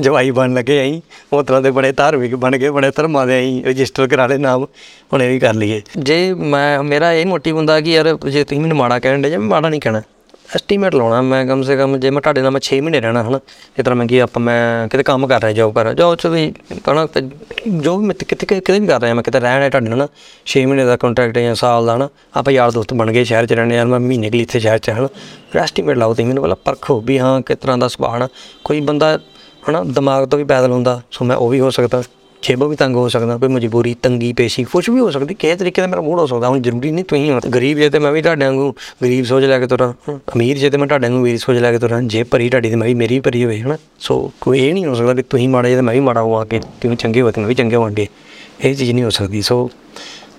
ਜਵਾਈ 0.00 0.30
ਬਣ 0.30 0.54
ਲੱਗੇ 0.54 0.82
ਅਸੀਂ। 0.82 1.00
ਉਹ 1.32 1.42
ਤਰ੍ਹਾਂ 1.42 1.62
ਦੇ 1.62 1.70
ਬੜੇ 1.70 1.92
ਧਾਰਮਿਕ 1.92 2.34
ਬਣ 2.34 2.56
ਗਏ, 2.56 2.70
ਬੜੇ 2.70 2.90
ਧਰਮਾਂ 2.90 3.26
ਦੇ 3.26 3.40
ਅਸੀਂ 3.40 3.64
ਰਜਿਸਟਰ 3.64 4.08
ਕਰਾ 4.08 4.26
ਲਏ 4.26 4.38
ਨਾਮ। 4.38 4.66
ਹੁਣ 5.12 5.22
ਇਹ 5.22 5.28
ਵੀ 5.28 5.38
ਕਰ 5.38 5.54
ਲਈਏ। 5.54 5.82
ਜੇ 5.98 6.34
ਮੈਂ, 6.34 6.82
ਮੇਰਾ 6.82 7.12
ਇਹ 7.12 7.26
ਮੋਟਿਵ 7.26 7.56
ਹੁੰਦਾ 7.56 7.80
ਕਿ 7.80 7.92
ਯਾਰ 7.92 8.18
ਜੇ 8.30 8.44
ਤੁਸੀਂ 8.44 8.60
ਮੈਨੂੰ 8.60 8.76
ਮਾੜਾ 8.76 8.98
ਕਹਿਣ 8.98 9.18
ਦੇ 9.18 9.30
ਜੇ, 9.30 9.36
ਮੈਂ 9.36 9.46
ਮਾੜਾ 9.46 9.68
ਨਹੀਂ 9.68 9.80
ਕਹਿਣਾ। 9.80 10.02
ਐਸਟੀਮੇਟ 10.54 10.94
ਲਾਉਣਾ, 10.94 11.20
ਮੈਂ 11.22 11.44
ਕਮ 11.46 11.62
ਸੇ 11.62 11.76
ਕਮ 11.76 11.96
ਜੇ 11.98 12.10
ਮੈਂ 12.10 12.20
ਤੁਹਾਡੇ 12.22 12.42
ਨਾਲ 12.42 12.50
ਮੈਂ 12.50 12.60
6 12.64 12.78
ਮਹੀਨੇ 12.82 13.00
ਰਹਿਣਾ 13.00 13.22
ਹਨਾ, 13.22 13.40
ਇਸ 13.78 13.84
ਤਰ੍ਹਾਂ 13.84 13.96
ਮੈਂ 13.96 14.06
ਕੀ 14.06 14.18
ਆਪਾਂ 14.18 14.42
ਮੈਂ 14.42 14.88
ਕਿਤੇ 14.88 15.02
ਕੰਮ 15.02 15.26
ਕਰ 15.26 15.40
ਰਿਹਾ 15.40 15.52
ਜੋਬ 15.52 15.74
ਕਰ 15.74 15.84
ਰਿਹਾ 15.84 15.94
ਜੋਬ 15.94 16.14
ਚ 16.16 16.26
ਵੀ 16.26 16.42
ਕਹਣਾ 16.84 17.06
ਜੋ 17.78 17.96
ਵੀ 17.98 18.06
ਮੈਂ 18.06 18.14
ਕਿਤੇ 18.14 18.36
ਕਿਤੇ 18.36 18.60
ਕਿਤੇ 18.60 18.78
ਵੀ 18.80 18.86
ਕਰ 18.86 19.00
ਰਿਹਾ 19.00 19.14
ਮੈਂ, 19.14 19.22
ਕਿਤੇ 19.22 19.40
ਰਹਿਣਾ 19.40 19.64
ਹੈ 19.64 19.70
ਤੁਹਾਡੇ 19.70 19.88
ਨਾਲ 19.88 19.98
ਨਾ 19.98 20.08
6 20.52 20.64
ਮਹੀਨੇ 20.66 20.84
ਦਾ 20.84 20.96
ਕੰਟਰੈਕਟ 20.96 21.38
ਜਾਂ 21.38 21.54
ਸਾਲ 21.54 21.86
ਦਾ 21.86 21.96
ਨਾ 21.96 22.08
ਆਪਾਂ 22.36 22.52
ਯਾਰ 22.52 22.70
ਦੋਸਤ 22.70 22.94
ਬਣ 22.94 23.12
ਗਏ 23.12 23.24
ਸ਼ਹਿਰ 23.24 23.46
ਚ 23.46 23.52
ਰਹਿਣੇ 23.52 23.76
ਯਾਰ 23.76 23.86
ਮੈਂ 23.86 24.00
ਮਹੀਨੇ 24.00 24.30
ਕੁ 24.30 24.36
ਲਈ 24.36 24.42
ਇੱਥੇ 24.42 24.60
ਸ਼ਹਿਰ 24.60 24.78
ਚ 24.78 24.90
ਹਨਾ 24.90 25.08
ਫਿਰ 25.52 25.60
ਐਸਟੀਮੇਟ 25.62 25.98
ਲਾਓ 25.98 26.14
ਤੁਸੀਂ 26.14 26.26
ਮੈਨੂੰ 26.26 26.42
ਪਹਿਲਾਂ 26.42 26.56
ਪਰਖੋ 26.64 27.00
ਵੀ 27.00 27.18
ਹਾਂ 27.18 27.40
ਕਿਸ 27.40 27.58
ਤਰ੍ਹਾਂ 27.58 27.78
ਦਾ 27.78 27.88
ਸੁਭਾਅ 27.88 28.18
ਨਾ 28.18 28.28
ਕੋਈ 28.64 28.80
ਬੰਦਾ 28.80 29.18
ਹਨਾ 29.70 29.82
ਦਿਮਾਗ 29.84 30.28
ਤੋਂ 30.28 30.38
ਵੀ 30.38 30.44
ਪੈਦਲ 30.44 30.72
ਹੁੰਦਾ, 30.72 31.00
ਸੋ 31.10 31.24
ਮੈਂ 31.24 31.36
ਉਹ 31.36 31.48
ਵੀ 31.48 31.60
ਹੋ 31.60 31.70
ਸਕਦਾ। 31.70 32.02
ਛੇਬੋ 32.46 32.66
ਵੀ 32.68 32.76
ਤੰਗ 32.76 32.96
ਹੋ 32.96 33.08
ਸਕਦਾ, 33.08 33.36
ਕੋਈ 33.36 33.48
ਮਜਬੂਰੀ 33.48 33.94
ਤੰਗੀ 34.02 34.32
ਪੇਸ਼ੀ 34.32 34.64
ਕੁਝ 34.64 34.88
ਵੀ 34.90 35.00
ਹੋ 35.00 35.10
ਸਕਦੀ 35.10 35.34
ਕਿਸੇ 35.34 35.54
ਤਰੀਕੇ 35.56 35.82
ਦਾ 35.82 35.86
ਮੇਰਾ 35.86 36.00
ਮੂਡ 36.00 36.18
ਹੋ 36.18 36.26
ਸਕਦਾ, 36.26 36.48
ਹੁਣ 36.48 36.60
ਜ਼ਰੂਰੀ 36.62 36.90
ਨਹੀਂ 36.90 37.04
ਤੁਸੀਂ 37.04 37.30
ਹੋ 37.30 37.40
ਗਰੀਬ 37.54 37.78
ਜੇ 37.78 37.88
ਤੇ 37.90 37.98
ਮੈਂ 37.98 38.12
ਵੀ 38.12 38.22
ਤੁਹਾਡੇ 38.22 38.44
ਵਾਂਗੂ 38.44 38.70
ਗਰੀਬ 39.02 39.24
ਸੋਚ 39.24 39.44
ਲੈ 39.44 39.58
ਕੇ 39.58 39.66
ਤੁਰਾਂ 39.66 39.88
ਹਨਾ। 40.08 40.18
ਅਮੀਰ 40.34 40.58
ਜੇ 40.58 40.70
ਤੇ 40.70 40.78
ਮੈਂ 40.78 40.86
ਤੁਹਾਡੇ 40.86 41.08
ਵਾਂਗੂ 41.08 41.22
ਅਮੀਰ 41.22 41.38
ਸੋਚ 41.38 41.56
ਲੈ 41.56 41.72
ਕੇ 41.72 41.78
ਤੁਰਾਂ, 41.78 42.00
ਜੇ 42.04 42.22
ਭਰੀ 42.22 42.48
ਤੁਹਾਡੀ 42.50 42.70
ਤੇ 42.70 42.76
ਮੈਂ 42.76 42.88
ਵੀ 42.88 42.94
ਮੇਰੀ 42.94 43.14
ਵੀ 43.14 43.20
ਭਰੀ 43.20 43.44
ਹੋਵੇ, 43.44 43.60
ਹਨਾ, 43.60 43.76
ਸੋ 44.00 44.30
ਕੋਈ 44.40 44.60
ਇਹ 44.60 44.72
ਨਹੀਂ 44.74 44.84
ਹੋ 44.86 44.94
ਸਕਦਾ 44.94 45.12
ਵੀ 45.12 45.22
ਤੁਸੀਂ 45.22 45.48
ਮਾੜੇ 45.48 45.70
ਜੇ 45.70 45.76
ਤੇ 45.76 45.82
ਮੈਂ 45.82 45.94
ਵੀ 45.94 46.00
ਮਾੜਾ 46.00 46.22
ਹੋਵਾਂ 46.22 46.44
ਕਿ 46.46 46.60
ਤੁਸੀਂ 46.60 46.96
ਚੰਗੇ 46.96 47.20
ਹੋ 47.20 47.30
ਤੇ 47.30 47.40
ਮੈਂ 47.40 47.48
ਵੀ 47.48 47.54
ਚੰਗੇ 47.54 47.76
ਹੋਵਾਂਗੇ 47.76 48.06
ਇਹ 48.60 48.74
ਚੀਜ਼ 48.74 48.90
ਨਹੀਂ 48.90 49.04
ਹੋ 49.04 49.10
ਸਕਦੀ, 49.10 49.42
ਸੋ 49.42 49.68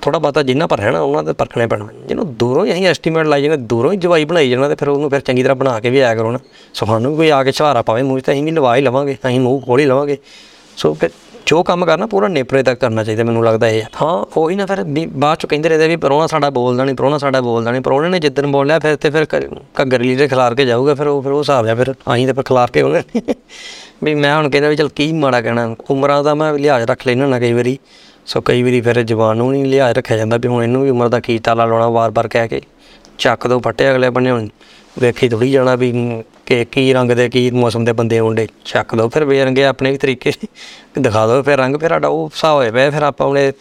ਥੋੜਾ 0.01 0.19
ਬਾਤਾ 0.19 0.43
ਜਿੰਨਾ 0.43 0.67
ਪਰ 0.67 0.79
ਰਹਿਣਾ, 0.79 1.01
ਉਹਨਾਂ 1.01 1.23
ਦੇ 1.23 1.33
ਪਰਖਣੇ 1.33 1.67
ਪੈਣਾ, 1.67 1.87
ਜਿਹਨੂੰ 2.07 2.33
ਦੂਰੋਂ 2.35 2.65
ਹੀ 2.65 2.73
ਅਸੀਂ 2.73 2.87
ਐਸਟੀਮੇਟ 2.87 3.27
ਲਾਈ 3.27 3.43
ਜਾਣਾ 3.43 3.55
ਦੂਰੋਂ 3.69 3.91
ਹੀ 3.93 3.97
ਜਵਾਈ 3.97 4.25
ਬਣਾਈ 4.25 4.49
ਜਾਣਾ 4.49 4.69
ਤੇ 4.69 4.75
ਫਿਰ 4.75 4.89
ਉਹਨੂੰ 4.89 5.09
ਫਿਰ 5.09 5.19
ਚੰਗੀ 5.19 5.43
ਤਰ੍ਹਾਂ 5.43 5.55
ਬਣਾ 5.55 5.79
ਕੇ 5.79 5.89
ਵੀ 5.89 5.99
ਆਇਆ 5.99 6.15
ਕਰੋ 6.15 6.31
ਨਾ, 6.31 6.39
ਸੋ 6.73 6.85
ਸਾਨੂੰ 6.85 7.11
ਵੀ 7.11 7.17
ਕੋਈ 7.17 7.29
ਆ 7.29 7.43
ਕੇ 7.43 7.51
ਸਹਾਰਾ 7.51 7.81
ਪਾਵੇ, 7.81 8.01
ਮੂੰਹ 8.01 8.19
'ਚ 8.19 8.25
ਤਾਂ 8.25 8.33
ਅਸੀਂ 8.33 8.43
ਵੀ 8.43 8.51
ਲਵਾ 8.51 8.75
ਹੀ 8.75 8.81
ਲਵਾਂਗੇ 8.81 9.17
ਅਸੀਂ 9.27 9.39
ਮੂੰਹ 9.39 9.61
ਖੋਲ 9.61 9.79
ਹੀ 9.79 9.85
ਲਵਾਂਗੇ, 9.85 10.17
ਸੋ 10.77 10.93
ਫਿਰ 10.93 11.09
ਜੋ 11.47 11.61
ਕੰਮ 11.63 11.85
ਕਰਨਾ 11.85 12.05
ਪੂਰਾ 12.05 12.27
ਨੇਪਰੇ 12.27 12.61
ਤੱਕ 12.63 12.79
ਕਰਨਾ 12.79 13.03
ਚਾਹੀਦਾ 13.03 13.23
ਮੈਨੂੰ 13.23 13.43
ਲੱਗਦਾ 13.45 13.67
ਇਹ 13.67 13.81
ਹੈ। 13.81 13.87
ਹਾਂ, 14.01 14.25
ਉਹੀ 14.37 14.55
ਨਾ 14.55 14.65
ਫਿਰ 14.65 14.81
ਵੀ 14.85 15.05
ਬਾਅਦ 15.15 15.37
ਚ 15.37 15.45
ਕਹਿੰਦੇ 15.45 15.69
ਰਹਦੇ 15.69 15.87
ਵੀ 15.87 15.95
ਪਰੋਣਾ 15.95 16.25
ਸਾਡਾ 16.27 16.49
ਬੋਲਦਾ 16.49 16.83
ਨਹੀਂ 16.83 16.95
ਪਰੋਣਾ 16.95 17.17
ਸਾਡਾ 17.17 17.41
ਬੋਲਦਾ 17.41 17.71
ਨਹੀਂ 17.71 17.81
ਪਰੋਣੇ 17.81 18.09
ਨੇ 18.09 18.19
ਜਿੱਦਣ 18.19 18.47
ਬੋਲਿਆ 18.47 18.79
ਫਿਰ 18.79 18.95
ਤੇ 18.95 19.09
ਫਿਰ 19.09 19.25
ਘੱਗਰ 19.81 20.03
ਦੇ 20.17 20.27
ਖਿਲਾਰ 20.27 20.55
ਕੇ 20.55 20.65
ਜਾਊਗਾ, 20.65 20.95
ਫਿਰ 20.95 21.07
ਉਹ 21.07 21.21
ਫਿਰ 21.21 21.31
ਉਹ 21.31 21.39
ਹਿਸਾਬ 21.39 21.67
ਆ 21.67 21.75
ਫਿਰ 21.75 21.91
ਅਸੀਂ 21.91 22.27
ਤੇ 22.27 22.33
ਫਿਰ 22.33 22.43
ਖਿਲਾਰ 22.43 22.71
ਕੇ 22.71 22.81
ਉਹਨੇ 22.81 23.03
ਵੀ 24.03 24.15
ਮੈਂ 24.15 24.35
ਹੁਣ 24.37 24.49
ਕਹਿੰਦਾ 24.49 24.69
ਵੀ 24.69 24.75
ਚਲ 24.75 24.89
ਕੀ 24.95 25.11
ਮਾੜਾ 25.13 25.41
ਕਹਿਣਾ। 25.41 25.75
ਉਮਰਾਂ 25.89 26.23
ਦਾ 26.23 26.35
ਮੈਂ 26.35 26.53
ਲਿਹਾਜ਼ 26.53 26.85
ਰੱਖ 26.89 27.07
ਲੈਣਾ 27.07 27.27
ਨਾ 27.27 27.39
ਕਈ 27.39 27.53
ਵਾਰੀ। 27.53 27.77
ਸੋ 28.25 28.41
ਕਈ 28.41 28.63
ਵਾਰੀ 28.63 28.81
ਫਿਰ 28.81 29.01
ਜਵਾਨ 29.03 29.37
ਨੂੰ 29.37 29.51
ਨਹੀਂ 29.51 29.65
ਲਿਹਾਜ਼ 29.65 29.97
ਰੱਖਿਆ 29.97 30.17
ਜਾਂਦਾ 30.17 30.37
ਵੀ 30.37 30.47
ਹੁਣ 30.47 30.63
ਇਹਨੂੰ 30.63 30.83
ਵੀ 30.83 30.89
ਉਮਰ 30.89 31.09
ਦਾ 31.09 31.19
ਕੀ 31.19 31.37
ਤਾਲਾ 31.39 31.65
ਲਾਉਣਾ 31.65 31.87
ਵਾਰ-ਵਾਰ 31.89 32.27
ਕਹਿ 32.27 32.47
ਕੇ। 32.47 32.61
ਚੱਕ 33.17 33.47
ਦੋ 33.47 33.59
ਫੱਟੇ 33.59 33.89
ਅਗਲੇ 33.91 34.09
ਬੰਨੇ 34.09 34.31
ਹੁਣ। 34.31 34.47
ਵੇਖੀ 34.99 35.29
ਥੋੜੀ 35.29 35.51
ਜਾਣਾ 35.51 35.75
ਵੀ 35.75 35.91
ਕਿ 36.47 36.65
ਕੀ 36.65 36.93
ਰੰਗ 36.93 37.11
ਦੇ 37.11 37.29
ਕੀ 37.29 37.49
ਮੌਸਮ 37.51 37.85
ਦੇ 37.85 37.93
ਬੰਦੇ 37.93 38.19
ਹੁੰਦੇ 38.19 38.47
ਚੱਕ 38.65 38.95
ਦੋ 38.95 39.07
ਫਿਰ 39.09 39.25
ਬੇਰੰਗੇ 39.25 39.65
ਆਪਣੇ 39.65 39.91
ਵੀ 39.91 39.97
ਤਰੀਕੇ 39.97 40.31
ਦਿਖਾ 40.99 41.27
ਦੋ 41.27 41.41
ਫਿਰ 41.43 41.57
ਰੰਗ 41.57 41.75
ਫਿਰ 41.75 41.89
ਸਾਡਾ 41.89 42.07
ਉਹ 42.07 42.27
ਹਿਸਾਬ 42.27 42.57
ਹੋਏ 42.57 42.71
ਪਿਆ 42.71 42.91
ਫਿਰ 42.91 43.03
ਆਪਾਂ 43.03 43.27
ਉਹਨੇ 43.27 43.51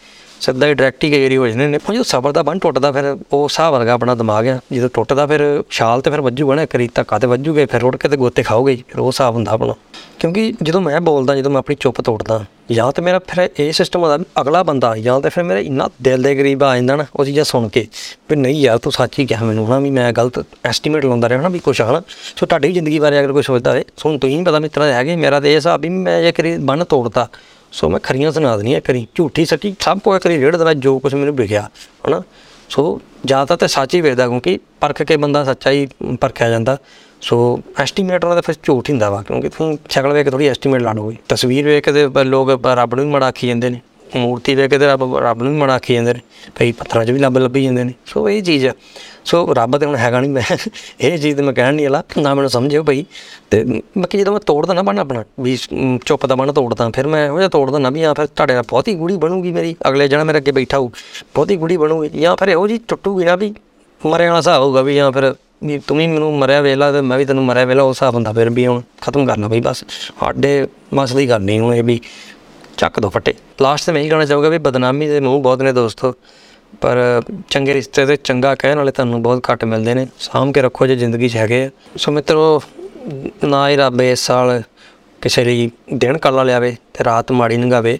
ਸਿੱਧਾ 0.41 0.67
ਹੀ 0.67 0.73
ਡਾਇਰੈਕਟ 0.73 1.03
ਹੀ 1.03 1.11
ਕਈ 1.11 1.23
ਵਾਰੀ 1.23 1.37
ਹੋ 1.37 1.47
ਜਾਂਦੇ 1.47 1.67
ਨੇ। 1.67 1.77
ਜਦੋਂ 1.91 2.03
ਸਬਰ 2.03 2.31
ਦਾ 2.31 2.41
ਬੰਨ 2.43 2.59
ਟੁੱਟਦਾ 2.59 2.91
ਫਿਰ 2.91 3.05
ਉਹ 3.33 3.43
ਹਿਸਾਬ 3.43 3.73
ਵਰਗਾ 3.73 3.93
ਆਪਣਾ 3.93 4.15
ਦਿਮਾਗ 4.15 4.47
ਆ। 4.47 4.59
ਜਦੋਂ 4.73 4.89
ਟੁੱਟਦਾ 4.93 5.25
ਫਿਰ 5.27 5.41
ਛਾਲ 5.69 6.01
ਤੇ 6.01 6.11
ਫਿਰ 6.11 6.21
ਵੱਜੂਗਾ 6.21 6.55
ਨਾ 6.55 6.65
ਕਰੀ 6.65 6.89
ਧੱਕਾ 6.95 7.19
ਤੇ 7.19 7.27
ਵੱਜੂਗੇ 7.27 7.65
ਫਿਰ 7.65 7.81
ਰੁੜ 7.81 7.95
ਕੇ 7.95 8.09
ਤੇ 8.09 8.17
ਗੋਤੇ 8.17 8.43
ਖਾਓਗੇ 8.43 8.73
ਹੀ, 8.73 8.83
ਫਿਰ 8.87 8.99
ਉਹ 8.99 9.07
ਹਿਸਾਬ 9.07 9.35
ਹੁੰਦਾ 9.35 9.51
ਆਪਣਾ। 9.51 9.73
ਕਿਉਂਕਿ 10.19 10.53
ਜਦੋਂ 10.63 10.81
ਮੈਂ 10.81 10.99
ਬੋਲਦਾ, 11.01 11.35
ਜਦੋਂ 11.35 11.51
ਮੈਂ 11.51 11.59
ਆਪਣੀ 11.59 11.75
ਚੁੱਪ 11.79 12.01
ਤੋੜਦਾ, 12.01 12.43
ਜਾਂ 12.71 12.91
ਤੇ 12.91 13.01
ਮੇਰਾ 13.01 13.19
ਫਿਰ 13.27 13.49
ਇਹ 13.59 13.71
ਸਿਸਟਮ 13.71 14.01
ਹੁੰਦਾ 14.01 14.17
ਵੀ 14.17 14.25
ਅਗਲਾ 14.41 14.61
ਬੰਦਾ, 14.63 14.95
ਜਾਂ 14.97 15.19
ਤੇ 15.21 15.29
ਫਿਰ 15.29 15.43
ਮੇਰਾ 15.43 15.59
ਇੰਨਾ 15.59 15.89
ਦਿਲ 16.01 16.21
ਦੇ 16.21 16.35
ਕਰੀਬ 16.35 16.63
ਆ 16.63 16.75
ਜਾਂਦਾ 16.75 16.95
ਨਾ, 16.95 17.05
ਉਹ 17.15 17.25
ਚੀਜ਼ਾਂ 17.25 17.43
ਸੁਣ 17.43 17.67
ਕੇ 17.67 17.85
ਵੀ 18.29 18.35
ਨਹੀਂ 18.35 18.61
ਯਾਰ, 18.61 18.77
ਤੂੰ 18.77 18.91
ਸੱਚ 18.91 19.19
ਹੀ 19.19 19.25
ਕਿਹਾ 19.25 19.45
ਮੈਨੂੰ 19.45 19.67
ਹਨਾ 19.67 19.79
ਵੀ 19.79 19.89
ਮੈਂ 19.89 20.11
ਗਲਤ 20.13 20.39
ਐਸਟੀਮੇਟ 20.65 21.05
ਲਾਉਂਦਾ 21.05 21.29
ਰਿਹਾ 21.29 21.39
ਹਨਾ 21.39 21.49
ਵੀ 21.49 21.59
ਕੁਛ 21.59 21.81
ਹਨਾ। 21.81 22.01
ਸੋ 22.35 22.45
ਤੁਹਾਡੀ 22.45 22.67
ਵੀ 22.67 22.73
ਜ਼ਿੰਦਗੀ 22.73 22.99
ਬਾਰੇ 22.99 23.19
ਅਗਰ 23.19 23.33
ਕੋਈ 23.33 23.43
ਸੋਚਦਾ 23.43 23.71
ਹੋਵੇ, 23.71 23.85
ਸੋ 23.97 24.09
ਹੁਣ 24.09 24.17
ਤੁਸੀਂ 24.17 24.37
ਵੀ 24.37 24.43
ਪਤਾ 24.43 24.59
ਮਿੱਤਰਾਂ 24.59 24.87
ਦੇ 24.87 24.93
ਹੈਗੇ 24.93 25.15
ਮੇਰਾ 25.15 25.39
ਤੇ 25.39 25.51
ਇਹ 25.51 25.55
ਹਿਸਾਬ 25.55 25.81
ਵੀ 25.81 25.89
ਮੈਂ 25.89 26.21
ਜੇ 26.21 26.31
ਕਰੀ 26.31 26.57
ਬੰਨ 26.57 26.83
ਤੋੜਤਾ। 26.83 27.27
ਸੋ 27.71 27.89
ਮੈਂ 27.89 27.99
ਖਰੀਆਂ 27.99 28.31
ਸੁਣਾ 28.31 28.55
ਦੇਣੀਆਂ 28.57 28.81
ਕਰੀ 28.81 29.07
ਝੂਠੀ 29.15 29.45
ਸੱਚੀ 29.45 29.75
ਸਭ 29.79 29.99
ਕੋਈ 29.99 30.19
ਕਰੀ 30.19 30.37
ਰੇੜ 30.41 30.55
ਦੇਣਾ, 30.55 30.73
ਜੋ 30.73 30.99
ਕੁਝ 30.99 31.13
ਮੈਨੂੰ 31.15 31.35
ਵਿਖਿਆ 31.35 31.69
ਹਨਾ। 32.07 32.21
ਸੋ 32.69 32.99
ਜ਼ਿਆਦਾ 33.25 33.55
ਤਾਂ 33.55 33.67
ਸੱਚ 33.67 33.93
ਹੀ 33.95 34.01
ਵੇਖਦਾ, 34.01 34.27
ਕਿਉਂਕਿ 34.27 34.57
ਪਰਖ 34.81 35.01
ਕੇ 35.01 35.17
ਬੰਦਾ 35.17 35.43
ਸੱਚਾ 35.43 35.71
ਹੀ 35.71 35.87
ਪਰਖਿਆ 36.21 36.49
ਜਾਂਦਾ। 36.49 36.77
ਸੋ 37.21 37.59
ਐਸਟੀਮੇਟ 37.79 38.25
ਵਾਲਾ 38.25 38.35
ਤਾਂ 38.35 38.41
ਫਿਰ 38.41 38.55
ਝੂਠ 38.63 38.89
ਹੀ 38.89 38.93
ਹੁੰਦਾ 38.93 39.09
ਵਾ 39.09 39.21
ਕਿਉਂਕਿ 39.21 39.49
ਤੁਸੀਂ 39.49 39.77
ਸ਼ਕਲ 39.89 40.13
ਵੇਖ 40.13 40.25
ਕੇ 40.25 40.31
ਥੋੜੀ 40.31 40.47
ਐਸਟੀਮੇਟ 40.47 40.81
ਲਾ 40.81 40.93
ਲਓਗੇ 40.93 41.17
ਤਸਵੀਰ 41.29 41.65
ਵੇਖ 41.65 41.85
ਕੇ 41.85 41.91
ਤੇ 41.91 42.07
ਬ- 42.07 42.17
ਲੋਕ 42.17 42.51
ਬ- 42.51 42.67
ਰੱਬ 42.67 42.95
ਨੂੰ 42.95 43.05
ਵੀ 43.05 43.11
ਮਾੜਾ 43.11 43.25
ਆਖੀ 43.27 43.47
ਜਾਂਦੇ 43.47 43.69
ਨੇ। 43.69 43.81
ਮੂਰਤੀ 44.15 44.55
ਵੇਖ 44.55 44.69
ਕੇ 44.69 44.77
ਤੇ 44.77 44.87
ਰੱਬ 44.87 45.17
ਰੱਬ 45.17 45.43
ਨੂੰ 45.43 45.53
ਵੀ 45.53 45.57
ਮੜਾ 45.59 45.73
ਆਖੀ 45.75 45.93
ਜਾਂਦੇ 45.93 46.13
ਨੇ। 46.13 46.19
ਕਈ 46.55 46.71
ਪੱਥਰਾਂ 46.71 47.05
'ਚ 47.05 47.11
ਵੀ 47.11 47.19
ਲੱਭ 47.19 47.37
ਲੱਭੀ 47.37 47.63
ਜਾਂਦੇ 47.63 47.83
ਨੇ। 47.83 47.93
ਸੋ 48.05 48.29
ਇਹ 48.29 48.43
ਚੀਜ਼ 48.43 48.65
ਆ। 48.67 48.71
ਸੋ 49.25 49.53
ਰੱਬ 49.53 49.77
ਤੇ 49.77 49.85
ਹੁਣ 49.85 49.95
ਹੈਗਾ 49.95 50.19
ਨਹੀਂ 50.19 50.31
ਮੈਂ 50.31 50.41
ਇਹ 51.01 51.17
ਚੀਜ਼ 51.19 51.37
ਤੇ 51.37 51.43
ਮੈਂ 51.43 51.53
ਕਹਿਣ 51.53 51.73
ਨਹੀਂ 51.75 51.85
ਆਲਾ 51.87 52.03
ਨਾ 52.17 52.33
ਮੈਨੂੰ 52.33 52.49
ਸਮਝਿਓ 52.49 52.83
ਭਾਈ 52.83 53.05
ਤੇ 53.49 53.81
ਬਾਕੀ 53.97 54.17
ਜਦੋਂ 54.17 54.33
ਮੈਂ 54.33 54.39
ਤੋੜਦਾ 54.39 54.73
ਨਾ 54.73 54.81
ਬਣ 54.81 54.99
ਆਪਣਾ 54.99 55.23
ਵੀ 55.39 55.57
ਮ, 55.73 55.97
ਚੁੱਪ 56.05 56.25
ਦਾ 56.25 56.35
ਬਣ 56.35 56.51
ਤੋੜਦਾ 56.51 56.89
ਫਿਰ 56.89 57.07
ਮੈਂ 57.07 57.25
ਇਹੋ 57.25 57.37
ਜਿਹਾ 57.37 57.49
ਤੋੜ 57.49 57.71
ਦਿੰਦਾ 57.71 57.89
ਵੀ 57.89 58.03
ਆ 58.03 58.13
ਫਿਰ 58.13 58.25
ਤੁਹਾਡੇ 58.25 58.53
ਨਾਲ 58.53 58.63
ਬਹੁਤੀ 58.69 58.95
ਗੂੜੀ 58.95 59.17
ਬਣੂਗੀ 59.17 59.51
ਮੇਰੀ। 59.51 59.75
ਅਗਲੇ 59.87 60.07
ਜਣਾ 60.07 60.23
ਮੇਰੇ 60.23 60.37
ਅੱਗੇ 60.37 60.51
ਬੈਠਾ 60.51 60.77
ਹੋਊ। 60.77 60.89
ਬਹੁਤੀ 61.35 61.55
ਗੂੜੀ 61.55 61.77
ਬਣੂਗੀ। 61.77 62.09
ਜਾਂ 62.09 62.35
ਫਿਰ 62.35 62.47
ਇਹੋ 62.47 62.67
ਜੀ 62.67 62.79
ਟੁੱਟੂਗੀ 62.87 63.25
ਨਾ 63.25 63.35
ਵੀ 63.35 63.53
ਮਰੇ 64.05 64.25
ਵਾਲਾ 64.27 64.37
ਹਿਸਾਬ 64.37 64.63
ਹੋਊਗਾ 64.63 64.81
ਵੀ 64.81 64.95
ਜਾਂ 64.95 65.11
ਫਿਰ 65.11 65.35
ਵੀ 65.61 65.77
ਤੂੰ 65.87 65.97
ਵੀ 65.97 66.07
ਮੈਨੂੰ 66.07 66.37
ਮਰਿਆ 66.37 66.61
ਵੇਲਾ 66.61 66.91
ਤੇ 66.91 67.01
ਮੈਂ 67.01 67.17
ਵੀ 67.17 67.25
ਤੈਨੂੰ 67.25 67.43
ਮਰਿਆ 67.45 67.65
ਵੇਲਾ 67.65 67.83
ਉਸ 67.83 67.95
ਹਿਸਾਬ 67.95 68.15
ਹੁੰਦਾ 68.15 68.31
ਫਿਰ 68.33 68.49
ਵੀ 68.49 68.65
ਹੁਣ 68.67 68.81
ਖਤਮ 69.01 69.25
ਕਰਨਾ 69.25 69.47
ਬਈ 69.47 69.59
ਬਸ। 69.59 69.83
ਸਾਡੇ 70.19 70.67
ਮਸਲੀ 70.93 71.27
ਕਰਨੀ 71.27 71.59
ਹੁਣ 71.59 71.73
ਇਹ 71.75 71.83
ਵੀ 71.83 71.99
ਚੱਕ 72.77 72.99
ਦੋ 72.99 73.09
ਫੱਟੇ। 73.09 73.33
ਲਾਸਟ 73.61 73.85
ਤੇ 73.85 73.91
ਮੈਂ 73.91 74.01
ਇਹੀ 74.01 74.09
ਕਹਿਣਾ 74.09 74.25
ਚਾਹੂੰਗਾ 74.25 74.49
ਵੀ 74.49 74.57
ਬਦਨਾਮੀ 74.57 75.07
ਦੇ 75.07 75.19
ਮੂੰਹ 75.19 75.41
ਬਹੁਤ 75.43 75.61
ਨੇ 75.61 75.71
ਦੋਸਤੋ, 75.73 76.13
ਪਰ 76.81 77.21
ਚੰਗੇ 77.49 77.73
ਰਿਸ਼ਤੇ 77.73 78.05
ਤੇ 78.05 78.15
ਚੰਗਾ 78.15 78.53
ਕਹਿਣ 78.55 78.77
ਵਾਲੇ 78.77 78.91
ਤੁਹਾਨੂੰ 78.91 79.21
ਬਹੁਤ 79.23 79.43
ਘੱਟ 79.51 79.65
ਮਿਲਦੇ 79.65 79.93
ਨੇ। 79.93 80.07
ਸਾਂਭ 80.19 80.53
ਕੇ 80.53 80.61
ਰੱਖੋ 80.61 80.87
ਜੇ 80.87 80.95
ਜ਼ਿੰਦਗੀ 80.95 81.29
'ਚ 81.29 81.35
ਹੈਗੇ 81.35 81.63
ਆ। 81.65 81.69
ਸੋ 81.97 82.11
ਮਿੱਤਰੋ, 82.11 82.61
ਨਾ 83.43 83.69
ਹੀ 83.69 83.75
ਰੱਬ 83.75 84.01
ਇਸ 84.01 84.19
ਸਾਲ 84.19 84.61
ਕਿਸੇ 85.21 85.43
ਲਈ 85.43 85.69
ਦਿਨ 85.93 86.17
ਕੱਲਾ 86.17 86.43
ਲਿਆਵੇ 86.43 86.75
ਤੇ 86.93 87.03
ਰਾਤ 87.03 87.31
ਮਾੜੀ 87.31 87.57
ਲੰਘਾਵੇ 87.57 87.97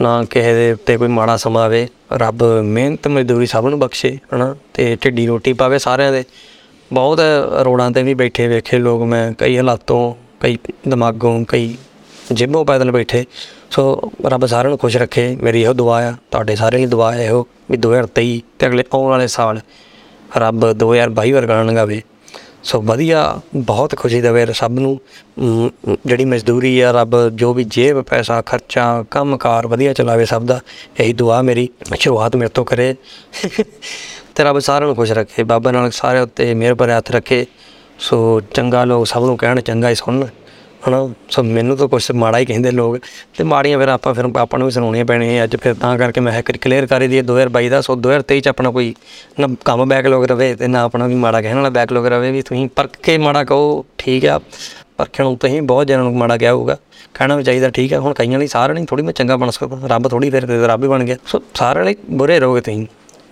ਨਾ 0.00 0.24
ਕਿਸੇ 0.24 0.54
ਦੇ 0.54 0.72
ਉੱਤੇ 0.72 0.96
ਕੋਈ 0.96 1.08
ਮਾੜਾ 1.08 1.36
ਸਮਾਂ 1.36 1.64
ਆਵੇ। 1.64 1.86
ਰੱਬ 2.12 2.42
ਮਿਹਨਤ 2.64 3.08
ਮਜ਼ਦੂਰੀ 3.08 3.46
ਸਭ 3.46 3.66
ਨੂੰ 3.66 3.78
ਬਖਸ਼ੇ, 3.78 4.18
ਹਨਾ? 4.34 4.54
ਤੇ 4.74 4.96
ਢਿੱਡੀ 5.04 5.26
ਰੋਟੀ 5.26 5.52
ਪਾਵੇ 5.52 5.78
ਸਾਰਿਆਂ 5.78 6.12
ਦੇ। 6.12 6.24
ਬਹੁਤ 6.92 7.20
ਰੋਡਾਂ 7.64 7.90
ਤੇ 7.90 8.02
ਵੀ 8.02 8.14
ਬੈਠੇ 8.14 8.48
ਵੇਖੇ 8.48 8.78
ਲੋਕ 8.78 9.02
ਮੈਂ 9.02 9.32
ਕਈ 9.32 9.56
ਹਾਲਾਤੋਂ 9.56 10.14
ਕਈ 10.40 10.58
ਦਿਮਾਗੋਂ 10.88 11.44
ਕਈ 11.48 11.76
ਜਿੱਬੋਂ 12.32 12.64
ਪੈਦਲ 12.64 12.90
ਬੈਠੇ। 12.90 13.24
ਸੋ 13.70 14.12
ਰੱਬ 14.26 14.46
ਸਾਰਿਆਂ 14.46 14.68
ਨੂੰ 14.68 14.78
ਖੁਸ਼ 14.78 14.96
ਰੱਖੇ 14.96 15.36
ਮੇਰੀ 15.36 15.62
ਇਹੋ 15.62 15.72
ਦੁਆ 15.72 16.08
ਆ 16.08 16.14
ਤੁਹਾਡੇ 16.30 16.56
ਸਾਰਿਆਂ 16.56 16.80
ਦੀ 16.80 16.86
ਦੁਆ 16.86 17.12
ਹੈ 17.12 17.26
ਇਹੋ 17.26 17.46
ਵੀ 17.70 17.76
2023 17.76 18.38
ਤੇ 18.58 18.66
ਅਗਲੇ 18.66 18.84
ਆਉਣ 18.94 19.10
ਵਾਲੇ 19.10 19.26
ਸਾਲ 19.26 19.60
ਰੱਬ 20.36 20.70
2022 20.70 21.32
ਵਰਗਾ 21.32 21.62
ਲੰਘਾਵੇ। 21.62 22.02
ਸੋ 22.62 22.82
ਵਧੀਆ 22.82 23.40
ਬਹੁਤ 23.56 23.96
ਖੁਸ਼ੀ 23.96 24.20
ਦੇਵੇ 24.20 24.46
ਸਭ 24.52 24.70
ਨੂੰ। 24.70 25.00
ਅਮ, 25.38 25.70
ਜਿਹੜੀ 26.06 26.24
ਮਜ਼ਦੂਰੀ 26.24 26.80
ਆ 26.80 26.92
ਰੱਬ 26.92 27.28
ਜੋ 27.28 27.54
ਵੀ 27.54 27.64
ਜੇਬ 27.64 28.00
ਪੈਸਾ 28.00 28.42
ਖਰਚਾ 28.42 29.04
ਕੰਮਕਾਰ 29.10 29.66
ਵਧੀਆ 29.66 29.92
ਚਲਾਵੇ 29.92 30.24
ਸਭ 30.24 30.42
ਦਾ 30.42 30.60
ਇਹੀ 31.00 31.12
ਦੁਆ 31.12 31.42
ਮੇਰੀ। 31.42 31.68
ਸ਼ੁਰੂਆਤ 32.00 32.36
ਮੇਰੇ 32.36 32.48
ਤੋਂ 32.48 32.64
ਕਰੇ। 32.64 32.94
ਤੇ 34.36 34.44
ਰੱਬ 34.44 34.58
ਸਾਰਿਆਂ 34.58 34.86
ਨੂੰ 34.86 34.96
ਖੁਸ਼ 34.96 35.12
ਰੱਖੇ, 35.12 35.42
ਬਾਬਾ 35.42 35.70
ਨਾਨਕ 35.70 35.92
ਸਾਰੇ 35.92 36.20
ਉੱਤੇ 36.20 36.54
ਮਿਹਰ 36.54 36.74
ਭਰੇ 36.74 36.92
ਹੱਥ 36.92 37.10
ਰੱਖੇ। 37.10 37.46
ਸੋ 37.98 38.40
ਚੰਗਾ 38.40 38.84
ਲੋਕ 38.84 39.06
ਸਭ 39.06 39.24
ਨੂੰ 39.24 39.36
ਕਹਿਣ, 39.36 39.60
ਚੰਗਾ 39.60 39.90
ਹੀ 39.90 39.94
ਸੁਣਨ, 39.94 40.26
ਹਨਾ? 40.88 41.08
ਸੋ 41.30 41.42
ਮੈਨੂੰ 41.42 41.76
ਤਾਂ 41.76 41.88
ਕੁਛ 41.88 42.10
ਮਾੜਾ 42.10 42.38
ਹੀ 42.38 42.44
ਕਹਿੰਦੇ 42.44 42.70
ਲੋਕ। 42.70 42.98
ਤੇ 43.38 43.44
ਮਾੜੀਆਂ 43.44 43.78
ਫਿਰ 43.78 43.88
ਆਪਾਂ 43.88 44.14
ਫਿਰ 44.14 44.24
ਆਪਾਂ 44.36 44.58
ਨੂੰ 44.58 44.66
ਵੀ 44.66 44.72
ਸੁਣਾਉਣੀਆਂ 44.72 45.04
ਪੈਣੀਆਂ 45.04 45.44
ਅੱਜ 45.44 45.56
ਫਿਰ 45.56 45.74
ਤਾਂ 45.74 45.98
ਕਰਕੇ 45.98 46.20
ਮੈਂ 46.20 46.38
ਇੱਕ 46.38 46.52
ਕਲੀਅਰ 46.52 46.86
ਕਰ 46.86 47.00
ਦਈਏ 47.00 47.22
2022 47.22 47.68
ਦਾ, 47.68 47.80
ਸੋ 47.80 47.96
2023 47.96 48.40
ਚ 48.40 48.48
ਆਪਣਾ 48.48 48.70
ਕੋਈ 48.70 48.94
ਨਾ 49.40 49.48
ਕੰਮ 49.64 49.88
ਬੈਕਲੌਗ 49.88 50.24
ਰਵੇ 50.24 50.54
ਤੇ 50.54 50.66
ਨਾ 50.66 50.82
ਆਪਣਾ 50.82 51.06
ਵੀ 51.06 51.14
ਮਾੜਾ 51.14 51.42
ਕਹਿਣ 51.42 51.56
ਵਾਲਾ 51.56 51.70
ਬੈਕਲੌਗ 51.70 52.06
ਰਵੇ 52.06 52.30
ਵੀ 52.30 52.42
ਤੁਸੀਂ 52.42 52.68
ਪਰਖ 52.68 52.90
ਕੇ 53.02 53.18
ਮਾੜਾ 53.18 53.44
ਕਹੋ, 53.44 53.84
ਠੀਕ 53.98 54.26
ਆ। 54.26 54.40
ਪਰਖਣ 54.96 55.24
ਨੂੰ 55.24 55.36
ਤੁਸੀਂ 55.36 55.62
ਬਹੁਤ 55.62 55.86
ਜਣਾਂ 55.86 56.04
ਨੂੰ 56.04 56.16
ਮਾੜਾ 56.16 56.36
ਕਿਹਾ 56.36 56.52
ਹੋਊਗਾ। 56.52 56.76
ਕਹਿਣਾ 57.14 57.36
ਵੀ 57.36 57.42
ਚਾਹੀਦਾ 57.42 57.70
ਠੀਕ 57.70 57.94
ਆ, 57.94 58.00
ਹੁਣ 58.00 58.14
ਕਈਆਂ 58.14 58.38
ਲਈ 58.38 58.46
ਸਾਰਿਆਂ 58.46 58.76
ਲਈ 58.76 58.84
ਥੋੜੀ 58.84 59.02
ਮੈਂ 59.02 59.12
ਚੰਗਾ 59.12 59.36
ਬਣ 59.36 59.50
ਸਕਦਾ, 59.50 59.80
ਰੱਬ 59.86 60.08
ਥੋੜੀ 60.08 60.30
ਫਿਰ 60.30 60.48
ਰੱਬ 60.48 60.82
ਹੀ 60.84 60.88
ਬਣ 60.88 61.04
ਗਿਆ। 61.04 61.16
ਸੋ 61.26 61.42
ਸਾਰਿਆਂ 61.54 61.84
ਲਈ 61.84 61.96
ਬੁਰੇ 62.10 62.40
ਰਹੋਗੇ 62.40 62.60
ਤੁਸੀਂ। 62.60 62.86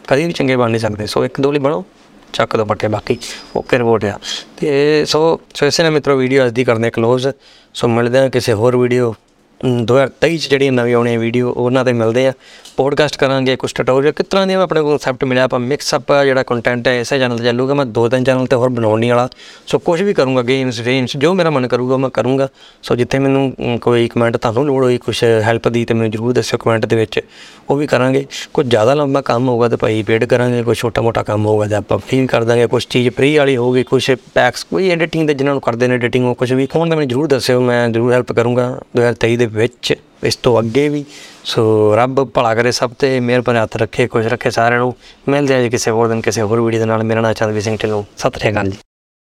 ਕਦੀ 0.09 0.27
ਵੀ 0.27 0.33
ਚੰਗੇ 0.33 0.57
ਬਣ 0.57 0.71
ਨਹੀਂ 0.71 0.81
ਸਕਦੇ। 0.81 1.07
ਸੋ 1.07 1.25
ਇੱਕ 1.25 1.41
ਦੋ 1.41 1.53
ਲਈ 1.53 1.59
ਬਣੋ, 1.59 1.85
ਚੱਕ 2.33 2.57
ਦੋ 2.57 2.65
ਪੱਟੇ 2.65 2.89
ਬਾਕੀ 2.89 3.19
ਓਕੇ 3.57 3.79
ਰਿਪੋਰਟ 3.79 4.05
ਆ। 4.05 4.19
ਤੇ 4.57 5.05
ਸੋ 5.05 5.41
ਸੋ 5.55 5.67
ਇਸੇ 5.67 5.83
ਨਾਲ 5.83 5.93
ਮਿੱਤਰੋ 5.93 6.17
ਵੀਡੀਓ 6.17 6.45
ਅੱਜ 6.47 6.53
ਦੀ 6.55 6.65
ਕਰਦੇ 6.65 6.91
ਕਲੋਜ਼ 6.91 7.29
ਸੋ 7.75 7.89
ਮਿਲਦੇ 7.89 8.19
ਆ 8.19 8.29
ਕਿਸੇ 8.29 8.53
ਹੋਰ 8.53 8.77
ਵੀਡੀਓ 8.77 9.15
2023 9.61 10.37
ਚ 10.37 10.49
ਜਿਹੜੀ 10.51 10.71
ਨਵੀਂ 10.71 10.95
ਆਉਣੀ 10.95 11.17
ਵੀਡੀਓ 11.17 11.53
ਉਹਨਾਂ 11.53 11.85
ਤੇ 11.85 11.93
ਮਿਲਦੇ 11.93 12.27
ਆ। 12.27 12.33
ਪੋਡਕਾਸਟ 12.77 13.17
ਕਰਾਂਗੇ 13.17 13.55
ਕੁਝ 13.57 13.71
ਟਿਊਟੋਰੀਅਲ 13.75 14.13
ਕਿਸ 14.13 14.27
ਤਰ੍ਹਾਂ 14.27 14.47
ਦੀ 14.47 14.55
ਆਪਣੇ 14.55 14.81
ਕੋਲ 14.81 14.91
ਕਨਸੈਪਟ 14.91 15.25
ਮਿਲਿਆ 15.25 15.45
ਆਪਾਂ 15.45 15.59
ਮਿਕਸ 15.61 15.95
ਅਪ 15.95 16.13
ਜਿਹੜਾ 16.25 16.43
ਕੰਟੈਂਟ 16.43 16.89
ਹੈ 16.89 16.99
ਇਸੇ 17.01 17.19
ਚੈਨਲ 17.19 17.39
ਤੇ 17.39 17.45
ਚੱਲੂਗਾ। 17.45 17.75
ਮੈਂ 17.75 17.87
ਦੋ 17.87 18.09
ਤਿੰਨ 18.09 18.25
ਚੈਨਲ 18.25 18.47
ਤੇ 18.47 18.57
ਹੋਰ 18.57 18.69
ਬਣਾਉਣ 18.69 19.01
ਨਹੀਂ 19.01 19.11
ਵਾਲਾ। 19.11 19.29
ਸੋ 19.67 19.79
ਕੁਝ 19.79 20.01
ਵੀ 20.03 20.15
ਕਰੂੰਗਾ 20.15 20.43
ਗੇਮਸ 20.43 20.81
ਰੇਮਸ 20.81 21.17
ਜੋ 21.17 21.33
ਮੇਰਾ 21.35 21.51
ਮਨ 21.51 21.67
ਕਰੂਗਾ 21.69 21.97
ਮੈਂ 21.97 22.11
ਕਰੂੰਗਾ। 22.11 22.49
ਸੋ 22.83 22.97
ਜਿੱਥੇ 22.97 23.19
ਮੈਨੂੰ 23.19 23.53
ਅਮ, 23.61 23.79
ਕੋਈ 23.79 24.09
ਕਮੈਂਟ 24.09 24.37
ਤੁਹਾਨੂੰ 24.37 24.67
ਲੋੜ 24.67 24.83
ਹੋਈ 24.85 24.99
ਕੁਝ 24.99 25.25
ਹੈਲਪ 25.25 25.69
ਦੀ 25.69 25.85
ਤੇ 25.85 25.95
ਮੈਨੂੰ 25.95 26.11
ਜ਼ਰੂਰ 26.11 26.33
ਦੱਸਿਓ 26.33 26.59
ਕਮੈਂਟ 26.59 26.87
ਦੇ 26.87 26.97
ਵਿੱਚ। 26.97 27.21
ਉਹ 27.71 27.77
ਵੀ 27.77 27.87
ਕਰਾਂਗੇ। 27.87 28.27
ਕੁਝ 28.55 28.67
ਜ਼ਿਆਦਾ 28.67 28.95
ਲੰਬਾ 28.95 29.21
ਕੰਮ 29.21 29.49
ਹੋਊਗਾ 29.49 29.69
ਤੇ 29.69 29.77
ਭਾਈ 29.77 30.03
ਪੇਡ 30.03 30.25
ਕਰਾਂਗੇ 30.25 30.63
ਕੋਈ 30.63 30.75
ਛੋਟਾ 30.75 31.03
ਮੋਟਾ 31.03 31.23
ਕੰਮ 31.23 31.47
ਹੋਊਗਾ 31.47 31.67
ਤੇ 31.67 31.75
ਆਪਾਂ 31.75 31.99
ਫ੍ਰੀ 31.99 32.27
ਕਰ 32.27 32.45
ਦਾਂਗੇ। 32.45 32.67
ਕੁਝ 32.67 32.85
ਚੀਜ਼ 32.91 33.09
ਫ੍ਰੀ 33.09 33.37
ਵਾਲੀ 33.39 33.57
ਹੋਊਗੀ 33.57 33.83
ਕੁਝ 33.83 34.11
ਪੈਕਸ 34.35 34.65
ਕੋਈ 34.65 34.91
ਐਡੀਟਿੰਗ 34.91 35.27
ਦੇ 35.29 35.35
ਜਿਹਨਾਂ 35.35 35.55
ਨੂੰ 35.55 35.61
ਕਰਦੇ 35.63 35.89
ਨੇ 35.89 35.95
ਐਡੀਟਿੰਗ 35.95 36.27
ਉਹ 36.27 36.35
ਕੁਝ 36.35 36.53
ਵੀ। 36.53 36.69
ਹੋਣ 36.77 36.89
ਤਾਂ 36.89 36.97
ਮੈਨੂੰ 36.97 37.09
ਜ਼ਰੂਰ 37.09 37.27
ਦੱਸਿਓ 37.27 37.61
ਮੈਂ 37.61 37.89
ਜ਼ਰੂਰ 37.89 38.13
ਹੈਲਪ 38.13 38.33
ਕਰੂੰਗਾ। 38.33 38.69
2023 38.97 39.37
ਦੇ 39.47 39.59
ਵਿੱਚ, 39.59 39.95
ਇਸ 40.25 40.37
ਤੋਂ 40.37 40.59
ਅੱਗੇ 40.61 40.89
ਵੀ। 40.89 41.05
ਸੋ 41.45 41.95
ਰੱਬ 41.97 42.25
ਭਲਾ 42.25 42.55
ਕਰੇ 42.55 42.73
ਸਭ 42.73 42.91
ਤੇ, 42.99 43.21
ਮਿਹਰ 43.21 43.43
ਭਰੇ 43.43 43.59
ਹੱਥ 43.59 43.77
ਰੱਖੇ, 43.77 44.07
ਖੁਸ਼ 44.07 44.27
ਰੱਖੇ 44.27 44.51
ਸਾਰਿਆਂ 44.51 44.81
ਨੂੰ। 44.81 44.95
ਮਿਲਦੇ 45.29 45.55
ਆ 45.55 45.63
ਜੀ 45.63 45.71
ਕਿਸੇ 45.71 45.91
ਹੋਰ 45.91 46.09
ਦਿਨ, 46.09 46.21
ਕਿਸੇ 46.21 46.43
ਹੋਰ 46.43 46.61
ਵੀਡੀਓ 46.61 46.81
ਦੇ 46.81 46.87
ਨਾਲ। 46.87 47.03
ਮੇਰਾ 47.03 47.21
ਨਾਮ 47.21 47.33
ਚੰਦਵੀਰ 47.33 47.63
ਸਿੰਘ 47.63 47.77
ਢਿੱਲੋਂ। 47.77 48.03
ਸਤਿ 48.19 48.39
ਸ਼੍ਰੀ 48.39 48.53
ਅਕਾਲ 48.53 48.71
ਜੀ। 48.71 48.77